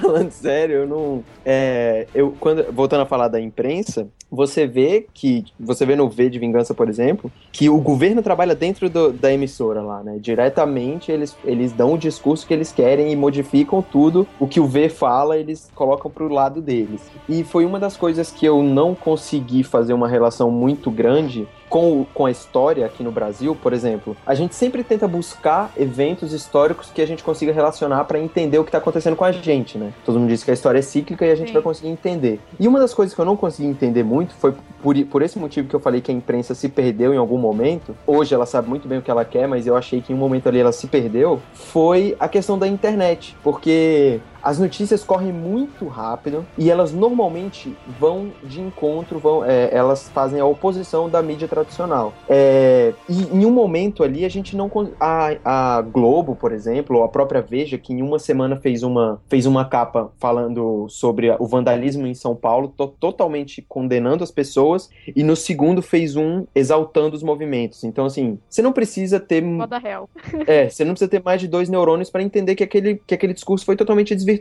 falando 0.00 0.30
sério, 0.30 0.76
eu 0.76 0.86
não. 0.86 1.24
É, 1.44 2.06
eu, 2.14 2.34
quando, 2.40 2.72
voltando 2.72 3.02
a 3.02 3.06
falar 3.06 3.28
da 3.28 3.40
imprensa, 3.54 4.08
você 4.30 4.66
vê 4.66 5.06
que. 5.14 5.44
Você 5.60 5.86
vê 5.86 5.94
no 5.94 6.08
V 6.08 6.28
de 6.28 6.38
Vingança, 6.40 6.74
por 6.74 6.88
exemplo, 6.88 7.30
que 7.52 7.70
o 7.70 7.78
governo 7.78 8.20
trabalha 8.20 8.54
dentro 8.54 8.90
do- 8.90 9.12
da 9.12 9.32
emissora 9.32 9.80
lá, 9.80 10.02
né? 10.02 10.18
Diretamente 10.20 11.12
eles, 11.12 11.36
eles 11.44 11.72
dão 11.72 11.94
o 11.94 11.98
discurso 11.98 12.44
que 12.46 12.52
eles 12.52 12.72
querem 12.72 13.12
e 13.12 13.16
modificam 13.16 13.80
tudo. 13.80 14.26
O 14.40 14.48
que 14.48 14.58
o 14.58 14.66
V 14.66 14.88
fala, 14.88 15.38
eles 15.38 15.70
colocam 15.74 16.10
pro 16.10 16.28
lado 16.28 16.60
deles. 16.60 17.00
E 17.28 17.44
foi 17.44 17.64
uma 17.64 17.78
das 17.78 17.96
coisas 17.96 18.30
que 18.32 18.44
eu 18.44 18.62
não 18.62 18.94
consegui 18.94 19.62
fazer 19.62 19.92
uma 19.92 20.08
relação 20.08 20.50
muito 20.50 20.90
grande 20.90 21.46
com, 21.68 22.06
com 22.14 22.26
a 22.26 22.30
história 22.30 22.86
aqui 22.86 23.02
no 23.02 23.10
Brasil, 23.10 23.56
por 23.60 23.72
exemplo, 23.72 24.16
a 24.26 24.34
gente 24.34 24.54
sempre 24.54 24.84
tenta 24.84 25.08
buscar 25.08 25.72
eventos 25.76 26.32
históricos 26.32 26.90
que 26.90 27.02
a 27.02 27.06
gente 27.06 27.22
consiga 27.22 27.52
relacionar 27.52 28.04
para 28.04 28.18
entender 28.18 28.58
o 28.58 28.64
que 28.64 28.68
está 28.68 28.78
acontecendo 28.78 29.16
com 29.16 29.24
a 29.24 29.32
gente, 29.32 29.76
né? 29.76 29.92
Todo 30.04 30.18
mundo 30.18 30.28
diz 30.28 30.44
que 30.44 30.50
a 30.50 30.54
história 30.54 30.78
é 30.78 30.82
cíclica 30.82 31.24
e 31.26 31.30
a 31.30 31.34
gente 31.34 31.48
Sim. 31.48 31.54
vai 31.54 31.62
conseguir 31.62 31.88
entender. 31.88 32.40
E 32.58 32.68
uma 32.68 32.78
das 32.78 32.94
coisas 32.94 33.14
que 33.14 33.20
eu 33.20 33.24
não 33.24 33.36
consegui 33.36 33.68
entender 33.68 34.02
muito 34.02 34.34
foi 34.34 34.54
por, 34.82 34.96
por 35.06 35.22
esse 35.22 35.38
motivo 35.38 35.68
que 35.68 35.74
eu 35.74 35.80
falei 35.80 36.00
que 36.00 36.10
a 36.10 36.14
imprensa 36.14 36.54
se 36.54 36.68
perdeu 36.68 37.14
em 37.14 37.16
algum 37.16 37.38
momento. 37.38 37.96
Hoje 38.06 38.34
ela 38.34 38.46
sabe 38.46 38.68
muito 38.68 38.86
bem 38.86 38.98
o 38.98 39.02
que 39.02 39.10
ela 39.10 39.24
quer, 39.24 39.48
mas 39.48 39.66
eu 39.66 39.76
achei 39.76 40.00
que 40.00 40.12
em 40.12 40.16
um 40.16 40.18
momento 40.18 40.48
ali 40.48 40.58
ela 40.58 40.72
se 40.72 40.86
perdeu. 40.86 41.40
Foi 41.52 42.16
a 42.20 42.28
questão 42.28 42.58
da 42.58 42.68
internet, 42.68 43.36
porque 43.42 44.20
as 44.44 44.58
notícias 44.58 45.02
correm 45.02 45.32
muito 45.32 45.88
rápido 45.88 46.44
e 46.58 46.70
elas 46.70 46.92
normalmente 46.92 47.74
vão 47.98 48.30
de 48.44 48.60
encontro, 48.60 49.18
vão, 49.18 49.44
é, 49.44 49.70
elas 49.72 50.10
fazem 50.10 50.38
a 50.38 50.44
oposição 50.44 51.08
da 51.08 51.22
mídia 51.22 51.48
tradicional. 51.48 52.12
É, 52.28 52.92
e 53.08 53.22
em 53.22 53.46
um 53.46 53.50
momento 53.50 54.04
ali 54.04 54.24
a 54.24 54.28
gente 54.28 54.54
não. 54.54 54.70
A, 55.00 55.30
a 55.44 55.80
Globo, 55.80 56.36
por 56.36 56.52
exemplo, 56.52 56.98
ou 56.98 57.04
a 57.04 57.08
própria 57.08 57.40
Veja, 57.40 57.78
que 57.78 57.92
em 57.92 58.02
uma 58.02 58.18
semana 58.18 58.56
fez 58.56 58.82
uma, 58.82 59.20
fez 59.28 59.46
uma 59.46 59.64
capa 59.64 60.12
falando 60.18 60.86
sobre 60.88 61.30
o 61.38 61.46
vandalismo 61.46 62.06
em 62.06 62.14
São 62.14 62.36
Paulo, 62.36 62.68
to- 62.68 62.94
totalmente 63.00 63.64
condenando 63.66 64.22
as 64.22 64.30
pessoas, 64.30 64.90
e 65.14 65.22
no 65.22 65.36
segundo 65.36 65.80
fez 65.80 66.16
um 66.16 66.44
exaltando 66.54 67.16
os 67.16 67.22
movimentos. 67.22 67.82
Então, 67.84 68.04
assim, 68.04 68.38
você 68.48 68.60
não 68.60 68.72
precisa 68.72 69.18
ter 69.18 69.42
Moda 69.42 69.78
réu. 69.78 70.08
é, 70.46 70.68
você 70.68 70.84
não 70.84 70.92
precisa 70.92 71.10
ter 71.10 71.22
mais 71.22 71.40
de 71.40 71.48
dois 71.48 71.68
neurônios 71.68 72.10
para 72.10 72.22
entender 72.22 72.54
que 72.54 72.64
aquele, 72.64 73.00
que 73.06 73.14
aquele 73.14 73.32
discurso 73.32 73.64
foi 73.64 73.76
totalmente 73.76 74.14
desvirtuado 74.14 74.33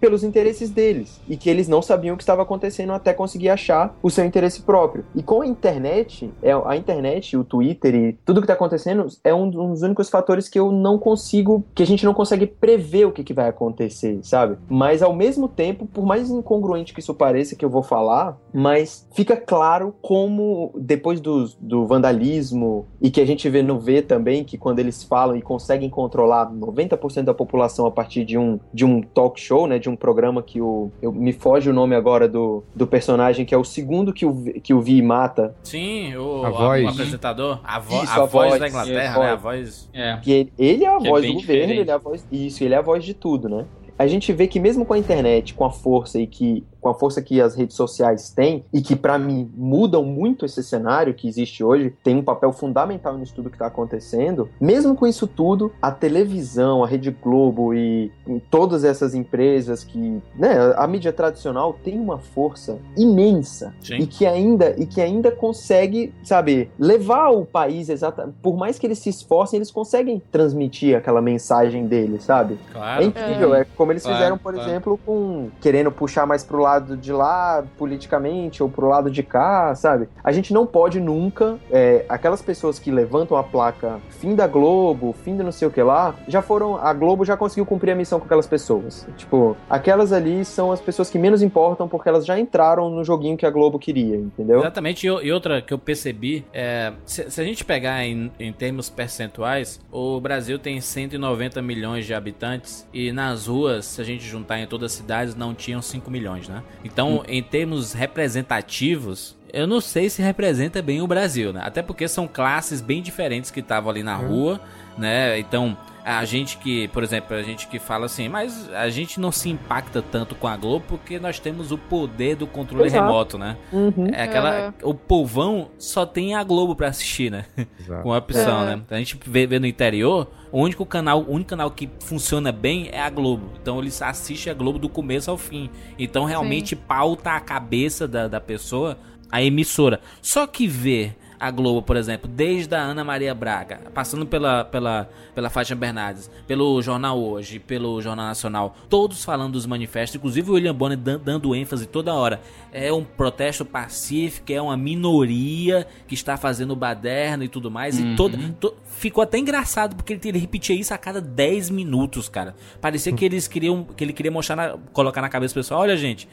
pelos 0.00 0.24
interesses 0.24 0.70
deles 0.70 1.20
e 1.28 1.36
que 1.36 1.48
eles 1.50 1.68
não 1.68 1.82
sabiam 1.82 2.14
o 2.14 2.16
que 2.16 2.22
estava 2.22 2.42
acontecendo 2.42 2.92
até 2.92 3.12
conseguir 3.12 3.48
achar 3.48 3.96
o 4.02 4.10
seu 4.10 4.24
interesse 4.24 4.62
próprio. 4.62 5.04
E 5.14 5.22
com 5.22 5.42
a 5.42 5.46
internet, 5.46 6.30
é, 6.42 6.52
a 6.52 6.76
internet, 6.76 7.36
o 7.36 7.44
Twitter 7.44 7.94
e 7.94 8.12
tudo 8.24 8.40
que 8.40 8.44
está 8.44 8.54
acontecendo 8.54 9.06
é 9.22 9.34
um 9.34 9.48
dos 9.48 9.82
únicos 9.82 10.08
fatores 10.08 10.48
que 10.48 10.58
eu 10.58 10.72
não 10.72 10.98
consigo, 10.98 11.64
que 11.74 11.82
a 11.82 11.86
gente 11.86 12.04
não 12.04 12.14
consegue 12.14 12.46
prever 12.46 13.06
o 13.06 13.12
que, 13.12 13.24
que 13.24 13.34
vai 13.34 13.48
acontecer, 13.48 14.18
sabe? 14.22 14.56
Mas 14.68 15.02
ao 15.02 15.14
mesmo 15.14 15.48
tempo, 15.48 15.86
por 15.86 16.04
mais 16.04 16.30
incongruente 16.30 16.92
que 16.92 17.00
isso 17.00 17.14
pareça 17.14 17.56
que 17.56 17.64
eu 17.64 17.70
vou 17.70 17.82
falar, 17.82 18.38
mas 18.52 19.06
fica 19.12 19.36
claro 19.36 19.94
como 20.02 20.72
depois 20.76 21.20
do, 21.20 21.46
do 21.60 21.86
vandalismo 21.86 22.86
e 23.00 23.10
que 23.10 23.20
a 23.20 23.26
gente 23.26 23.48
vê 23.48 23.62
no 23.62 23.78
V 23.78 24.02
também, 24.02 24.44
que 24.44 24.58
quando 24.58 24.78
eles 24.78 25.02
falam 25.02 25.36
e 25.36 25.42
conseguem 25.42 25.90
controlar 25.90 26.50
90% 26.50 27.22
da 27.22 27.34
população 27.34 27.86
a 27.86 27.90
partir 27.90 28.24
de 28.24 28.38
um, 28.38 28.58
de 28.72 28.84
um 28.84 29.00
talk 29.28 29.40
show, 29.40 29.66
né, 29.66 29.78
de 29.78 29.88
um 29.88 29.96
programa 29.96 30.42
que 30.42 30.60
o 30.60 30.90
eu, 31.02 31.12
me 31.12 31.32
foge 31.32 31.68
o 31.68 31.72
nome 31.72 31.94
agora 31.94 32.28
do, 32.28 32.62
do 32.74 32.86
personagem 32.86 33.44
que 33.44 33.54
é 33.54 33.58
o 33.58 33.64
segundo 33.64 34.12
que 34.12 34.24
o 34.26 34.32
Vi- 34.32 34.60
que 34.60 34.72
o 34.74 34.80
Vi 34.80 35.00
mata, 35.02 35.54
Sim, 35.62 36.14
o, 36.16 36.44
A 36.44 36.48
a- 36.48 36.50
voz. 36.50 36.84
o 36.84 36.88
apresentador, 36.88 37.60
a, 37.64 37.78
vo 37.78 38.02
Isso, 38.02 38.12
a, 38.12 38.14
a 38.22 38.26
voz, 38.26 38.48
voz, 38.48 38.60
da 38.60 38.68
Inglaterra, 38.68 39.16
é, 39.16 39.26
né? 39.26 39.30
A 39.32 39.36
voz. 39.36 39.90
É. 39.92 40.16
que 40.22 40.32
ele, 40.32 40.52
ele 40.58 40.84
é 40.84 40.88
a 40.94 40.98
Que 40.98 41.06
é 41.06 41.10
voz 41.10 41.22
bem 41.22 41.34
do 41.34 41.40
governo, 41.40 41.60
diferente. 41.62 41.80
ele 41.80 41.90
é 41.90 41.94
a 41.94 41.98
voz 41.98 42.26
isso, 42.32 42.64
ele 42.64 42.74
é 42.74 42.76
a 42.78 42.82
voz 42.82 43.04
de 43.04 43.14
tudo, 43.14 43.48
né? 43.48 43.64
A 43.98 44.06
gente 44.06 44.32
vê 44.32 44.46
que 44.46 44.60
mesmo 44.60 44.84
com 44.86 44.94
a 44.94 44.98
internet, 44.98 45.54
com 45.54 45.64
a 45.64 45.70
força 45.70 46.20
e 46.20 46.26
que 46.26 46.64
com 46.80 46.88
a 46.88 46.94
força 46.94 47.20
que 47.22 47.40
as 47.40 47.54
redes 47.54 47.76
sociais 47.76 48.30
têm 48.30 48.64
e 48.72 48.80
que 48.80 48.94
pra 48.96 49.18
mim 49.18 49.50
mudam 49.56 50.04
muito 50.04 50.44
esse 50.44 50.62
cenário 50.62 51.14
que 51.14 51.28
existe 51.28 51.62
hoje, 51.64 51.94
tem 52.04 52.16
um 52.16 52.22
papel 52.22 52.52
fundamental 52.52 53.16
nisso 53.16 53.34
tudo 53.34 53.50
que 53.50 53.58
tá 53.58 53.66
acontecendo. 53.66 54.48
Mesmo 54.60 54.94
com 54.94 55.06
isso 55.06 55.26
tudo, 55.26 55.72
a 55.82 55.90
televisão, 55.90 56.82
a 56.84 56.86
Rede 56.86 57.10
Globo 57.10 57.74
e 57.74 58.10
todas 58.50 58.84
essas 58.84 59.14
empresas 59.14 59.82
que, 59.84 60.20
né, 60.36 60.72
a 60.76 60.86
mídia 60.86 61.12
tradicional 61.12 61.72
tem 61.82 61.98
uma 61.98 62.18
força 62.18 62.78
imensa 62.96 63.74
Sim. 63.80 63.96
e 63.98 64.06
que 64.06 64.26
ainda 64.26 64.74
e 64.78 64.86
que 64.86 65.00
ainda 65.00 65.30
consegue, 65.30 66.12
sabe, 66.22 66.70
levar 66.78 67.30
o 67.30 67.44
país 67.44 67.88
exata, 67.88 68.32
por 68.42 68.56
mais 68.56 68.78
que 68.78 68.86
eles 68.86 68.98
se 68.98 69.08
esforcem, 69.08 69.58
eles 69.58 69.70
conseguem 69.70 70.22
transmitir 70.30 70.96
aquela 70.96 71.20
mensagem 71.20 71.86
deles, 71.86 72.22
sabe? 72.24 72.58
É 72.68 72.72
Claro. 72.72 73.02
incrível, 73.04 73.54
é 73.54 73.64
como 73.76 73.92
eles 73.92 74.02
Claro, 74.02 74.16
fizeram, 74.16 74.38
por 74.38 74.54
claro. 74.54 74.68
exemplo, 74.68 75.00
com 75.04 75.48
querendo 75.60 75.90
puxar 75.90 76.26
mais 76.26 76.44
pro 76.44 76.58
lado 76.60 76.67
de 76.78 77.12
lá 77.12 77.64
politicamente 77.76 78.62
ou 78.62 78.68
pro 78.68 78.88
lado 78.88 79.10
de 79.10 79.22
cá, 79.22 79.74
sabe? 79.74 80.08
A 80.22 80.32
gente 80.32 80.52
não 80.52 80.66
pode 80.66 81.00
nunca, 81.00 81.58
é, 81.70 82.04
aquelas 82.08 82.42
pessoas 82.42 82.78
que 82.78 82.90
levantam 82.90 83.36
a 83.36 83.42
placa 83.42 84.00
fim 84.10 84.34
da 84.34 84.46
Globo, 84.46 85.14
fim 85.24 85.36
do 85.36 85.44
não 85.44 85.52
sei 85.52 85.68
o 85.68 85.70
que 85.70 85.82
lá, 85.82 86.14
já 86.26 86.42
foram, 86.42 86.76
a 86.76 86.92
Globo 86.92 87.24
já 87.24 87.36
conseguiu 87.36 87.64
cumprir 87.64 87.92
a 87.92 87.94
missão 87.94 88.18
com 88.18 88.26
aquelas 88.26 88.46
pessoas. 88.46 89.06
Tipo, 89.16 89.56
aquelas 89.70 90.12
ali 90.12 90.44
são 90.44 90.70
as 90.72 90.80
pessoas 90.80 91.08
que 91.08 91.18
menos 91.18 91.42
importam 91.42 91.88
porque 91.88 92.08
elas 92.08 92.26
já 92.26 92.38
entraram 92.38 92.90
no 92.90 93.04
joguinho 93.04 93.36
que 93.36 93.46
a 93.46 93.50
Globo 93.50 93.78
queria, 93.78 94.16
entendeu? 94.16 94.60
Exatamente, 94.60 95.06
e 95.06 95.32
outra 95.32 95.62
que 95.62 95.72
eu 95.72 95.78
percebi, 95.78 96.44
é, 96.52 96.92
se, 97.04 97.30
se 97.30 97.40
a 97.40 97.44
gente 97.44 97.64
pegar 97.64 98.04
em, 98.04 98.30
em 98.38 98.52
termos 98.52 98.90
percentuais, 98.90 99.80
o 99.90 100.20
Brasil 100.20 100.58
tem 100.58 100.80
190 100.80 101.62
milhões 101.62 102.04
de 102.04 102.14
habitantes 102.14 102.86
e 102.92 103.12
nas 103.12 103.46
ruas, 103.46 103.86
se 103.86 104.00
a 104.00 104.04
gente 104.04 104.24
juntar 104.24 104.58
em 104.58 104.66
todas 104.66 104.92
as 104.92 104.98
cidades, 104.98 105.34
não 105.34 105.54
tinham 105.54 105.80
5 105.80 106.10
milhões, 106.10 106.48
né? 106.48 106.57
Então, 106.84 107.22
em 107.26 107.42
termos 107.42 107.92
representativos, 107.92 109.36
eu 109.52 109.66
não 109.66 109.80
sei 109.80 110.10
se 110.10 110.22
representa 110.22 110.82
bem 110.82 111.00
o 111.00 111.06
Brasil, 111.06 111.52
né? 111.52 111.60
Até 111.64 111.82
porque 111.82 112.06
são 112.06 112.28
classes 112.28 112.80
bem 112.80 113.02
diferentes 113.02 113.50
que 113.50 113.60
estavam 113.60 113.90
ali 113.90 114.02
na 114.02 114.14
rua, 114.16 114.60
né? 114.96 115.38
Então, 115.38 115.76
a 116.16 116.24
gente 116.24 116.56
que, 116.56 116.88
por 116.88 117.02
exemplo, 117.02 117.36
a 117.36 117.42
gente 117.42 117.68
que 117.68 117.78
fala 117.78 118.06
assim, 118.06 118.28
mas 118.28 118.72
a 118.72 118.88
gente 118.88 119.20
não 119.20 119.30
se 119.30 119.50
impacta 119.50 120.00
tanto 120.00 120.34
com 120.34 120.48
a 120.48 120.56
Globo 120.56 120.84
porque 120.88 121.18
nós 121.18 121.38
temos 121.38 121.70
o 121.70 121.76
poder 121.76 122.34
do 122.36 122.46
controle 122.46 122.86
Exato. 122.86 123.04
remoto, 123.04 123.38
né? 123.38 123.56
Uhum. 123.70 124.06
É 124.12 124.22
aquela. 124.22 124.54
É. 124.54 124.72
O 124.82 124.94
povão 124.94 125.68
só 125.78 126.06
tem 126.06 126.34
a 126.34 126.42
Globo 126.42 126.74
pra 126.74 126.88
assistir, 126.88 127.30
né? 127.30 127.44
Exato. 127.78 128.02
Com 128.02 128.12
a 128.12 128.18
opção, 128.18 128.62
É. 128.62 128.76
né? 128.76 128.82
A 128.90 128.96
gente 128.96 129.18
vê, 129.26 129.46
vê 129.46 129.58
no 129.58 129.66
interior, 129.66 130.28
o 130.50 130.60
único 130.62 130.86
canal, 130.86 131.20
o 131.22 131.32
único 131.32 131.50
canal 131.50 131.70
que 131.70 131.88
funciona 132.00 132.50
bem 132.50 132.88
é 132.90 133.00
a 133.00 133.10
Globo. 133.10 133.50
Então 133.60 133.78
eles 133.78 134.00
assistem 134.00 134.50
a 134.50 134.54
Globo 134.54 134.78
do 134.78 134.88
começo 134.88 135.30
ao 135.30 135.36
fim. 135.36 135.68
Então 135.98 136.24
realmente 136.24 136.74
pauta 136.74 137.32
a 137.32 137.40
cabeça 137.40 138.08
da, 138.08 138.26
da 138.28 138.40
pessoa 138.40 138.96
a 139.30 139.42
emissora. 139.42 140.00
Só 140.22 140.46
que 140.46 140.66
ver 140.66 141.14
a 141.40 141.50
Globo, 141.50 141.82
por 141.82 141.96
exemplo, 141.96 142.28
desde 142.28 142.74
a 142.74 142.80
Ana 142.80 143.04
Maria 143.04 143.34
Braga, 143.34 143.80
passando 143.94 144.26
pela, 144.26 144.64
pela, 144.64 145.08
pela 145.34 145.48
Fátima 145.48 145.78
Bernardes, 145.80 146.30
pelo 146.46 146.80
Jornal 146.82 147.18
Hoje, 147.18 147.58
pelo 147.58 148.00
Jornal 148.02 148.26
Nacional, 148.26 148.76
todos 148.88 149.24
falando 149.24 149.52
dos 149.52 149.64
manifestos, 149.66 150.16
inclusive 150.16 150.50
o 150.50 150.54
William 150.54 150.74
Bonner 150.74 150.98
dan- 150.98 151.18
dando 151.22 151.54
ênfase 151.54 151.86
toda 151.86 152.12
hora. 152.14 152.40
É 152.72 152.92
um 152.92 153.04
protesto 153.04 153.64
pacífico, 153.64 154.52
é 154.52 154.60
uma 154.60 154.76
minoria 154.76 155.86
que 156.06 156.14
está 156.14 156.36
fazendo 156.36 156.74
baderna 156.76 157.44
e 157.44 157.48
tudo 157.48 157.70
mais. 157.70 157.98
E 157.98 158.14
toda, 158.16 158.36
to- 158.60 158.74
ficou 158.84 159.22
até 159.22 159.38
engraçado, 159.38 159.94
porque 159.96 160.12
ele, 160.12 160.20
ele 160.24 160.38
repetia 160.38 160.74
isso 160.74 160.92
a 160.92 160.98
cada 160.98 161.20
10 161.20 161.70
minutos, 161.70 162.28
cara. 162.28 162.54
Parecia 162.80 163.12
que 163.12 163.24
eles 163.24 163.46
queriam, 163.48 163.84
que 163.84 164.04
ele 164.04 164.12
queria 164.12 164.30
mostrar, 164.30 164.56
na- 164.56 164.76
colocar 164.92 165.20
na 165.22 165.28
cabeça 165.28 165.54
do 165.54 165.56
pessoal, 165.56 165.80
olha 165.80 165.96
gente, 165.96 166.28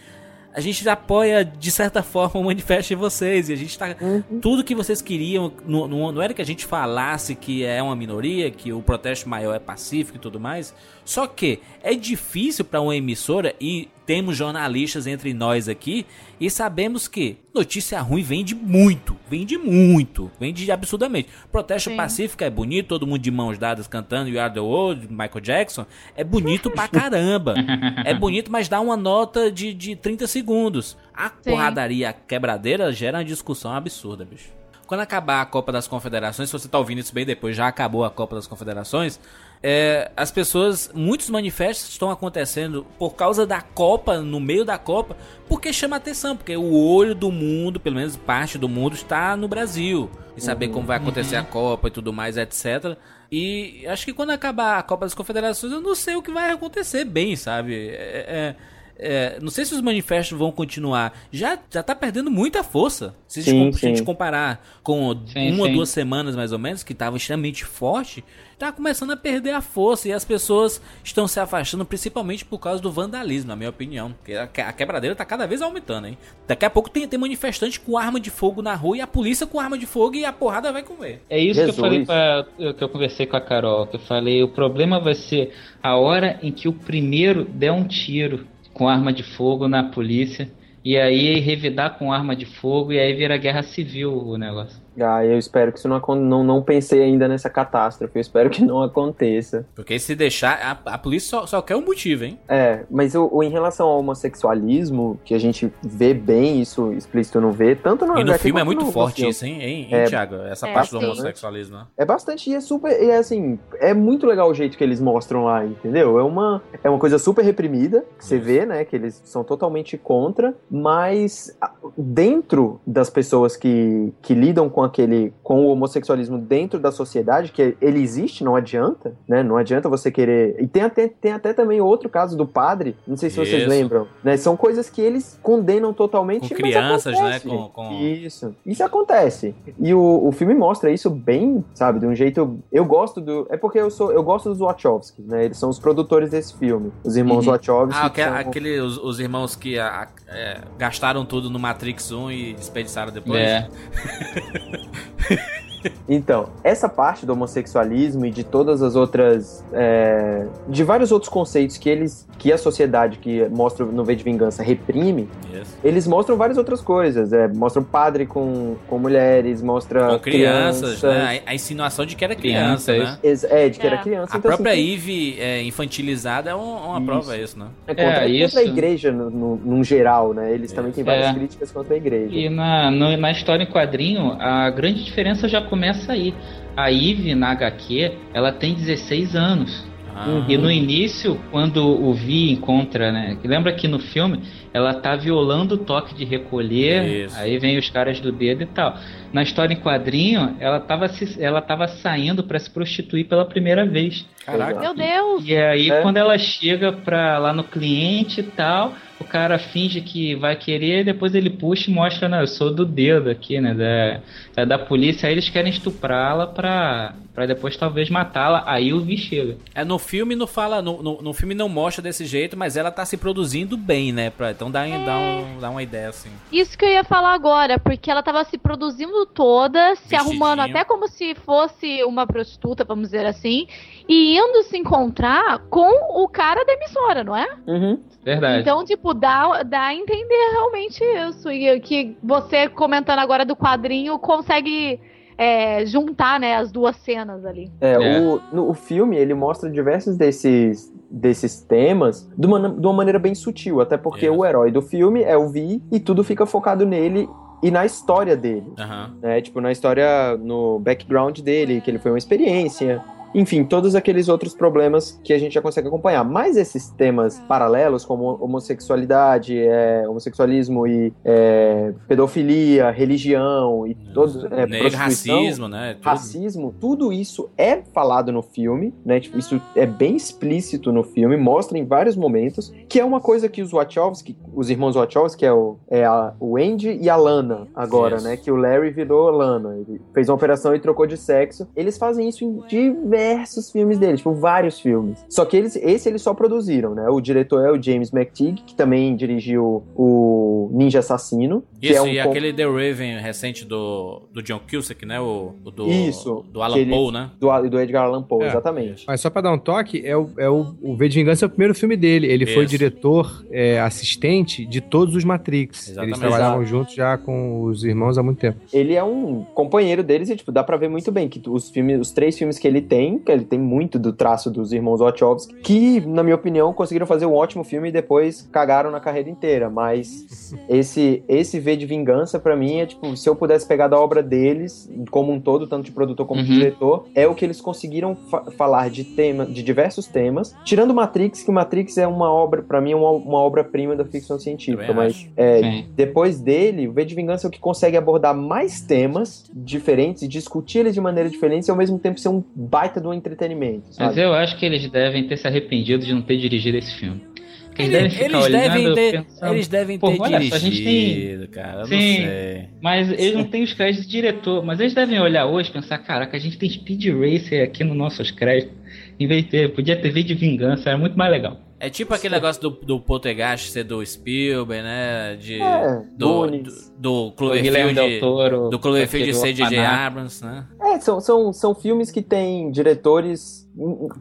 a 0.56 0.62
gente 0.62 0.88
apoia 0.88 1.44
de 1.44 1.70
certa 1.70 2.02
forma 2.02 2.40
o 2.40 2.46
manifesto 2.46 2.90
de 2.90 2.96
vocês 2.96 3.50
e 3.50 3.54
a 3.54 3.56
gente 3.58 3.78
tá 3.78 3.94
tudo 4.42 4.64
que 4.64 4.74
vocês 4.74 5.02
queriam 5.02 5.52
não, 5.66 5.86
não, 5.86 6.12
não 6.14 6.22
era 6.22 6.34
que 6.34 6.42
a 6.42 6.46
gente 6.46 6.66
falasse 6.66 7.36
que 7.36 7.66
é 7.66 7.84
uma 7.84 7.96
minoria 7.96 8.50
que 8.50 8.72
o 8.72 8.82
protesto 8.82 9.28
maior 9.28 9.54
é 9.54 9.60
pacífico 9.60 10.18
e 10.18 10.22
tudo 10.22 10.40
mais 10.40 10.74
só 11.06 11.28
que 11.28 11.60
é 11.82 11.94
difícil 11.94 12.66
para 12.66 12.82
uma 12.82 12.96
emissora 12.96 13.56
e 13.62 13.88
temos 14.06 14.38
jornalistas 14.38 15.08
entre 15.08 15.34
nós 15.34 15.68
aqui 15.68 16.06
e 16.40 16.48
sabemos 16.48 17.08
que 17.08 17.38
notícia 17.54 18.00
ruim 18.02 18.22
vende 18.22 18.54
muito, 18.54 19.18
vende 19.28 19.58
muito, 19.58 20.32
vende 20.40 20.70
absurdamente. 20.72 21.30
Protesto 21.52 21.90
Sim. 21.90 21.96
pacífico 21.96 22.44
é 22.44 22.50
bonito, 22.50 22.90
todo 22.90 23.08
mundo 23.08 23.22
de 23.22 23.32
mãos 23.32 23.58
dadas 23.58 23.88
cantando 23.88 24.30
You 24.30 24.40
Are 24.40 24.54
The 24.54 24.60
World, 24.60 25.08
Michael 25.10 25.42
Jackson, 25.42 25.86
é 26.16 26.24
bonito 26.24 26.70
pra 26.70 26.88
caramba. 26.88 27.56
é 28.06 28.14
bonito, 28.14 28.52
mas 28.52 28.68
dá 28.68 28.80
uma 28.80 28.98
nota 28.98 29.52
de, 29.52 29.74
de 29.74 29.96
30 29.96 30.28
segundos 30.28 30.66
segundos. 30.66 30.98
A 31.14 31.30
Sim. 31.30 31.52
porradaria, 31.52 32.10
a 32.10 32.14
quebradeira 32.14 32.92
gera 32.92 33.18
uma 33.18 33.26
discussão 33.26 33.74
absurda, 33.74 34.26
bicho. 34.26 34.50
Quando 34.86 35.02
acabar 35.02 35.42
a 35.42 35.46
Copa 35.46 35.72
das 35.72 35.88
Confederações, 35.88 36.50
se 36.50 36.54
você 36.54 36.68
tá 36.68 36.78
ouvindo 36.78 37.00
isso 37.00 37.14
bem 37.14 37.26
depois, 37.26 37.56
já 37.56 37.68
acabou 37.68 38.06
a 38.06 38.10
Copa 38.12 38.36
das 38.36 38.46
Confederações, 38.46 39.20
é, 39.62 40.12
as 40.16 40.32
pessoas, 40.32 40.92
muitos 40.94 41.30
manifestos 41.30 41.90
estão 41.90 42.12
acontecendo 42.12 42.86
por 43.00 43.16
causa 43.16 43.46
da 43.46 43.62
Copa, 43.62 44.20
no 44.20 44.40
meio 44.40 44.64
da 44.64 44.78
Copa, 44.78 45.18
porque 45.48 45.74
chama 45.74 45.96
atenção, 45.96 46.36
porque 46.38 46.56
o 46.56 46.74
olho 46.74 47.16
do 47.16 47.32
mundo, 47.32 47.80
pelo 47.80 47.96
menos 47.96 48.16
parte 48.16 48.58
do 48.58 48.70
mundo, 48.70 48.94
está 48.96 49.36
no 49.36 49.48
Brasil. 49.48 50.10
E 50.38 50.42
saber 50.42 50.68
como 50.68 50.86
vai 50.86 50.98
acontecer 50.98 51.38
a 51.38 51.44
Copa 51.44 51.88
e 51.88 51.92
tudo 51.92 52.12
mais, 52.12 52.38
etc. 52.38 52.98
E 53.32 53.86
acho 53.88 54.06
que 54.06 54.14
quando 54.14 54.32
acabar 54.32 54.78
a 54.78 54.84
Copa 54.84 55.06
das 55.06 55.14
Confederações, 55.14 55.72
eu 55.74 55.82
não 55.82 55.96
sei 55.96 56.16
o 56.16 56.22
que 56.22 56.32
vai 56.32 56.52
acontecer 56.52 57.06
bem, 57.06 57.36
sabe? 57.36 57.90
É, 57.90 58.26
é- 58.28 58.56
é, 58.98 59.38
não 59.42 59.50
sei 59.50 59.66
se 59.66 59.74
os 59.74 59.82
manifestos 59.82 60.38
vão 60.38 60.52
continuar. 60.52 61.14
Já, 61.32 61.60
já 61.70 61.84
tá 61.84 61.94
perdendo 61.96 62.32
muita 62.32 62.64
força. 62.64 63.14
Se 63.28 63.40
a 63.40 63.44
gente, 63.44 63.78
Sim, 63.78 63.86
a 63.86 63.90
gente 63.90 64.00
sim. 64.00 64.06
comparar 64.06 64.66
com 64.82 65.14
Sim, 65.28 65.52
uma 65.52 65.64
ou 65.64 65.72
duas 65.72 65.90
semanas 65.90 66.36
mais 66.36 66.52
ou 66.52 66.60
menos, 66.60 66.84
que 66.84 66.94
estavam 66.94 67.18
extremamente 67.18 67.66
forte, 67.66 68.24
tá 68.58 68.72
começando 68.72 69.12
a 69.12 69.18
perder 69.18 69.52
a 69.52 69.60
força. 69.62 70.08
E 70.08 70.14
as 70.14 70.24
pessoas 70.24 70.82
estão 71.04 71.28
se 71.28 71.40
afastando, 71.40 71.84
principalmente 71.86 72.46
por 72.46 72.58
causa 72.60 72.82
do 72.82 72.90
vandalismo, 72.92 73.50
na 73.50 73.56
minha 73.56 73.70
opinião. 73.70 74.14
Porque 74.14 74.34
a, 74.34 74.48
que- 74.48 74.62
a 74.62 74.72
quebradeira 74.72 75.16
tá 75.16 75.26
cada 75.26 75.46
vez 75.46 75.62
aumentando, 75.62 76.08
hein? 76.08 76.18
Daqui 76.48 76.64
a 76.64 76.70
pouco 76.70 76.90
tem, 76.90 77.06
tem 77.08 77.20
manifestante 77.20 77.80
com 77.80 77.98
arma 77.98 78.20
de 78.20 78.30
fogo 78.30 78.62
na 78.62 78.76
rua 78.76 78.98
e 78.98 79.02
a 79.02 79.08
polícia 79.08 79.46
com 79.46 79.60
arma 79.60 79.78
de 79.78 79.86
fogo 79.86 80.16
e 80.16 80.24
a 80.24 80.32
porrada 80.32 80.72
vai 80.72 80.84
comer. 80.84 81.22
É 81.30 81.38
isso 81.38 81.56
que 81.56 81.60
eu 81.70 81.74
Jesus. 81.74 81.76
falei 81.82 82.06
pra, 82.06 82.46
que 82.74 82.84
eu 82.84 82.90
conversei 82.90 83.26
com 83.26 83.36
a 83.36 83.42
Carol, 83.42 83.88
que 83.88 83.98
eu 83.98 84.02
falei, 84.02 84.42
o 84.42 84.48
problema 84.48 85.00
vai 85.02 85.16
ser 85.16 85.54
a 85.84 85.98
hora 85.98 86.40
em 86.42 86.52
que 86.52 86.68
o 86.70 86.74
primeiro 86.74 87.44
der 87.44 87.72
um 87.74 87.86
tiro 87.86 88.48
com 88.76 88.90
arma 88.90 89.14
de 89.14 89.24
fogo 89.24 89.70
na 89.70 89.84
polícia 89.86 90.52
e 90.84 90.98
aí 90.98 91.40
revidar 91.40 91.98
com 91.98 92.12
arma 92.12 92.36
de 92.36 92.46
fogo 92.46 92.92
e 92.92 93.00
aí 93.00 93.14
vira 93.14 93.38
guerra 93.38 93.64
civil 93.64 94.12
o 94.14 94.38
negócio. 94.38 94.85
Ah, 95.02 95.26
eu 95.26 95.38
espero 95.38 95.72
que 95.72 95.80
isso 95.80 95.88
não 95.88 95.96
aconteça. 95.98 96.26
Não, 96.26 96.44
não 96.44 96.62
pensei 96.62 97.02
ainda 97.04 97.28
nessa 97.28 97.50
catástrofe. 97.50 98.18
Eu 98.18 98.22
espero 98.22 98.50
que 98.50 98.64
não 98.64 98.82
aconteça. 98.82 99.66
Porque 99.76 99.98
se 100.00 100.16
deixar, 100.16 100.80
a, 100.86 100.94
a 100.94 100.98
polícia 100.98 101.30
só, 101.30 101.46
só 101.46 101.62
quer 101.62 101.76
um 101.76 101.82
motivo, 101.86 102.24
hein? 102.24 102.40
É, 102.48 102.84
mas 102.90 103.16
o, 103.16 103.30
o- 103.32 103.44
em 103.44 103.50
relação 103.50 103.88
ao 103.88 104.00
homossexualismo, 104.00 105.20
que 105.26 105.34
a 105.34 105.40
gente 105.40 105.72
vê 105.84 106.14
bem 106.14 106.62
isso 106.62 106.94
explícito 106.94 107.42
no 107.42 107.52
vê, 107.52 107.76
tanto 107.76 108.06
no 108.06 108.18
E 108.18 108.24
no 108.24 108.34
filme 108.40 108.62
é 108.62 108.64
muito 108.64 108.86
forte 108.92 109.18
filme. 109.18 109.32
isso, 109.32 109.46
hein, 109.46 109.62
hein, 109.62 109.88
hein 109.90 109.96
É. 109.96 110.06
Thiago? 110.06 110.36
Essa 110.36 110.68
É, 110.68 110.74
parte 110.74 110.92
do 110.92 111.00
homossexualismo, 111.00 111.78
né? 111.78 111.86
É 111.98 112.06
bastante, 112.06 112.50
e 112.50 112.56
é 112.56 112.62
super, 112.62 112.92
e 112.92 113.10
é 113.10 113.18
assim, 113.18 113.60
é 113.80 113.94
muito 113.94 114.26
legal 114.26 114.50
o 114.50 114.54
jeito 114.54 114.78
que 114.78 114.84
eles 114.84 115.00
mostram 115.02 115.46
lá, 115.46 115.66
entendeu? 115.66 116.18
É 116.20 116.24
uma, 116.24 116.62
é 116.84 116.90
uma 116.90 117.00
coisa 117.00 117.18
super 117.20 117.44
reprimida, 117.44 118.06
que 118.18 118.26
você 118.26 118.38
vê, 118.38 118.66
né, 118.66 118.84
que 118.86 118.96
eles 118.96 119.22
são 119.26 119.44
totalmente 119.44 119.98
contra, 119.98 120.54
mas 120.70 121.56
dentro 121.98 122.80
das 122.86 123.10
pessoas 123.10 123.56
que, 123.56 124.14
que 124.22 124.34
lidam 124.34 124.70
com 124.70 124.84
aquele, 124.86 125.34
com 125.44 125.66
o 125.66 125.68
homossexualismo 125.70 126.38
dentro 126.38 126.80
da 126.80 126.92
sociedade, 126.92 127.52
que 127.52 127.76
ele 127.82 128.02
existe, 128.02 128.44
não 128.44 128.56
adianta, 128.56 129.14
né, 129.28 129.44
não 129.44 129.58
adianta 129.58 129.90
você 129.90 130.10
querer, 130.12 130.56
e 130.60 130.68
tem 130.68 130.84
até, 130.84 131.08
tem 131.08 131.32
até 131.34 131.54
também 131.54 131.82
outro 131.82 132.08
caso 132.08 132.38
do 132.38 132.46
padre, 132.48 132.96
não 133.08 133.18
sei 133.18 133.30
se 133.30 133.36
vocês 133.38 133.62
Isso. 133.62 133.70
lembram, 133.70 134.08
né, 134.24 134.38
são 134.38 134.56
coisas 134.56 134.90
que 134.90 135.02
eles 135.02 135.38
condenam 135.44 135.94
totalmente, 135.94 136.48
Com 136.56 136.62
mas 136.62 136.72
crianças, 136.74 137.14
né? 137.14 137.20
acontece, 137.20 137.48
Com, 137.48 137.58
gente. 137.58 137.72
com... 137.72 137.92
Isso. 138.02 138.56
Isso 138.66 138.84
acontece. 138.84 139.56
E 139.80 139.94
o, 139.94 140.28
o 140.28 140.32
filme 140.32 140.54
mostra 140.54 140.92
isso 140.92 141.10
bem, 141.10 141.64
sabe, 141.74 142.00
de 142.00 142.06
um 142.06 142.16
jeito. 142.16 142.60
Eu 142.72 142.86
gosto 142.86 143.20
do. 143.20 143.48
É 143.50 143.58
porque 143.58 143.80
eu 143.80 143.90
sou. 143.90 144.12
Eu 144.12 144.24
gosto 144.24 144.50
dos 144.50 144.60
Wachowski, 144.60 145.22
né? 145.22 145.46
Eles 145.46 145.58
são 145.58 145.70
os 145.70 145.80
produtores 145.80 146.30
desse 146.30 146.56
filme. 146.58 146.92
Os 147.04 147.16
irmãos 147.18 147.46
Uhum. 147.46 147.54
Wachowski. 147.54 147.96
Ah, 148.00 148.12
são- 148.14 148.36
aquele- 148.36 148.80
os, 148.80 148.98
os 148.98 149.20
irmãos 149.20 149.56
que 149.56 149.80
a- 149.80 150.04
a- 150.04 150.08
é, 150.34 150.62
gastaram 150.78 151.26
tudo 151.26 151.50
no 151.50 151.58
Matrix 151.60 152.12
1 152.12 152.32
e 152.32 152.54
desperdiçaram 152.54 153.12
depois. 153.12 153.40
É. 153.40 153.68
嘿 154.76 155.36
嘿 155.38 155.65
Então, 156.08 156.50
essa 156.64 156.88
parte 156.90 157.26
do 157.26 157.34
homossexualismo 157.34 158.26
e 158.26 158.32
de 158.32 158.44
todas 158.44 158.82
as 158.82 158.96
outras. 158.96 159.64
é, 159.74 160.46
de 160.68 160.84
vários 160.84 161.12
outros 161.12 161.30
conceitos 161.30 161.78
que 161.78 161.90
eles. 161.90 162.26
que 162.38 162.52
a 162.52 162.58
sociedade 162.58 163.18
que 163.18 163.48
mostra 163.50 163.86
no 163.86 164.04
V 164.04 164.16
de 164.16 164.24
Vingança 164.24 164.62
reprime, 164.62 165.30
Isso. 165.54 165.78
eles 165.84 166.06
mostram 166.08 166.36
várias 166.38 166.58
outras 166.58 166.82
coisas. 166.82 167.32
É, 167.34 167.48
mostram 167.48 167.84
padre 167.84 168.26
com, 168.26 168.76
com 168.88 169.00
mulheres, 169.00 169.62
mostra. 169.62 170.10
Com 170.10 170.20
crianças, 170.20 171.00
crianças. 171.00 171.04
né? 171.04 171.42
A, 171.46 171.52
a 171.52 171.56
insinuação 171.56 172.06
de 172.06 172.16
que 172.16 172.24
era 172.24 172.36
criança, 172.36 172.92
Crianças. 172.94 173.44
né? 173.44 173.50
É, 173.66 173.70
de 173.70 173.80
que 173.80 173.86
era 173.88 173.96
É. 173.96 174.02
criança. 174.02 174.36
A 174.36 174.38
então, 174.38 174.52
própria 174.52 174.74
assim, 174.74 174.94
Eve 174.94 175.38
é, 175.40 175.64
infantilizada 175.64 176.50
é 176.50 176.56
um- 176.56 176.60
uma 176.76 176.98
Isso. 176.98 177.06
prova 177.06 177.38
isso, 177.38 177.60
né? 177.60 177.68
É 177.88 177.96
contra, 177.96 178.04
É, 178.04 178.14
contra 178.16 178.24
a 178.26 178.28
isso. 178.28 178.60
igreja 178.60 179.12
no, 179.12 179.30
no, 179.30 179.56
num 179.58 179.84
geral, 179.84 180.34
né? 180.34 180.52
Eles 180.54 180.72
também 180.72 180.92
têm 180.92 181.04
várias 181.04 181.28
É. 181.28 181.34
críticas 181.34 181.72
contra 181.72 181.94
a 181.94 181.98
igreja. 181.98 182.36
E 182.36 182.50
na, 182.50 182.92
no- 182.92 183.16
na 183.18 183.32
história 183.32 183.64
em 183.64 183.68
quadrinho, 183.72 184.34
a 184.40 184.70
grande 184.70 185.04
diferença 185.04 185.48
já 185.48 185.62
começa 185.62 185.75
aí. 186.12 186.34
A 186.76 186.92
Eve 186.92 187.34
na 187.36 187.52
HQ, 187.52 188.12
ela 188.34 188.52
tem 188.52 188.74
16 188.74 189.36
anos. 189.36 189.86
Ah. 190.18 190.46
E 190.48 190.58
no 190.58 190.72
início, 190.72 191.38
quando 191.52 191.86
o 191.86 192.14
Vi 192.14 192.50
encontra, 192.52 193.12
né? 193.12 193.38
Lembra 193.44 193.74
que 193.74 193.88
no 193.88 194.00
filme 194.00 194.40
ela 194.74 194.94
tá 194.94 195.16
violando 195.16 195.76
o 195.76 195.78
toque 195.78 196.16
de 196.16 196.24
recolher, 196.24 197.26
Isso. 197.26 197.38
aí 197.38 197.58
vem 197.58 197.78
os 197.78 197.90
caras 197.90 198.20
do 198.20 198.32
dedo 198.32 198.64
e 198.64 198.66
tal. 198.66 198.98
Na 199.34 199.44
história 199.44 199.74
em 199.74 199.78
quadrinho, 199.78 200.56
ela 200.60 200.80
tava, 200.80 201.08
se, 201.10 201.42
ela 201.44 201.62
tava 201.62 201.88
saindo 201.88 202.44
pra 202.44 202.58
se 202.60 202.70
prostituir 202.70 203.26
pela 203.26 203.44
primeira 203.46 203.86
vez. 203.86 204.26
Caraca. 204.46 204.80
Meu 204.80 204.94
Deus! 204.94 205.44
E 205.46 205.56
aí, 205.58 205.90
É. 205.90 206.02
quando 206.02 206.18
ela 206.18 206.38
chega 206.38 206.94
pra, 206.94 207.38
lá 207.38 207.52
no 207.54 207.64
cliente 207.64 208.40
e 208.40 208.44
tal, 208.44 208.94
o 209.20 209.24
cara 209.24 209.58
finge 209.58 210.00
que 210.02 210.36
vai 210.36 210.56
querer, 210.56 211.04
depois 211.04 211.34
ele 211.36 211.50
puxa 211.50 211.90
e 211.90 211.94
mostra, 211.94 212.30
não, 212.30 212.40
eu 212.40 212.48
sou 212.48 212.74
do 212.74 212.86
dedo 212.86 213.30
aqui, 213.30 213.60
né, 213.60 213.74
da, 213.74 214.62
é 214.62 214.66
da 214.66 214.78
polícia, 214.78 215.28
aí 215.28 215.34
eles 215.34 215.50
querem 215.50 215.72
estuprá-la 215.72 216.48
pra, 216.48 217.16
pra 217.36 217.46
depois 217.46 217.76
talvez 217.76 218.10
matá-la, 218.10 218.64
aí 218.66 218.94
o 218.94 219.02
Vi 219.02 219.18
chega. 219.18 219.58
É, 219.76 219.84
no 219.84 220.00
filme 220.00 220.36
não 220.36 220.48
fala, 220.48 220.82
no, 220.82 221.04
no, 221.04 221.22
no 221.22 221.34
filme 221.34 221.54
não 221.54 221.68
mostra 221.68 222.02
desse 222.02 222.26
jeito, 222.26 222.56
mas 222.56 222.78
ela 222.78 222.90
tá 222.90 223.06
se 223.06 223.18
produzindo 223.18 223.76
bem, 223.76 224.14
né? 224.14 224.30
Pra, 224.30 224.52
então 224.52 224.72
dá, 224.72 224.86
dá, 224.86 225.18
um, 225.18 225.60
dá 225.60 225.70
uma 225.70 225.84
ideia 225.84 226.10
assim. 226.10 226.30
Isso 226.50 226.78
que 226.78 226.86
eu 226.86 226.90
ia 226.90 227.04
falar 227.04 227.34
agora, 227.34 227.78
porque 227.78 228.10
ela 228.10 228.24
tava 228.24 228.44
se 228.46 228.58
produzindo 228.58 229.26
toda, 229.26 229.96
se 229.96 230.10
Vestidinho. 230.10 230.22
arrumando 230.22 230.62
até 230.62 230.86
como 230.86 231.10
se 231.10 231.36
fosse 231.36 232.04
uma 232.06 232.26
prostituta, 232.26 232.86
vamos 232.86 233.10
dizer 233.10 233.26
assim, 233.26 233.68
e 234.08 234.38
indo 234.38 234.64
se 234.64 234.78
encontrar 234.78 235.60
com 235.70 236.24
o 236.24 236.30
cara 236.30 236.64
da 236.64 236.74
emissora, 236.74 237.24
não 237.24 237.36
é? 237.36 237.48
Uhum. 237.68 238.00
Verdade. 238.24 238.62
Então, 238.62 238.86
tipo, 238.86 239.14
dá, 239.14 239.62
dá 239.64 239.88
a 239.88 239.94
entender 239.94 240.50
realmente 240.52 241.04
isso. 241.04 241.52
E 241.52 241.80
que 241.82 242.18
você 242.24 242.70
comentando 242.70 243.20
agora 243.20 243.46
do 243.46 243.56
quadrinho 243.56 244.18
consegue 244.18 245.00
é, 245.38 245.86
juntar, 245.86 246.40
né, 246.40 246.56
as 246.56 246.72
duas 246.72 246.96
cenas 246.98 247.46
ali. 247.46 247.72
É, 247.82 247.94
É. 247.94 248.20
O, 248.20 248.42
no, 248.52 248.70
o 248.70 248.74
filme 248.74 249.18
ele 249.18 249.34
mostra 249.34 249.70
diversos 249.70 250.18
desses, 250.18 250.94
desses 251.10 251.62
temas 251.62 252.30
de 252.38 252.48
uma, 252.48 252.70
de 252.70 252.86
uma 252.86 252.94
maneira 252.94 253.20
bem 253.20 253.36
sutil, 253.36 253.82
até 253.82 253.98
porque 253.98 254.26
Isso. 254.26 254.36
o 254.36 254.46
herói 254.46 254.72
do 254.72 254.82
filme 254.82 255.24
é 255.24 255.38
o 255.38 255.50
Vi 255.50 255.82
e 255.92 256.00
tudo 256.00 256.24
fica 256.24 256.46
focado 256.46 256.86
nele 256.86 257.28
e 257.62 257.72
na 257.72 257.86
história 257.86 258.36
dele. 258.36 258.72
Aham. 258.78 259.16
né? 259.22 259.42
Tipo, 259.42 259.60
na 259.60 259.72
história, 259.72 260.38
no 260.38 260.80
background 260.80 261.40
dele, 261.40 261.82
que 261.82 261.90
ele 261.90 262.00
foi 262.00 262.12
uma 262.12 262.18
experiência. 262.18 263.04
Enfim, 263.36 263.66
todos 263.66 263.96
aqueles 263.96 264.30
outros 264.30 264.56
problemas 264.56 265.20
que 265.22 265.34
a 265.34 265.38
gente 265.38 265.54
já 265.54 265.62
consegue 265.62 265.90
acompanhar. 265.90 266.24
Mas 266.24 266.56
esses 266.56 266.90
temas 266.90 267.38
paralelos, 267.42 268.06
como 268.06 268.42
homossexualidade, 268.42 269.60
é, 269.60 270.08
homossexualismo 270.08 270.88
e 270.88 271.12
é, 271.24 271.94
pedofilia, 272.08 272.90
religião 272.92 273.86
e 273.86 273.94
todos. 274.14 274.46
É, 274.46 274.66
Negro, 274.66 274.90
prostituição, 274.90 275.36
racismo, 275.36 275.68
né? 275.68 275.94
Tudo. 275.96 276.06
racismo, 276.06 276.76
tudo 276.80 277.12
isso 277.12 277.50
é 277.58 277.82
falado 277.94 278.32
no 278.32 278.42
filme, 278.42 278.94
né? 279.06 279.20
Tipo, 279.20 279.38
isso 279.38 279.62
é 279.76 279.86
bem 279.86 280.16
explícito 280.16 280.94
no 280.94 281.04
filme, 281.04 281.36
mostra 281.36 281.78
em 281.78 281.84
vários 281.84 282.16
momentos, 282.16 282.74
que 282.88 283.02
é 283.02 283.04
uma 283.04 283.20
coisa 283.20 283.50
que 283.50 283.62
os 283.62 283.72
Wachowski, 283.72 284.38
os 284.54 284.70
irmãos 284.70 284.96
Wachowski, 284.96 285.40
que 285.40 285.46
é 285.46 285.52
o, 285.52 285.76
é 285.90 286.06
a, 286.06 286.34
o 286.40 286.58
Andy 286.58 286.98
e 287.02 287.10
a 287.10 287.18
Lana 287.18 287.68
agora, 287.76 288.16
Isso. 288.16 288.26
né? 288.26 288.38
Que 288.38 288.50
o 288.50 288.56
Larry 288.56 288.92
virou 288.92 289.30
Lana. 289.30 289.76
Ele 289.76 290.02
fez 290.14 290.30
uma 290.30 290.36
operação 290.36 290.74
e 290.74 290.80
trocou 290.80 291.06
de 291.06 291.18
sexo. 291.18 291.68
Eles 291.76 291.98
fazem 291.98 292.30
isso 292.30 292.46
em 292.46 292.62
diversos 292.66 293.25
filmes 293.72 293.98
deles, 294.00 294.20
tipo, 294.20 294.34
vários 294.34 294.80
filmes. 294.80 295.24
Só 295.30 295.46
que 295.46 295.56
eles, 295.58 295.76
esse 295.76 296.08
eles 296.10 296.22
só 296.22 296.34
produziram, 296.34 296.94
né? 296.94 297.08
O 297.10 297.20
diretor 297.20 297.66
é 297.66 297.72
o 297.72 297.82
James 297.82 298.12
McTeague, 298.14 298.62
que 298.66 298.76
também 298.76 299.16
dirigiu 299.16 299.84
o 299.96 300.70
Ninja 300.74 301.00
Assassino. 301.00 301.64
Que 301.80 301.88
Isso, 301.88 301.98
é 301.98 302.02
um 302.02 302.08
e 302.08 302.22
com- 302.22 302.30
aquele 302.30 302.54
The 302.54 302.66
Raven 302.66 303.20
recente 303.20 303.66
do, 303.66 304.22
do 304.34 304.42
John 304.42 304.60
Cusack, 304.70 305.06
né? 305.06 305.20
O, 305.20 305.54
o 305.64 305.72
do, 305.72 305.88
Isso, 305.92 306.46
do 306.52 306.62
Alan 306.62 306.78
ele- 306.78 306.92
Poe, 306.92 307.12
né? 307.14 307.32
do, 307.40 307.70
do 307.70 307.80
Edgar 307.80 308.06
Allan 308.06 308.24
Poe, 308.24 308.44
É. 308.44 308.48
exatamente. 308.48 309.06
Mas 309.08 309.22
só 309.22 309.30
pra 309.30 309.42
dar 309.42 309.52
um 309.54 309.58
toque, 309.60 310.02
é 310.06 310.16
o, 310.16 310.30
é 310.38 310.50
o, 310.50 310.76
o 310.82 310.96
V 310.96 311.08
de 311.10 311.20
Vingança 311.20 311.46
é 311.46 311.48
o 311.48 311.50
primeiro 311.50 311.74
filme 311.76 311.96
dele. 311.98 312.28
Ele 312.28 312.46
foi 312.46 312.64
Isso. 312.64 312.72
diretor 312.72 313.46
é, 313.52 313.80
assistente 313.80 314.66
de 314.66 314.82
todos 314.82 315.16
os 315.16 315.24
Matrix. 315.24 315.90
Exatamente. 315.90 316.10
Eles 316.12 316.20
trabalhavam 316.20 316.62
Exato. 316.62 316.70
juntos 316.78 316.94
já 316.96 317.18
com 317.18 317.64
os 317.64 317.84
irmãos 317.84 318.18
há 318.18 318.24
muito 318.24 318.40
tempo. 318.40 318.58
ele 318.74 318.94
é 318.94 319.04
um 319.04 319.44
companheiro 319.54 320.04
deles 320.04 320.30
e, 320.30 320.36
tipo, 320.36 320.52
dá 320.52 320.64
pra 320.64 320.78
ver 320.78 320.90
muito 320.90 321.12
bem 321.12 321.28
que 321.30 321.42
os 321.50 321.70
filmes, 321.70 322.00
os 322.00 322.12
três 322.12 322.38
filmes 322.38 322.58
que 322.60 322.68
ele 322.68 322.82
tem, 322.82 323.05
tem, 323.06 323.20
que 323.20 323.32
ele 323.32 323.46
tem 323.46 323.60
muito 323.60 324.00
do 324.00 324.12
traço 324.12 324.50
dos 324.50 324.72
irmãos 324.74 325.00
Wachowski, 325.00 325.54
que, 325.62 326.02
na 326.02 326.24
minha 326.24 326.36
opinião, 326.36 326.74
conseguiram 326.74 327.06
fazer 327.06 327.26
um 327.26 327.34
ótimo 327.34 327.64
filme 327.64 327.90
e 327.90 327.92
depois 327.92 328.48
cagaram 328.52 328.90
na 328.92 329.00
carreira 329.00 329.30
inteira. 329.30 329.70
Mas 329.70 330.54
esse, 330.68 331.24
esse 331.28 331.60
V 331.60 331.76
de 331.78 331.86
Vingança, 331.86 332.40
pra 332.40 332.56
mim, 332.56 332.80
é 332.80 332.86
tipo, 332.86 333.16
se 333.16 333.28
eu 333.30 333.36
pudesse 333.36 333.68
pegar 333.68 333.88
da 333.88 334.00
obra 334.00 334.24
deles, 334.24 334.90
como 335.12 335.32
um 335.32 335.40
todo, 335.40 335.68
tanto 335.68 335.86
de 335.86 335.92
produtor 335.92 336.26
como 336.26 336.42
de 336.44 336.50
Uhum. 336.52 336.58
diretor, 336.60 337.06
é 337.16 337.28
o 337.28 337.34
que 337.36 337.44
eles 337.44 337.60
conseguiram 337.60 338.16
fa- 338.30 338.46
falar 338.52 338.90
de 338.90 339.04
tema, 339.04 339.46
de 339.46 339.62
diversos 339.64 340.08
temas, 340.08 340.56
tirando 340.64 340.94
Matrix, 340.94 341.44
que 341.44 341.52
Matrix 341.52 341.98
é 341.98 342.08
uma 342.08 342.32
obra, 342.32 342.62
pra 342.62 342.80
mim, 342.82 342.92
é 342.92 342.96
uma, 342.96 343.10
uma 343.12 343.40
obra-prima 343.40 343.96
da 343.96 344.06
ficção 344.06 344.40
científica, 344.40 344.88
Também 344.88 344.96
mas 345.06 345.28
é, 345.36 345.84
depois 345.96 346.40
dele, 346.40 346.88
o 346.88 346.94
V 346.94 347.04
de 347.06 347.16
Vingança 347.16 347.48
é 347.48 347.50
o 347.50 347.52
que 347.52 347.60
consegue 347.60 347.98
abordar 347.98 348.36
mais 348.36 348.82
temas 348.82 349.44
diferentes 349.54 350.22
e 350.24 350.28
discutir 350.28 350.80
eles 350.80 350.94
de 350.94 351.02
maneira 351.02 351.30
diferente 351.30 351.68
e 351.68 351.72
ao 351.72 351.78
mesmo 351.78 351.98
tempo 352.00 352.20
ser 352.20 352.30
um 352.30 352.44
baita 352.56 352.95
do 353.02 353.14
entretenimento, 353.14 353.86
Mas 353.88 353.96
sabe? 353.96 354.22
eu 354.22 354.34
acho 354.34 354.58
que 354.58 354.66
eles 354.66 354.90
devem 354.90 355.28
ter 355.28 355.38
se 355.38 355.48
arrependido 355.48 356.06
de 356.06 356.14
não 356.14 356.22
ter 356.22 356.38
dirigido 356.38 356.78
esse 356.78 356.94
filme. 356.96 357.22
Porque 357.68 357.82
Eles, 357.82 357.92
devem 357.92 358.10
ficar 358.10 358.26
eles 358.26 358.52
devem 358.52 358.94
ter, 358.94 359.12
pensando, 359.12 359.54
eles 359.54 359.68
devem 359.68 360.00
"Pô, 360.00 360.10
ter 360.12 360.22
olha 360.22 360.42
só, 360.44 360.56
a 360.56 360.60
gente 360.60 360.82
tem- 360.82 361.10
dirigido, 361.10 361.48
cara. 361.50 361.82
Eu 361.82 361.86
Sim. 361.88 362.20
não 362.20 362.26
sei. 362.28 362.66
Mas 362.82 363.12
eles 363.12 363.34
não 363.34 363.44
têm 363.44 363.64
os 363.64 363.74
créditos 363.74 364.06
de 364.06 364.12
diretor. 364.12 364.66
Mas 364.66 364.80
eles 364.80 364.94
devem 364.94 365.20
olhar 365.20 365.46
hoje 365.46 365.70
e 365.72 365.74
pensar, 365.74 365.98
caraca, 365.98 366.38
a 366.38 366.40
gente 366.40 366.58
tem 366.58 366.70
Speed 366.70 367.04
Racer 367.08 367.62
aqui 367.66 367.84
nos 367.84 367.98
nossos 367.98 368.32
créditos. 368.32 368.74
Em 369.20 369.28
vez 369.28 369.44
de 369.44 369.50
ter, 369.50 369.74
podia 369.74 369.98
ter 369.98 370.10
V 370.10 370.24
de 370.24 370.34
vingança, 370.34 370.90
era 370.90 370.98
muito 370.98 371.18
mais 371.18 371.30
legal. 371.30 371.60
É 371.80 371.90
tipo 371.90 372.14
aquele 372.14 372.36
negócio 372.36 372.62
do, 372.62 372.70
do 372.70 373.00
Poltergeist 373.00 373.70
ser 373.72 373.84
do 373.84 374.06
Spielberg, 374.06 374.82
né? 374.84 375.36
De, 375.36 375.62
É, 375.62 376.02
do, 376.18 376.48
do, 376.48 376.58
do 376.62 376.72
Del 376.98 377.34
Cloverfield, 377.36 378.20
Toro. 378.20 378.70
do 378.70 378.80
Cloverfield 378.80 379.34
ser 379.34 379.54
J.J. 379.54 379.78
Abrams, 379.80 380.44
né? 380.44 380.66
É, 380.82 381.00
são, 381.00 381.20
são, 381.20 381.52
são 381.52 381.76
filmes 381.76 382.12
que 382.12 382.22
têm 382.22 382.72
diretores 382.72 383.66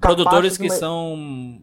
Produtores 0.00 0.58
que 0.58 0.68
são 0.68 1.60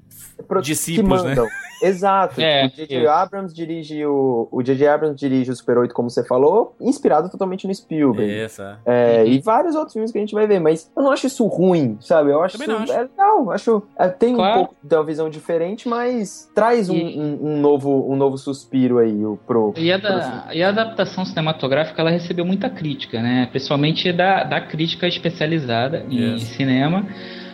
discípulos, 0.62 1.22
que 1.22 1.28
né? 1.30 1.48
Exato. 1.84 2.36
É, 2.42 2.66
o 2.68 2.70
J.J. 2.70 2.98
isso. 3.00 3.10
Abrams 3.10 3.54
dirige 3.56 4.06
o. 4.06 4.48
O 4.52 4.62
J.J. 4.62 4.88
Abrams 4.88 5.18
dirige 5.20 5.50
o 5.52 5.56
Super 5.56 5.78
8, 5.80 5.94
como 5.94 6.10
você 6.10 6.24
falou, 6.24 6.76
inspirado 6.80 7.30
totalmente 7.30 7.66
no 7.68 7.74
Spielberg. 7.74 8.32
Isso, 8.46 8.62
é. 8.62 8.76
É, 8.86 9.22
Uhum. 9.24 9.28
E 9.28 9.40
vários 9.40 9.76
outros 9.76 9.94
filmes 9.94 10.12
que 10.12 10.18
a 10.18 10.22
gente 10.22 10.34
vai 10.34 10.46
ver, 10.48 10.60
mas 10.60 10.92
eu 10.96 11.02
não 11.04 11.12
acho 11.12 11.26
isso 11.28 11.46
ruim, 11.48 11.98
sabe? 12.02 12.30
Eu 12.32 12.42
acho 12.44 12.58
Também 12.58 12.68
isso 12.76 12.78
não 12.78 12.84
acho. 12.84 12.94
é 12.94 13.02
legal. 13.10 13.52
Acho, 13.52 13.84
é, 13.98 14.08
tem 14.10 14.36
Claro. 14.36 14.52
um 14.52 14.66
pouco 14.66 14.76
de 14.84 14.96
uma 14.96 15.04
visão 15.04 15.30
diferente, 15.30 15.88
mas 15.90 16.50
traz 16.54 16.90
um, 16.90 16.96
E- 16.96 17.20
um- 17.20 17.40
um 17.54 17.58
novo, 17.62 18.12
um 18.12 18.16
novo 18.16 18.38
suspiro 18.38 18.98
aí 19.00 19.26
o, 19.26 19.38
pro. 19.48 19.74
E 19.78 19.92
a, 19.92 20.00
pro 20.00 20.10
da- 20.10 20.48
e 20.54 20.62
a 20.64 20.70
adaptação 20.70 21.26
cinematográfica 21.26 22.00
ela 22.02 22.12
recebeu 22.12 22.46
muita 22.46 22.70
crítica, 22.70 23.22
né? 23.22 23.48
Principalmente 23.52 24.12
da, 24.14 24.44
da 24.44 24.62
crítica 24.62 25.08
especializada 25.08 26.06
em 26.10 26.34
Yes. 26.34 26.44
cinema. 26.44 27.06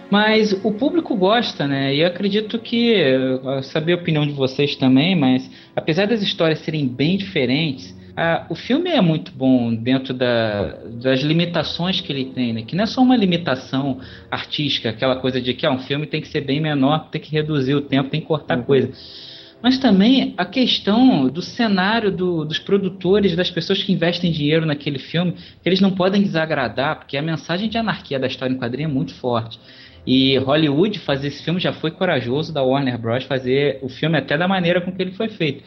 Mas 0.10 0.54
o 0.64 0.72
público 0.72 1.16
gosta, 1.16 1.68
né? 1.68 1.94
E 1.94 2.00
eu 2.02 2.08
acredito 2.08 2.58
que, 2.60 2.92
eu 2.92 3.62
saber 3.64 3.94
a 3.94 3.96
opinião 3.96 4.26
de 4.26 4.32
vocês 4.32 4.76
também, 4.76 5.16
mas 5.16 5.50
apesar 5.76 6.08
das 6.08 6.22
histórias 6.22 6.60
serem 6.60 6.88
bem 6.88 7.18
diferentes, 7.18 7.96
ah, 8.16 8.46
o 8.50 8.56
filme 8.56 8.90
é 8.90 9.02
muito 9.02 9.32
bom 9.32 9.74
dentro 9.76 10.14
da- 10.14 10.76
das 11.04 11.22
limitações 11.22 12.00
que 12.02 12.12
ele 12.12 12.26
tem, 12.26 12.54
né? 12.54 12.62
Que 12.64 12.76
não 12.76 12.84
é 12.84 12.88
só 12.88 13.02
uma 13.02 13.16
limitação 13.18 14.00
artística, 14.32 14.90
aquela 14.90 15.18
coisa 15.18 15.42
de 15.42 15.54
que 15.54 15.66
ah, 15.66 15.72
um 15.72 15.80
filme 15.80 16.08
tem 16.08 16.22
que 16.22 16.28
ser 16.30 16.42
bem 16.42 16.60
menor, 16.62 17.10
tem 17.12 17.20
que 17.22 17.32
reduzir 17.32 17.76
o 17.76 17.82
tempo, 17.82 18.10
tem 18.10 18.22
que 18.22 18.28
cortar 18.28 18.58
Uhum. 18.60 18.64
coisa. 18.64 18.90
Mas 19.62 19.78
também 19.80 20.34
a 20.38 20.46
questão 20.46 21.28
do 21.28 21.42
cenário 21.42 22.12
do- 22.12 22.46
dos 22.46 22.60
produtores, 22.60 23.36
das 23.36 23.50
pessoas 23.52 23.84
que 23.84 23.92
investem 23.92 24.32
dinheiro 24.32 24.66
naquele 24.66 25.00
filme, 25.00 25.34
que 25.34 25.68
eles 25.68 25.82
não 25.82 25.92
podem 25.92 26.22
desagradar, 26.22 26.98
porque 27.00 27.18
a 27.18 27.22
mensagem 27.22 27.68
de 27.68 27.78
anarquia 27.78 28.20
da 28.20 28.28
história 28.28 28.54
em 28.54 28.58
quadrinho 28.58 28.88
é 28.90 28.92
muito 28.92 29.14
forte. 29.16 29.60
E 30.08 30.38
Hollywood 30.38 30.98
fazer 31.00 31.28
esse 31.28 31.44
filme 31.44 31.60
já 31.60 31.74
foi 31.74 31.92
corajoso 31.92 32.54
da 32.54 32.64
Warner 32.64 32.98
Bros. 32.98 33.26
fazer 33.26 33.78
o 33.82 33.90
filme 33.90 34.18
até 34.18 34.38
da 34.38 34.48
maneira 34.48 34.80
com 34.80 34.92
que 34.92 35.02
ele 35.02 35.12
foi 35.12 35.28
feito. 35.28 35.64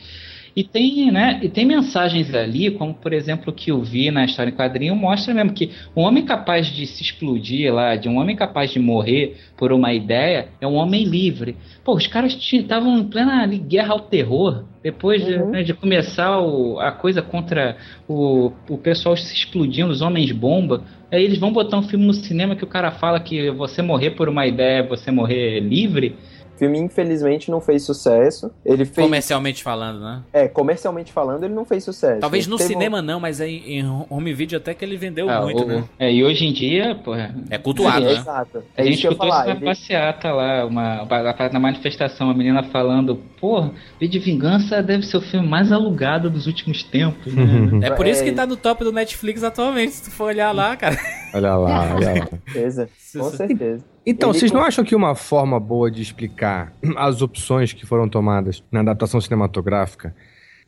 E 0.56 0.64
tem, 0.64 1.12
né, 1.12 1.38
e 1.44 1.48
tem 1.48 1.64
mensagens 1.64 2.34
ali, 2.34 2.72
como 2.72 2.92
por 2.92 3.12
exemplo 3.12 3.50
o 3.50 3.54
que 3.54 3.70
eu 3.70 3.80
vi 3.82 4.10
na 4.10 4.24
história 4.24 4.50
em 4.50 4.54
quadrinho, 4.54 4.96
mostra 4.96 5.32
mesmo 5.32 5.52
que 5.52 5.70
um 5.96 6.00
homem 6.02 6.24
capaz 6.24 6.66
de 6.66 6.86
se 6.86 7.04
explodir 7.04 7.72
lá, 7.72 7.94
de 7.94 8.08
um 8.08 8.16
homem 8.18 8.34
capaz 8.34 8.72
de 8.72 8.80
morrer 8.80 9.36
por 9.56 9.72
uma 9.72 9.92
ideia, 9.94 10.48
é 10.60 10.66
um 10.66 10.74
homem 10.74 11.04
livre. 11.04 11.54
Pô, 11.84 11.94
os 11.94 12.08
caras 12.08 12.36
estavam 12.52 12.98
em 12.98 13.04
plena 13.04 13.42
ali, 13.44 13.58
guerra 13.58 13.92
ao 13.92 14.00
terror, 14.00 14.64
depois 14.82 15.24
de, 15.24 15.34
Uhum. 15.34 15.50
né, 15.50 15.62
de 15.62 15.72
começar 15.72 16.40
o- 16.40 16.80
a 16.80 16.90
coisa 16.90 17.22
contra 17.22 17.76
o, 18.08 18.50
o 18.68 18.76
pessoal 18.76 19.16
se 19.16 19.32
explodindo, 19.32 19.90
os 19.92 20.00
homens 20.02 20.32
bomba. 20.32 20.82
Aí 21.10 21.24
eles 21.24 21.38
vão 21.38 21.52
botar 21.52 21.76
um 21.76 21.82
filme 21.82 22.06
no 22.06 22.14
cinema 22.14 22.54
que 22.54 22.62
o 22.62 22.68
cara 22.68 22.92
fala 22.92 23.18
que 23.18 23.50
você 23.50 23.82
morrer 23.82 24.10
por 24.10 24.28
uma 24.28 24.46
ideia 24.46 24.78
é 24.78 24.86
você 24.86 25.10
morrer 25.10 25.58
livre. 25.60 26.16
O 26.60 26.62
filme, 26.62 26.78
infelizmente, 26.78 27.50
não 27.50 27.58
fez 27.58 27.84
sucesso. 27.84 28.50
Ele 28.66 28.84
fez. 28.84 29.06
Comercialmente 29.06 29.62
falando, 29.62 29.98
né? 30.00 30.20
É, 30.30 30.46
comercialmente 30.46 31.10
falando, 31.10 31.42
ele 31.44 31.54
não 31.54 31.64
fez 31.64 31.82
sucesso. 31.84 32.20
Talvez 32.20 32.46
no 32.46 32.58
Teve 32.58 32.68
um- 32.74 32.78
cinema 32.78 33.00
não, 33.00 33.18
mas 33.18 33.40
aí 33.40 33.62
em 33.66 33.82
home 34.10 34.34
video 34.34 34.58
até 34.58 34.74
que 34.74 34.84
ele 34.84 34.98
vendeu 34.98 35.30
Ah, 35.30 35.40
muito, 35.40 35.62
o- 35.62 35.66
né? 35.66 35.84
é, 35.98 36.12
e 36.12 36.22
hoje 36.22 36.44
em 36.44 36.52
dia, 36.52 36.94
pô, 37.02 37.14
É 37.14 37.56
cultuado, 37.56 38.04
É, 38.04 38.12
né? 38.12 38.18
Exato. 38.20 38.62
A 38.76 38.82
É 38.82 38.84
gente 38.84 38.92
isso 38.98 39.00
que 39.08 39.14
eu 39.14 39.16
falar. 39.16 39.46
na 39.46 39.52
Ele- 39.52 39.64
passeata 39.64 40.30
lá, 40.32 40.66
uma, 40.66 41.06
na 41.50 41.58
manifestação, 41.58 42.28
a 42.28 42.34
menina 42.34 42.62
falando, 42.64 43.16
pô, 43.40 43.70
V 43.98 44.06
de 44.06 44.18
Vingança 44.18 44.82
deve 44.82 45.04
ser 45.06 45.16
o 45.16 45.22
filme 45.22 45.48
mais 45.48 45.72
alugado 45.72 46.28
dos 46.28 46.46
últimos 46.46 46.82
tempos, 46.82 47.32
né? 47.34 47.88
É 47.88 47.90
por 47.90 48.06
isso 48.06 48.20
É. 48.20 48.24
que 48.26 48.32
tá 48.32 48.44
no 48.44 48.56
top 48.58 48.84
do 48.84 48.92
Netflix 48.92 49.42
atualmente, 49.42 49.92
se 49.92 50.02
tu 50.04 50.10
for 50.10 50.24
olhar 50.24 50.52
lá, 50.52 50.76
cara. 50.76 50.98
Olha 51.34 51.54
lá, 51.56 51.94
olha 51.94 52.08
lá. 52.20 52.26
certeza. 52.52 52.88
Com 53.16 53.30
certeza. 53.30 53.84
Então, 54.06 54.30
Ele 54.30 54.38
vocês 54.38 54.52
não 54.52 54.60
com- 54.60 54.66
acham 54.66 54.84
que 54.84 54.94
uma 54.94 55.14
forma 55.14 55.58
boa 55.60 55.90
de 55.90 56.02
explicar 56.02 56.72
as 56.96 57.22
opções 57.22 57.72
que 57.72 57.86
foram 57.86 58.08
tomadas 58.08 58.62
na 58.72 58.80
adaptação 58.80 59.20
cinematográfica 59.20 60.14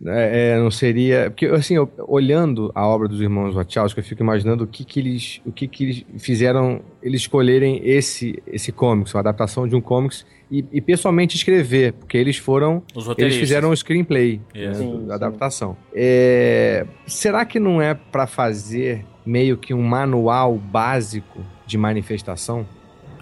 é, 0.05 0.55
é, 0.55 0.59
não 0.59 0.71
seria. 0.71 1.31
Porque, 1.31 1.47
assim, 1.47 1.77
eu- 1.77 1.89
olhando 2.09 2.73
a 2.75 2.85
obra 2.87 3.07
dos 3.07 3.21
irmãos 3.21 3.55
Wachowski, 3.55 4.01
eu 4.01 4.05
fico 4.05 4.21
imaginando 4.23 4.65
o 4.65 4.67
que, 4.67 4.85
que 4.85 4.99
eles. 4.99 5.41
O 5.47 5.53
que, 5.53 5.69
que 5.69 5.85
eles 5.85 6.05
fizeram 6.19 6.81
eles 7.01 7.21
escolherem 7.21 7.81
esse, 7.85 8.43
esse 8.47 8.73
comics, 8.73 9.15
uma 9.15 9.21
adaptação 9.21 9.67
de 9.69 9.77
um 9.77 9.81
comics, 9.81 10.27
e, 10.51 10.65
e 10.73 10.81
pessoalmente 10.81 11.37
escrever, 11.37 11.93
porque 11.93 12.17
eles 12.19 12.37
foram. 12.37 12.83
Os 12.97 13.07
Eles 13.17 13.37
fizeram 13.37 13.71
o 13.71 13.77
screenplay 13.77 14.41
Yes. 14.57 14.79
né, 14.81 14.85
Sim, 14.85 14.93
da 14.93 14.99
sim. 15.07 15.13
adaptação. 15.25 15.77
É, 15.95 16.85
será 17.07 17.45
que 17.45 17.61
não 17.61 17.81
é 17.81 17.95
pra 17.95 18.27
fazer 18.27 19.05
meio 19.25 19.57
que 19.57 19.73
um 19.75 19.83
manual 19.83 20.57
básico 20.57 21.41
de 21.67 21.79
manifestação? 21.79 22.67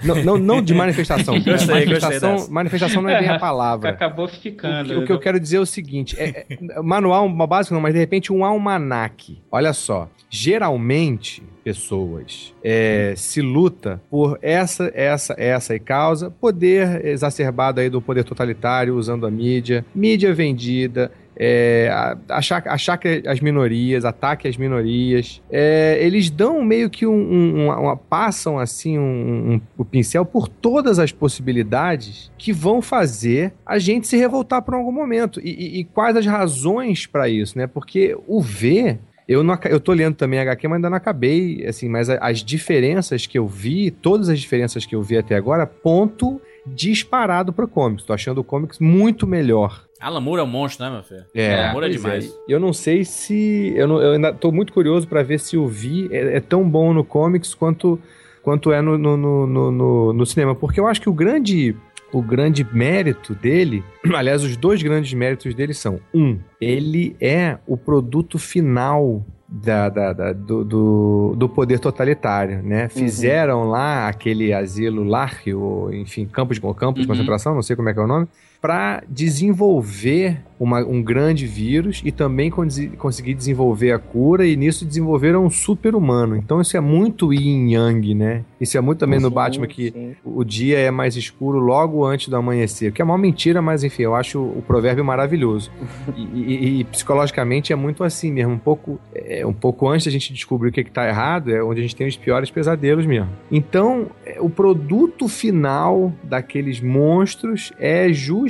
Não, 0.02 0.14
não, 0.24 0.38
não 0.38 0.62
de 0.62 0.74
manifestação. 0.74 1.34
Gostei, 1.40 1.52
gostei 1.52 1.74
manifestação, 1.74 2.36
dessa. 2.36 2.50
manifestação 2.50 3.02
não 3.02 3.10
é 3.10 3.20
bem 3.20 3.28
a 3.28 3.38
palavra. 3.38 3.90
Acabou 3.90 4.24
O 4.24 4.28
ficando. 4.28 4.88
que, 4.88 4.96
o 4.96 5.04
que 5.04 5.12
eu 5.12 5.18
quero 5.18 5.38
dizer 5.38 5.58
é 5.58 5.60
o 5.60 5.66
seguinte: 5.66 6.16
é, 6.18 6.46
é, 6.48 6.82
manual 6.82 7.28
básico 7.46 7.74
não, 7.74 7.80
mas 7.80 7.92
de 7.92 8.00
repente 8.00 8.32
um 8.32 8.44
almanaque. 8.44 9.38
Olha 9.50 9.72
só, 9.72 10.08
geralmente 10.28 11.42
pessoas 11.62 12.54
é, 12.64 13.12
se 13.16 13.42
luta 13.42 14.00
por 14.10 14.38
essa, 14.40 14.90
essa, 14.94 15.34
essa 15.36 15.74
e 15.74 15.78
causa, 15.78 16.30
poder 16.30 17.04
exacerbado 17.04 17.80
aí 17.80 17.90
do 17.90 18.00
poder 18.00 18.24
totalitário 18.24 18.96
usando 18.96 19.26
a 19.26 19.30
mídia, 19.30 19.84
mídia 19.94 20.32
vendida. 20.32 21.12
É, 21.42 21.90
achar, 22.28 22.98
que 22.98 23.22
as 23.26 23.40
minorias, 23.40 24.04
ataque 24.04 24.46
às 24.46 24.58
minorias, 24.58 25.40
é, 25.50 25.98
eles 26.02 26.28
dão 26.28 26.62
meio 26.62 26.90
que 26.90 27.06
um, 27.06 27.14
um- 27.14 27.66
uma- 27.70 27.96
passam 27.96 28.58
assim 28.58 28.98
um, 28.98 29.54
um- 29.54 29.60
o 29.78 29.84
pincel 29.86 30.26
por 30.26 30.48
todas 30.48 30.98
as 30.98 31.12
possibilidades 31.12 32.30
que 32.36 32.52
vão 32.52 32.82
fazer 32.82 33.54
a 33.64 33.78
gente 33.78 34.06
se 34.06 34.18
revoltar 34.18 34.60
por 34.60 34.74
algum 34.74 34.92
momento. 34.92 35.40
E, 35.40 35.48
e- 35.50 35.80
e 35.80 35.84
quais 35.84 36.14
as 36.14 36.26
razões 36.26 37.06
para 37.06 37.26
isso, 37.26 37.56
né? 37.56 37.66
Porque 37.66 38.14
o 38.26 38.42
V. 38.42 38.98
Eu, 39.26 39.44
não, 39.44 39.56
eu 39.70 39.78
tô 39.78 39.92
lendo 39.92 40.16
também 40.16 40.40
HQ, 40.40 40.66
mas 40.66 40.76
ainda 40.76 40.90
não 40.90 40.96
acabei, 40.96 41.64
assim, 41.64 41.88
mas 41.88 42.10
as 42.10 42.40
diferenças 42.44 43.26
que 43.28 43.38
eu 43.38 43.46
vi, 43.46 43.88
todas 43.90 44.28
as 44.28 44.40
diferenças 44.40 44.84
que 44.84 44.94
eu 44.94 45.02
vi 45.04 45.16
até 45.16 45.36
agora, 45.36 45.64
ponto 45.66 46.40
disparado 46.66 47.52
pro 47.52 47.68
comics. 47.68 48.04
Tô 48.04 48.12
achando 48.12 48.38
o 48.38 48.44
comics 48.44 48.78
muito 48.80 49.26
melhor. 49.28 49.84
Alan 50.00 50.20
Moore 50.20 50.40
é 50.40 50.44
um 50.44 50.46
monstro, 50.46 50.84
né, 50.84 50.90
meu 50.92 51.02
filho? 51.02 51.24
É, 51.34 51.54
Alan 51.64 51.72
Moore 51.72 51.86
é 51.86 51.88
pois 51.90 52.00
demais. 52.02 52.34
Eu 52.48 52.58
não 52.58 52.72
sei 52.72 53.04
se. 53.04 53.72
Eu, 53.76 53.86
não- 53.86 54.00
eu 54.00 54.12
ainda 54.12 54.32
tô 54.32 54.50
muito 54.50 54.72
curioso 54.72 55.06
pra 55.06 55.22
ver 55.22 55.38
se 55.38 55.56
o 55.56 55.66
Vi 55.68 56.08
é, 56.10 56.36
é 56.36 56.40
tão 56.40 56.68
bom 56.68 56.92
no 56.94 57.04
comics 57.04 57.54
quanto, 57.54 57.98
quanto 58.42 58.72
é 58.72 58.80
no, 58.80 58.96
no, 58.96 59.16
no, 59.16 59.46
no- 59.46 59.70
no- 59.70 60.12
no 60.12 60.26
cinema. 60.26 60.54
Porque 60.54 60.80
eu 60.80 60.86
acho 60.86 61.00
que 61.00 61.08
o 61.08 61.12
grande. 61.14 61.76
O 62.12 62.20
grande 62.20 62.66
mérito 62.72 63.36
dele, 63.36 63.84
aliás, 64.12 64.42
os 64.42 64.56
dois 64.56 64.82
grandes 64.82 65.14
méritos 65.14 65.54
dele 65.54 65.72
são: 65.72 66.00
um, 66.12 66.40
ele 66.60 67.14
é 67.20 67.56
o 67.68 67.76
produto 67.76 68.36
final 68.36 69.24
da, 69.46 69.88
da- 69.88 70.12
da- 70.12 70.32
do, 70.32 70.64
do, 70.64 71.34
do 71.36 71.48
poder 71.48 71.78
totalitário, 71.78 72.64
né? 72.64 72.88
Fizeram 72.88 73.68
lá 73.68 74.08
aquele 74.08 74.52
asilo 74.52 75.04
Larry, 75.04 75.54
ou 75.54 75.94
enfim, 75.94 76.26
campo 76.26 76.52
de, 76.52 76.60
campo 76.60 76.94
de 76.94 77.02
Uhum. 77.02 77.06
concentração, 77.06 77.54
não 77.54 77.62
sei 77.62 77.76
como 77.76 77.88
é 77.88 77.94
que 77.94 78.00
é 78.00 78.02
o 78.02 78.08
nome, 78.08 78.26
para 78.60 79.02
desenvolver 79.08 80.38
uma- 80.58 80.80
um 80.84 81.02
grande 81.02 81.46
vírus 81.46 82.02
e 82.04 82.12
também 82.12 82.50
con- 82.50 82.68
conseguir 82.98 83.32
desenvolver 83.32 83.92
a 83.92 83.98
cura 83.98 84.46
e 84.46 84.54
nisso 84.56 84.84
desenvolveram 84.84 85.46
um 85.46 85.48
super-humano. 85.48 86.36
Então 86.36 86.60
isso 86.60 86.76
é 86.76 86.80
muito 86.80 87.32
yin 87.32 87.72
yang, 87.72 88.14
né? 88.14 88.44
Isso 88.60 88.76
é 88.76 88.80
muito 88.82 88.98
também 88.98 89.18
no 89.18 89.28
Sim, 89.28 89.34
Batman 89.34 89.66
que 89.66 89.90
sim. 89.90 90.14
o 90.22 90.44
dia 90.44 90.78
é 90.78 90.90
mais 90.90 91.16
escuro 91.16 91.58
logo 91.58 92.04
antes 92.04 92.28
do 92.28 92.36
amanhecer, 92.36 92.92
que 92.92 93.00
é 93.00 93.04
uma 93.04 93.16
mentira, 93.16 93.62
mas 93.62 93.82
enfim, 93.82 94.02
eu 94.02 94.14
acho 94.14 94.38
o 94.38 94.62
provérbio 94.66 95.02
maravilhoso. 95.04 95.70
E, 96.14 96.22
e- 96.42 96.80
e 96.80 96.84
psicologicamente 96.84 97.72
é 97.72 97.76
muito 97.76 98.04
assim 98.04 98.30
mesmo, 98.30 98.52
um 98.52 98.58
pouco, 98.58 99.00
é, 99.14 99.46
um 99.46 99.52
pouco 99.54 99.88
antes 99.88 100.04
da 100.04 100.12
gente 100.12 100.32
descobrir 100.34 100.68
o 100.68 100.72
que 100.72 100.80
está 100.82 101.08
errado, 101.08 101.50
é 101.50 101.62
onde 101.62 101.80
a 101.80 101.82
gente 101.82 101.96
tem 101.96 102.06
os 102.06 102.16
piores 102.16 102.50
pesadelos 102.50 103.06
mesmo. 103.06 103.30
Então, 103.50 104.08
é, 104.26 104.36
o 104.40 104.50
produto 104.50 105.26
final 105.28 106.12
daqueles 106.22 106.80
monstros 106.80 107.72
é 107.78 108.12
justamente 108.12 108.49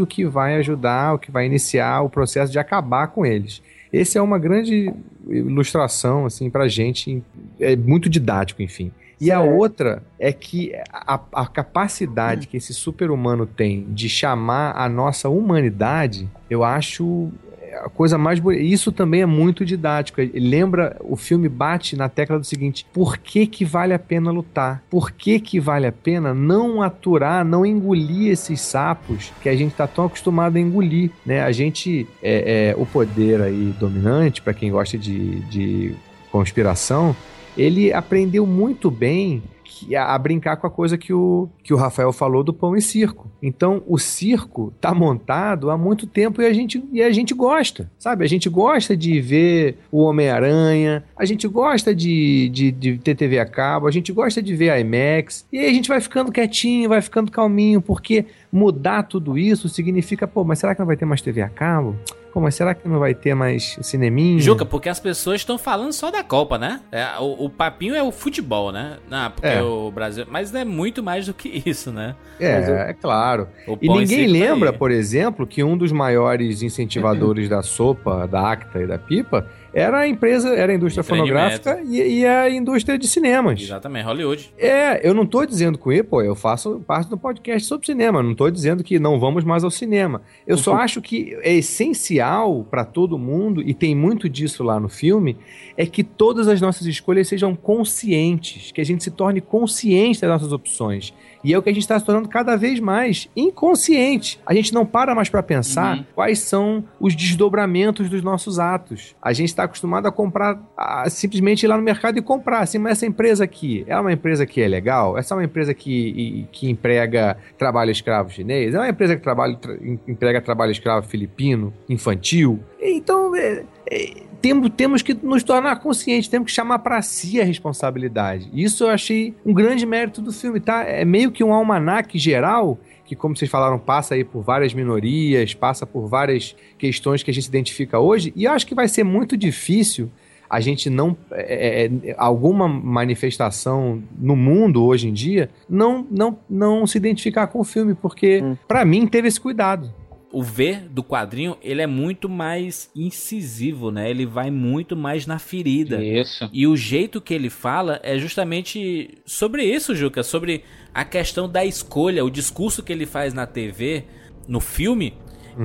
o 0.00 0.06
que 0.06 0.24
vai 0.24 0.56
ajudar, 0.56 1.14
o 1.14 1.18
que 1.18 1.30
vai 1.30 1.46
iniciar 1.46 2.02
o 2.02 2.10
processo 2.10 2.50
de 2.50 2.58
acabar 2.58 3.08
com 3.08 3.24
eles. 3.24 3.62
Esse 3.92 4.16
é 4.16 4.22
uma 4.22 4.38
grande 4.38 4.92
ilustração, 5.28 6.24
assim, 6.24 6.48
pra 6.48 6.66
gente. 6.66 7.22
É 7.60 7.76
muito 7.76 8.08
didático, 8.08 8.62
enfim. 8.62 8.90
E 9.20 9.30
a 9.30 9.40
outra 9.40 10.02
é 10.18 10.32
que 10.32 10.74
a, 10.92 11.20
a 11.32 11.46
capacidade 11.46 12.48
que 12.48 12.56
esse 12.56 12.74
super-humano 12.74 13.46
tem 13.46 13.86
de 13.90 14.08
chamar 14.08 14.72
a 14.72 14.88
nossa 14.88 15.28
humanidade, 15.28 16.28
eu 16.50 16.64
acho 16.64 17.30
a 17.72 17.88
coisa 17.88 18.18
mais 18.18 18.38
bonita. 18.38 18.62
Isso 18.62 18.92
também 18.92 19.22
é 19.22 19.26
muito 19.26 19.64
didático. 19.64 20.20
Lembra, 20.34 20.96
o 21.00 21.16
filme 21.16 21.48
bate 21.48 21.96
na 21.96 22.08
tecla 22.08 22.38
do 22.38 22.44
seguinte: 22.44 22.86
por 22.92 23.18
que, 23.18 23.46
que 23.46 23.64
vale 23.64 23.94
a 23.94 23.98
pena 23.98 24.30
lutar? 24.30 24.82
Por 24.90 25.10
que, 25.10 25.40
que 25.40 25.58
vale 25.58 25.86
a 25.86 25.92
pena 25.92 26.34
não 26.34 26.82
aturar, 26.82 27.44
não 27.44 27.64
engolir 27.64 28.30
esses 28.30 28.60
sapos 28.60 29.32
que 29.42 29.48
a 29.48 29.56
gente 29.56 29.72
está 29.72 29.86
tão 29.86 30.06
acostumado 30.06 30.56
a 30.56 30.60
engolir? 30.60 31.10
Né? 31.24 31.42
A 31.42 31.52
gente, 31.52 32.06
é, 32.22 32.70
é, 32.70 32.80
o 32.80 32.86
poder 32.86 33.40
aí 33.40 33.74
dominante, 33.78 34.42
para 34.42 34.54
quem 34.54 34.70
gosta 34.70 34.98
de, 34.98 35.40
de 35.40 35.94
conspiração, 36.30 37.14
ele 37.56 37.92
aprendeu 37.92 38.46
muito 38.46 38.90
bem 38.90 39.42
que- 39.86 39.96
a, 39.96 40.14
a 40.14 40.18
brincar 40.18 40.56
com 40.56 40.66
a 40.66 40.70
coisa 40.70 40.96
que 40.98 41.12
o, 41.12 41.48
que 41.62 41.72
o 41.72 41.76
Rafael 41.76 42.12
falou 42.12 42.42
do 42.42 42.52
pão 42.52 42.76
e 42.76 42.82
circo. 42.82 43.30
Então, 43.42 43.82
o 43.86 43.98
circo 43.98 44.72
tá 44.80 44.94
montado 44.94 45.70
há 45.70 45.76
muito 45.78 46.06
tempo 46.06 46.40
e 46.42 46.46
a 46.46 46.52
gente, 46.52 46.82
e 46.92 47.02
a 47.02 47.10
gente 47.12 47.34
gosta, 47.34 47.90
sabe? 47.98 48.24
A 48.24 48.28
gente 48.28 48.48
gosta 48.48 48.96
de 48.96 49.20
ver 49.20 49.78
o 49.90 50.02
Homem-Aranha, 50.02 51.04
a 51.16 51.24
gente 51.24 51.46
gosta 51.48 51.94
de, 51.94 52.48
de, 52.50 52.70
de 52.72 52.98
ter 52.98 53.14
TV 53.14 53.38
a 53.38 53.46
cabo, 53.46 53.86
a 53.86 53.90
gente 53.90 54.12
gosta 54.12 54.42
de 54.42 54.54
ver 54.54 54.78
IMAX, 54.80 55.46
e 55.52 55.58
aí 55.58 55.66
a 55.66 55.72
gente 55.74 55.88
vai 55.88 56.00
ficando 56.00 56.32
quietinho, 56.32 56.88
vai 56.88 57.00
ficando 57.02 57.30
calminho, 57.30 57.80
porque 57.80 58.24
mudar 58.52 59.04
tudo 59.04 59.38
isso 59.38 59.68
significa, 59.68 60.28
pô, 60.28 60.44
mas 60.44 60.58
será 60.58 60.74
que 60.74 60.80
não 60.80 60.86
vai 60.86 60.96
ter 60.96 61.06
mais 61.06 61.22
TV 61.22 61.40
a 61.40 61.48
cabo? 61.48 61.96
Pô, 62.32 62.40
mas 62.40 62.54
será 62.54 62.74
que 62.74 62.88
não 62.88 62.98
vai 62.98 63.14
ter 63.14 63.34
mais 63.34 63.78
cineminha? 63.82 64.40
Juca, 64.40 64.64
porque 64.64 64.88
as 64.88 64.98
pessoas 64.98 65.42
estão 65.42 65.58
falando 65.58 65.92
só 65.92 66.10
da 66.10 66.24
Copa, 66.24 66.56
né? 66.56 66.80
É, 66.90 67.06
o, 67.18 67.44
o 67.44 67.50
papinho 67.50 67.94
é 67.94 68.02
o 68.02 68.10
futebol, 68.10 68.72
né? 68.72 68.96
Não, 69.10 69.30
porque 69.30 69.46
É. 69.46 69.62
o 69.62 69.90
Brasil. 69.90 70.24
Mas 70.30 70.54
é 70.54 70.64
muito 70.64 71.02
mais 71.02 71.26
do 71.26 71.34
que 71.34 71.62
isso, 71.66 71.92
né? 71.92 72.14
É, 72.40 72.90
é 72.90 72.94
claro. 72.94 73.48
E 73.82 73.88
ninguém 73.88 74.26
tá 74.26 74.32
lembra, 74.32 74.72
por 74.72 74.90
exemplo, 74.90 75.46
que 75.46 75.62
um 75.62 75.76
dos 75.76 75.92
maiores 75.92 76.62
incentivadores 76.62 77.48
da 77.50 77.62
sopa, 77.62 78.26
da 78.26 78.50
Acta 78.50 78.80
e 78.80 78.86
da 78.86 78.98
Pipa 78.98 79.46
era 79.74 80.00
a 80.00 80.08
empresa, 80.08 80.48
era 80.54 80.72
a 80.72 80.74
indústria 80.74 81.02
fonográfica 81.02 81.82
e, 81.84 82.20
e 82.20 82.26
a 82.26 82.48
indústria 82.50 82.98
de 82.98 83.06
cinemas. 83.08 83.60
Exatamente, 83.60 84.04
Hollywood. 84.06 84.52
É, 84.58 85.06
eu 85.06 85.14
não 85.14 85.24
tô 85.26 85.44
dizendo 85.46 85.78
com 85.78 85.90
ele, 85.90 86.02
pô, 86.02 86.22
eu 86.22 86.34
faço 86.34 86.82
parte 86.86 87.08
do 87.08 87.16
podcast 87.16 87.66
sobre 87.66 87.86
cinema, 87.86 88.22
não 88.22 88.34
tô 88.34 88.50
dizendo 88.50 88.82
que 88.84 88.98
não 88.98 89.18
vamos 89.18 89.44
mais 89.44 89.64
ao 89.64 89.70
cinema. 89.70 90.22
Eu 90.46 90.56
só 90.58 90.74
acho 90.74 91.00
que 91.00 91.36
é 91.42 91.52
essencial 91.54 92.66
para 92.70 92.84
todo 92.84 93.18
mundo, 93.18 93.62
e 93.62 93.72
tem 93.74 93.94
muito 93.94 94.28
disso 94.28 94.62
lá 94.62 94.78
no 94.78 94.88
filme, 94.88 95.36
é 95.76 95.86
que 95.86 96.02
todas 96.04 96.48
as 96.48 96.60
nossas 96.60 96.86
escolhas 96.86 97.28
sejam 97.28 97.54
conscientes, 97.56 98.72
que 98.72 98.80
a 98.80 98.84
gente 98.84 99.02
se 99.04 99.10
torne 99.10 99.40
consciente 99.40 100.20
das 100.20 100.30
nossas 100.30 100.52
opções. 100.52 101.12
E 101.44 101.52
é 101.52 101.58
o 101.58 101.62
que 101.62 101.68
a 101.70 101.72
gente 101.72 101.82
está 101.82 101.98
se 101.98 102.04
tornando 102.06 102.28
cada 102.28 102.54
vez 102.56 102.78
mais 102.78 103.28
inconsciente. 103.34 104.38
A 104.46 104.54
gente 104.54 104.72
não 104.72 104.86
para 104.86 105.14
mais 105.14 105.28
para 105.28 105.42
pensar 105.42 105.96
Uhum. 105.98 106.04
quais 106.14 106.38
são 106.38 106.84
os 107.00 107.16
desdobramentos 107.16 108.08
dos 108.08 108.22
nossos 108.22 108.58
atos. 108.58 109.14
A 109.20 109.32
gente 109.32 109.48
está 109.48 109.61
acostumado 109.64 110.06
a 110.06 110.12
comprar, 110.12 110.60
a 110.76 111.08
simplesmente 111.10 111.62
ir 111.64 111.66
lá 111.68 111.76
no 111.76 111.82
mercado 111.82 112.18
e 112.18 112.22
comprar. 112.22 112.60
Assim, 112.60 112.78
mas 112.78 112.92
essa 112.92 113.06
empresa 113.06 113.44
aqui, 113.44 113.84
é 113.86 113.98
uma 113.98 114.12
empresa 114.12 114.44
que 114.46 114.60
é 114.60 114.68
legal? 114.68 115.16
Essa 115.18 115.34
é 115.34 115.36
uma 115.38 115.44
empresa 115.44 115.72
que, 115.74 116.46
que 116.52 116.68
emprega 116.70 117.36
trabalho 117.58 117.90
escravo 117.90 118.30
chinês? 118.30 118.74
É 118.74 118.78
uma 118.78 118.88
empresa 118.88 119.16
que 119.16 119.22
trabalha, 119.22 119.54
tra- 119.56 119.74
em- 119.74 119.98
emprega 120.06 120.40
trabalho 120.40 120.72
escravo 120.72 121.06
filipino, 121.06 121.72
infantil? 121.88 122.60
Então, 122.80 123.34
é- 123.36 123.62
é, 123.90 124.14
temos, 124.40 124.70
temos 124.76 125.02
que 125.02 125.14
nos 125.14 125.42
tornar 125.44 125.76
conscientes, 125.76 126.28
temos 126.28 126.46
que 126.46 126.52
chamar 126.54 126.80
para 126.80 127.00
si 127.02 127.40
a 127.40 127.44
responsabilidade. 127.44 128.50
Isso 128.52 128.84
eu 128.84 128.90
achei 128.90 129.34
um 129.46 129.52
grande 129.54 129.86
mérito 129.86 130.20
do 130.20 130.32
filme, 130.32 130.58
tá? 130.60 130.82
É 130.82 131.04
meio 131.04 131.30
que 131.30 131.44
um 131.44 131.52
almanaque 131.52 132.18
geral 132.18 132.78
que, 133.12 133.16
como 133.16 133.36
vocês 133.36 133.50
falaram, 133.50 133.78
passa 133.78 134.14
aí 134.14 134.24
por 134.24 134.42
várias 134.42 134.72
minorias, 134.72 135.52
passa 135.54 135.86
por 135.86 136.06
várias 136.06 136.56
questões 136.78 137.22
que 137.22 137.30
a 137.30 137.34
gente 137.34 137.44
se 137.44 137.48
identifica 137.48 137.98
hoje, 137.98 138.32
e 138.34 138.46
acho 138.46 138.66
que 138.66 138.74
vai 138.74 138.88
ser 138.88 139.04
muito 139.04 139.36
difícil 139.36 140.10
a 140.48 140.60
gente 140.60 140.90
não. 140.90 141.16
é, 141.30 141.86
é, 141.86 142.14
alguma 142.18 142.68
manifestação 142.68 144.02
no 144.18 144.36
mundo 144.36 144.84
hoje 144.84 145.08
em 145.08 145.12
dia 145.12 145.48
não, 145.66 146.06
não, 146.10 146.38
não 146.48 146.86
se 146.86 146.98
identificar 146.98 147.46
com 147.46 147.60
o 147.60 147.64
filme, 147.64 147.94
porque, 147.94 148.44
pra 148.68 148.84
mim, 148.84 149.06
teve 149.06 149.28
esse 149.28 149.40
cuidado. 149.40 149.90
O 150.32 150.42
V 150.42 150.80
do 150.90 151.04
quadrinho, 151.04 151.56
ele 151.62 151.82
é 151.82 151.86
muito 151.86 152.28
mais 152.28 152.90
incisivo, 152.96 153.90
né? 153.90 154.10
Ele 154.10 154.24
vai 154.24 154.50
muito 154.50 154.96
mais 154.96 155.26
na 155.26 155.38
ferida. 155.38 156.02
Isso. 156.02 156.48
E 156.52 156.66
o 156.66 156.76
jeito 156.76 157.20
que 157.20 157.34
ele 157.34 157.50
fala 157.50 158.00
é 158.02 158.18
justamente 158.18 159.18
sobre 159.26 159.64
isso, 159.64 159.94
Juca, 159.94 160.22
sobre 160.22 160.64
a 160.94 161.04
questão 161.04 161.48
da 161.48 161.64
escolha, 161.64 162.24
o 162.24 162.30
discurso 162.30 162.82
que 162.82 162.92
ele 162.92 163.06
faz 163.06 163.34
na 163.34 163.46
TV, 163.46 164.04
no 164.48 164.60
filme, 164.60 165.14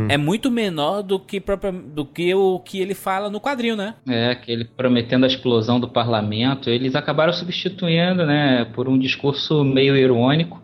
é 0.10 0.18
muito 0.18 0.52
menor 0.52 1.02
do 1.02 1.20
que, 1.20 1.42
do 1.94 2.06
que 2.06 2.34
o 2.36 2.60
que 2.60 2.80
ele 2.80 2.94
fala 2.94 3.30
no 3.30 3.40
quadrinho, 3.40 3.76
né? 3.76 3.96
É, 4.08 4.36
que 4.36 4.52
ele 4.52 4.66
prometendo 4.66 5.24
a 5.24 5.28
explosão 5.28 5.80
do 5.80 5.88
parlamento, 5.88 6.70
eles 6.70 6.96
acabaram 6.96 7.32
substituindo, 7.32 8.26
né, 8.26 8.66
por 8.76 8.90
um 8.90 8.98
discurso 8.98 9.64
meio 9.64 9.96
irônico, 9.96 10.62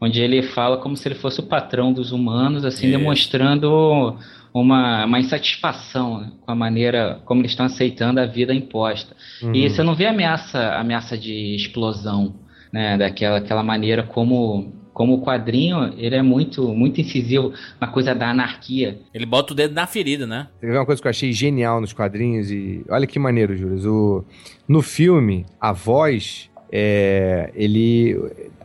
onde 0.00 0.20
ele 0.20 0.42
fala 0.42 0.76
como 0.76 0.96
se 0.96 1.08
ele 1.08 1.14
fosse 1.14 1.40
o 1.40 1.44
patrão 1.44 1.92
dos 1.92 2.12
humanos, 2.12 2.64
assim, 2.64 2.88
Isso. 2.88 2.98
demonstrando 2.98 4.16
uma, 4.52 5.04
uma 5.04 5.20
insatisfação 5.20 6.20
né, 6.20 6.32
com 6.40 6.50
a 6.50 6.54
maneira 6.54 7.20
como 7.24 7.40
eles 7.40 7.52
estão 7.52 7.66
aceitando 7.66 8.20
a 8.20 8.26
vida 8.26 8.54
imposta. 8.54 9.14
E 9.52 9.68
você 9.68 9.82
não 9.82 9.94
vê 9.94 10.06
ameaça, 10.06 10.74
ameaça 10.74 11.16
de 11.16 11.54
explosão, 11.54 12.34
né, 12.72 12.96
daquela 12.96 13.38
aquela 13.38 13.62
maneira 13.62 14.02
como 14.02 14.72
como 14.92 15.14
o 15.14 15.22
quadrinho, 15.22 15.94
ele 15.96 16.16
é 16.16 16.22
muito 16.22 16.74
muito 16.74 17.00
incisivo 17.00 17.52
na 17.80 17.86
coisa 17.86 18.16
da 18.16 18.30
anarquia. 18.30 18.98
Ele 19.14 19.26
bota 19.26 19.52
o 19.52 19.56
dedo 19.56 19.72
na 19.72 19.86
ferida, 19.86 20.26
né? 20.26 20.48
Você 20.60 20.72
uma 20.72 20.84
coisa 20.84 21.00
que 21.00 21.06
eu 21.06 21.10
achei 21.10 21.32
genial 21.32 21.80
nos 21.80 21.92
quadrinhos 21.92 22.50
e 22.50 22.84
olha 22.88 23.06
que 23.06 23.16
maneiro, 23.16 23.56
Júlio. 23.56 23.92
O, 23.92 24.24
no 24.66 24.82
filme, 24.82 25.46
a 25.60 25.72
voz, 25.72 26.50
é, 26.72 27.52
ele 27.54 28.18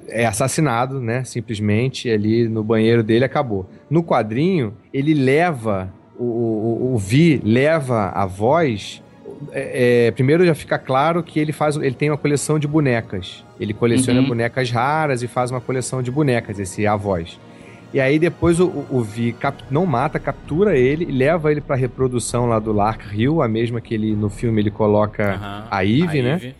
é 0.07 0.25
assassinado, 0.25 0.99
né? 0.99 1.23
Simplesmente 1.23 2.09
ali 2.09 2.47
no 2.47 2.63
banheiro 2.63 3.03
dele 3.03 3.25
acabou. 3.25 3.69
No 3.89 4.03
quadrinho, 4.03 4.73
ele 4.93 5.13
leva 5.13 5.91
o, 6.17 6.23
o, 6.23 6.93
o 6.93 6.97
Vi 6.97 7.41
leva 7.43 8.09
a 8.13 8.25
voz. 8.25 9.01
é, 9.51 10.07
é, 10.07 10.11
primeiro 10.11 10.45
já 10.45 10.53
fica 10.55 10.77
claro 10.77 11.21
que 11.23 11.39
ele 11.39 11.51
faz, 11.51 11.75
ele 11.75 11.95
tem 11.95 12.09
uma 12.09 12.17
coleção 12.17 12.57
de 12.59 12.67
bonecas. 12.67 13.43
Ele 13.59 13.73
coleciona 13.73 14.19
Uhum. 14.21 14.27
bonecas 14.27 14.69
raras 14.71 15.23
e 15.23 15.27
faz 15.27 15.51
uma 15.51 15.61
coleção 15.61 16.01
de 16.01 16.11
bonecas. 16.11 16.59
Esse 16.59 16.85
a 16.87 16.95
voz. 16.95 17.39
E 17.93 17.99
aí 17.99 18.17
depois 18.17 18.59
o, 18.59 18.65
o, 18.67 18.87
o 18.97 19.01
Vi 19.03 19.33
cap- 19.33 19.63
não 19.69 19.85
mata, 19.85 20.17
captura 20.19 20.75
ele 20.75 21.05
e 21.05 21.11
leva 21.11 21.51
ele 21.51 21.61
pra 21.61 21.75
reprodução 21.75 22.47
lá 22.47 22.57
do 22.57 22.71
Lark 22.73 23.01
Hill, 23.13 23.39
a 23.41 23.47
mesma 23.47 23.79
que 23.79 23.93
ele 23.93 24.15
no 24.15 24.29
filme 24.31 24.61
ele 24.61 24.71
coloca 24.71 25.33
Aham, 25.35 25.67
a 25.69 25.85
Eve, 25.85 26.21
né? 26.23 26.33
Eve. 26.33 26.55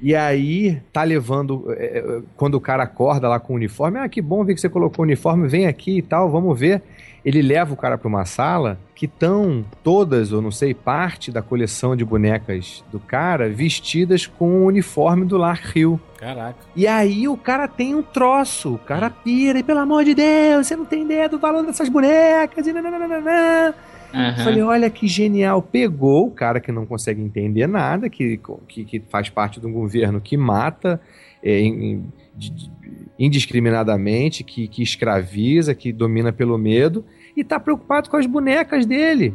E 0.00 0.14
aí 0.14 0.80
tá 0.92 1.02
levando 1.02 1.72
é, 1.72 1.98
é, 1.98 2.22
quando 2.36 2.54
o 2.54 2.60
cara 2.60 2.84
acorda 2.84 3.28
lá 3.28 3.40
com 3.40 3.52
o 3.52 3.56
uniforme, 3.56 3.98
ah, 3.98 4.08
que 4.08 4.22
bom 4.22 4.44
ver 4.44 4.54
que 4.54 4.60
você 4.60 4.68
colocou 4.68 5.04
o 5.04 5.06
uniforme, 5.06 5.48
vem 5.48 5.66
aqui 5.66 5.98
e 5.98 6.02
tal, 6.02 6.30
vamos 6.30 6.58
ver. 6.58 6.82
Ele 7.24 7.42
leva 7.42 7.74
o 7.74 7.76
cara 7.76 7.98
pra 7.98 8.08
uma 8.08 8.24
sala 8.24 8.78
que 8.94 9.06
estão 9.06 9.64
todas, 9.82 10.32
ou 10.32 10.40
não 10.40 10.52
sei, 10.52 10.72
parte 10.72 11.32
da 11.32 11.42
coleção 11.42 11.96
de 11.96 12.04
bonecas 12.04 12.84
do 12.92 13.00
cara 13.00 13.48
vestidas 13.48 14.26
com 14.26 14.62
o 14.62 14.66
uniforme 14.66 15.24
do 15.24 15.36
Lark 15.36 15.76
Hill. 15.76 16.00
Caraca. 16.16 16.58
E 16.74 16.86
aí 16.86 17.28
o 17.28 17.36
cara 17.36 17.66
tem 17.68 17.94
um 17.94 18.02
troço, 18.02 18.74
o 18.74 18.78
cara 18.78 19.10
pira, 19.10 19.58
e 19.58 19.62
pelo 19.62 19.80
amor 19.80 20.04
de 20.04 20.14
Deus, 20.14 20.66
você 20.66 20.76
não 20.76 20.84
tem 20.84 21.02
ideia 21.02 21.28
do 21.28 21.38
valor 21.38 21.64
dessas 21.64 21.88
bonecas, 21.88 22.66
e 22.66 22.72
nananana. 22.72 23.74
Aham. 24.14 24.44
Falei, 24.44 24.62
olha 24.62 24.88
que 24.90 25.06
genial. 25.06 25.60
Pegou 25.62 26.26
o 26.28 26.30
cara 26.30 26.60
que 26.60 26.72
não 26.72 26.86
consegue 26.86 27.20
entender 27.20 27.66
nada, 27.66 28.08
que, 28.08 28.40
que, 28.66 28.84
que 28.84 29.00
faz 29.08 29.28
parte 29.28 29.60
de 29.60 29.66
um 29.66 29.72
governo 29.72 30.20
que 30.20 30.36
mata 30.36 31.00
é, 31.42 31.60
de- 32.34 32.70
indiscriminadamente, 33.18 34.42
que, 34.44 34.68
que 34.68 34.82
escraviza, 34.82 35.74
que 35.74 35.92
domina 35.92 36.32
pelo 36.32 36.56
medo, 36.58 37.04
e 37.36 37.44
tá 37.44 37.58
preocupado 37.60 38.08
com 38.10 38.16
as 38.16 38.26
bonecas 38.26 38.84
dele. 38.86 39.34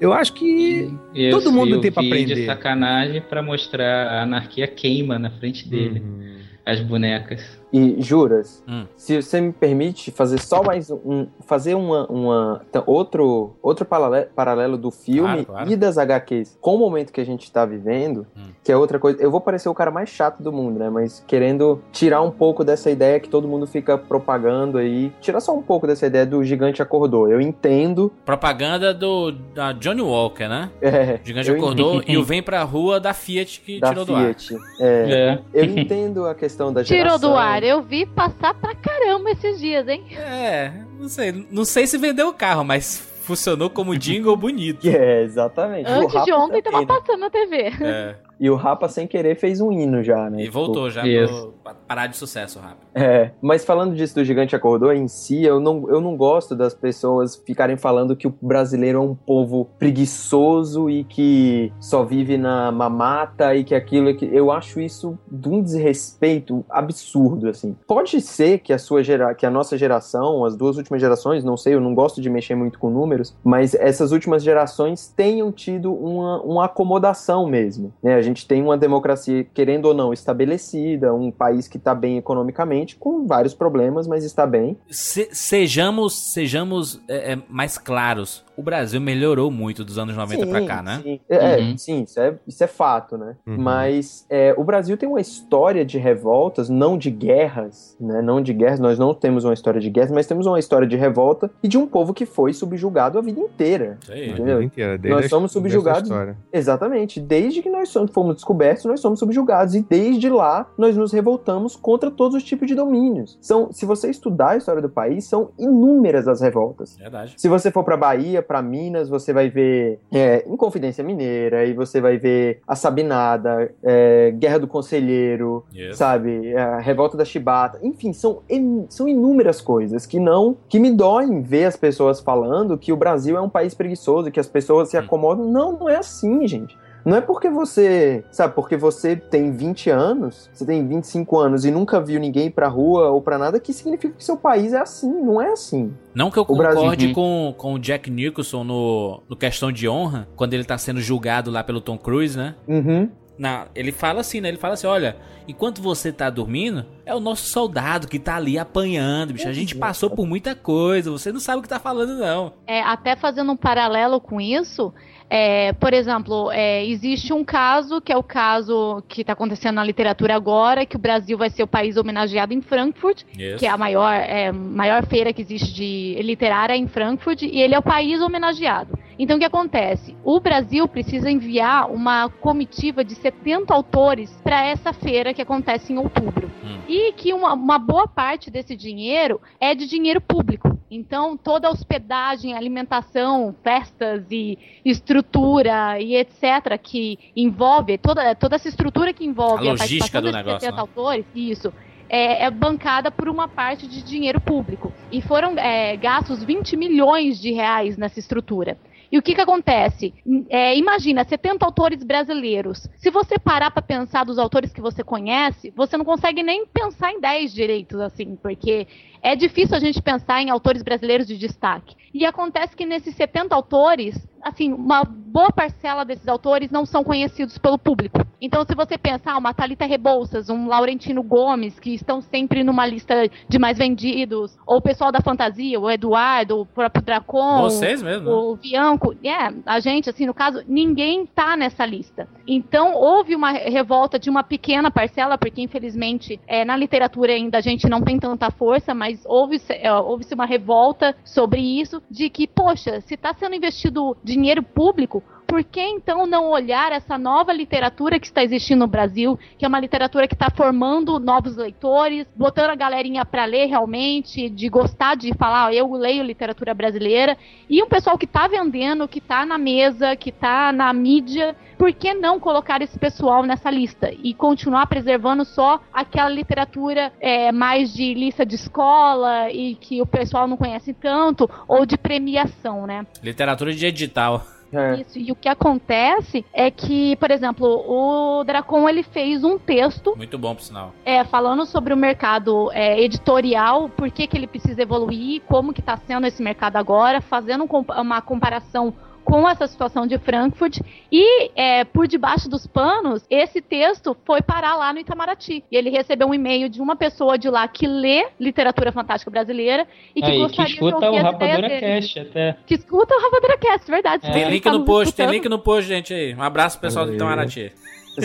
Eu 0.00 0.12
acho 0.12 0.32
que 0.34 0.90
Eu 1.14 1.30
todo 1.38 1.52
mundo 1.52 1.80
vi 1.80 1.90
tem 1.90 2.02
vídeo 2.02 2.08
aprender. 2.12 2.34
de 2.34 2.46
sacanagem 2.46 3.22
pra 3.22 3.42
mostrar 3.42 4.06
a 4.08 4.22
anarquia 4.22 4.66
queima 4.66 5.18
na 5.18 5.30
frente 5.30 5.68
dele. 5.68 6.00
Uhum. 6.00 6.34
As 6.66 6.80
bonecas. 6.80 7.62
E 7.76 8.00
juras, 8.00 8.62
Hum. 8.68 8.84
se 8.96 9.20
você 9.20 9.40
me 9.40 9.52
permite 9.52 10.12
fazer 10.12 10.38
só 10.38 10.62
mais 10.62 10.92
um. 10.92 11.26
fazer 11.44 11.74
uma. 11.74 12.06
uma 12.06 12.62
então, 12.70 12.84
outro, 12.86 13.56
outro 13.60 13.84
paralelo, 13.84 14.26
paralelo 14.32 14.78
do 14.78 14.92
filme 14.92 15.44
Claro, 15.44 15.46
claro. 15.46 15.70
e 15.72 15.74
das 15.76 15.98
HQs 15.98 16.56
com 16.60 16.76
o 16.76 16.78
momento 16.78 17.12
que 17.12 17.20
a 17.20 17.26
gente 17.26 17.50
tá 17.50 17.66
vivendo, 17.66 18.26
Hum. 18.36 18.42
que 18.62 18.70
é 18.70 18.76
outra 18.76 19.00
coisa. 19.00 19.20
Eu 19.20 19.28
vou 19.28 19.40
parecer 19.40 19.68
o 19.68 19.74
cara 19.74 19.90
mais 19.90 20.08
chato 20.08 20.40
do 20.40 20.52
mundo, 20.52 20.78
né? 20.78 20.88
Mas 20.88 21.24
querendo 21.26 21.82
tirar 21.90 22.22
um 22.22 22.30
pouco 22.30 22.62
dessa 22.62 22.92
ideia 22.92 23.18
que 23.18 23.28
todo 23.28 23.48
mundo 23.48 23.66
fica 23.66 23.98
propagando 23.98 24.78
aí. 24.78 25.12
Tirar 25.20 25.40
só 25.40 25.52
um 25.52 25.62
pouco 25.62 25.84
dessa 25.84 26.06
ideia 26.06 26.24
do 26.24 26.44
gigante 26.44 26.80
acordou. 26.80 27.28
Eu 27.28 27.40
entendo. 27.40 28.12
Propaganda 28.24 28.94
do 28.94 29.32
da 29.32 29.72
Johnny 29.72 30.00
Walker, 30.02 30.46
né? 30.46 30.70
É, 30.80 31.18
O 31.22 31.26
gigante 31.26 31.50
acordou 31.50 31.96
entendo. 31.96 32.10
e 32.12 32.18
o 32.18 32.22
vem 32.22 32.40
pra 32.40 32.62
rua 32.62 33.00
da 33.00 33.12
Fiat 33.12 33.60
que 33.60 33.80
da 33.80 33.88
tirou 33.88 34.04
do 34.04 34.14
ar. 34.14 34.26
Fiat. 34.34 34.56
É, 34.78 34.94
É. 35.10 35.38
eu 35.52 35.64
entendo 35.64 36.24
a 36.26 36.34
questão 36.36 36.72
da 36.72 36.84
geração. 36.84 37.18
Tirou 37.18 37.18
do 37.32 37.36
ar. 37.36 37.63
Eu 37.64 37.80
vi 37.80 38.04
passar 38.04 38.52
pra 38.52 38.74
caramba 38.74 39.30
esses 39.30 39.58
dias, 39.58 39.88
hein? 39.88 40.04
É, 40.14 40.70
não 41.00 41.08
sei. 41.08 41.46
Não 41.50 41.64
sei 41.64 41.86
se 41.86 41.96
vendeu 41.96 42.28
o 42.28 42.34
carro, 42.34 42.62
mas 42.62 42.98
funcionou 43.22 43.70
como 43.70 43.96
jingle 43.96 44.36
bonito. 44.36 44.86
É, 44.94 45.22
exatamente. 45.22 45.88
O 45.90 45.94
Antes 45.94 46.24
de 46.24 46.32
ontem 46.32 46.60
tava 46.60 46.80
né? 46.80 46.86
passando 46.86 47.20
na 47.20 47.30
TV. 47.30 47.72
É, 47.80 48.16
E 48.38 48.50
o 48.50 48.56
Rapa, 48.56 48.88
sem 48.88 49.06
querer, 49.06 49.36
fez 49.36 49.60
um 49.60 49.72
hino 49.72 50.02
já, 50.02 50.28
né? 50.28 50.40
e 50.40 50.44
Tipo, 50.44 50.54
voltou 50.54 50.90
já 50.90 51.06
Isso. 51.06 51.32
pro 51.32 51.54
pra 51.64 51.74
parar 51.74 52.06
de 52.06 52.16
sucesso 52.16 52.58
rápido. 52.58 52.86
É, 52.94 53.30
mas 53.40 53.64
falando 53.64 53.94
disso 53.94 54.14
do 54.14 54.24
Gigante 54.24 54.54
Acordou 54.54 54.92
em 54.92 55.08
si, 55.08 55.42
eu 55.42 55.58
não, 55.58 55.88
eu 55.88 56.00
não 56.00 56.14
gosto 56.16 56.54
das 56.54 56.74
pessoas 56.74 57.36
ficarem 57.36 57.76
falando 57.76 58.14
que 58.14 58.26
o 58.26 58.34
brasileiro 58.40 58.98
é 58.98 59.00
um 59.00 59.14
povo 59.14 59.66
preguiçoso 59.78 60.90
e 60.90 61.04
que 61.04 61.72
só 61.80 62.04
vive 62.04 62.36
na 62.36 62.70
mamata 62.70 63.54
e 63.54 63.64
que 63.64 63.74
aquilo 63.74 64.10
é 64.10 64.14
que. 64.14 64.26
Eu 64.26 64.52
acho 64.52 64.80
isso 64.80 65.18
de 65.30 65.48
um 65.48 65.62
desrespeito 65.62 66.64
absurdo, 66.68 67.48
assim. 67.48 67.74
Pode 67.86 68.20
ser 68.20 68.58
que 68.58 68.72
a 68.72 68.78
sua 68.78 69.02
gera, 69.02 69.34
que 69.34 69.46
a 69.46 69.50
nossa 69.50 69.78
geração, 69.78 70.44
as 70.44 70.54
duas 70.54 70.76
últimas 70.76 71.00
gerações, 71.00 71.42
não 71.42 71.56
sei, 71.56 71.74
eu 71.74 71.80
não 71.80 71.94
gosto 71.94 72.20
de 72.20 72.28
mexer 72.28 72.54
muito 72.54 72.78
com 72.78 72.90
números, 72.90 73.34
mas 73.42 73.74
essas 73.74 74.12
últimas 74.12 74.42
gerações 74.42 75.08
tenham 75.08 75.50
tido 75.50 75.92
uma, 75.94 76.42
uma 76.42 76.64
acomodação 76.66 77.48
mesmo. 77.48 77.92
Né? 78.02 78.14
A 78.24 78.26
gente 78.26 78.46
tem 78.48 78.62
uma 78.62 78.76
democracia, 78.78 79.44
querendo 79.52 79.84
ou 79.84 79.92
não, 79.94 80.10
estabelecida, 80.12 81.12
um 81.12 81.30
país 81.30 81.68
que 81.68 81.76
está 81.76 81.94
bem 81.94 82.16
economicamente, 82.16 82.96
com 82.96 83.26
vários 83.26 83.52
problemas, 83.52 84.06
mas 84.06 84.24
está 84.24 84.46
bem. 84.46 84.78
Se- 84.88 85.28
sejamos 85.32 86.14
sejamos 86.32 87.00
é, 87.06 87.32
é, 87.34 87.38
mais 87.50 87.76
claros. 87.76 88.42
O 88.56 88.62
Brasil 88.62 89.00
melhorou 89.00 89.50
muito 89.50 89.84
dos 89.84 89.98
anos 89.98 90.16
90 90.16 90.46
pra 90.46 90.64
cá, 90.66 90.82
né? 90.82 91.00
Sim, 91.02 91.20
é, 91.28 91.56
Uhum. 91.58 91.78
sim 91.78 92.02
isso, 92.02 92.20
é, 92.20 92.34
isso 92.46 92.62
é 92.62 92.66
fato, 92.66 93.16
né? 93.18 93.36
Uhum. 93.46 93.56
Mas 93.58 94.24
é, 94.30 94.54
o 94.56 94.62
Brasil 94.64 94.96
tem 94.96 95.08
uma 95.08 95.20
história 95.20 95.84
de 95.84 95.98
revoltas, 95.98 96.68
não 96.68 96.96
de 96.96 97.10
guerras, 97.10 97.96
né? 98.00 98.22
Não 98.22 98.40
de 98.40 98.52
guerras, 98.52 98.78
nós 98.78 98.98
não 98.98 99.12
temos 99.12 99.44
uma 99.44 99.52
história 99.54 99.80
de 99.80 99.90
guerras, 99.90 100.10
mas 100.12 100.26
temos 100.26 100.46
uma 100.46 100.58
história 100.58 100.86
de 100.86 100.96
revolta 100.96 101.50
e 101.62 101.68
de 101.68 101.76
um 101.76 101.86
povo 101.86 102.14
que 102.14 102.24
foi 102.26 102.52
subjugado 102.52 103.18
a 103.18 103.22
vida 103.22 103.40
inteira. 103.40 103.98
Isso 104.02 104.12
aí. 104.12 104.22
A 104.22 104.26
Entendeu? 104.28 104.54
vida 104.58 104.64
inteira, 104.64 104.98
desde 104.98 105.16
Nós 105.16 105.26
a- 105.26 105.28
somos 105.28 105.52
subjugados. 105.52 106.10
Exatamente. 106.52 107.20
Desde 107.20 107.62
que 107.62 107.68
nós 107.70 107.88
somos- 107.88 108.10
fomos 108.12 108.36
descobertos, 108.36 108.84
nós 108.84 109.00
somos 109.00 109.18
subjugados. 109.18 109.74
E 109.74 109.80
desde 109.82 110.28
lá, 110.28 110.66
nós 110.78 110.96
nos 110.96 111.12
revoltamos 111.12 111.74
contra 111.76 112.10
todos 112.10 112.36
os 112.36 112.44
tipos 112.44 112.68
de 112.68 112.74
domínios. 112.74 113.38
São, 113.40 113.72
se 113.72 113.84
você 113.84 114.08
estudar 114.10 114.50
a 114.50 114.56
história 114.56 114.80
do 114.80 114.88
país, 114.88 115.24
são 115.24 115.50
inúmeras 115.58 116.28
as 116.28 116.40
revoltas. 116.40 116.96
Verdade. 116.96 117.34
Se 117.36 117.48
você 117.48 117.70
for 117.70 117.82
pra 117.84 117.96
Bahia, 117.96 118.43
pra 118.44 118.62
Minas, 118.62 119.08
você 119.08 119.32
vai 119.32 119.48
ver 119.48 119.98
é, 120.12 120.44
Inconfidência 120.46 121.02
Mineira, 121.02 121.64
e 121.64 121.72
você 121.72 122.00
vai 122.00 122.16
ver 122.18 122.60
a 122.66 122.76
Sabinada, 122.76 123.72
é, 123.82 124.30
Guerra 124.36 124.58
do 124.60 124.66
Conselheiro, 124.68 125.64
Isso. 125.74 125.96
sabe? 125.98 126.48
É, 126.48 126.60
A 126.60 126.78
Revolta 126.78 127.16
da 127.16 127.24
Chibata. 127.24 127.78
Enfim, 127.82 128.12
são, 128.12 128.40
são 128.88 129.08
inúmeras 129.08 129.60
coisas 129.60 130.06
que 130.06 130.18
não. 130.20 130.56
que 130.68 130.78
me 130.78 130.90
doem 130.90 131.42
ver 131.42 131.64
as 131.64 131.76
pessoas 131.76 132.20
falando 132.20 132.76
que 132.78 132.92
o 132.92 132.96
Brasil 132.96 133.36
é 133.36 133.40
um 133.40 133.48
país 133.48 133.74
preguiçoso, 133.74 134.30
que 134.30 134.40
as 134.40 134.46
pessoas 134.48 134.88
se 134.88 134.96
Hum. 134.96 135.00
acomodam. 135.00 135.44
Não, 135.46 135.72
não 135.78 135.88
é 135.88 135.96
assim, 135.96 136.46
gente. 136.46 136.76
Não 137.04 137.16
é 137.16 137.20
porque 137.20 137.50
você, 137.50 138.24
sabe, 138.30 138.54
porque 138.54 138.76
você 138.76 139.14
tem 139.14 139.52
20 139.52 139.90
anos, 139.90 140.48
você 140.52 140.64
tem 140.64 140.86
25 140.86 141.38
anos 141.38 141.64
e 141.64 141.70
nunca 141.70 142.00
viu 142.00 142.18
ninguém 142.18 142.46
ir 142.46 142.50
pra 142.50 142.66
rua 142.68 143.10
ou 143.10 143.20
pra 143.20 143.36
nada, 143.36 143.60
que 143.60 143.72
significa 143.72 144.14
que 144.16 144.24
seu 144.24 144.36
país 144.36 144.72
é 144.72 144.78
assim. 144.80 145.10
Não 145.22 145.40
é 145.40 145.52
assim. 145.52 145.92
Não 146.14 146.30
que 146.30 146.38
eu 146.38 146.44
O 146.48 146.56
Brasil- 146.56 146.80
concorde 146.80 147.06
Uhum. 147.08 147.12
com, 147.12 147.54
com 147.58 147.74
o 147.74 147.78
Jack 147.78 148.10
Nicholson 148.10 148.64
no, 148.64 149.22
no 149.28 149.36
Questão 149.36 149.70
de 149.70 149.88
Honra, 149.88 150.26
quando 150.34 150.54
ele 150.54 150.64
tá 150.64 150.78
sendo 150.78 151.00
julgado 151.00 151.50
lá 151.50 151.62
pelo 151.62 151.80
Tom 151.80 151.98
Cruise, 151.98 152.36
né? 152.38 152.54
Uhum. 152.66 153.10
Na, 153.36 153.66
ele 153.74 153.90
fala 153.90 154.20
assim, 154.20 154.40
né? 154.40 154.46
Ele 154.48 154.56
fala 154.58 154.74
assim: 154.74 154.86
olha, 154.86 155.16
enquanto 155.48 155.82
você 155.82 156.12
tá 156.12 156.30
dormindo, 156.30 156.86
é 157.04 157.12
o 157.12 157.18
nosso 157.18 157.46
soldado 157.48 158.06
que 158.06 158.18
tá 158.20 158.36
ali 158.36 158.56
apanhando, 158.56 159.32
bicho. 159.32 159.48
A 159.48 159.52
gente 159.52 159.74
passou 159.74 160.08
por 160.08 160.24
muita 160.24 160.54
coisa, 160.54 161.10
você 161.10 161.32
não 161.32 161.40
sabe 161.40 161.58
o 161.58 161.62
que 161.62 161.68
tá 161.68 161.80
falando, 161.80 162.16
não. 162.16 162.52
É, 162.64 162.80
até 162.80 163.16
fazendo 163.16 163.50
um 163.50 163.56
paralelo 163.56 164.20
com 164.20 164.40
isso, 164.40 164.94
é, 165.28 165.72
por 165.72 165.92
exemplo, 165.92 166.50
é, 166.52 166.84
existe 166.86 167.32
um 167.32 167.44
caso 167.44 168.00
que 168.00 168.12
é 168.12 168.16
o 168.16 168.22
caso 168.22 169.02
que 169.08 169.22
está 169.22 169.32
acontecendo 169.32 169.76
na 169.76 169.84
literatura 169.84 170.34
agora, 170.34 170.86
que 170.86 170.96
o 170.96 170.98
Brasil 170.98 171.36
vai 171.36 171.50
ser 171.50 171.62
o 171.62 171.66
país 171.66 171.96
homenageado 171.96 172.52
em 172.52 172.60
Frankfurt, 172.60 173.22
Isso. 173.36 173.58
que 173.58 173.66
é 173.66 173.70
a 173.70 173.76
maior, 173.76 174.12
é, 174.12 174.52
maior 174.52 175.06
feira 175.06 175.32
que 175.32 175.42
existe 175.42 175.72
de 175.74 176.18
literária 176.22 176.76
em 176.76 176.86
Frankfurt, 176.86 177.42
e 177.42 177.60
ele 177.60 177.74
é 177.74 177.78
o 177.78 177.82
país 177.82 178.20
homenageado. 178.20 178.98
Então 179.18 179.36
o 179.36 179.38
que 179.38 179.46
acontece? 179.46 180.16
O 180.24 180.40
Brasil 180.40 180.86
precisa 180.88 181.30
enviar 181.30 181.90
uma 181.90 182.28
comitiva 182.28 183.04
de 183.04 183.14
70 183.14 183.72
autores 183.72 184.30
para 184.42 184.64
essa 184.64 184.92
feira 184.92 185.32
que 185.32 185.42
acontece 185.42 185.92
em 185.92 185.98
outubro. 185.98 186.50
Hum. 186.64 186.80
E 186.88 187.12
que 187.12 187.32
uma, 187.32 187.54
uma 187.54 187.78
boa 187.78 188.08
parte 188.08 188.50
desse 188.50 188.76
dinheiro 188.76 189.40
é 189.60 189.74
de 189.74 189.86
dinheiro 189.86 190.20
público. 190.20 190.76
Então 190.94 191.36
toda 191.36 191.68
a 191.68 191.70
hospedagem, 191.70 192.54
alimentação, 192.54 193.54
festas 193.62 194.24
e 194.30 194.58
estrutura 194.84 196.00
e 196.00 196.14
etc. 196.14 196.78
que 196.82 197.18
envolve, 197.36 197.98
toda, 197.98 198.34
toda 198.34 198.56
essa 198.56 198.68
estrutura 198.68 199.12
que 199.12 199.24
envolve 199.24 199.68
A 199.68 199.72
logística 199.72 200.20
participação 200.20 200.22
do 200.22 200.32
negócio, 200.32 200.60
70 200.60 200.76
né? 200.76 200.80
autores, 200.80 201.26
isso, 201.34 201.72
é, 202.08 202.44
é 202.44 202.50
bancada 202.50 203.10
por 203.10 203.28
uma 203.28 203.48
parte 203.48 203.86
de 203.88 204.02
dinheiro 204.02 204.40
público. 204.40 204.92
E 205.10 205.20
foram 205.20 205.58
é, 205.58 205.96
gastos 205.96 206.42
20 206.44 206.76
milhões 206.76 207.40
de 207.40 207.52
reais 207.52 207.96
nessa 207.96 208.18
estrutura. 208.18 208.78
E 209.14 209.18
o 209.18 209.22
que, 209.22 209.34
que 209.34 209.40
acontece? 209.40 210.12
É, 210.48 210.76
imagina, 210.76 211.24
70 211.24 211.64
autores 211.64 212.02
brasileiros. 212.02 212.88
Se 212.96 213.10
você 213.10 213.38
parar 213.38 213.70
para 213.70 213.80
pensar 213.80 214.24
dos 214.24 214.38
autores 214.38 214.72
que 214.72 214.80
você 214.80 215.04
conhece, 215.04 215.72
você 215.76 215.96
não 215.96 216.04
consegue 216.04 216.42
nem 216.42 216.66
pensar 216.66 217.12
em 217.12 217.20
10 217.20 217.54
direitos, 217.54 218.00
assim, 218.00 218.34
porque 218.34 218.88
é 219.24 219.34
difícil 219.34 219.74
a 219.74 219.80
gente 219.80 220.02
pensar 220.02 220.42
em 220.42 220.50
autores 220.50 220.82
brasileiros 220.82 221.26
de 221.26 221.38
destaque. 221.38 221.96
E 222.12 222.26
acontece 222.26 222.76
que 222.76 222.84
nesses 222.84 223.16
70 223.16 223.54
autores, 223.54 224.14
assim, 224.40 224.72
uma 224.72 225.02
boa 225.02 225.50
parcela 225.50 226.04
desses 226.04 226.28
autores 226.28 226.70
não 226.70 226.86
são 226.86 227.02
conhecidos 227.02 227.58
pelo 227.58 227.76
público. 227.76 228.20
Então, 228.40 228.64
se 228.64 228.74
você 228.74 228.98
pensar, 228.98 229.36
uma 229.36 229.54
Thalita 229.54 229.86
Rebouças, 229.86 230.48
um 230.50 230.68
Laurentino 230.68 231.22
Gomes, 231.22 231.80
que 231.80 231.94
estão 231.94 232.20
sempre 232.20 232.62
numa 232.62 232.86
lista 232.86 233.28
de 233.48 233.58
mais 233.58 233.78
vendidos, 233.78 234.56
ou 234.66 234.76
o 234.76 234.82
pessoal 234.82 235.10
da 235.10 235.20
fantasia, 235.20 235.80
o 235.80 235.90
Eduardo, 235.90 236.60
o 236.60 236.66
próprio 236.66 237.02
Dracon, 237.02 237.62
Vocês 237.62 238.02
mesmo, 238.02 238.28
né? 238.28 238.32
o 238.32 238.56
Bianco, 238.56 239.14
é, 239.24 239.52
a 239.66 239.80
gente, 239.80 240.10
assim, 240.10 240.26
no 240.26 240.34
caso, 240.34 240.62
ninguém 240.68 241.26
tá 241.26 241.56
nessa 241.56 241.86
lista. 241.86 242.28
Então, 242.46 242.94
houve 242.94 243.34
uma 243.34 243.50
revolta 243.50 244.18
de 244.18 244.28
uma 244.28 244.42
pequena 244.44 244.90
parcela, 244.90 245.38
porque 245.38 245.62
infelizmente 245.62 246.38
é, 246.46 246.64
na 246.64 246.76
literatura 246.76 247.32
ainda 247.32 247.58
a 247.58 247.62
gente 247.62 247.88
não 247.88 248.02
tem 248.02 248.18
tanta 248.18 248.50
força, 248.50 248.94
mas 248.94 249.13
houve-se 249.24 249.72
é, 249.72 249.92
houve-se 249.92 250.34
uma 250.34 250.46
revolta 250.46 251.16
sobre 251.24 251.60
isso, 251.60 252.02
de 252.10 252.30
que, 252.30 252.46
poxa, 252.46 253.00
se 253.00 253.14
está 253.14 253.34
sendo 253.34 253.54
investido 253.54 254.16
dinheiro 254.22 254.62
público, 254.62 255.22
por 255.46 255.62
que 255.62 255.80
então 255.80 256.26
não 256.26 256.50
olhar 256.50 256.92
essa 256.92 257.16
nova 257.16 257.52
literatura 257.52 258.18
que 258.18 258.26
está 258.26 258.42
existindo 258.42 258.80
no 258.80 258.86
Brasil, 258.86 259.38
que 259.58 259.64
é 259.64 259.68
uma 259.68 259.80
literatura 259.80 260.26
que 260.26 260.34
está 260.34 260.50
formando 260.50 261.18
novos 261.18 261.56
leitores, 261.56 262.26
botando 262.34 262.70
a 262.70 262.74
galerinha 262.74 263.24
para 263.24 263.44
ler 263.44 263.66
realmente, 263.66 264.48
de 264.48 264.68
gostar 264.68 265.14
de 265.16 265.32
falar, 265.34 265.72
eu 265.74 265.92
leio 265.92 266.22
literatura 266.22 266.74
brasileira, 266.74 267.36
e 267.68 267.82
um 267.82 267.88
pessoal 267.88 268.18
que 268.18 268.24
está 268.24 268.46
vendendo, 268.48 269.06
que 269.06 269.18
está 269.18 269.46
na 269.46 269.58
mesa, 269.58 270.16
que 270.16 270.30
está 270.30 270.72
na 270.72 270.92
mídia, 270.92 271.56
por 271.78 271.92
que 271.92 272.14
não 272.14 272.40
colocar 272.40 272.80
esse 272.82 272.98
pessoal 272.98 273.42
nessa 273.44 273.70
lista 273.70 274.10
e 274.22 274.32
continuar 274.32 274.86
preservando 274.86 275.44
só 275.44 275.80
aquela 275.92 276.28
literatura 276.28 277.12
é, 277.20 277.52
mais 277.52 277.92
de 277.92 278.14
lista 278.14 278.44
de 278.44 278.54
escola 278.54 279.50
e 279.50 279.74
que 279.74 280.00
o 280.00 280.06
pessoal 280.06 280.46
não 280.46 280.56
conhece 280.56 280.94
tanto, 280.94 281.48
ou 281.68 281.84
de 281.84 281.96
premiação, 281.96 282.86
né? 282.86 283.06
Literatura 283.22 283.72
de 283.72 283.86
edital. 283.86 284.44
É. 284.74 285.00
Isso, 285.00 285.18
e 285.18 285.30
o 285.30 285.36
que 285.36 285.48
acontece 285.48 286.44
é 286.52 286.70
que, 286.70 287.16
por 287.16 287.30
exemplo, 287.30 287.66
o 287.66 288.44
Dracon 288.44 288.88
ele 288.88 289.02
fez 289.02 289.44
um 289.44 289.58
texto 289.58 290.14
Muito 290.16 290.38
bom, 290.38 290.54
por 290.54 290.62
sinal. 290.62 290.92
é, 291.04 291.24
falando 291.24 291.64
sobre 291.66 291.92
o 291.92 291.96
mercado 291.96 292.70
é, 292.72 293.00
editorial, 293.00 293.88
por 293.88 294.10
que, 294.10 294.26
que 294.26 294.36
ele 294.36 294.46
precisa 294.46 294.82
evoluir, 294.82 295.42
como 295.46 295.72
que 295.72 295.80
está 295.80 295.96
sendo 295.96 296.26
esse 296.26 296.42
mercado 296.42 296.76
agora, 296.76 297.20
fazendo 297.20 297.64
um 297.64 297.84
uma 298.00 298.20
comparação 298.22 298.94
com 299.24 299.48
essa 299.48 299.66
situação 299.66 300.06
de 300.06 300.18
Frankfurt 300.18 300.80
e 301.10 301.50
é, 301.56 301.84
por 301.84 302.06
debaixo 302.06 302.48
dos 302.48 302.66
panos 302.66 303.24
esse 303.30 303.60
texto 303.60 304.16
foi 304.24 304.42
parar 304.42 304.76
lá 304.76 304.92
no 304.92 305.00
Itamaraty 305.00 305.64
e 305.70 305.76
ele 305.76 305.90
recebeu 305.90 306.28
um 306.28 306.34
e-mail 306.34 306.68
de 306.68 306.80
uma 306.80 306.94
pessoa 306.96 307.38
de 307.38 307.48
lá 307.48 307.66
que 307.66 307.86
lê 307.86 308.26
literatura 308.38 308.92
fantástica 308.92 309.30
brasileira 309.30 309.86
e 310.14 310.20
que 310.20 310.26
Aí, 310.26 310.32
que 310.32 310.42
gostaria 310.42 310.66
de 310.66 310.72
escuta 310.72 311.06
ouvir 311.06 311.20
o 311.20 311.22
Rapadura 311.22 311.68
dele. 311.68 311.80
Cast 311.80 312.20
até. 312.20 312.56
que 312.66 312.74
escuta 312.74 313.14
o 313.14 313.20
Rapadura 313.20 313.58
Cast, 313.58 313.90
verdade. 313.90 314.26
É. 314.26 314.32
Tem 314.32 314.50
link 314.50 314.62
tá 314.62 314.72
no 314.72 314.84
post, 314.84 315.14
tem 315.14 315.24
escutando. 315.24 315.32
link 315.32 315.48
no 315.48 315.58
post, 315.58 315.88
gente 315.88 316.12
aí. 316.12 316.34
Um 316.34 316.42
abraço 316.42 316.78
pro 316.78 316.88
pessoal 316.88 317.06
do. 317.06 317.14
Itamaraty. 317.14 317.72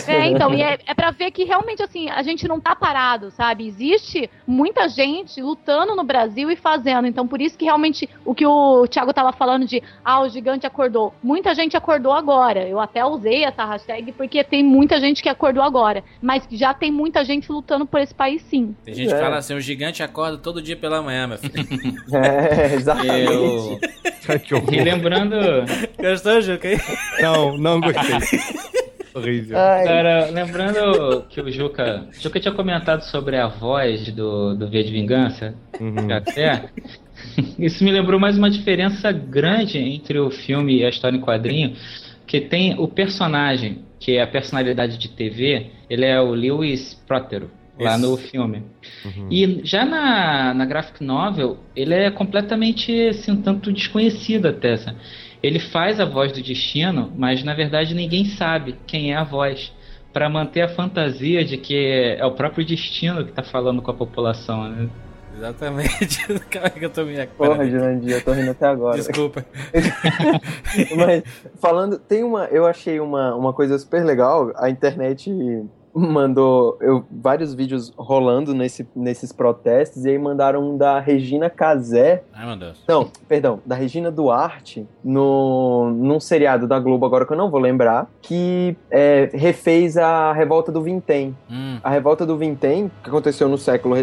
É, 0.06 0.26
então, 0.26 0.54
e 0.54 0.62
é, 0.62 0.78
é 0.86 0.94
pra 0.94 1.10
ver 1.10 1.30
que 1.30 1.44
realmente, 1.44 1.82
assim, 1.82 2.08
a 2.08 2.22
gente 2.22 2.46
não 2.46 2.60
tá 2.60 2.74
parado, 2.76 3.30
sabe? 3.30 3.66
Existe 3.66 4.30
muita 4.46 4.88
gente 4.88 5.40
lutando 5.42 5.94
no 5.96 6.04
Brasil 6.04 6.50
e 6.50 6.56
fazendo. 6.56 7.06
Então, 7.06 7.26
por 7.26 7.40
isso 7.40 7.56
que 7.58 7.64
realmente 7.64 8.08
o 8.24 8.34
que 8.34 8.46
o 8.46 8.86
Thiago 8.86 9.12
tava 9.12 9.32
falando 9.32 9.66
de, 9.66 9.82
ah, 10.04 10.20
o 10.22 10.28
gigante 10.28 10.66
acordou. 10.66 11.12
Muita 11.22 11.54
gente 11.54 11.76
acordou 11.76 12.12
agora. 12.12 12.66
Eu 12.68 12.78
até 12.80 13.04
usei 13.04 13.44
essa 13.44 13.64
hashtag 13.64 14.12
porque 14.12 14.44
tem 14.44 14.62
muita 14.64 15.00
gente 15.00 15.22
que 15.22 15.28
acordou 15.28 15.62
agora. 15.62 16.02
Mas 16.20 16.46
já 16.50 16.72
tem 16.74 16.90
muita 16.90 17.24
gente 17.24 17.50
lutando 17.50 17.86
por 17.86 18.00
esse 18.00 18.14
país, 18.14 18.42
sim. 18.42 18.74
Tem 18.84 18.94
gente 18.94 19.08
que 19.08 19.14
É. 19.14 19.18
fala 19.20 19.38
assim, 19.38 19.54
o 19.54 19.60
gigante 19.60 20.02
acorda 20.02 20.38
todo 20.38 20.62
dia 20.62 20.76
pela 20.76 21.02
manhã, 21.02 21.26
meu 21.26 21.38
filho. 21.38 21.50
É, 22.12 22.74
exatamente. 22.74 23.32
Eu... 23.32 23.78
Que. 24.40 24.54
E 24.76 24.80
lembrando, 24.84 25.34
Gostou, 25.98 26.40
Juca? 26.40 26.68
Não, 27.20 27.56
não 27.58 27.80
gostei. 27.80 28.38
Horrível. 29.14 29.58
Ai, 29.58 29.84
cara, 29.84 30.30
lembrando 30.30 31.24
que 31.28 31.40
o 31.40 31.50
Juca, 31.50 32.06
o 32.10 32.22
Juca 32.22 32.38
tinha 32.38 32.54
comentado 32.54 33.02
sobre 33.02 33.36
a 33.36 33.48
voz 33.48 34.10
do, 34.12 34.54
do 34.54 34.68
V 34.68 34.82
de 34.84 34.92
Vingança, 34.92 35.54
Uhum. 35.80 36.12
até. 36.12 36.70
Isso 37.58 37.82
me 37.84 37.90
lembrou 37.90 38.18
mais 38.20 38.38
uma 38.38 38.48
diferença 38.50 39.10
grande 39.12 39.78
entre 39.78 40.18
o 40.18 40.30
filme 40.30 40.78
e 40.78 40.84
a 40.84 40.88
história 40.88 41.16
em 41.16 41.20
quadrinho, 41.20 41.74
que 42.26 42.40
tem 42.40 42.78
o 42.78 42.86
personagem, 42.86 43.84
que 43.98 44.12
é 44.16 44.22
a 44.22 44.26
personalidade 44.26 44.96
de 44.96 45.08
TV, 45.08 45.66
ele 45.88 46.04
é 46.04 46.20
o 46.20 46.30
Lewis 46.32 46.94
Prótero, 47.06 47.50
lá 47.78 47.98
no 47.98 48.16
filme. 48.16 48.62
Uhum. 49.04 49.28
E 49.30 49.60
já 49.64 49.84
na, 49.84 50.54
na 50.54 50.64
graphic 50.64 51.02
novel, 51.02 51.58
ele 51.74 51.94
é 51.94 52.10
completamente, 52.10 53.08
assim, 53.08 53.32
um 53.32 53.42
tanto 53.42 53.72
desconhecido 53.72 54.46
até, 54.46 54.76
sabe? 54.76 54.98
Ele 55.42 55.58
faz 55.58 55.98
a 55.98 56.04
voz 56.04 56.32
do 56.32 56.42
destino, 56.42 57.12
mas 57.16 57.42
na 57.42 57.54
verdade 57.54 57.94
ninguém 57.94 58.24
sabe 58.24 58.76
quem 58.86 59.12
é 59.12 59.16
a 59.16 59.24
voz. 59.24 59.72
Pra 60.12 60.28
manter 60.28 60.62
a 60.62 60.68
fantasia 60.68 61.44
de 61.44 61.56
que 61.56 62.16
é 62.18 62.26
o 62.26 62.32
próprio 62.32 62.64
destino 62.64 63.24
que 63.24 63.30
tá 63.30 63.44
falando 63.44 63.80
com 63.80 63.92
a 63.92 63.94
população, 63.94 64.68
né? 64.68 64.88
Exatamente. 65.36 66.26
Calma 66.50 66.68
aí 66.74 66.78
que 66.78 66.84
eu 66.84 66.90
tô 66.90 67.04
me 67.04 67.26
Porra. 67.28 67.66
Jurandir, 67.66 68.12
eu 68.12 68.24
tô 68.24 68.32
rindo 68.32 68.50
até 68.50 68.66
agora. 68.66 68.96
Desculpa. 68.96 69.44
Mas 70.96 71.22
falando, 71.60 71.98
tem 71.98 72.22
uma, 72.22 72.44
eu 72.46 72.66
achei 72.66 73.00
uma, 73.00 73.34
uma 73.34 73.52
coisa 73.52 73.78
super 73.78 74.04
legal. 74.04 74.52
A 74.56 74.68
internet 74.68 75.30
mandou 75.94 76.76
eu, 76.80 77.04
vários 77.10 77.54
vídeos 77.54 77.92
rolando 77.96 78.54
nesse, 78.54 78.86
nesses 78.94 79.32
protestos 79.32 80.04
e 80.04 80.10
aí 80.10 80.18
mandaram 80.18 80.70
um 80.70 80.76
da 80.76 81.00
Regina 81.00 81.50
Casé, 81.50 82.22
Ai, 82.32 82.46
meu 82.46 82.56
Deus. 82.56 82.82
não, 82.88 83.08
perdão, 83.28 83.60
da 83.66 83.74
Regina 83.74 84.10
Duarte 84.10 84.86
no 85.04 85.90
num 85.90 86.20
seriado 86.20 86.66
da 86.66 86.78
Globo 86.78 87.04
agora 87.06 87.26
que 87.26 87.32
eu 87.32 87.36
não 87.36 87.50
vou 87.50 87.60
lembrar, 87.60 88.08
que 88.22 88.76
é, 88.90 89.28
refez 89.32 89.96
a 89.96 90.32
revolta 90.32 90.70
do 90.70 90.82
Vintém. 90.82 91.36
Hum, 91.50 91.78
A 91.82 91.90
revolta 91.90 92.24
do 92.24 92.36
Vintém, 92.36 92.90
que 93.02 93.08
aconteceu 93.10 93.48
no 93.48 93.58
século, 93.58 93.96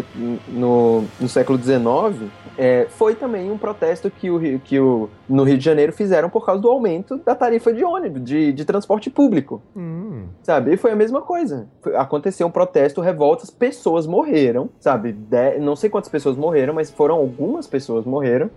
no, 0.48 1.04
no 1.20 1.28
século 1.28 1.58
XIX, 1.58 2.30
é, 2.56 2.86
foi 2.90 3.14
também 3.14 3.50
um 3.50 3.58
protesto 3.58 4.10
que, 4.10 4.30
o, 4.30 4.36
Rio- 4.36 4.60
que 4.62 4.78
o, 4.80 5.08
no 5.28 5.44
Rio 5.44 5.56
de 5.56 5.64
Janeiro 5.64 5.92
fizeram 5.92 6.28
por 6.28 6.44
causa 6.44 6.60
do 6.60 6.68
aumento 6.68 7.18
da 7.24 7.34
tarifa 7.34 7.72
de 7.72 7.84
ônibus, 7.84 8.22
de, 8.24 8.52
de 8.52 8.64
transporte 8.64 9.08
público, 9.10 9.62
Hum. 9.76 10.26
sabe? 10.42 10.72
E 10.74 10.76
foi 10.76 10.90
a 10.92 10.96
mesma 10.96 11.22
coisa. 11.22 11.68
Aconteceu 11.96 12.46
um 12.46 12.50
protesto, 12.50 13.00
revoltas, 13.00 13.50
pessoas 13.50 14.06
morreram, 14.06 14.68
sabe? 14.80 15.12
De- 15.12 15.58
não 15.58 15.76
sei 15.76 15.88
quantas 15.90 16.10
pessoas 16.10 16.36
morreram, 16.36 16.74
mas 16.74 16.90
foram 16.90 17.16
algumas 17.16 17.66
pessoas 17.66 18.04
morreram. 18.04 18.50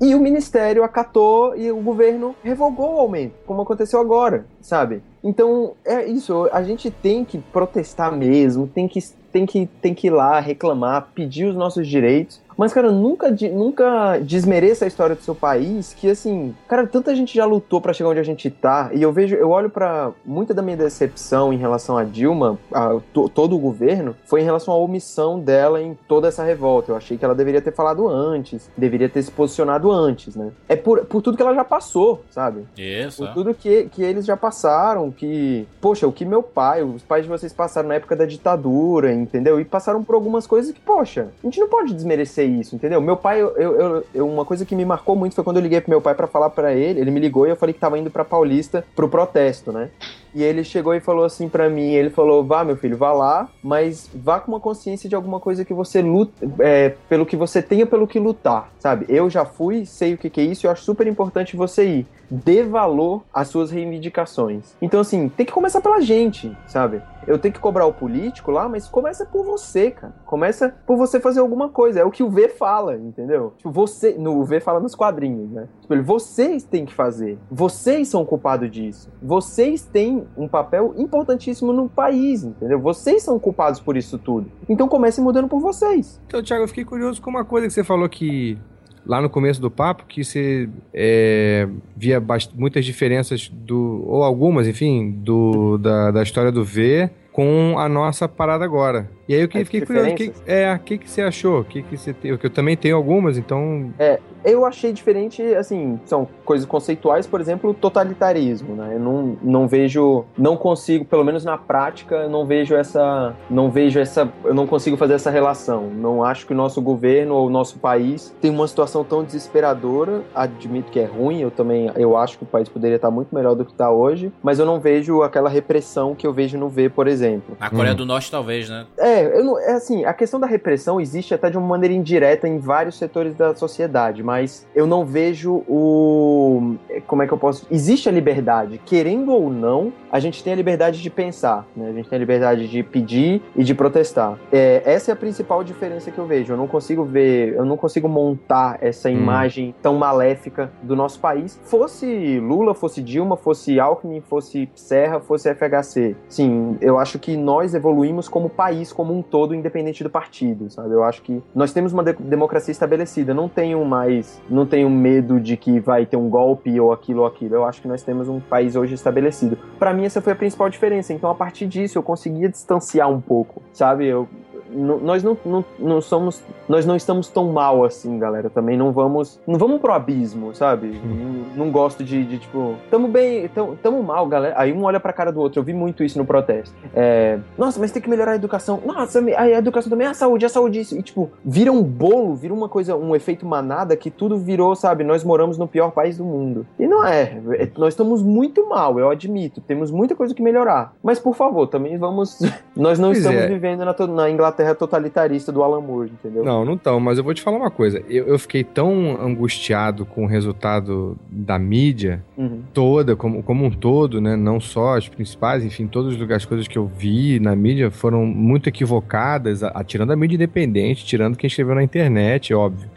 E 0.00 0.14
o 0.16 0.20
ministério 0.20 0.82
acatou 0.82 1.54
e 1.54 1.70
o 1.70 1.76
governo 1.76 2.34
revogou 2.42 2.96
o 2.96 2.98
aumento, 3.00 3.34
como 3.46 3.62
aconteceu 3.62 4.00
agora, 4.00 4.46
sabe? 4.60 5.00
Então, 5.22 5.74
é 5.84 6.04
isso, 6.06 6.48
a 6.52 6.62
gente 6.62 6.90
tem 6.90 7.24
que 7.24 7.38
protestar 7.38 8.10
mesmo, 8.10 8.66
tem 8.66 8.88
que, 8.88 8.98
tem 9.32 9.46
que, 9.46 9.66
tem 9.80 9.94
que 9.94 10.08
ir 10.08 10.10
lá 10.10 10.38
reclamar, 10.40 11.08
pedir 11.14 11.46
os 11.46 11.56
nossos 11.56 11.86
direitos. 11.86 12.40
Mas, 12.54 12.70
cara, 12.72 12.92
nunca, 12.92 13.34
nunca 13.50 14.18
desmereça 14.18 14.84
a 14.84 14.88
história 14.88 15.16
do 15.16 15.22
seu 15.22 15.34
país, 15.34 15.94
que 15.98 16.10
assim, 16.10 16.54
cara, 16.68 16.86
tanta 16.86 17.14
gente 17.16 17.34
já 17.34 17.46
lutou 17.46 17.80
pra 17.80 17.94
chegar 17.94 18.10
onde 18.10 18.20
a 18.20 18.22
gente 18.22 18.50
tá, 18.50 18.90
e 18.92 19.02
eu 19.02 19.10
vejo, 19.10 19.34
eu 19.34 19.48
olho 19.48 19.70
pra 19.70 20.12
muita 20.24 20.52
da 20.52 20.60
minha 20.60 20.76
decepção 20.76 21.50
em 21.50 21.56
relação 21.56 21.96
a 21.96 22.04
Dilma, 22.04 22.58
a 22.70 23.00
to- 23.12 23.30
todo 23.30 23.56
o 23.56 23.58
governo, 23.58 24.14
foi 24.26 24.42
em 24.42 24.44
relação 24.44 24.74
à 24.74 24.76
omissão 24.76 25.40
dela 25.40 25.80
em 25.80 25.96
toda 26.06 26.28
essa 26.28 26.44
revolta. 26.44 26.92
Eu 26.92 26.96
achei 26.96 27.16
que 27.16 27.24
ela 27.24 27.34
deveria 27.34 27.62
ter 27.62 27.72
falado 27.72 28.06
antes, 28.06 28.70
deveria 28.76 29.08
ter 29.08 29.22
se 29.22 29.30
posicionado 29.30 29.90
antes, 29.90 30.36
né? 30.36 30.50
É 30.68 30.76
por, 30.76 31.06
por 31.06 31.22
tudo 31.22 31.36
que 31.38 31.42
ela 31.42 31.54
já 31.54 31.64
passou, 31.64 32.22
sabe? 32.30 32.66
isso. 32.76 33.24
Por 33.24 33.32
tudo 33.32 33.54
que, 33.54 33.84
que 33.84 34.02
eles 34.02 34.26
já 34.26 34.36
passaram, 34.36 35.10
que. 35.10 35.66
Poxa, 35.80 36.06
o 36.06 36.12
que 36.12 36.24
meu 36.26 36.42
pai, 36.42 36.82
os 36.82 37.02
pais 37.02 37.24
de 37.24 37.30
vocês 37.30 37.52
passaram 37.52 37.88
na 37.88 37.94
época 37.94 38.14
da 38.14 38.26
ditadura, 38.26 39.10
entendeu? 39.22 39.60
E 39.60 39.64
passaram 39.64 40.02
por 40.04 40.14
algumas 40.14 40.46
coisas 40.46 40.72
que, 40.72 40.80
poxa, 40.80 41.28
a 41.42 41.46
gente 41.46 41.58
não 41.60 41.68
pode 41.68 41.94
desmerecer 41.94 42.48
isso, 42.48 42.74
entendeu? 42.76 43.00
Meu 43.00 43.16
pai, 43.16 43.40
eu, 43.40 43.48
eu, 43.56 44.04
eu- 44.14 44.28
uma 44.28 44.44
coisa 44.44 44.64
que 44.64 44.74
me 44.76 44.84
marcou 44.84 45.14
muito 45.16 45.34
foi 45.34 45.44
quando 45.44 45.56
eu 45.56 45.62
liguei 45.62 45.80
pro 45.80 45.90
meu 45.90 46.00
pai 46.00 46.14
pra 46.14 46.26
falar 46.26 46.50
pra 46.50 46.72
ele, 46.74 47.00
ele 47.00 47.10
me 47.10 47.20
ligou 47.20 47.46
e 47.46 47.50
eu 47.50 47.56
falei 47.56 47.72
que 47.72 47.80
tava 47.80 47.98
indo 47.98 48.10
pra 48.10 48.24
Paulista 48.24 48.84
pro 48.94 49.08
protesto, 49.08 49.72
né? 49.72 49.88
E 50.34 50.42
ele 50.42 50.64
chegou 50.64 50.94
e 50.94 51.00
falou 51.00 51.24
assim 51.24 51.48
pra 51.48 51.68
mim, 51.68 51.92
ele 51.92 52.10
falou, 52.10 52.44
vá 52.44 52.64
meu 52.64 52.76
filho, 52.76 52.96
vá 52.96 53.12
lá, 53.12 53.48
mas 53.62 54.10
vá 54.14 54.40
com 54.40 54.52
uma 54.52 54.60
consciência 54.60 55.08
de 55.08 55.14
alguma 55.14 55.38
coisa 55.38 55.64
que 55.64 55.74
você 55.74 56.00
luta, 56.00 56.32
é, 56.58 56.94
pelo 57.08 57.26
que 57.26 57.36
você 57.36 57.60
tenha 57.60 57.86
pelo 57.86 58.06
que 58.06 58.18
lutar, 58.18 58.70
sabe? 58.78 59.06
Eu 59.08 59.28
já 59.28 59.44
fui, 59.44 59.84
sei 59.84 60.14
o 60.14 60.18
que, 60.18 60.30
que 60.30 60.40
é 60.40 60.44
isso, 60.44 60.66
eu 60.66 60.70
acho 60.70 60.84
super 60.84 61.06
importante 61.06 61.56
você 61.56 61.84
ir. 61.84 62.06
Dê 62.30 62.62
valor 62.62 63.22
às 63.32 63.48
suas 63.48 63.70
reivindicações. 63.70 64.74
Então, 64.80 65.00
assim, 65.00 65.28
tem 65.28 65.44
que 65.44 65.52
começar 65.52 65.82
pela 65.82 66.00
gente, 66.00 66.56
sabe? 66.66 67.02
Eu 67.26 67.38
tenho 67.38 67.54
que 67.54 67.60
cobrar 67.60 67.86
o 67.86 67.92
político 67.92 68.50
lá, 68.50 68.68
mas 68.68 68.88
começa 68.88 69.24
por 69.24 69.44
você, 69.44 69.90
cara. 69.90 70.14
Começa 70.24 70.74
por 70.86 70.96
você 70.96 71.20
fazer 71.20 71.40
alguma 71.40 71.68
coisa. 71.68 72.00
É 72.00 72.04
o 72.04 72.10
que 72.10 72.22
o 72.22 72.30
V 72.30 72.48
fala, 72.48 72.96
entendeu? 72.96 73.52
Tipo, 73.58 73.70
você. 73.70 74.12
No, 74.12 74.40
o 74.40 74.44
V 74.44 74.60
fala 74.60 74.80
nos 74.80 74.94
quadrinhos, 74.94 75.50
né? 75.50 75.68
Tipo, 75.80 75.94
ele, 75.94 76.02
vocês 76.02 76.64
têm 76.64 76.84
que 76.84 76.94
fazer. 76.94 77.38
Vocês 77.50 78.08
são 78.08 78.24
culpados 78.24 78.70
disso. 78.70 79.10
Vocês 79.22 79.82
têm 79.84 80.21
um 80.36 80.48
papel 80.48 80.94
importantíssimo 80.96 81.72
no 81.72 81.88
país, 81.88 82.44
entendeu? 82.44 82.80
Vocês 82.80 83.22
são 83.22 83.38
culpados 83.38 83.80
por 83.80 83.96
isso 83.96 84.18
tudo. 84.18 84.50
Então 84.68 84.88
comece 84.88 85.20
mudando 85.20 85.48
por 85.48 85.60
vocês. 85.60 86.20
Então, 86.26 86.42
Thiago, 86.42 86.64
eu 86.64 86.68
fiquei 86.68 86.84
curioso 86.84 87.20
com 87.20 87.30
uma 87.30 87.44
coisa 87.44 87.66
que 87.66 87.72
você 87.72 87.84
falou 87.84 88.08
que 88.08 88.58
lá 89.06 89.20
no 89.20 89.28
começo 89.28 89.60
do 89.60 89.70
papo, 89.70 90.04
que 90.06 90.24
você 90.24 90.68
é, 90.94 91.68
via 91.96 92.22
muitas 92.54 92.84
diferenças 92.84 93.48
do, 93.48 94.04
ou 94.06 94.22
algumas, 94.22 94.66
enfim, 94.66 95.10
do, 95.10 95.78
da, 95.78 96.10
da 96.10 96.22
história 96.22 96.52
do 96.52 96.64
V 96.64 97.10
com 97.32 97.78
a 97.78 97.88
nossa 97.88 98.28
parada 98.28 98.64
agora. 98.64 99.10
E 99.28 99.34
aí 99.34 99.40
eu 99.42 99.48
que- 99.48 99.64
fiquei 99.64 99.80
curioso, 99.82 100.14
que, 100.14 100.32
é, 100.46 100.74
o 100.74 100.78
que, 100.80 100.98
que 100.98 101.08
você 101.10 101.22
achou? 101.22 101.60
O 101.60 101.64
que, 101.64 101.82
que 101.82 101.96
você 101.96 102.12
tem? 102.12 102.32
Porque 102.32 102.46
eu 102.46 102.50
também 102.50 102.76
tenho 102.76 102.96
algumas, 102.96 103.38
então. 103.38 103.92
É, 103.98 104.18
eu 104.44 104.66
achei 104.66 104.92
diferente, 104.92 105.40
assim, 105.54 106.00
são 106.04 106.26
coisas 106.44 106.66
conceituais, 106.66 107.26
por 107.26 107.40
exemplo, 107.40 107.70
o 107.70 107.74
totalitarismo, 107.74 108.74
né? 108.74 108.90
Eu 108.94 109.00
não, 109.00 109.36
não 109.42 109.68
vejo, 109.68 110.24
não 110.36 110.56
consigo, 110.56 111.04
pelo 111.04 111.24
menos 111.24 111.44
na 111.44 111.56
prática, 111.56 112.16
eu 112.16 112.28
não 112.30 112.44
vejo 112.44 112.74
essa, 112.74 113.34
não 113.48 113.70
vejo 113.70 114.00
essa, 114.00 114.28
eu 114.44 114.52
não 114.54 114.66
consigo 114.66 114.96
fazer 114.96 115.14
essa 115.14 115.30
relação. 115.30 115.88
Não 115.88 116.24
acho 116.24 116.44
que 116.46 116.52
o 116.52 116.56
nosso 116.56 116.82
governo 116.82 117.34
ou 117.36 117.46
o 117.46 117.50
nosso 117.50 117.78
país 117.78 118.34
tem 118.40 118.50
uma 118.50 118.66
situação 118.66 119.04
tão 119.04 119.22
desesperadora. 119.22 120.22
Admito 120.34 120.90
que 120.90 120.98
é 120.98 121.04
ruim, 121.04 121.40
eu 121.40 121.50
também, 121.50 121.90
eu 121.96 122.16
acho 122.16 122.36
que 122.38 122.44
o 122.44 122.46
país 122.46 122.68
poderia 122.68 122.96
estar 122.96 123.10
muito 123.10 123.32
melhor 123.34 123.54
do 123.54 123.64
que 123.64 123.70
está 123.72 123.90
hoje, 123.90 124.32
mas 124.42 124.58
eu 124.58 124.66
não 124.66 124.80
vejo 124.80 125.22
aquela 125.22 125.48
repressão 125.48 126.14
que 126.14 126.26
eu 126.26 126.32
vejo 126.32 126.58
no 126.58 126.68
V, 126.68 126.88
por 126.88 127.06
exemplo. 127.06 127.56
Na 127.60 127.70
Coreia 127.70 127.92
Hum. 127.92 127.96
do 127.96 128.06
Norte, 128.06 128.30
talvez, 128.30 128.68
né? 128.68 128.86
É, 128.98 129.11
eu 129.20 129.44
não, 129.44 129.58
é 129.58 129.72
assim, 129.72 130.04
a 130.04 130.12
questão 130.12 130.38
da 130.40 130.46
repressão 130.46 131.00
existe 131.00 131.34
até 131.34 131.50
de 131.50 131.58
uma 131.58 131.66
maneira 131.66 131.94
indireta 131.94 132.46
em 132.48 132.58
vários 132.58 132.96
setores 132.98 133.34
da 133.34 133.54
sociedade, 133.54 134.22
mas 134.22 134.66
eu 134.74 134.86
não 134.86 135.04
vejo 135.04 135.62
o. 135.68 136.76
Como 137.06 137.22
é 137.22 137.26
que 137.26 137.32
eu 137.32 137.38
posso. 137.38 137.66
Existe 137.70 138.08
a 138.08 138.12
liberdade, 138.12 138.80
querendo 138.84 139.32
ou 139.32 139.50
não, 139.50 139.92
a 140.10 140.20
gente 140.20 140.42
tem 140.42 140.52
a 140.52 140.56
liberdade 140.56 141.00
de 141.02 141.10
pensar, 141.10 141.66
né? 141.76 141.88
A 141.88 141.92
gente 141.92 142.08
tem 142.08 142.16
a 142.16 142.20
liberdade 142.20 142.68
de 142.68 142.82
pedir 142.82 143.42
e 143.56 143.64
de 143.64 143.74
protestar. 143.74 144.38
É, 144.52 144.82
essa 144.84 145.10
é 145.10 145.12
a 145.14 145.16
principal 145.16 145.64
diferença 145.64 146.10
que 146.10 146.18
eu 146.18 146.26
vejo. 146.26 146.52
Eu 146.52 146.56
não 146.56 146.66
consigo 146.68 147.04
ver, 147.04 147.54
eu 147.54 147.64
não 147.64 147.76
consigo 147.76 148.08
montar 148.08 148.78
essa 148.80 149.08
Hum. 149.08 149.12
imagem 149.12 149.74
tão 149.82 149.96
maléfica 149.96 150.70
do 150.82 150.94
nosso 150.94 151.18
país. 151.18 151.58
Fosse 151.64 152.38
Lula, 152.38 152.74
fosse 152.74 153.02
Dilma, 153.02 153.36
fosse 153.36 153.80
Alckmin, 153.80 154.20
fosse 154.20 154.68
Serra, 154.74 155.18
fosse 155.20 155.48
FHC. 155.48 156.14
Sim, 156.28 156.76
eu 156.80 156.98
acho 156.98 157.18
que 157.18 157.36
nós 157.36 157.74
evoluímos 157.74 158.28
como 158.28 158.48
país, 158.48 158.92
como 158.92 159.01
um 159.10 159.22
todo, 159.22 159.54
independente 159.54 160.04
do 160.04 160.10
partido, 160.10 160.70
sabe? 160.70 160.92
Eu 160.92 161.02
acho 161.02 161.22
que 161.22 161.42
nós 161.54 161.72
temos 161.72 161.92
uma 161.92 162.04
de- 162.04 162.12
democracia 162.12 162.70
estabelecida. 162.70 163.32
Não 163.32 163.48
tenho 163.48 163.82
mais, 163.84 164.40
não 164.50 164.66
tenho 164.66 164.90
medo 164.90 165.40
de 165.40 165.56
que 165.56 165.80
vai 165.80 166.04
ter 166.04 166.16
um 166.16 166.28
golpe 166.28 166.78
ou 166.78 166.92
aquilo 166.92 167.20
ou 167.20 167.26
aquilo. 167.26 167.54
Eu 167.54 167.64
acho 167.64 167.80
que 167.80 167.88
nós 167.88 168.02
temos 168.02 168.28
um 168.28 168.38
país 168.40 168.76
hoje 168.76 168.94
estabelecido. 168.94 169.56
Pra 169.78 169.94
mim 169.94 170.04
essa 170.04 170.20
foi 170.20 170.32
a 170.32 170.36
principal 170.36 170.68
diferença. 170.68 171.12
Então 171.12 171.30
a 171.30 171.34
partir 171.34 171.66
disso 171.66 171.96
eu 171.98 172.02
conseguia 172.02 172.48
distanciar 172.48 173.10
um 173.10 173.20
pouco, 173.20 173.62
sabe? 173.72 174.06
Eu 174.06 174.28
nós 174.74 175.22
não, 175.22 175.36
não, 175.44 175.64
não 175.78 176.00
somos 176.00 176.42
nós 176.68 176.86
não 176.86 176.96
estamos 176.96 177.28
tão 177.28 177.52
mal 177.52 177.84
assim 177.84 178.18
galera 178.18 178.48
também 178.48 178.76
não 178.76 178.92
vamos 178.92 179.40
não 179.46 179.58
vamos 179.58 179.80
pro 179.80 179.92
abismo 179.92 180.54
sabe? 180.54 181.00
Não, 181.04 181.64
não 181.64 181.70
gosto 181.70 182.02
de, 182.02 182.24
de, 182.24 182.38
tipo 182.38 182.76
tamo 182.90 183.08
bem 183.08 183.48
tamo, 183.48 183.76
tamo 183.76 184.02
mal 184.02 184.26
galera. 184.26 184.54
Aí 184.56 184.72
um 184.72 184.84
olha 184.84 184.98
pra 184.98 185.12
cara 185.12 185.32
do 185.32 185.40
outro 185.40 185.60
eu 185.60 185.64
vi 185.64 185.72
muito 185.72 186.02
isso 186.02 186.18
no 186.18 186.24
protesto. 186.24 186.74
É, 186.94 187.38
nossa 187.56 187.78
mas 187.78 187.90
tem 187.90 188.02
que 188.02 188.08
melhorar 188.08 188.32
a 188.32 188.36
educação. 188.36 188.80
Nossa 188.84 189.22
a 189.36 189.48
educação 189.50 189.90
também 189.90 190.06
é 190.06 190.10
a 190.10 190.14
saúde 190.14 190.46
a 190.46 190.48
saúde 190.48 190.80
isso. 190.80 190.98
E 190.98 191.02
tipo 191.02 191.30
vira 191.44 191.70
um 191.70 191.82
bolo 191.82 192.34
vira 192.34 192.54
uma 192.54 192.68
coisa 192.68 192.96
um 192.96 193.14
efeito 193.14 193.46
manada 193.46 193.96
que 193.96 194.10
tudo 194.10 194.38
virou 194.38 194.74
sabe? 194.74 195.04
Nós 195.04 195.22
moramos 195.24 195.58
no 195.58 195.68
pior 195.68 195.90
país 195.90 196.16
do 196.16 196.24
mundo. 196.24 196.66
E 196.78 196.86
não 196.86 197.04
é, 197.04 197.40
é 197.52 197.68
nós 197.76 197.92
estamos 197.92 198.22
muito 198.22 198.68
mal 198.68 198.98
eu 198.98 199.10
admito. 199.10 199.60
Temos 199.60 199.90
muita 199.90 200.14
coisa 200.14 200.34
que 200.34 200.42
melhorar. 200.42 200.94
Mas 201.02 201.18
por 201.18 201.34
favor 201.34 201.66
também 201.66 201.98
vamos 201.98 202.40
nós 202.74 202.98
não 202.98 203.08
Pois 203.08 203.18
estamos 203.18 203.42
é. 203.42 203.46
vivendo 203.46 203.84
na, 203.84 204.06
na 204.06 204.30
Inglaterra 204.30 204.61
totalitarista 204.74 205.50
do 205.52 205.62
Alan 205.62 205.80
Moore, 205.80 206.10
entendeu? 206.10 206.44
Não, 206.44 206.64
não 206.64 206.76
tão, 206.76 206.98
mas 207.00 207.18
eu 207.18 207.24
vou 207.24 207.34
te 207.34 207.42
falar 207.42 207.56
uma 207.58 207.70
coisa. 207.70 208.02
Eu, 208.08 208.26
eu 208.28 208.38
fiquei 208.38 208.62
tão 208.64 209.20
angustiado 209.20 210.04
com 210.06 210.24
o 210.24 210.26
resultado 210.26 211.16
da 211.30 211.58
mídia 211.58 212.24
Uhum. 212.36 212.62
toda, 212.72 213.14
como, 213.16 213.42
como 213.42 213.64
um 213.64 213.70
todo, 213.70 214.20
né? 214.20 214.36
Não 214.36 214.60
só 214.60 214.96
as 214.96 215.08
principais, 215.08 215.64
enfim, 215.64 215.86
todas 215.86 216.18
as 216.30 216.44
coisas 216.44 216.66
que 216.68 216.78
eu 216.78 216.86
vi 216.86 217.38
na 217.40 217.54
mídia 217.54 217.90
foram 217.90 218.24
muito 218.24 218.68
equivocadas, 218.68 219.62
a- 219.62 219.72
a- 219.74 219.84
mídia 220.16 220.36
independente, 220.36 221.04
tirando 221.04 221.36
quem 221.36 221.48
escreveu 221.48 221.74
na 221.74 221.82
internet, 221.82 222.54
óbvio. 222.54 222.88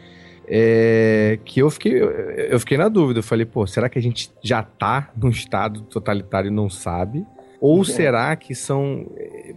É, 0.48 1.38
que 1.44 1.60
eu 1.60 1.68
fiquei, 1.70 2.00
eu 2.50 2.58
fiquei 2.60 2.78
na 2.78 2.88
dúvida. 2.88 3.18
Eu 3.18 3.22
falei, 3.24 3.44
pô, 3.44 3.66
será 3.66 3.88
que 3.88 3.98
a 3.98 4.02
gente 4.02 4.30
já 4.42 4.62
tá 4.62 5.10
num 5.16 5.28
estado 5.28 5.80
totalitário 5.82 6.48
e 6.48 6.54
não 6.54 6.70
sabe? 6.70 7.26
Ou 7.60 7.82
É. 7.82 7.84
será 7.84 8.36
que 8.36 8.54
são. 8.54 9.06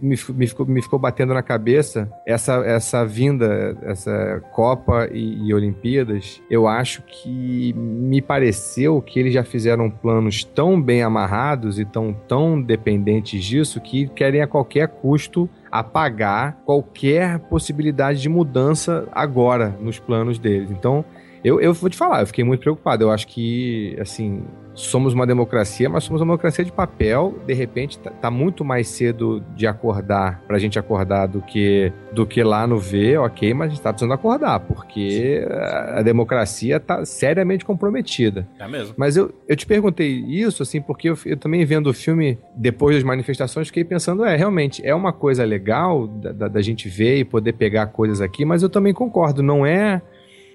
Me, 0.00 0.16
me 0.30 0.46
ficou, 0.46 0.66
me 0.66 0.82
ficou 0.82 0.98
batendo 0.98 1.34
na 1.34 1.42
cabeça 1.42 2.10
essa, 2.26 2.54
essa 2.64 3.04
vinda, 3.04 3.76
essa 3.82 4.42
Copa 4.52 5.08
e, 5.12 5.48
e 5.48 5.54
Olimpíadas. 5.54 6.40
Eu 6.50 6.66
acho 6.66 7.02
que 7.02 7.72
me 7.74 8.22
pareceu 8.22 9.00
que 9.02 9.18
eles 9.18 9.34
já 9.34 9.44
fizeram 9.44 9.90
planos 9.90 10.44
tão 10.44 10.80
bem 10.80 11.02
amarrados 11.02 11.78
e 11.78 11.84
tão, 11.84 12.12
tão 12.26 12.60
dependentes 12.60 13.44
disso 13.44 13.80
que 13.80 14.08
querem 14.08 14.40
a 14.40 14.46
qualquer 14.46 14.88
custo 14.88 15.48
apagar 15.70 16.58
qualquer 16.64 17.38
possibilidade 17.38 18.20
de 18.20 18.28
mudança 18.28 19.06
agora 19.12 19.76
nos 19.80 19.98
planos 19.98 20.38
deles. 20.38 20.70
Então, 20.70 21.04
eu, 21.44 21.60
eu 21.60 21.72
vou 21.72 21.88
te 21.88 21.96
falar, 21.96 22.20
eu 22.20 22.26
fiquei 22.26 22.44
muito 22.44 22.60
preocupado. 22.60 23.04
Eu 23.04 23.10
acho 23.10 23.26
que, 23.28 23.96
assim, 24.00 24.42
somos 24.80 25.14
uma 25.14 25.26
democracia, 25.26 25.88
mas 25.88 26.04
somos 26.04 26.20
uma 26.20 26.28
democracia 26.28 26.64
de 26.64 26.72
papel. 26.72 27.38
De 27.46 27.54
repente, 27.54 27.98
tá, 27.98 28.10
tá 28.10 28.30
muito 28.30 28.64
mais 28.64 28.88
cedo 28.88 29.42
de 29.54 29.66
acordar, 29.66 30.42
pra 30.46 30.58
gente 30.58 30.78
acordar, 30.78 31.26
do 31.26 31.40
que, 31.40 31.92
do 32.12 32.26
que 32.26 32.42
lá 32.42 32.66
no 32.66 32.78
V, 32.78 33.16
ok, 33.18 33.54
mas 33.54 33.68
a 33.68 33.70
gente 33.70 33.82
tá 33.82 33.92
precisando 33.92 34.14
acordar, 34.14 34.60
porque 34.60 35.46
a, 35.50 35.98
a 36.00 36.02
democracia 36.02 36.80
tá 36.80 37.04
seriamente 37.04 37.64
comprometida. 37.64 38.48
É 38.58 38.66
mesmo. 38.66 38.94
Mas 38.96 39.16
eu, 39.16 39.32
eu 39.48 39.56
te 39.56 39.66
perguntei 39.66 40.24
isso, 40.26 40.62
assim, 40.62 40.80
porque 40.80 41.08
eu, 41.08 41.18
eu 41.26 41.36
também 41.36 41.64
vendo 41.64 41.88
o 41.88 41.94
filme 41.94 42.38
depois 42.54 42.96
das 42.96 43.04
manifestações, 43.04 43.68
fiquei 43.68 43.84
pensando, 43.84 44.24
é, 44.24 44.36
realmente, 44.36 44.84
é 44.84 44.94
uma 44.94 45.12
coisa 45.12 45.44
legal 45.44 46.06
da, 46.06 46.32
da, 46.32 46.48
da 46.48 46.62
gente 46.62 46.88
ver 46.88 47.18
e 47.18 47.24
poder 47.24 47.52
pegar 47.52 47.86
coisas 47.86 48.20
aqui, 48.20 48.44
mas 48.44 48.62
eu 48.62 48.68
também 48.68 48.92
concordo, 48.92 49.42
não 49.42 49.64
é, 49.64 50.00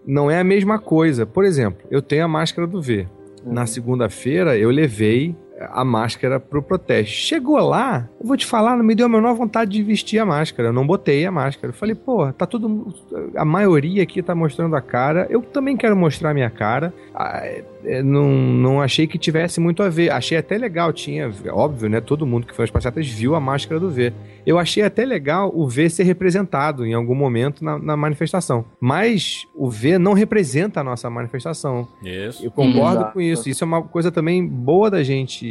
não 0.06 0.30
é 0.30 0.40
a 0.40 0.44
mesma 0.44 0.80
coisa. 0.80 1.26
Por 1.26 1.44
exemplo, 1.46 1.86
eu 1.90 2.02
tenho 2.02 2.26
a 2.26 2.28
máscara 2.28 2.68
do 2.68 2.82
V. 2.82 3.08
Na 3.46 3.66
segunda-feira, 3.66 4.58
eu 4.58 4.70
levei 4.70 5.36
a 5.60 5.86
máscara 5.86 6.40
pro 6.40 6.62
protesto. 6.62 7.14
Chegou 7.14 7.58
lá, 7.60 8.10
eu 8.20 8.28
vou 8.28 8.38
te 8.38 8.46
falar, 8.46 8.76
não 8.76 8.84
me 8.84 8.96
deu 8.96 9.06
a 9.06 9.10
menor 9.10 9.34
vontade 9.34 9.72
de 9.72 9.84
vestir 9.84 10.20
a 10.20 10.26
máscara. 10.26 10.70
Eu 10.70 10.74
não 10.74 10.86
botei 10.86 11.26
a 11.26 11.32
máscara. 11.32 11.70
Eu 11.70 11.78
falei, 11.78 11.96
pô, 11.96 12.32
tá 12.34 12.46
todo. 12.46 12.94
A 13.36 13.46
maioria 13.46 14.04
aqui 14.04 14.22
tá 14.22 14.36
mostrando 14.36 14.76
a 14.76 14.82
cara. 14.82 15.28
Eu 15.30 15.42
também 15.42 15.78
quero 15.78 15.96
mostrar 15.96 16.32
a 16.32 16.34
minha 16.34 16.50
cara. 16.50 16.94
Ah, 17.14 17.42
é, 17.86 18.04
não, 18.04 18.30
não 18.30 18.82
achei 18.82 19.08
que 19.08 19.18
tivesse 19.18 19.60
muito 19.60 19.82
a 19.82 19.90
ver. 19.90 20.12
Achei 20.12 20.38
até 20.38 20.58
legal, 20.58 20.92
tinha, 20.92 21.32
óbvio, 21.52 21.90
né? 21.90 22.02
Todo 22.02 22.26
mundo 22.26 22.48
que 22.48 22.56
foi 22.56 22.66
às 22.66 22.72
passeatas 22.72 23.08
viu 23.08 23.36
a 23.36 23.40
máscara 23.40 23.80
do 23.80 23.90
V. 23.90 24.12
Eu 24.46 24.60
achei 24.60 24.84
até 24.84 25.06
legal 25.06 25.52
o 25.54 25.68
V 25.68 25.90
ser 25.90 26.04
representado 26.04 26.86
em 26.86 26.94
algum 26.94 27.16
momento 27.16 27.64
na, 27.64 27.80
na 27.80 27.98
manifestação. 27.98 28.66
Mas 28.80 29.48
o 29.56 29.70
V 29.70 29.98
não 29.98 30.14
representa 30.14 30.82
a 30.82 30.84
nossa 30.84 31.10
manifestação. 31.10 31.88
Isso. 32.04 32.46
Eu 32.46 32.52
concordo 32.52 32.98
Exato. 32.98 33.14
com 33.14 33.22
isso. 33.22 33.50
Isso 33.50 33.64
é 33.64 33.68
uma 33.68 33.82
coisa 33.82 34.12
também 34.12 34.46
boa 34.46 34.90
da 34.90 35.04
gente. 35.04 35.45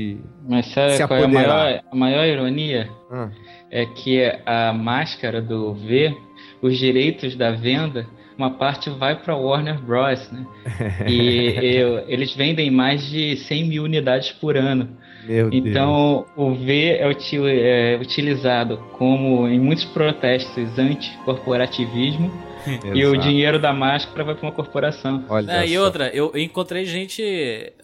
Mas 0.49 0.67
sabe 0.67 0.93
Se 0.93 1.07
qual 1.07 1.19
é 1.21 1.25
a 1.25 1.29
maior, 1.29 1.81
a 1.93 1.97
maior 1.97 2.25
ironia? 2.27 2.89
Ah, 3.11 3.29
É 3.71 3.87
que 3.87 4.21
a 4.47 4.73
máscara 4.73 5.41
do 5.43 5.75
V, 5.75 6.15
os 6.63 6.79
direitos 6.79 7.35
da 7.37 7.51
venda, 7.53 8.07
uma 8.39 8.51
parte 8.51 8.89
vai 8.91 9.15
para 9.17 9.37
Warner 9.37 9.81
Bros. 9.81 10.31
Né? 10.33 10.45
E 11.09 11.77
eu- 11.77 12.05
eles 12.09 12.35
vendem 12.35 12.71
mais 12.71 13.05
de 13.09 13.37
100 13.37 13.65
mil 13.69 13.85
unidades 13.85 14.31
por 14.33 14.57
ano. 14.57 14.97
Meu 15.27 15.51
Deus. 15.51 15.65
Então 15.67 16.27
o 16.37 16.55
V 16.55 16.97
é, 16.99 17.09
util- 17.09 17.49
é 17.49 17.97
utilizado 18.01 18.79
como 18.99 19.49
em 19.49 19.59
muitos 19.59 19.85
protestos 19.87 20.79
anti-corporativismo 20.79 22.31
e 22.95 23.05
o 23.05 23.15
dinheiro 23.17 23.59
da 23.59 23.73
máscara 23.75 24.25
vai 24.25 24.35
para 24.35 24.47
uma 24.47 24.53
corporação. 24.53 25.23
Olha 25.29 25.53
É, 25.53 25.67
e 25.69 25.77
outra, 25.79 26.09
eu 26.15 26.33
encontrei 26.35 26.87
gente, 26.87 27.23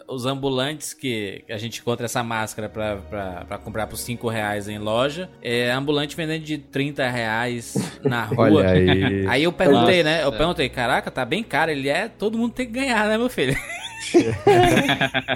os 0.09 0.25
ambulantes 0.25 0.95
que 0.95 1.45
a 1.51 1.59
gente 1.59 1.81
encontra 1.81 2.07
essa 2.07 2.23
máscara 2.23 2.67
pra 2.69 3.59
comprar 3.63 3.87
por 3.87 3.97
5 3.99 4.27
reais 4.29 4.69
em 4.69 4.79
loja, 4.79 5.29
é 5.43 5.71
ambulante 5.71 6.17
vendendo 6.17 6.45
de 6.45 6.57
30 6.57 7.09
reais 7.11 7.75
na 8.03 8.25
rua. 8.33 8.47
Olha 8.51 8.71
aí. 8.71 9.27
Aí 9.27 9.45
eu 9.45 9.53
perguntei, 9.53 10.03
Nossa. 10.03 10.17
né? 10.17 10.25
Eu 10.25 10.33
perguntei, 10.33 10.69
caraca, 10.71 11.11
tá 11.11 11.27
bem 11.27 11.43
caro. 11.43 11.71
Ele 11.71 11.89
é, 11.91 12.09
todo 12.09 12.39
mundo 12.39 12.55
tem 12.55 12.65
que 12.65 12.73
ganhar, 12.73 13.07
né, 13.07 13.19
meu 13.19 13.29
filho? 13.29 13.55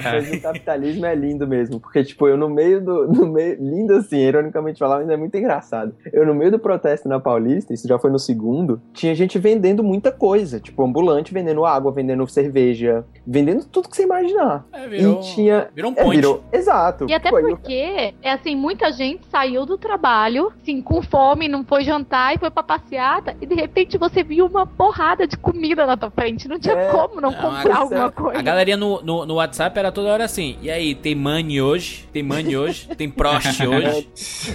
Mas 0.03 0.32
o 0.32 0.41
capitalismo 0.41 1.07
é 1.07 1.15
lindo 1.15 1.47
mesmo, 1.47 1.81
porque, 1.81 2.03
tipo, 2.05 2.27
eu 2.28 2.36
no 2.36 2.49
meio 2.49 2.81
do. 2.85 3.05
No 3.15 3.27
meio, 3.27 3.57
lindo 3.61 3.95
assim, 3.95 4.19
ironicamente 4.19 4.78
falando, 4.78 5.03
ainda 5.03 5.15
é 5.15 5.16
muito 5.16 5.36
engraçado. 5.36 5.95
Eu, 6.12 6.27
no 6.27 6.35
meio 6.35 6.51
do 6.51 6.59
protesto 6.59 7.09
na 7.09 7.20
Paulista, 7.20 7.73
isso 7.73 7.86
já 7.86 7.99
foi 7.99 8.11
no 8.11 8.19
segundo, 8.19 8.81
tinha 8.93 9.15
gente 9.15 9.39
vendendo 9.39 9.82
muita 9.85 10.11
coisa, 10.11 10.59
tipo, 10.61 10.82
ambulante 10.85 11.32
vendendo 11.32 11.65
água, 11.65 11.93
vendendo 11.93 12.27
cerveja, 12.28 13.05
vendendo 13.27 13.65
tudo 13.66 13.89
que 13.89 13.97
você 13.97 14.03
imaginar. 14.05 14.65
É, 14.73 14.86
e 14.86 15.20
tinha. 15.20 15.69
virou 15.74 15.91
um 15.93 15.95
é, 15.97 16.09
virou- 16.11 16.43
exato. 16.53 17.07
E 17.09 17.15
até 17.15 17.28
eu- 17.31 17.41
porque, 17.49 18.15
é 18.23 18.32
assim, 18.32 18.57
muita 18.57 18.91
gente 18.93 19.27
saiu 19.27 19.65
do 19.66 19.77
trabalho, 19.78 20.53
assim, 20.62 20.81
com 20.81 21.03
fome, 21.03 21.49
não 21.49 21.65
foi 21.65 21.85
jantar 21.85 22.35
e 22.35 22.39
foi 22.39 22.51
pra 22.51 22.62
passeata, 22.62 23.36
e 23.41 23.47
de 23.47 23.55
repente 23.55 23.97
você 23.99 24.23
viu 24.23 24.47
uma 24.47 24.66
porrada 24.66 25.27
de 25.27 25.36
comida 25.36 25.86
na 25.86 25.97
tua 25.97 26.11
frente. 26.11 26.49
Não 26.49 26.59
tinha 26.59 26.74
É. 26.74 26.91
como 26.91 27.20
não 27.20 27.31
Não, 27.31 27.39
comprar 27.41 27.77
alguma 27.77 28.11
coisa. 28.11 28.43
Galerinha 28.55 28.77
no, 28.77 29.03
no, 29.03 29.27
no 29.27 29.35
WhatsApp 29.35 29.79
era 29.79 29.91
toda 29.93 30.09
hora 30.09 30.25
assim. 30.25 30.57
E 30.63 30.71
aí, 30.71 30.95
tem 30.95 31.15
money 31.15 31.61
hoje? 31.61 32.09
Tem 32.13 32.23
money 32.23 32.57
hoje? 32.57 32.89
Tem 32.97 33.11
Prost 33.11 33.61
hoje? 33.67 34.09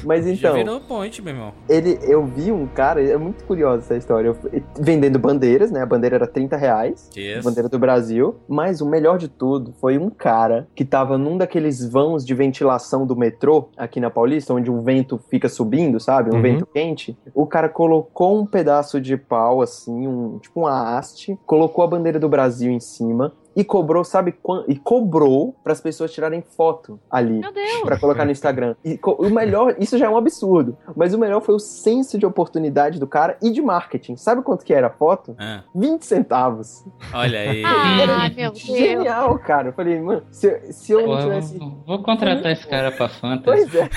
Mas 0.06 0.26
Já 0.26 0.32
então, 0.34 0.54
virou 0.56 0.80
point, 0.82 1.22
meu 1.22 1.34
irmão. 1.34 1.54
ele, 1.68 2.00
eu 2.04 2.26
vi 2.26 2.52
um 2.52 2.66
cara, 2.68 3.02
é 3.04 3.18
muito 3.18 3.44
curiosa 3.44 3.84
essa 3.84 3.96
história, 3.98 4.30
eu 4.30 4.38
vendendo 4.80 5.20
bandeiras, 5.20 5.72
né? 5.72 5.82
A 5.82 5.86
bandeira 5.86 6.16
era 6.16 6.28
30 6.28 6.56
reais. 6.58 7.10
Yes. 7.16 7.44
Bandeira 7.44 7.68
do 7.70 7.78
Brasil. 7.78 8.36
Mas 8.48 8.82
o 8.82 8.86
melhor 8.90 9.18
de 9.18 9.28
tudo 9.28 9.74
foi 9.80 9.98
um 9.98 10.10
cara 10.10 10.68
que 10.76 10.86
tava 10.86 11.18
num 11.18 11.38
daqueles 11.38 11.88
vãos 11.90 12.26
de 12.26 12.34
ventilação 12.34 13.06
do 13.06 13.16
metrô 13.16 13.70
aqui 13.78 14.00
na 14.00 14.10
Paulista, 14.10 14.54
onde 14.54 14.72
o 14.72 14.82
vento 14.82 15.20
fica 15.30 15.50
subindo, 15.50 16.00
sabe? 16.00 16.32
Um 16.32 16.36
Uhum. 16.40 16.42
vento 16.42 16.66
quente. 16.66 17.18
O 17.34 17.46
cara 17.46 17.68
colocou 17.68 18.40
um 18.40 18.46
pedaço 18.46 19.02
de 19.02 19.18
pau, 19.18 19.62
assim, 19.62 20.08
um, 20.08 20.40
tipo 20.40 20.62
uma 20.62 20.98
haste, 20.98 21.38
colocou 21.46 21.84
a 21.84 21.88
bandeira 21.88 22.18
do 22.20 22.30
Brasil 22.30 22.72
em 22.72 22.80
cima. 22.80 23.34
E 23.56 23.64
cobrou, 23.64 24.04
sabe 24.04 24.32
quanto? 24.32 24.70
E 24.72 24.76
cobrou 24.78 25.56
para 25.64 25.74
as 25.74 25.82
pessoas 25.82 26.12
tirarem 26.14 26.42
foto 26.56 27.00
ali. 27.10 27.40
Meu 27.40 27.52
Deus. 27.52 27.82
Pra 27.82 27.98
colocar 28.00 28.24
no 28.26 28.32
Instagram. 28.32 28.76
E 28.86 29.00
o 29.04 29.30
melhor, 29.30 29.76
isso 29.80 29.98
já 29.98 30.06
é 30.06 30.10
um 30.10 30.18
absurdo. 30.18 30.78
Mas 30.96 31.14
o 31.14 31.18
melhor 31.20 31.42
foi 31.42 31.56
o 31.56 31.60
senso 31.60 32.18
de 32.18 32.26
oportunidade 32.26 33.00
do 33.00 33.08
cara 33.08 33.38
e 33.42 33.52
de 33.52 33.62
marketing. 33.62 34.16
Sabe 34.16 34.42
quanto 34.42 34.64
que 34.64 34.74
era 34.74 34.88
a 34.88 34.90
foto? 34.92 35.36
Ah, 35.40 35.64
20 35.76 36.04
centavos. 36.06 36.86
olha 37.14 37.40
aí. 37.40 37.64
Ah, 38.10 38.30
meu 38.30 38.52
Deus. 38.52 38.60
Genial, 38.60 39.38
cara. 39.40 39.70
Eu 39.70 39.74
falei, 39.74 40.00
mano, 40.00 40.24
se, 40.32 40.72
se 40.72 40.92
eu 40.92 41.04
Pô, 41.06 41.16
não 41.16 41.22
tivesse. 41.22 41.58
vou, 41.58 41.84
vou 41.86 42.04
contratar 42.04 42.52
esse 42.52 42.68
cara 42.68 42.92
pra 42.92 43.08
Fantasy. 43.10 43.44
Pois 43.44 43.76
é. 43.76 43.88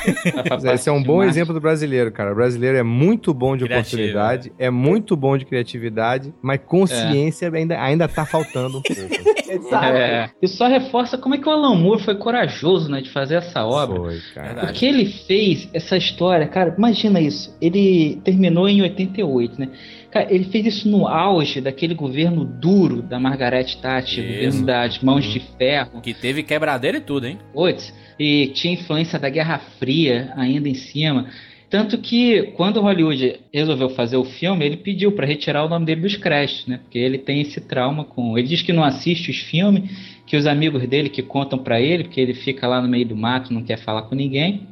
pra- 0.42 0.56
Mas 0.56 0.64
Esse 0.64 0.88
é 0.88 0.92
um 0.92 1.02
bom 1.02 1.22
exemplo 1.22 1.52
do 1.54 1.60
brasileiro, 1.60 2.10
cara. 2.12 2.32
O 2.32 2.34
brasileiro 2.34 2.76
é 2.78 2.82
muito 2.82 3.32
bom 3.34 3.56
de 3.56 3.64
Criativo, 3.64 4.02
oportunidade, 4.02 4.52
é 4.58 4.70
muito 4.70 5.16
bom 5.16 5.36
de 5.36 5.44
criatividade, 5.44 6.34
mas 6.42 6.60
consciência 6.64 7.50
ainda, 7.52 7.80
ainda 7.80 8.08
tá 8.08 8.24
faltando 8.24 8.78
um 8.78 8.82
pouco. 8.82 9.32
Exato. 9.54 9.84
É, 9.84 10.30
e 10.40 10.48
só 10.48 10.66
reforça 10.66 11.18
como 11.18 11.34
é 11.34 11.38
que 11.38 11.48
o 11.48 11.52
Alan 11.52 11.74
Moore 11.74 12.02
foi 12.02 12.14
corajoso, 12.14 12.90
né, 12.90 13.00
de 13.00 13.10
fazer 13.10 13.36
essa 13.36 13.64
obra. 13.64 13.96
Foi, 13.96 14.20
cara. 14.34 14.64
O 14.64 14.72
que 14.72 14.86
ele 14.86 15.06
fez, 15.06 15.68
essa 15.72 15.96
história, 15.96 16.46
cara, 16.46 16.74
imagina 16.76 17.20
isso. 17.20 17.56
Ele 17.60 18.20
terminou 18.24 18.68
em 18.68 18.82
88, 18.82 19.60
né? 19.60 19.68
Cara, 20.10 20.32
ele 20.32 20.44
fez 20.44 20.66
isso 20.66 20.88
no 20.88 21.08
auge 21.08 21.60
daquele 21.60 21.94
governo 21.94 22.44
duro 22.44 23.00
da 23.00 23.18
Margaret 23.18 23.64
Thatcher, 23.80 24.22
Isso. 24.22 24.34
governo 24.34 24.66
das 24.66 24.98
mãos 25.02 25.24
de 25.24 25.40
ferro. 25.56 26.02
Que 26.02 26.12
teve 26.12 26.42
quebradeira 26.42 26.98
e 26.98 27.00
tudo, 27.00 27.26
hein? 27.26 27.38
Putz, 27.54 27.94
e 28.18 28.48
tinha 28.48 28.74
influência 28.74 29.18
da 29.18 29.30
Guerra 29.30 29.58
Fria 29.78 30.30
ainda 30.36 30.68
em 30.68 30.74
cima. 30.74 31.28
Tanto 31.72 31.96
que 31.96 32.52
quando 32.54 32.82
Hollywood 32.82 33.40
resolveu 33.50 33.88
fazer 33.88 34.18
o 34.18 34.24
filme, 34.24 34.62
ele 34.62 34.76
pediu 34.76 35.10
para 35.10 35.24
retirar 35.24 35.64
o 35.64 35.70
nome 35.70 35.86
dele 35.86 36.02
dos 36.02 36.16
créditos, 36.16 36.66
né? 36.66 36.76
Porque 36.76 36.98
ele 36.98 37.16
tem 37.16 37.40
esse 37.40 37.62
trauma 37.62 38.04
com. 38.04 38.36
Ele 38.36 38.46
diz 38.46 38.60
que 38.60 38.74
não 38.74 38.84
assiste 38.84 39.30
os 39.30 39.38
filmes, 39.38 39.90
que 40.26 40.36
os 40.36 40.46
amigos 40.46 40.86
dele 40.86 41.08
que 41.08 41.22
contam 41.22 41.58
para 41.58 41.80
ele, 41.80 42.04
porque 42.04 42.20
ele 42.20 42.34
fica 42.34 42.68
lá 42.68 42.82
no 42.82 42.88
meio 42.88 43.06
do 43.06 43.16
mato, 43.16 43.54
não 43.54 43.64
quer 43.64 43.78
falar 43.78 44.02
com 44.02 44.14
ninguém. 44.14 44.68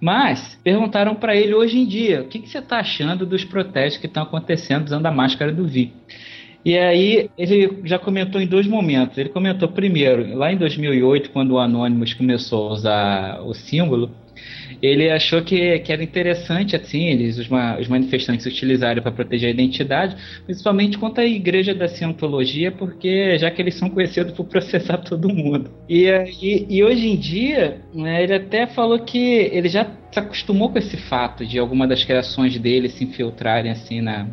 Mas 0.00 0.58
perguntaram 0.64 1.14
para 1.14 1.36
ele 1.36 1.54
hoje 1.54 1.78
em 1.78 1.86
dia, 1.86 2.22
o 2.22 2.24
que, 2.24 2.40
que 2.40 2.48
você 2.48 2.58
está 2.58 2.80
achando 2.80 3.24
dos 3.24 3.44
protestos 3.44 4.00
que 4.00 4.08
estão 4.08 4.24
acontecendo 4.24 4.86
usando 4.86 5.06
a 5.06 5.12
máscara 5.12 5.52
do 5.52 5.64
Vi? 5.64 5.92
E 6.64 6.76
aí 6.76 7.30
ele 7.38 7.82
já 7.84 8.00
comentou 8.00 8.40
em 8.40 8.48
dois 8.48 8.66
momentos. 8.66 9.16
Ele 9.16 9.28
comentou 9.28 9.68
primeiro, 9.68 10.36
lá 10.36 10.52
em 10.52 10.56
2008, 10.56 11.30
quando 11.30 11.52
o 11.52 11.58
Anonymous 11.60 12.14
começou 12.14 12.68
a 12.68 12.72
usar 12.72 13.42
o 13.42 13.54
símbolo, 13.54 14.10
ele 14.82 15.08
achou 15.10 15.42
que, 15.42 15.78
que 15.80 15.92
era 15.92 16.02
interessante, 16.02 16.74
assim, 16.76 17.04
eles, 17.06 17.38
os, 17.38 17.48
ma- 17.48 17.78
os 17.78 17.86
manifestantes 17.88 18.44
utilizaram 18.46 19.00
para 19.02 19.12
proteger 19.12 19.48
a 19.48 19.52
identidade, 19.52 20.16
principalmente 20.44 20.98
contra 20.98 21.22
a 21.22 21.26
igreja 21.26 21.74
da 21.74 21.86
cientologia, 21.88 22.72
porque 22.72 23.38
já 23.38 23.50
que 23.50 23.62
eles 23.62 23.76
são 23.76 23.88
conhecidos 23.88 24.32
por 24.32 24.44
processar 24.46 24.98
todo 25.04 25.28
mundo. 25.32 25.70
E, 25.88 26.10
aí- 26.10 26.66
e 26.68 26.82
hoje 26.82 27.06
em 27.08 27.16
dia, 27.16 27.80
né, 27.94 28.22
ele 28.24 28.34
até 28.34 28.66
falou 28.66 28.98
que 28.98 29.18
ele 29.18 29.68
já 29.68 29.86
se 30.12 30.18
acostumou 30.18 30.70
com 30.70 30.78
esse 30.78 30.96
fato 30.96 31.46
de 31.46 31.58
alguma 31.58 31.86
das 31.86 32.04
criações 32.04 32.58
dele 32.58 32.88
se 32.88 33.04
infiltrarem, 33.04 33.70
assim, 33.70 34.00
na, 34.00 34.26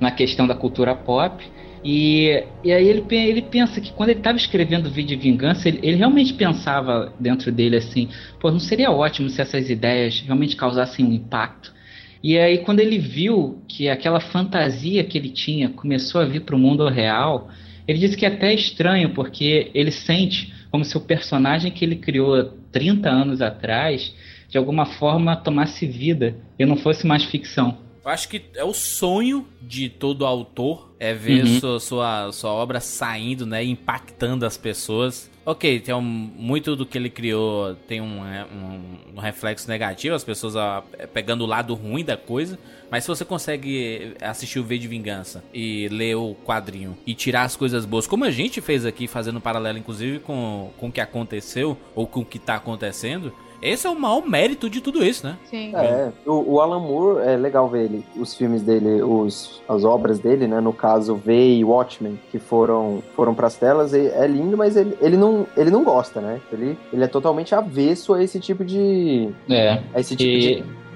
na 0.00 0.10
questão 0.10 0.46
da 0.46 0.54
cultura 0.54 0.94
pop. 0.94 1.44
E, 1.84 2.44
e 2.62 2.72
aí 2.72 2.88
ele, 2.88 3.04
ele 3.10 3.42
pensa 3.42 3.80
que 3.80 3.92
quando 3.92 4.10
ele 4.10 4.20
estava 4.20 4.36
escrevendo 4.36 4.86
o 4.86 4.90
vídeo 4.90 5.16
de 5.16 5.22
vingança, 5.22 5.68
ele, 5.68 5.80
ele 5.82 5.96
realmente 5.96 6.32
pensava 6.34 7.12
dentro 7.18 7.50
dele 7.50 7.76
assim, 7.76 8.08
pô, 8.38 8.50
não 8.50 8.60
seria 8.60 8.90
ótimo 8.90 9.28
se 9.28 9.40
essas 9.40 9.68
ideias 9.68 10.20
realmente 10.20 10.54
causassem 10.54 11.04
um 11.04 11.12
impacto. 11.12 11.72
E 12.22 12.38
aí 12.38 12.58
quando 12.58 12.78
ele 12.78 12.98
viu 12.98 13.62
que 13.66 13.88
aquela 13.88 14.20
fantasia 14.20 15.02
que 15.02 15.18
ele 15.18 15.30
tinha 15.30 15.70
começou 15.70 16.20
a 16.20 16.24
vir 16.24 16.42
para 16.42 16.54
o 16.54 16.58
mundo 16.58 16.88
real, 16.88 17.50
ele 17.86 17.98
disse 17.98 18.16
que 18.16 18.24
é 18.24 18.28
até 18.28 18.54
estranho, 18.54 19.10
porque 19.10 19.70
ele 19.74 19.90
sente 19.90 20.54
como 20.70 20.84
se 20.84 20.96
o 20.96 21.00
personagem 21.00 21.72
que 21.72 21.84
ele 21.84 21.96
criou 21.96 22.44
30 22.70 23.10
anos 23.10 23.42
atrás, 23.42 24.14
de 24.48 24.56
alguma 24.56 24.86
forma 24.86 25.34
tomasse 25.34 25.86
vida 25.86 26.36
e 26.58 26.64
não 26.64 26.76
fosse 26.76 27.06
mais 27.06 27.24
ficção. 27.24 27.81
Eu 28.04 28.10
acho 28.10 28.28
que 28.28 28.42
é 28.56 28.64
o 28.64 28.74
sonho 28.74 29.46
de 29.60 29.88
todo 29.88 30.26
autor 30.26 30.90
é 30.98 31.14
ver 31.14 31.44
Uhum. 31.44 31.60
sua, 31.60 31.80
sua, 31.80 32.32
sua 32.32 32.50
obra 32.50 32.80
saindo, 32.80 33.46
né? 33.46 33.62
Impactando 33.62 34.44
as 34.44 34.56
pessoas. 34.56 35.30
Ok, 35.44 35.80
tem 35.80 35.92
um, 35.94 36.00
muito 36.00 36.76
do 36.76 36.86
que 36.86 36.96
ele 36.96 37.10
criou 37.10 37.74
tem 37.88 38.00
um, 38.00 38.24
é, 38.24 38.44
um, 38.44 39.16
um 39.16 39.20
reflexo 39.20 39.68
negativo, 39.68 40.14
as 40.14 40.22
pessoas 40.22 40.54
ah, 40.54 40.84
pegando 41.12 41.42
o 41.42 41.46
lado 41.46 41.74
ruim 41.74 42.04
da 42.04 42.16
coisa. 42.16 42.58
Mas 42.90 43.02
se 43.04 43.08
você 43.08 43.24
consegue 43.24 44.14
assistir 44.20 44.60
o 44.60 44.64
V 44.64 44.78
de 44.78 44.86
Vingança 44.86 45.42
e 45.52 45.88
ler 45.88 46.14
o 46.16 46.36
quadrinho 46.44 46.96
e 47.06 47.14
tirar 47.14 47.42
as 47.42 47.56
coisas 47.56 47.84
boas, 47.84 48.06
como 48.06 48.24
a 48.24 48.30
gente 48.30 48.60
fez 48.60 48.86
aqui, 48.86 49.08
fazendo 49.08 49.38
um 49.38 49.40
paralelo 49.40 49.78
inclusive 49.78 50.20
com, 50.20 50.70
com 50.76 50.88
o 50.88 50.92
que 50.92 51.00
aconteceu 51.00 51.76
ou 51.94 52.06
com 52.06 52.20
o 52.20 52.24
que 52.24 52.38
tá 52.38 52.54
acontecendo, 52.56 53.32
esse 53.62 53.86
é 53.86 53.90
o 53.90 53.98
maior 53.98 54.26
mérito 54.28 54.68
de 54.68 54.80
tudo 54.80 55.04
isso, 55.04 55.26
né? 55.26 55.36
Sim. 55.44 55.72
É, 55.74 56.10
o, 56.26 56.54
o 56.54 56.60
Alan 56.60 56.80
Moore, 56.80 57.26
é 57.26 57.36
legal 57.36 57.68
ver 57.68 57.84
ele, 57.84 58.04
os 58.16 58.34
filmes 58.34 58.62
dele, 58.62 59.02
os, 59.02 59.62
as 59.68 59.84
obras 59.84 60.18
dele, 60.18 60.46
né? 60.46 60.60
No 60.60 60.72
caso, 60.72 61.14
V 61.14 61.56
e 61.58 61.64
Watchmen, 61.64 62.18
que 62.30 62.38
foram, 62.38 63.02
foram 63.14 63.34
pras 63.34 63.56
telas, 63.56 63.92
e 63.92 64.06
é 64.08 64.26
lindo, 64.26 64.56
mas 64.56 64.76
ele, 64.76 64.96
ele, 65.00 65.16
não, 65.16 65.46
ele 65.56 65.70
não 65.70 65.84
gosta, 65.84 66.20
né? 66.20 66.40
Ele, 66.52 66.76
ele 66.92 67.04
é 67.04 67.08
totalmente 67.08 67.54
avesso 67.54 68.12
a 68.14 68.22
esse 68.22 68.38
tipo 68.40 68.64
de. 68.64 69.28
É. 69.48 69.80
A 69.94 70.00
esse 70.00 70.16
tipo 70.16 70.28
E, 70.30 70.38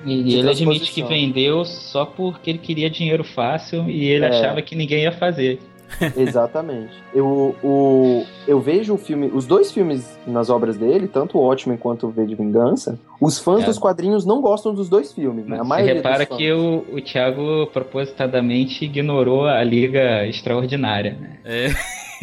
de. 0.04 0.30
e 0.30 0.34
ele 0.38 0.50
admite 0.50 0.90
que 0.92 1.02
vendeu 1.02 1.64
só 1.64 2.04
porque 2.04 2.50
ele 2.50 2.58
queria 2.58 2.90
dinheiro 2.90 3.24
fácil 3.24 3.88
e 3.88 4.04
ele 4.06 4.24
É. 4.24 4.28
achava 4.28 4.60
que 4.62 4.74
ninguém 4.74 5.02
ia 5.02 5.12
fazer. 5.12 5.60
Exatamente. 6.16 6.92
Eu, 7.14 7.54
o, 7.62 8.24
eu 8.46 8.60
vejo 8.60 8.94
o 8.94 8.98
filme, 8.98 9.30
os 9.32 9.46
dois 9.46 9.70
filmes 9.72 10.18
nas 10.26 10.50
obras 10.50 10.76
dele, 10.76 11.08
tanto 11.08 11.38
o 11.38 11.42
Watchmen 11.42 11.76
quanto 11.78 12.06
o 12.06 12.10
V 12.10 12.26
de 12.26 12.34
Vingança, 12.34 12.98
os 13.20 13.38
fãs 13.38 13.62
É. 13.62 13.66
dos 13.66 13.78
quadrinhos 13.78 14.24
não 14.26 14.40
gostam 14.40 14.74
dos 14.74 14.88
dois 14.88 15.12
filmes, 15.12 15.46
né? 15.46 15.56
A 15.56 15.62
Você 15.62 15.68
maioria 15.68 15.94
repara 15.94 16.18
dos 16.18 16.28
fãs. 16.28 16.38
que 16.38 16.52
o, 16.52 16.84
o 16.92 17.00
Thiago 17.00 17.66
propositadamente 17.72 18.84
ignorou 18.84 19.46
a 19.46 19.62
Liga 19.62 20.26
Extraordinária, 20.26 21.16
né? 21.20 21.38
É. 21.44 21.68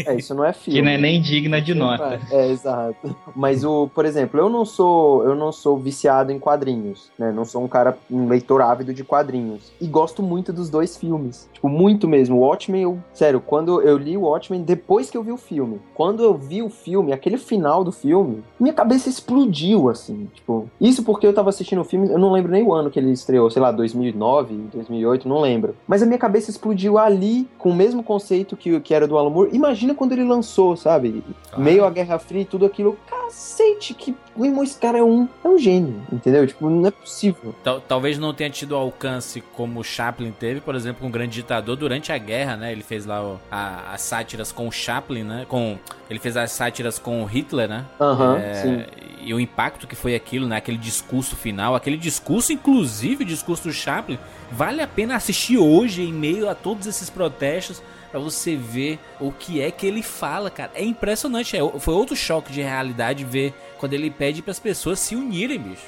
É, 0.06 0.16
isso 0.16 0.34
não 0.34 0.44
é 0.44 0.54
filme. 0.54 0.80
que 0.80 0.86
não 0.86 0.92
é 0.92 0.98
nem 0.98 1.22
digna 1.22 1.62
de 1.62 1.74
nota. 1.74 2.20
É, 2.32 2.50
exato. 2.50 3.16
Mas 3.36 3.64
o, 3.64 3.88
por 3.94 4.06
exemplo, 4.06 4.40
eu 4.40 4.50
não 4.50 4.66
sou, 4.66 5.24
eu 5.24 5.36
não 5.36 5.52
sou 5.52 5.78
viciado 5.78 6.32
em 6.32 6.40
quadrinhos, 6.40 7.12
né? 7.18 7.32
Não 7.32 7.46
sou 7.46 7.64
um 7.64 7.68
cara, 7.68 7.98
um 8.10 8.28
leitor 8.28 8.62
ávido 8.62 8.94
de 8.94 9.04
quadrinhos. 9.04 9.72
E 9.80 9.88
gosto 9.88 10.24
muito 10.24 10.54
dos 10.54 10.70
dois 10.70 10.98
filmes. 10.98 11.50
Tipo, 11.54 11.70
muito 11.70 12.08
mesmo. 12.08 12.38
O 12.38 12.40
Watchmen, 12.40 12.84
eu, 12.84 13.00
sério, 13.14 13.40
quando 13.40 13.82
eu 13.82 13.98
li 13.98 14.18
o 14.18 14.22
Watchmen 14.22 14.64
depois 14.64 15.10
que 15.10 15.18
eu 15.18 15.24
vi 15.24 15.32
o 15.32 15.38
filme. 15.38 15.80
Quando 15.94 16.24
eu 16.24 16.36
vi 16.36 16.62
o 16.62 16.70
filme, 16.70 17.14
aquele 17.14 17.38
final 17.38 17.84
do 17.84 17.92
filme, 17.92 18.44
minha 18.60 18.74
cabeça 18.74 19.10
explodiu 19.10 19.90
assim, 19.90 20.30
tipo, 20.34 20.70
isso 20.80 21.04
porque 21.04 21.28
eu 21.28 21.34
tava 21.34 21.50
assistindo 21.50 21.82
o 21.82 21.86
filme, 21.86 22.10
eu 22.10 22.18
não 22.18 22.32
lembro 22.32 22.52
nem 22.52 22.64
o 22.64 22.74
ano 22.74 22.90
que 22.90 23.00
ele 23.00 23.12
estreou, 23.12 23.50
sei 23.50 23.62
lá, 23.62 23.72
2009, 23.72 24.56
2008, 24.74 25.28
não 25.28 25.42
lembro. 25.42 25.76
Mas 25.88 26.02
a 26.02 26.06
minha 26.06 26.18
cabeça 26.18 26.50
explodiu 26.50 26.98
ali 26.98 27.48
com 27.58 27.70
o 27.70 27.76
mesmo 27.76 28.04
conceito 28.04 28.56
que, 28.56 28.80
que 28.80 28.94
era 28.94 29.08
do 29.08 29.18
Alan 29.18 29.30
Moore. 29.30 29.50
Imagina 29.54 29.83
quando 29.94 30.12
ele 30.14 30.24
lançou, 30.24 30.78
sabe? 30.78 31.24
Meio 31.58 31.84
a 31.84 31.90
Guerra 31.90 32.20
Fria 32.20 32.42
e 32.42 32.46
tudo 32.46 32.66
aquilo. 32.66 32.98
Cacete, 33.10 33.94
que 33.94 34.16
meu 34.36 34.46
irmão, 34.48 34.64
esse 34.64 34.78
cara 34.80 34.98
é 35.00 35.04
um, 35.04 35.28
é 35.44 35.48
um 35.48 35.58
gênio, 35.58 36.02
entendeu? 36.12 36.46
Tipo, 36.46 36.70
não 36.70 36.88
é 36.88 36.92
possível. 36.92 37.54
Tal- 37.64 37.82
Talvez 37.82 38.18
não 38.20 38.34
tenha 38.34 38.50
tido 38.50 38.76
alcance 38.76 39.42
como 39.56 39.80
o 39.80 39.84
Chaplin 39.84 40.32
teve, 40.32 40.60
por 40.62 40.76
exemplo, 40.76 41.02
com 41.02 41.08
o 41.08 41.12
Grande 41.12 41.34
Ditador 41.34 41.76
durante 41.76 42.12
a 42.12 42.18
guerra, 42.18 42.56
né? 42.56 42.72
Ele 42.72 42.84
fez 42.84 43.06
lá 43.06 43.38
as 43.52 44.02
sátiras 44.02 44.52
com 44.52 44.68
o 44.68 44.72
Chaplin, 44.72 45.24
né? 45.24 45.46
Com, 45.50 45.78
ele 46.10 46.20
fez 46.20 46.38
as 46.38 46.52
sátiras 46.52 47.00
com 47.00 47.22
o 47.22 47.26
Hitler, 47.26 47.68
né? 47.68 47.86
Aham, 48.00 48.38
É, 48.38 48.54
sim. 48.56 48.84
E 49.26 49.34
o 49.34 49.40
impacto 49.40 49.88
que 49.88 49.96
foi 49.96 50.16
aquilo, 50.16 50.48
né? 50.48 50.58
Aquele 50.58 50.78
discurso 50.78 51.36
final, 51.36 51.76
aquele 51.76 51.96
discurso, 51.98 52.52
inclusive 52.52 53.24
o 53.24 53.28
discurso 53.28 53.64
do 53.70 53.74
Chaplin, 53.74 54.20
vale 54.52 54.82
a 54.82 54.88
pena 54.88 55.16
assistir 55.16 55.58
hoje 55.58 56.02
em 56.04 56.12
meio 56.12 56.50
a 56.50 56.54
todos 56.56 56.86
esses 56.88 57.10
protestos 57.10 57.82
pra 58.14 58.20
você 58.20 58.56
ver 58.56 59.00
o 59.20 59.32
que 59.32 59.60
é 59.60 59.72
que 59.72 59.88
ele 59.88 60.04
fala, 60.04 60.52
cara. 60.52 60.72
É 60.76 60.84
impressionante, 60.84 61.58
é, 61.58 61.80
foi 61.80 61.96
outro 61.96 62.16
choque 62.16 62.54
de 62.54 62.62
realidade 62.62 63.26
ver 63.26 63.52
quando 63.80 63.94
ele 63.94 64.12
pede 64.12 64.44
pras 64.44 64.60
pessoas 64.60 65.00
se 65.00 65.16
unirem, 65.16 65.58
bicho. 65.58 65.88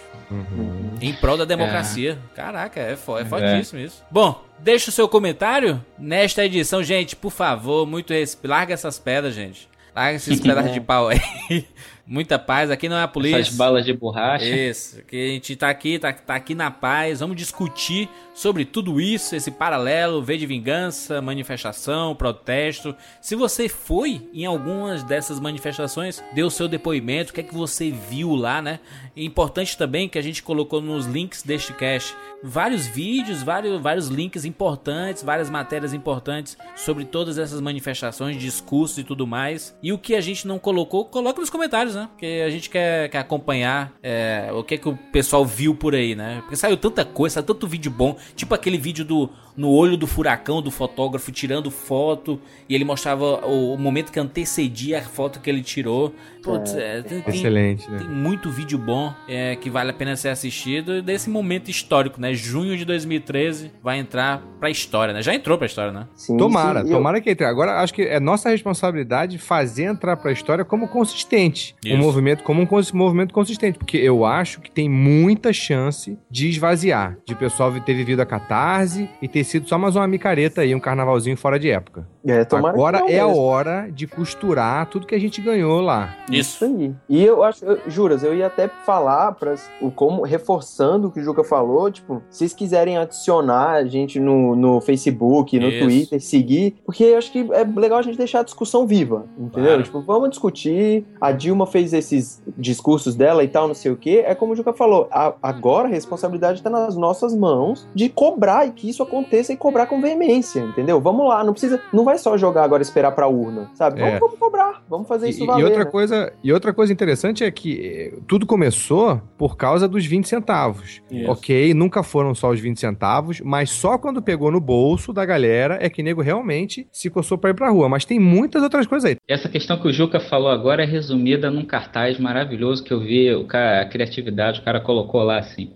Em 0.99 1.13
prol 1.13 1.37
da 1.37 1.45
democracia. 1.45 2.17
Caraca, 2.35 2.79
é, 2.79 2.95
fo 2.95 3.19
é 3.19 3.23
fortíssimo 3.23 3.79
isso. 3.79 4.03
Bom, 4.09 4.43
deixa 4.57 4.89
o 4.89 4.91
seu 4.91 5.07
comentário 5.07 5.85
nesta 5.99 6.43
edição, 6.43 6.81
gente, 6.81 7.15
por 7.15 7.31
favor, 7.31 7.85
muito 7.85 8.11
res... 8.11 8.35
larga 8.43 8.73
essas 8.73 8.97
pedras, 8.97 9.35
gente. 9.35 9.69
Larga 9.95 10.15
esses 10.15 10.39
pedaços 10.41 10.73
de 10.73 10.81
pau 10.81 11.09
aí. 11.09 11.67
Muita 12.07 12.37
paz, 12.37 12.69
aqui 12.69 12.87
não 12.87 12.97
é 12.97 13.01
a 13.01 13.07
polícia. 13.07 13.39
Essas 13.39 13.55
balas 13.55 13.83
de 13.83 13.91
borracha. 13.91 14.45
Isso, 14.45 15.01
que 15.03 15.15
a 15.15 15.27
gente 15.29 15.55
tá 15.55 15.69
aqui, 15.69 15.97
tá, 15.97 16.13
tá 16.13 16.35
aqui 16.35 16.53
na 16.53 16.69
paz. 16.69 17.19
Vamos 17.19 17.35
discutir 17.35 18.07
sobre 18.35 18.63
tudo 18.63 19.01
isso, 19.01 19.35
esse 19.35 19.49
paralelo, 19.49 20.21
V 20.21 20.37
de 20.37 20.45
vingança, 20.45 21.19
manifestação, 21.19 22.15
protesto. 22.15 22.95
Se 23.19 23.35
você 23.35 23.67
foi 23.67 24.29
em 24.31 24.45
algumas 24.45 25.01
dessas 25.01 25.39
manifestações, 25.39 26.23
deu 26.33 26.51
seu 26.51 26.67
depoimento, 26.67 27.31
o 27.31 27.33
que 27.33 27.41
é 27.41 27.43
que 27.43 27.55
você 27.55 27.89
viu 27.89 28.35
lá, 28.35 28.61
né? 28.61 28.79
E 29.15 29.25
importante 29.25 29.75
também 29.75 30.07
que 30.07 30.19
a 30.19 30.21
gente 30.21 30.43
colocou 30.43 30.81
nos 30.81 31.07
links 31.07 31.41
deste 31.41 31.73
cast 31.73 32.15
vários 32.45 32.85
vídeos, 32.85 33.41
vários, 33.41 33.81
vários 33.81 34.07
links 34.07 34.45
importantes, 34.45 35.23
várias 35.23 35.49
matérias 35.49 35.93
importantes 35.93 36.57
sobre 36.75 37.03
todas 37.03 37.37
essas 37.37 37.59
manifestações, 37.59 38.37
discursos 38.37 38.99
e 38.99 39.03
tudo 39.03 39.25
mais. 39.25 39.75
E 39.81 39.91
o 39.91 39.97
que 39.97 40.15
a 40.15 40.21
gente 40.21 40.47
não 40.47 40.59
colocou, 40.59 41.05
coloca 41.05 41.41
nos 41.41 41.49
comentários, 41.49 41.95
né? 41.95 42.07
Porque 42.11 42.43
a 42.45 42.49
gente 42.49 42.69
quer, 42.69 43.09
quer 43.09 43.19
acompanhar 43.19 43.93
é, 44.01 44.49
o 44.53 44.63
que, 44.63 44.75
é 44.75 44.77
que 44.77 44.87
o 44.87 44.95
pessoal 45.11 45.45
viu 45.45 45.75
por 45.75 45.95
aí, 45.95 46.15
né? 46.15 46.41
Porque 46.41 46.55
saiu 46.55 46.77
tanta 46.77 47.03
coisa, 47.03 47.35
saiu 47.35 47.45
tanto 47.45 47.67
vídeo 47.67 47.91
bom, 47.91 48.15
tipo 48.35 48.53
aquele 48.53 48.77
vídeo 48.77 49.03
do 49.03 49.29
no 49.55 49.69
olho 49.69 49.95
do 49.95 50.05
furacão 50.05 50.61
do 50.61 50.69
fotógrafo 50.69 51.31
tirando 51.31 51.71
foto 51.71 52.39
e 52.67 52.75
ele 52.75 52.83
mostrava 52.83 53.45
o, 53.45 53.73
o 53.73 53.77
momento 53.77 54.11
que 54.11 54.19
antecedia 54.19 54.99
a 54.99 55.01
foto 55.01 55.39
que 55.39 55.49
ele 55.49 55.63
tirou. 55.63 56.13
Putz, 56.43 56.75
é, 56.75 57.01
tem, 57.01 57.23
Excelente, 57.25 57.89
né? 57.89 57.99
tem 57.99 58.09
muito 58.09 58.51
vídeo 58.51 58.77
bom 58.77 59.13
é, 59.27 59.55
que 59.55 59.69
vale 59.69 59.91
a 59.91 59.93
pena 59.93 60.15
ser 60.15 60.29
assistido 60.29 61.01
desse 61.01 61.29
momento 61.29 61.71
histórico, 61.71 62.19
né? 62.19 62.33
Junho 62.35 62.77
de 62.77 62.85
2013 62.85 63.71
vai 63.83 63.97
entrar 63.99 64.41
pra 64.59 64.69
história, 64.69 65.13
né? 65.13 65.21
Já 65.21 65.33
entrou 65.33 65.57
pra 65.57 65.65
história, 65.67 65.91
né? 65.91 66.07
Sim, 66.15 66.37
Tomara, 66.37 66.81
sim, 66.81 66.87
e 66.87 66.91
eu- 66.91 66.97
tomara 66.97 67.21
que 67.21 67.29
entre. 67.29 67.45
Agora, 67.45 67.79
acho 67.81 67.93
que 67.93 68.01
é 68.03 68.19
nossa 68.19 68.49
responsabilidade 68.49 69.37
fazer 69.37 69.83
entrar 69.83 70.17
pra 70.17 70.31
história 70.31 70.63
como 70.65 70.87
consistente. 70.87 71.75
Isso. 71.83 71.95
Um 71.95 71.97
movimento 71.97 72.43
como 72.43 72.61
um 72.61 72.65
cons- 72.65 72.91
movimento 72.91 73.33
consistente. 73.33 73.77
Porque 73.77 73.97
eu 73.97 74.25
acho 74.25 74.61
que 74.61 74.69
tem 74.71 74.89
muita 74.89 75.51
chance 75.53 76.17
de 76.29 76.49
esvaziar. 76.49 77.17
De 77.25 77.33
o 77.33 77.37
pessoal 77.37 77.71
ter 77.81 77.93
vivido 77.93 78.19
a 78.21 78.25
catarse 78.25 79.09
e 79.21 79.27
ter 79.27 79.43
sido 79.43 79.67
só 79.67 79.77
mais 79.77 79.95
uma 79.95 80.07
micareta 80.07 80.61
aí, 80.61 80.73
um 80.75 80.79
carnavalzinho 80.79 81.37
fora 81.37 81.59
de 81.59 81.69
época. 81.69 82.07
É, 82.25 82.43
tomara 82.43 82.73
que 82.73 82.79
Agora 82.79 82.99
não 83.01 83.07
é 83.09 83.19
a 83.19 83.27
hora 83.27 83.87
de 83.91 84.07
costurar 84.07 84.87
tudo 84.87 85.05
que 85.05 85.13
a 85.15 85.19
gente 85.19 85.41
ganhou 85.41 85.79
lá. 85.81 86.15
Isso. 86.31 86.65
aí. 86.65 86.93
E 87.07 87.23
eu 87.23 87.43
acho, 87.43 87.63
eu- 87.63 87.79
juras, 87.87 88.23
eu 88.23 88.33
ia 88.35 88.47
até 88.47 88.67
falar 88.67 89.33
para 89.33 89.55
o 89.81 89.91
como 89.91 90.23
reforçando 90.23 91.07
o 91.07 91.11
que 91.11 91.19
o 91.19 91.23
Juca 91.23 91.43
falou, 91.43 91.91
tipo, 91.91 92.21
se 92.29 92.39
vocês 92.39 92.53
quiserem 92.53 92.97
adicionar 92.97 93.71
a 93.75 93.85
gente 93.85 94.19
no, 94.19 94.55
no 94.55 94.81
Facebook, 94.81 95.59
no 95.59 95.67
Isso. 95.67 95.83
Twitter, 95.85 96.21
seguir, 96.21 96.75
porque 96.85 97.03
eu 97.03 97.17
acho 97.17 97.31
que 97.31 97.47
é 97.51 97.63
legal 97.63 97.99
a 97.99 98.01
gente 98.01 98.17
deixar 98.17 98.39
a 98.39 98.43
discussão 98.43 98.87
viva, 98.87 99.25
entendeu? 99.37 99.69
Claro. 99.69 99.83
Tipo, 99.83 100.01
vamos 100.01 100.29
discutir. 100.31 101.05
A 101.21 101.31
Dilma 101.31 101.65
fez 101.67 101.93
esses 101.93 102.41
discursos 102.57 103.15
dela 103.15 103.43
e 103.43 103.47
tal, 103.47 103.67
não 103.67 103.75
sei 103.75 103.91
o 103.91 103.95
quê. 103.97 104.23
É 104.25 104.33
como 104.33 104.53
o 104.53 104.55
Juca 104.55 104.73
falou, 104.73 105.07
a- 105.11 105.33
agora 105.43 105.87
a 105.87 105.91
responsabilidade 105.91 106.61
tá 106.63 106.69
nas 106.69 106.95
nossas 106.95 107.35
mãos 107.35 107.87
de 107.93 108.09
cobrar 108.09 108.65
e 108.67 108.71
que 108.71 108.89
isso 108.89 109.03
aconteça 109.03 109.53
e 109.53 109.57
cobrar 109.57 109.85
com 109.85 110.01
veemência, 110.01 110.59
entendeu? 110.61 110.99
Vamos 110.99 111.27
lá, 111.27 111.43
não 111.43 111.53
precisa, 111.53 111.79
não 111.93 112.03
vai 112.03 112.14
só 112.17 112.37
jogar 112.37 112.63
agora 112.63 112.81
e 112.81 112.85
esperar 112.85 113.11
pra 113.11 113.27
urna, 113.27 113.69
sabe? 113.75 113.99
Vamos, 113.99 114.15
É. 114.15 114.19
vamos 114.19 114.39
cobrar, 114.39 114.83
vamos 114.89 115.07
fazer 115.07 115.27
E, 115.27 115.29
isso 115.31 115.43
e 115.43 115.47
valer. 115.47 115.63
outra 115.65 115.83
né? 115.85 115.89
coisa, 115.91 116.33
e 116.43 116.51
outra 116.53 116.73
coisa 116.73 116.91
interessante 116.93 117.43
é 117.43 117.51
que 117.51 117.79
eh, 118.13 118.17
tudo 118.27 118.45
começou 118.45 119.21
por 119.37 119.57
causa 119.57 119.87
dos 119.87 120.05
20 120.05 120.27
centavos. 120.27 121.01
Isso. 121.11 121.29
Ok, 121.31 121.73
nunca 121.73 122.03
foram 122.03 122.33
só 122.35 122.49
os 122.51 122.59
20 122.59 122.79
centavos, 122.79 123.41
mas 123.41 123.69
só 123.69 123.97
quando 123.97 124.21
pegou 124.21 124.51
no 124.51 124.59
bolso 124.59 125.11
da 125.13 125.25
galera 125.25 125.77
é 125.81 125.89
que 125.89 126.03
nego 126.03 126.21
realmente 126.21 126.87
se 126.91 127.09
coçou 127.09 127.37
pra 127.37 127.49
ir 127.51 127.53
pra 127.53 127.69
rua. 127.69 127.87
Mas 127.89 128.05
tem 128.05 128.19
muitas 128.19 128.61
outras 128.63 128.85
coisas 128.87 129.09
aí. 129.11 129.17
Essa 129.27 129.49
questão 129.49 129.77
que 129.79 129.87
o 129.87 129.93
Juca 129.93 130.19
falou 130.19 130.49
agora 130.49 130.83
é 130.83 130.85
resumida 130.85 131.49
num 131.51 131.65
cartaz 131.65 132.19
maravilhoso 132.19 132.83
que 132.83 132.93
eu 132.93 132.99
vi, 132.99 133.33
o 133.33 133.45
cara, 133.45 133.81
a 133.81 133.85
criatividade, 133.85 134.59
o 134.59 134.63
cara 134.63 134.79
colocou 134.79 135.23
lá 135.23 135.39
assim. 135.39 135.71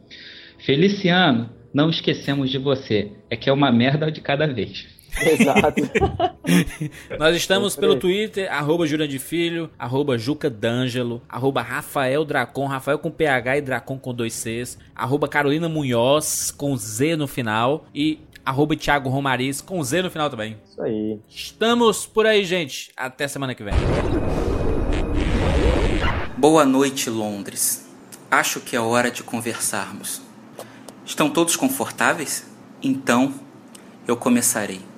Feliciano, 0.59 1.49
não 1.73 1.89
esquecemos 1.89 2.49
de 2.49 2.57
você. 2.57 3.11
É 3.29 3.35
que 3.35 3.49
é 3.49 3.53
uma 3.53 3.71
merda 3.71 4.11
de 4.11 4.21
cada 4.21 4.45
vez. 4.47 4.87
Exato. 5.21 5.89
Nós 7.17 7.35
estamos 7.35 7.75
pelo. 7.75 7.99
Twitter, 7.99 8.51
arroba 8.51 8.85
Jurandir 8.87 9.19
Filho, 9.19 9.69
arroba 9.77 10.17
Juca 10.17 10.49
D'Angelo, 10.49 11.21
arroba 11.27 11.61
Rafael 11.61 12.23
Dracon, 12.23 12.65
Rafael 12.65 12.97
com 12.99 13.11
PH 13.11 13.57
e 13.57 13.61
Dracon 13.61 13.97
com 13.97 14.13
dois 14.13 14.33
Cs, 14.33 14.77
arroba 14.95 15.27
Carolina 15.27 15.67
Munhoz 15.67 16.51
com 16.51 16.75
Z 16.77 17.17
no 17.17 17.27
final 17.27 17.85
e 17.93 18.19
arroba 18.45 18.75
Thiago 18.75 19.09
Romariz 19.09 19.61
com 19.61 19.83
Z 19.83 20.03
no 20.03 20.11
final 20.11 20.29
também. 20.29 20.57
Isso 20.69 20.81
aí. 20.81 21.19
Estamos 21.27 22.05
por 22.05 22.25
aí, 22.25 22.45
gente. 22.45 22.91
Até 22.95 23.27
semana 23.27 23.53
que 23.53 23.63
vem. 23.63 23.73
Boa 26.37 26.65
noite, 26.65 27.09
Londres. 27.09 27.89
Acho 28.31 28.61
que 28.61 28.75
é 28.75 28.79
hora 28.79 29.11
de 29.11 29.23
conversarmos. 29.23 30.21
Estão 31.05 31.29
todos 31.29 31.55
confortáveis? 31.55 32.45
Então, 32.81 33.33
eu 34.07 34.15
começarei. 34.15 34.88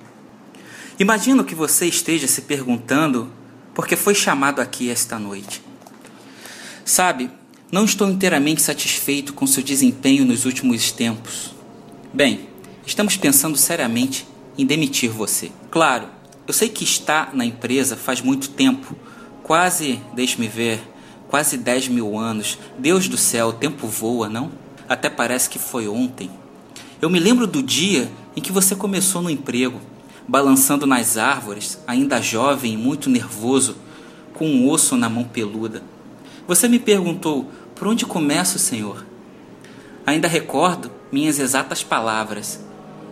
Imagino 1.02 1.42
que 1.42 1.52
você 1.52 1.86
esteja 1.86 2.28
se 2.28 2.42
perguntando 2.42 3.28
por 3.74 3.88
que 3.88 3.96
foi 3.96 4.14
chamado 4.14 4.60
aqui 4.60 4.88
esta 4.88 5.18
noite. 5.18 5.60
Sabe, 6.84 7.28
não 7.72 7.84
estou 7.84 8.08
inteiramente 8.08 8.62
satisfeito 8.62 9.34
com 9.34 9.44
seu 9.44 9.64
desempenho 9.64 10.24
nos 10.24 10.44
últimos 10.44 10.92
tempos. 10.92 11.56
Bem, 12.14 12.48
estamos 12.86 13.16
pensando 13.16 13.58
seriamente 13.58 14.28
em 14.56 14.64
demitir 14.64 15.10
você. 15.10 15.50
Claro, 15.72 16.06
eu 16.46 16.54
sei 16.54 16.68
que 16.68 16.84
está 16.84 17.30
na 17.34 17.44
empresa 17.44 17.96
faz 17.96 18.20
muito 18.20 18.50
tempo 18.50 18.94
quase, 19.42 19.98
deixe-me 20.14 20.46
ver, 20.46 20.80
quase 21.28 21.56
10 21.56 21.88
mil 21.88 22.16
anos. 22.16 22.60
Deus 22.78 23.08
do 23.08 23.16
céu, 23.16 23.48
o 23.48 23.52
tempo 23.52 23.88
voa, 23.88 24.28
não? 24.28 24.52
Até 24.88 25.10
parece 25.10 25.50
que 25.50 25.58
foi 25.58 25.88
ontem. 25.88 26.30
Eu 27.00 27.10
me 27.10 27.18
lembro 27.18 27.48
do 27.48 27.60
dia 27.60 28.08
em 28.36 28.40
que 28.40 28.52
você 28.52 28.76
começou 28.76 29.20
no 29.20 29.30
emprego, 29.30 29.80
balançando 30.26 30.86
nas 30.86 31.16
árvores, 31.16 31.78
ainda 31.86 32.20
jovem 32.20 32.74
e 32.74 32.76
muito 32.76 33.10
nervoso, 33.10 33.76
com 34.34 34.46
um 34.46 34.68
osso 34.68 34.96
na 34.96 35.08
mão 35.08 35.24
peluda. 35.24 35.82
Você 36.46 36.68
me 36.68 36.78
perguntou: 36.78 37.50
por 37.74 37.88
onde 37.88 38.06
começo, 38.06 38.58
Senhor? 38.58 39.04
Ainda 40.06 40.28
recordo 40.28 40.90
minhas 41.10 41.38
exatas 41.38 41.82
palavras. 41.82 42.60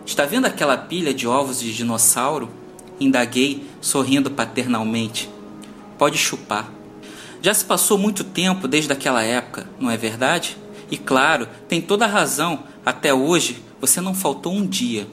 Está 0.05 0.25
vendo 0.25 0.45
aquela 0.45 0.77
pilha 0.77 1.13
de 1.13 1.27
ovos 1.27 1.59
de 1.59 1.73
dinossauro? 1.73 2.49
Indaguei, 2.99 3.65
sorrindo 3.79 4.31
paternalmente. 4.31 5.29
Pode 5.97 6.17
chupar. 6.17 6.69
Já 7.41 7.53
se 7.53 7.65
passou 7.65 7.97
muito 7.97 8.23
tempo 8.23 8.67
desde 8.67 8.91
aquela 8.91 9.23
época, 9.23 9.67
não 9.79 9.89
é 9.89 9.97
verdade? 9.97 10.57
E 10.91 10.97
claro, 10.97 11.47
tem 11.67 11.81
toda 11.81 12.05
a 12.05 12.07
razão, 12.07 12.63
até 12.85 13.13
hoje 13.13 13.63
você 13.79 13.99
não 13.99 14.13
faltou 14.13 14.53
um 14.53 14.65
dia. 14.65 15.07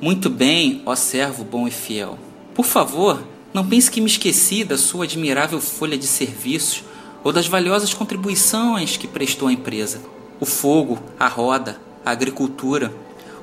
Muito 0.00 0.30
bem, 0.30 0.80
ó 0.86 0.94
servo 0.94 1.42
bom 1.42 1.66
e 1.66 1.72
fiel. 1.72 2.16
Por 2.54 2.64
favor, 2.64 3.20
não 3.52 3.66
pense 3.66 3.90
que 3.90 4.00
me 4.00 4.06
esqueci 4.06 4.62
da 4.62 4.78
sua 4.78 5.04
admirável 5.04 5.60
folha 5.60 5.98
de 5.98 6.06
serviços 6.06 6.84
ou 7.24 7.32
das 7.32 7.48
valiosas 7.48 7.92
contribuições 7.92 8.96
que 8.96 9.08
prestou 9.08 9.48
à 9.48 9.52
empresa. 9.52 10.00
O 10.38 10.46
fogo, 10.46 11.00
a 11.18 11.26
roda, 11.26 11.80
a 12.04 12.12
agricultura. 12.12 12.94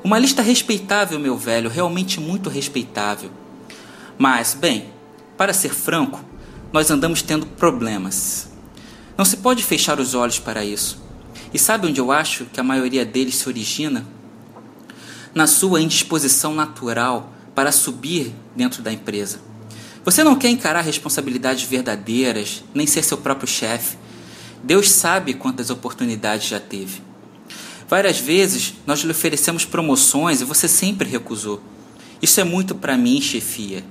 Uma 0.01 0.17
lista 0.17 0.41
respeitável, 0.41 1.19
meu 1.19 1.35
velho, 1.35 1.69
realmente 1.69 2.21
muito 2.21 2.49
respeitável. 2.49 3.29
Mas, 4.17 4.53
bem, 4.53 4.85
para 5.35 5.53
ser 5.53 5.73
franco, 5.73 6.23
nós 6.71 6.89
andamos 6.89 7.21
tendo 7.21 7.45
problemas. 7.45 8.49
Não 9.17 9.25
se 9.25 9.37
pode 9.37 9.61
fechar 9.61 9.99
os 9.99 10.13
olhos 10.13 10.39
para 10.39 10.63
isso. 10.63 11.03
E 11.53 11.59
sabe 11.59 11.87
onde 11.87 11.99
eu 11.99 12.13
acho 12.13 12.45
que 12.45 12.61
a 12.61 12.63
maioria 12.63 13.05
deles 13.05 13.35
se 13.35 13.49
origina? 13.49 14.05
Na 15.35 15.47
sua 15.47 15.81
indisposição 15.81 16.55
natural 16.55 17.33
para 17.53 17.69
subir 17.69 18.33
dentro 18.55 18.81
da 18.81 18.93
empresa. 18.93 19.41
Você 20.05 20.23
não 20.23 20.37
quer 20.37 20.47
encarar 20.47 20.79
responsabilidades 20.79 21.65
verdadeiras, 21.65 22.63
nem 22.73 22.87
ser 22.87 23.03
seu 23.03 23.17
próprio 23.17 23.45
chefe. 23.45 23.97
Deus 24.63 24.89
sabe 24.89 25.33
quantas 25.33 25.69
oportunidades 25.69 26.47
já 26.47 26.59
teve. 26.59 27.01
Várias 27.89 28.17
vezes 28.17 28.75
nós 28.87 29.01
lhe 29.01 29.11
oferecemos 29.11 29.65
promoções 29.65 30.39
e 30.39 30.45
você 30.45 30.69
sempre 30.69 31.09
recusou. 31.09 31.61
Isso 32.21 32.39
é 32.39 32.45
muito 32.45 32.73
para 32.73 32.97
mim, 32.97 33.19
chefia. 33.19 33.83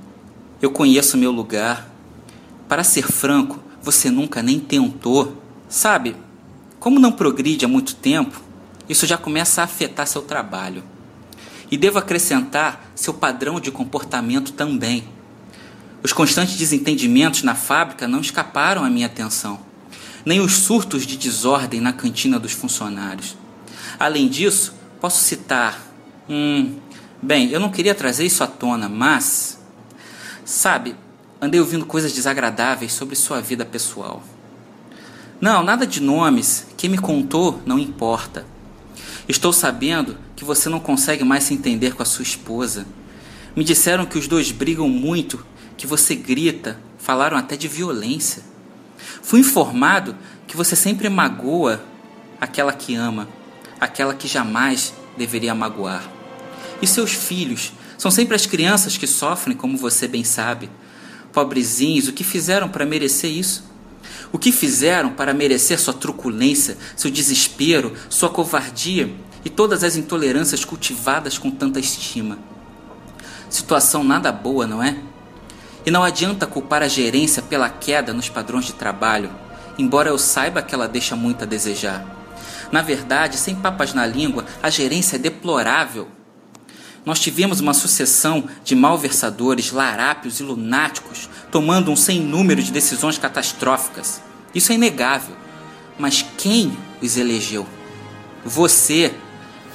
Eu 0.63 0.71
conheço 0.71 1.19
meu 1.19 1.31
lugar. 1.31 1.93
Para 2.67 2.83
ser 2.83 3.07
franco, 3.07 3.63
você 3.83 4.11
nunca 4.11 4.43
nem 4.43 4.59
tentou. 4.59 5.43
Sabe, 5.69 6.17
como 6.81 6.99
não 6.99 7.13
progride 7.13 7.67
há 7.67 7.69
muito 7.69 7.95
tempo, 7.97 8.41
isso 8.89 9.05
já 9.05 9.19
começa 9.19 9.61
a 9.61 9.65
afetar 9.65 10.07
seu 10.07 10.23
trabalho. 10.23 10.94
E 11.75 11.77
devo 11.77 11.99
acrescentar 11.99 12.89
seu 12.95 13.13
padrão 13.13 13.59
de 13.59 13.73
comportamento 13.73 14.53
também. 14.53 15.09
Os 16.05 16.13
constantes 16.13 16.57
desentendimentos 16.57 17.43
na 17.43 17.57
fábrica 17.57 18.07
não 18.07 18.21
escaparam 18.21 18.85
à 18.85 18.89
minha 18.89 19.07
atenção, 19.07 19.59
nem 20.25 20.39
os 20.39 20.53
surtos 20.53 21.05
de 21.05 21.17
desordem 21.17 21.81
na 21.81 21.93
cantina 21.93 22.39
dos 22.39 22.53
funcionários. 22.53 23.37
Além 23.99 24.29
disso, 24.29 24.73
posso 25.01 25.25
citar. 25.25 25.81
Hum, 26.31 26.77
bem, 27.21 27.51
eu 27.51 27.59
não 27.59 27.73
queria 27.73 27.93
trazer 27.93 28.25
isso 28.25 28.45
à 28.45 28.47
tona, 28.47 28.89
mas. 28.89 29.59
Sabe, 30.45 30.95
andei 31.41 31.59
ouvindo 31.59 31.85
coisas 31.85 32.13
desagradáveis 32.13 32.93
sobre 32.93 33.17
sua 33.17 33.41
vida 33.41 33.65
pessoal. 33.65 34.23
Não, 35.41 35.65
nada 35.65 35.85
de 35.85 36.01
nomes. 36.01 36.69
Quem 36.77 36.89
me 36.89 36.99
contou 36.99 37.61
não 37.67 37.81
importa. 37.81 38.47
Estou 39.29 39.53
sabendo 39.53 40.17
que 40.45 40.47
você 40.47 40.69
não 40.69 40.79
consegue 40.79 41.25
mais 41.25 41.45
se 41.45 41.55
entender 41.55 41.95
com 41.95 42.03
a 42.03 42.07
sua 42.07 42.23
esposa. 42.23 42.87
Me 43.57 43.65
disseram 43.65 44.05
que 44.05 44.19
os 44.19 44.29
dois 44.29 44.53
brigam 44.53 44.91
muito, 44.91 45.45
que 45.75 45.87
você 45.87 46.15
grita, 46.15 46.79
falaram 46.99 47.39
até 47.39 47.57
de 47.57 47.67
violência. 47.67 48.43
Fui 49.23 49.41
informado 49.41 50.15
que 50.47 50.55
você 50.55 50.77
sempre 50.77 51.09
magoa 51.09 51.83
aquela 52.39 52.75
que 52.75 52.95
ama, 52.95 53.27
aquela 53.81 54.13
que 54.13 54.29
jamais 54.29 54.93
deveria 55.17 55.55
magoar. 55.55 56.07
E 56.83 56.87
seus 56.87 57.13
filhos 57.13 57.73
são 57.97 58.11
sempre 58.11 58.37
as 58.37 58.45
crianças 58.45 58.99
que 58.99 59.07
sofrem, 59.07 59.57
como 59.57 59.79
você 59.79 60.07
bem 60.07 60.25
sabe. 60.25 60.69
Pobrezinhos, 61.33 62.07
o 62.07 62.13
que 62.13 62.23
fizeram 62.23 62.69
para 62.69 62.85
merecer 62.85 63.31
isso? 63.31 63.65
O 64.31 64.39
que 64.39 64.53
fizeram 64.53 65.11
para 65.11 65.33
merecer 65.33 65.81
sua 65.81 65.95
truculência, 65.95 66.77
seu 66.95 67.11
desespero, 67.11 67.95
sua 68.11 68.29
covardia 68.29 69.11
e 69.45 69.51
todas 69.51 69.85
as 69.85 69.97
intolerâncias 69.97 70.65
cultivadas 70.65 71.39
com 71.39 71.51
tanta 71.51 71.79
estima? 71.79 72.39
Situação 73.51 74.03
nada 74.03 74.33
boa, 74.33 74.67
não 74.67 74.83
é? 74.83 74.97
E 75.87 75.91
não 75.91 76.03
adianta 76.03 76.47
culpar 76.47 76.83
a 76.83 76.89
gerência 76.89 77.43
pela 77.43 77.69
queda 77.69 78.13
nos 78.13 78.29
padrões 78.29 78.65
de 78.65 78.73
trabalho, 78.73 79.31
embora 79.79 80.09
eu 80.09 80.19
saiba 80.19 80.63
que 80.63 80.75
ela 80.75 80.89
deixa 80.89 81.15
muito 81.15 81.45
a 81.45 81.47
desejar. 81.47 82.05
Na 82.73 82.83
verdade, 82.83 83.37
sem 83.37 83.55
papas 83.55 83.93
na 83.93 84.07
língua, 84.07 84.45
a 84.63 84.71
gerência 84.71 85.17
é 85.17 85.19
deplorável. 85.19 86.09
Nós 87.05 87.21
tivemos 87.21 87.61
uma 87.61 87.75
sucessão 87.75 88.49
de 88.65 88.75
malversadores, 88.75 89.71
larápios 89.71 90.41
e 90.41 90.43
lunáticos 90.43 91.29
tomando 91.51 91.93
um 91.93 91.97
sem 91.97 92.21
número 92.21 92.63
de 92.63 92.73
decisões 92.73 93.19
catastróficas. 93.19 94.21
Isso 94.55 94.73
é 94.73 94.75
inegável. 94.75 95.37
Mas 95.99 96.25
quem 96.37 96.77
os 97.01 97.17
elegeu? 97.17 97.67
Você. 98.45 99.15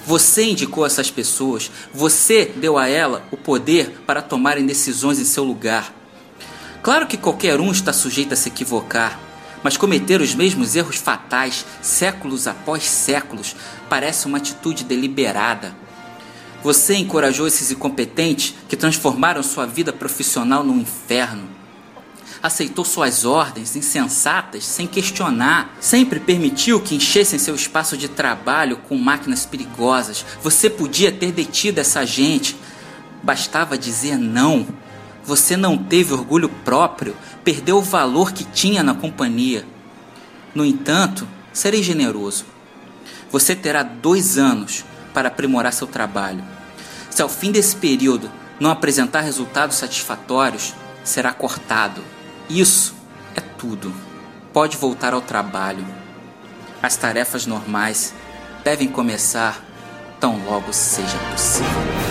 Você 0.10 0.44
indicou 0.44 0.88
essas 0.88 1.12
pessoas. 1.12 1.70
Você 1.94 2.44
deu 2.44 2.80
a 2.80 2.88
ela 2.88 3.24
o 3.30 3.38
poder 3.38 4.02
para 4.08 4.24
tomarem 4.24 4.66
decisões 4.66 5.20
em 5.20 5.24
seu 5.24 5.44
lugar. 5.44 5.94
Claro 6.82 7.06
que 7.06 7.16
qualquer 7.16 7.62
um 7.62 7.70
está 7.70 7.94
sujeito 7.94 8.34
a 8.34 8.36
se 8.36 8.50
equivocar, 8.50 9.20
mas 9.62 9.78
cometer 9.78 10.20
os 10.20 10.34
mesmos 10.34 10.76
erros 10.76 10.96
fatais, 10.96 11.64
séculos 11.80 12.48
após 12.48 12.86
séculos, 12.86 13.56
parece 13.88 14.26
uma 14.26 14.40
atitude 14.40 14.84
deliberada. 14.84 15.76
Você 16.64 16.96
encorajou 16.96 17.46
esses 17.46 17.70
incompetentes 17.70 18.56
que 18.68 18.76
transformaram 18.76 19.44
sua 19.44 19.68
vida 19.68 19.94
profissional 19.94 20.64
num 20.64 20.80
inferno. 20.80 21.59
Aceitou 22.42 22.86
suas 22.86 23.26
ordens 23.26 23.76
insensatas 23.76 24.66
sem 24.66 24.88
questionar. 24.88 25.76
Sempre 25.82 26.20
permitiu 26.20 26.80
que 26.80 26.96
enchessem 26.96 27.38
seu 27.38 27.54
espaço 27.54 27.98
de 27.98 28.08
trabalho 28.08 28.78
com 28.78 28.98
máquinas 28.98 29.46
perigosas. 29.46 30.26
Você 30.42 30.70
podia 30.70 31.12
ter 31.12 31.32
detido 31.32 31.80
essa 31.80 32.06
gente. 32.06 32.56
Bastava 33.22 33.78
dizer 33.78 34.18
não. 34.18 34.66
Você 35.24 35.58
não 35.58 35.78
teve 35.78 36.14
orgulho 36.14 36.50
próprio, 36.50 37.16
perdeu 37.44 37.78
o 37.78 37.84
valor 37.84 38.32
que 38.32 38.44
tinha 38.44 38.82
na 38.82 38.94
companhia. 38.96 39.66
No 40.56 40.66
entanto, 40.66 41.28
serei 41.54 41.84
generoso. 41.84 42.46
Você 43.30 43.56
terá 43.56 43.84
dois 43.84 44.38
anos 44.38 44.84
para 45.14 45.28
aprimorar 45.28 45.74
seu 45.74 45.86
trabalho. 45.86 46.44
Se 47.10 47.22
ao 47.22 47.30
fim 47.30 47.52
desse 47.52 47.76
período 47.76 48.32
não 48.60 48.72
apresentar 48.72 49.22
resultados 49.22 49.76
satisfatórios, 49.76 50.74
será 51.04 51.32
cortado. 51.32 52.02
Isso 52.50 52.96
é 53.36 53.42
tudo. 53.42 53.94
Pode 54.52 54.76
voltar 54.76 55.14
ao 55.14 55.22
trabalho. 55.22 55.86
As 56.82 56.98
tarefas 56.98 57.46
normais 57.46 58.14
devem 58.64 58.88
começar 58.88 59.64
tão 60.20 60.44
logo 60.46 60.74
seja 60.74 61.18
possível. 61.32 62.09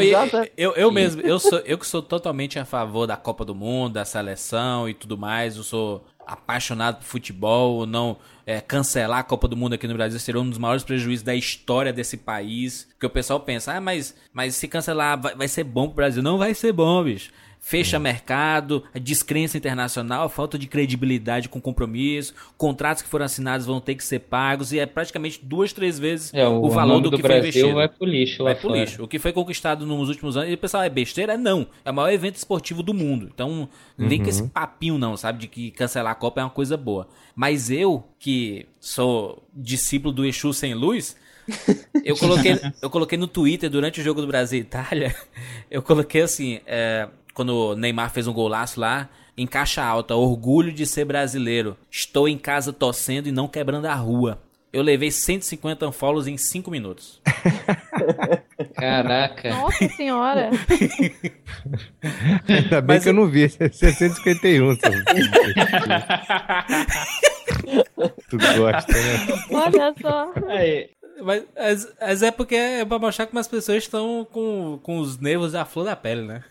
Não, 0.00 0.44
e, 0.44 0.52
eu, 0.56 0.72
eu 0.74 0.90
mesmo, 0.90 1.20
eu 1.22 1.38
sou 1.38 1.58
eu 1.60 1.78
que 1.78 1.86
sou 1.86 2.02
totalmente 2.02 2.58
a 2.58 2.64
favor 2.64 3.06
da 3.06 3.16
Copa 3.16 3.44
do 3.44 3.54
Mundo, 3.54 3.94
da 3.94 4.04
seleção 4.04 4.88
e 4.88 4.94
tudo 4.94 5.16
mais. 5.16 5.56
Eu 5.56 5.62
sou 5.62 6.04
apaixonado 6.26 6.98
por 6.98 7.04
futebol, 7.04 7.86
não 7.86 8.18
é, 8.46 8.60
cancelar 8.60 9.20
a 9.20 9.22
Copa 9.22 9.48
do 9.48 9.56
Mundo 9.56 9.74
aqui 9.74 9.88
no 9.88 9.94
Brasil 9.94 10.18
seria 10.18 10.40
um 10.40 10.48
dos 10.48 10.58
maiores 10.58 10.84
prejuízos 10.84 11.24
da 11.24 11.34
história 11.34 11.92
desse 11.92 12.16
país. 12.16 12.86
Porque 12.92 13.06
o 13.06 13.10
pessoal 13.10 13.40
pensa, 13.40 13.74
ah, 13.74 13.80
mas, 13.80 14.14
mas 14.32 14.54
se 14.56 14.68
cancelar 14.68 15.20
vai, 15.20 15.34
vai 15.34 15.48
ser 15.48 15.64
bom 15.64 15.86
pro 15.86 15.96
Brasil. 15.96 16.22
Não 16.22 16.38
vai 16.38 16.54
ser 16.54 16.72
bom, 16.72 17.02
bicho 17.02 17.30
fecha 17.60 17.96
é. 17.96 17.98
mercado, 17.98 18.84
a 18.94 18.98
descrença 18.98 19.56
internacional, 19.56 20.24
a 20.24 20.28
falta 20.28 20.58
de 20.58 20.66
credibilidade 20.66 21.48
com 21.48 21.60
compromisso, 21.60 22.34
contratos 22.56 23.02
que 23.02 23.08
foram 23.08 23.24
assinados 23.24 23.66
vão 23.66 23.80
ter 23.80 23.94
que 23.94 24.04
ser 24.04 24.20
pagos 24.20 24.72
e 24.72 24.78
é 24.78 24.86
praticamente 24.86 25.40
duas, 25.42 25.72
três 25.72 25.98
vezes 25.98 26.32
é, 26.32 26.46
o, 26.46 26.62
o, 26.62 26.70
valor 26.70 27.00
do, 27.00 27.10
do 27.10 27.16
que 27.16 27.22
Brasil 27.22 27.40
foi 27.40 27.48
investido. 27.48 27.74
Vai 27.74 27.88
pro 27.88 28.06
lixo, 28.06 28.44
vai 28.44 28.54
pro 28.54 28.74
lixo. 28.74 29.02
O 29.02 29.08
que 29.08 29.18
foi 29.18 29.32
conquistado 29.32 29.84
nos 29.84 30.08
últimos 30.08 30.36
anos, 30.36 30.50
e 30.50 30.54
o 30.54 30.58
pessoal 30.58 30.82
é 30.82 30.90
besteira? 30.90 31.36
Não. 31.36 31.66
É 31.84 31.90
o 31.90 31.94
maior 31.94 32.10
evento 32.10 32.36
esportivo 32.36 32.82
do 32.82 32.94
mundo. 32.94 33.30
Então, 33.32 33.68
não 33.96 34.08
vem 34.08 34.22
com 34.22 34.28
esse 34.28 34.42
uhum. 34.42 34.48
papinho 34.48 34.98
não, 34.98 35.16
sabe, 35.16 35.40
de 35.40 35.48
que 35.48 35.70
cancelar 35.70 36.12
a 36.12 36.14
Copa 36.14 36.40
é 36.40 36.44
uma 36.44 36.50
coisa 36.50 36.76
boa. 36.76 37.08
Mas 37.34 37.70
eu, 37.70 38.04
que 38.18 38.66
sou 38.80 39.42
discípulo 39.54 40.12
do 40.12 40.24
Exu 40.24 40.52
sem 40.52 40.74
luz, 40.74 41.16
eu 42.04 42.16
coloquei, 42.16 42.58
eu 42.82 42.90
coloquei 42.90 43.18
no 43.18 43.26
Twitter 43.26 43.70
durante 43.70 44.00
o 44.00 44.04
jogo 44.04 44.20
do 44.20 44.26
Brasil 44.26 44.58
e 44.58 44.62
Itália. 44.62 45.14
Eu 45.70 45.82
coloquei 45.82 46.22
assim: 46.22 46.60
é, 46.66 47.08
quando 47.38 47.54
o 47.54 47.76
Neymar 47.76 48.10
fez 48.10 48.26
um 48.26 48.32
golaço 48.32 48.80
lá, 48.80 49.08
em 49.36 49.46
caixa 49.46 49.80
alta, 49.80 50.16
orgulho 50.16 50.72
de 50.72 50.84
ser 50.84 51.04
brasileiro. 51.04 51.76
Estou 51.88 52.28
em 52.28 52.36
casa 52.36 52.72
torcendo 52.72 53.28
e 53.28 53.32
não 53.32 53.46
quebrando 53.46 53.86
a 53.86 53.94
rua. 53.94 54.42
Eu 54.72 54.82
levei 54.82 55.12
150 55.12 55.86
unfollows 55.86 56.26
em 56.26 56.36
5 56.36 56.68
minutos. 56.68 57.22
Caraca. 58.74 59.50
Nossa 59.50 59.88
senhora. 59.90 60.50
Ainda 62.48 62.80
bem 62.80 62.96
Mas 62.96 63.04
que 63.04 63.10
eu 63.10 63.14
não 63.14 63.28
vi. 63.28 63.48
651. 63.48 64.74
tu 68.28 68.36
gosta, 68.36 68.92
né? 68.92 69.26
Olha 69.52 69.94
só. 70.02 70.32
Aí, 70.48 70.90
mas, 71.22 71.44
mas 72.00 72.22
é 72.24 72.32
porque 72.32 72.56
é 72.56 72.84
pra 72.84 72.98
mostrar 72.98 73.26
como 73.26 73.38
as 73.38 73.46
pessoas 73.46 73.84
estão 73.84 74.26
com, 74.32 74.80
com 74.82 74.98
os 74.98 75.18
nervos 75.18 75.54
à 75.54 75.64
flor 75.64 75.84
da 75.84 75.94
pele, 75.94 76.22
né? 76.22 76.42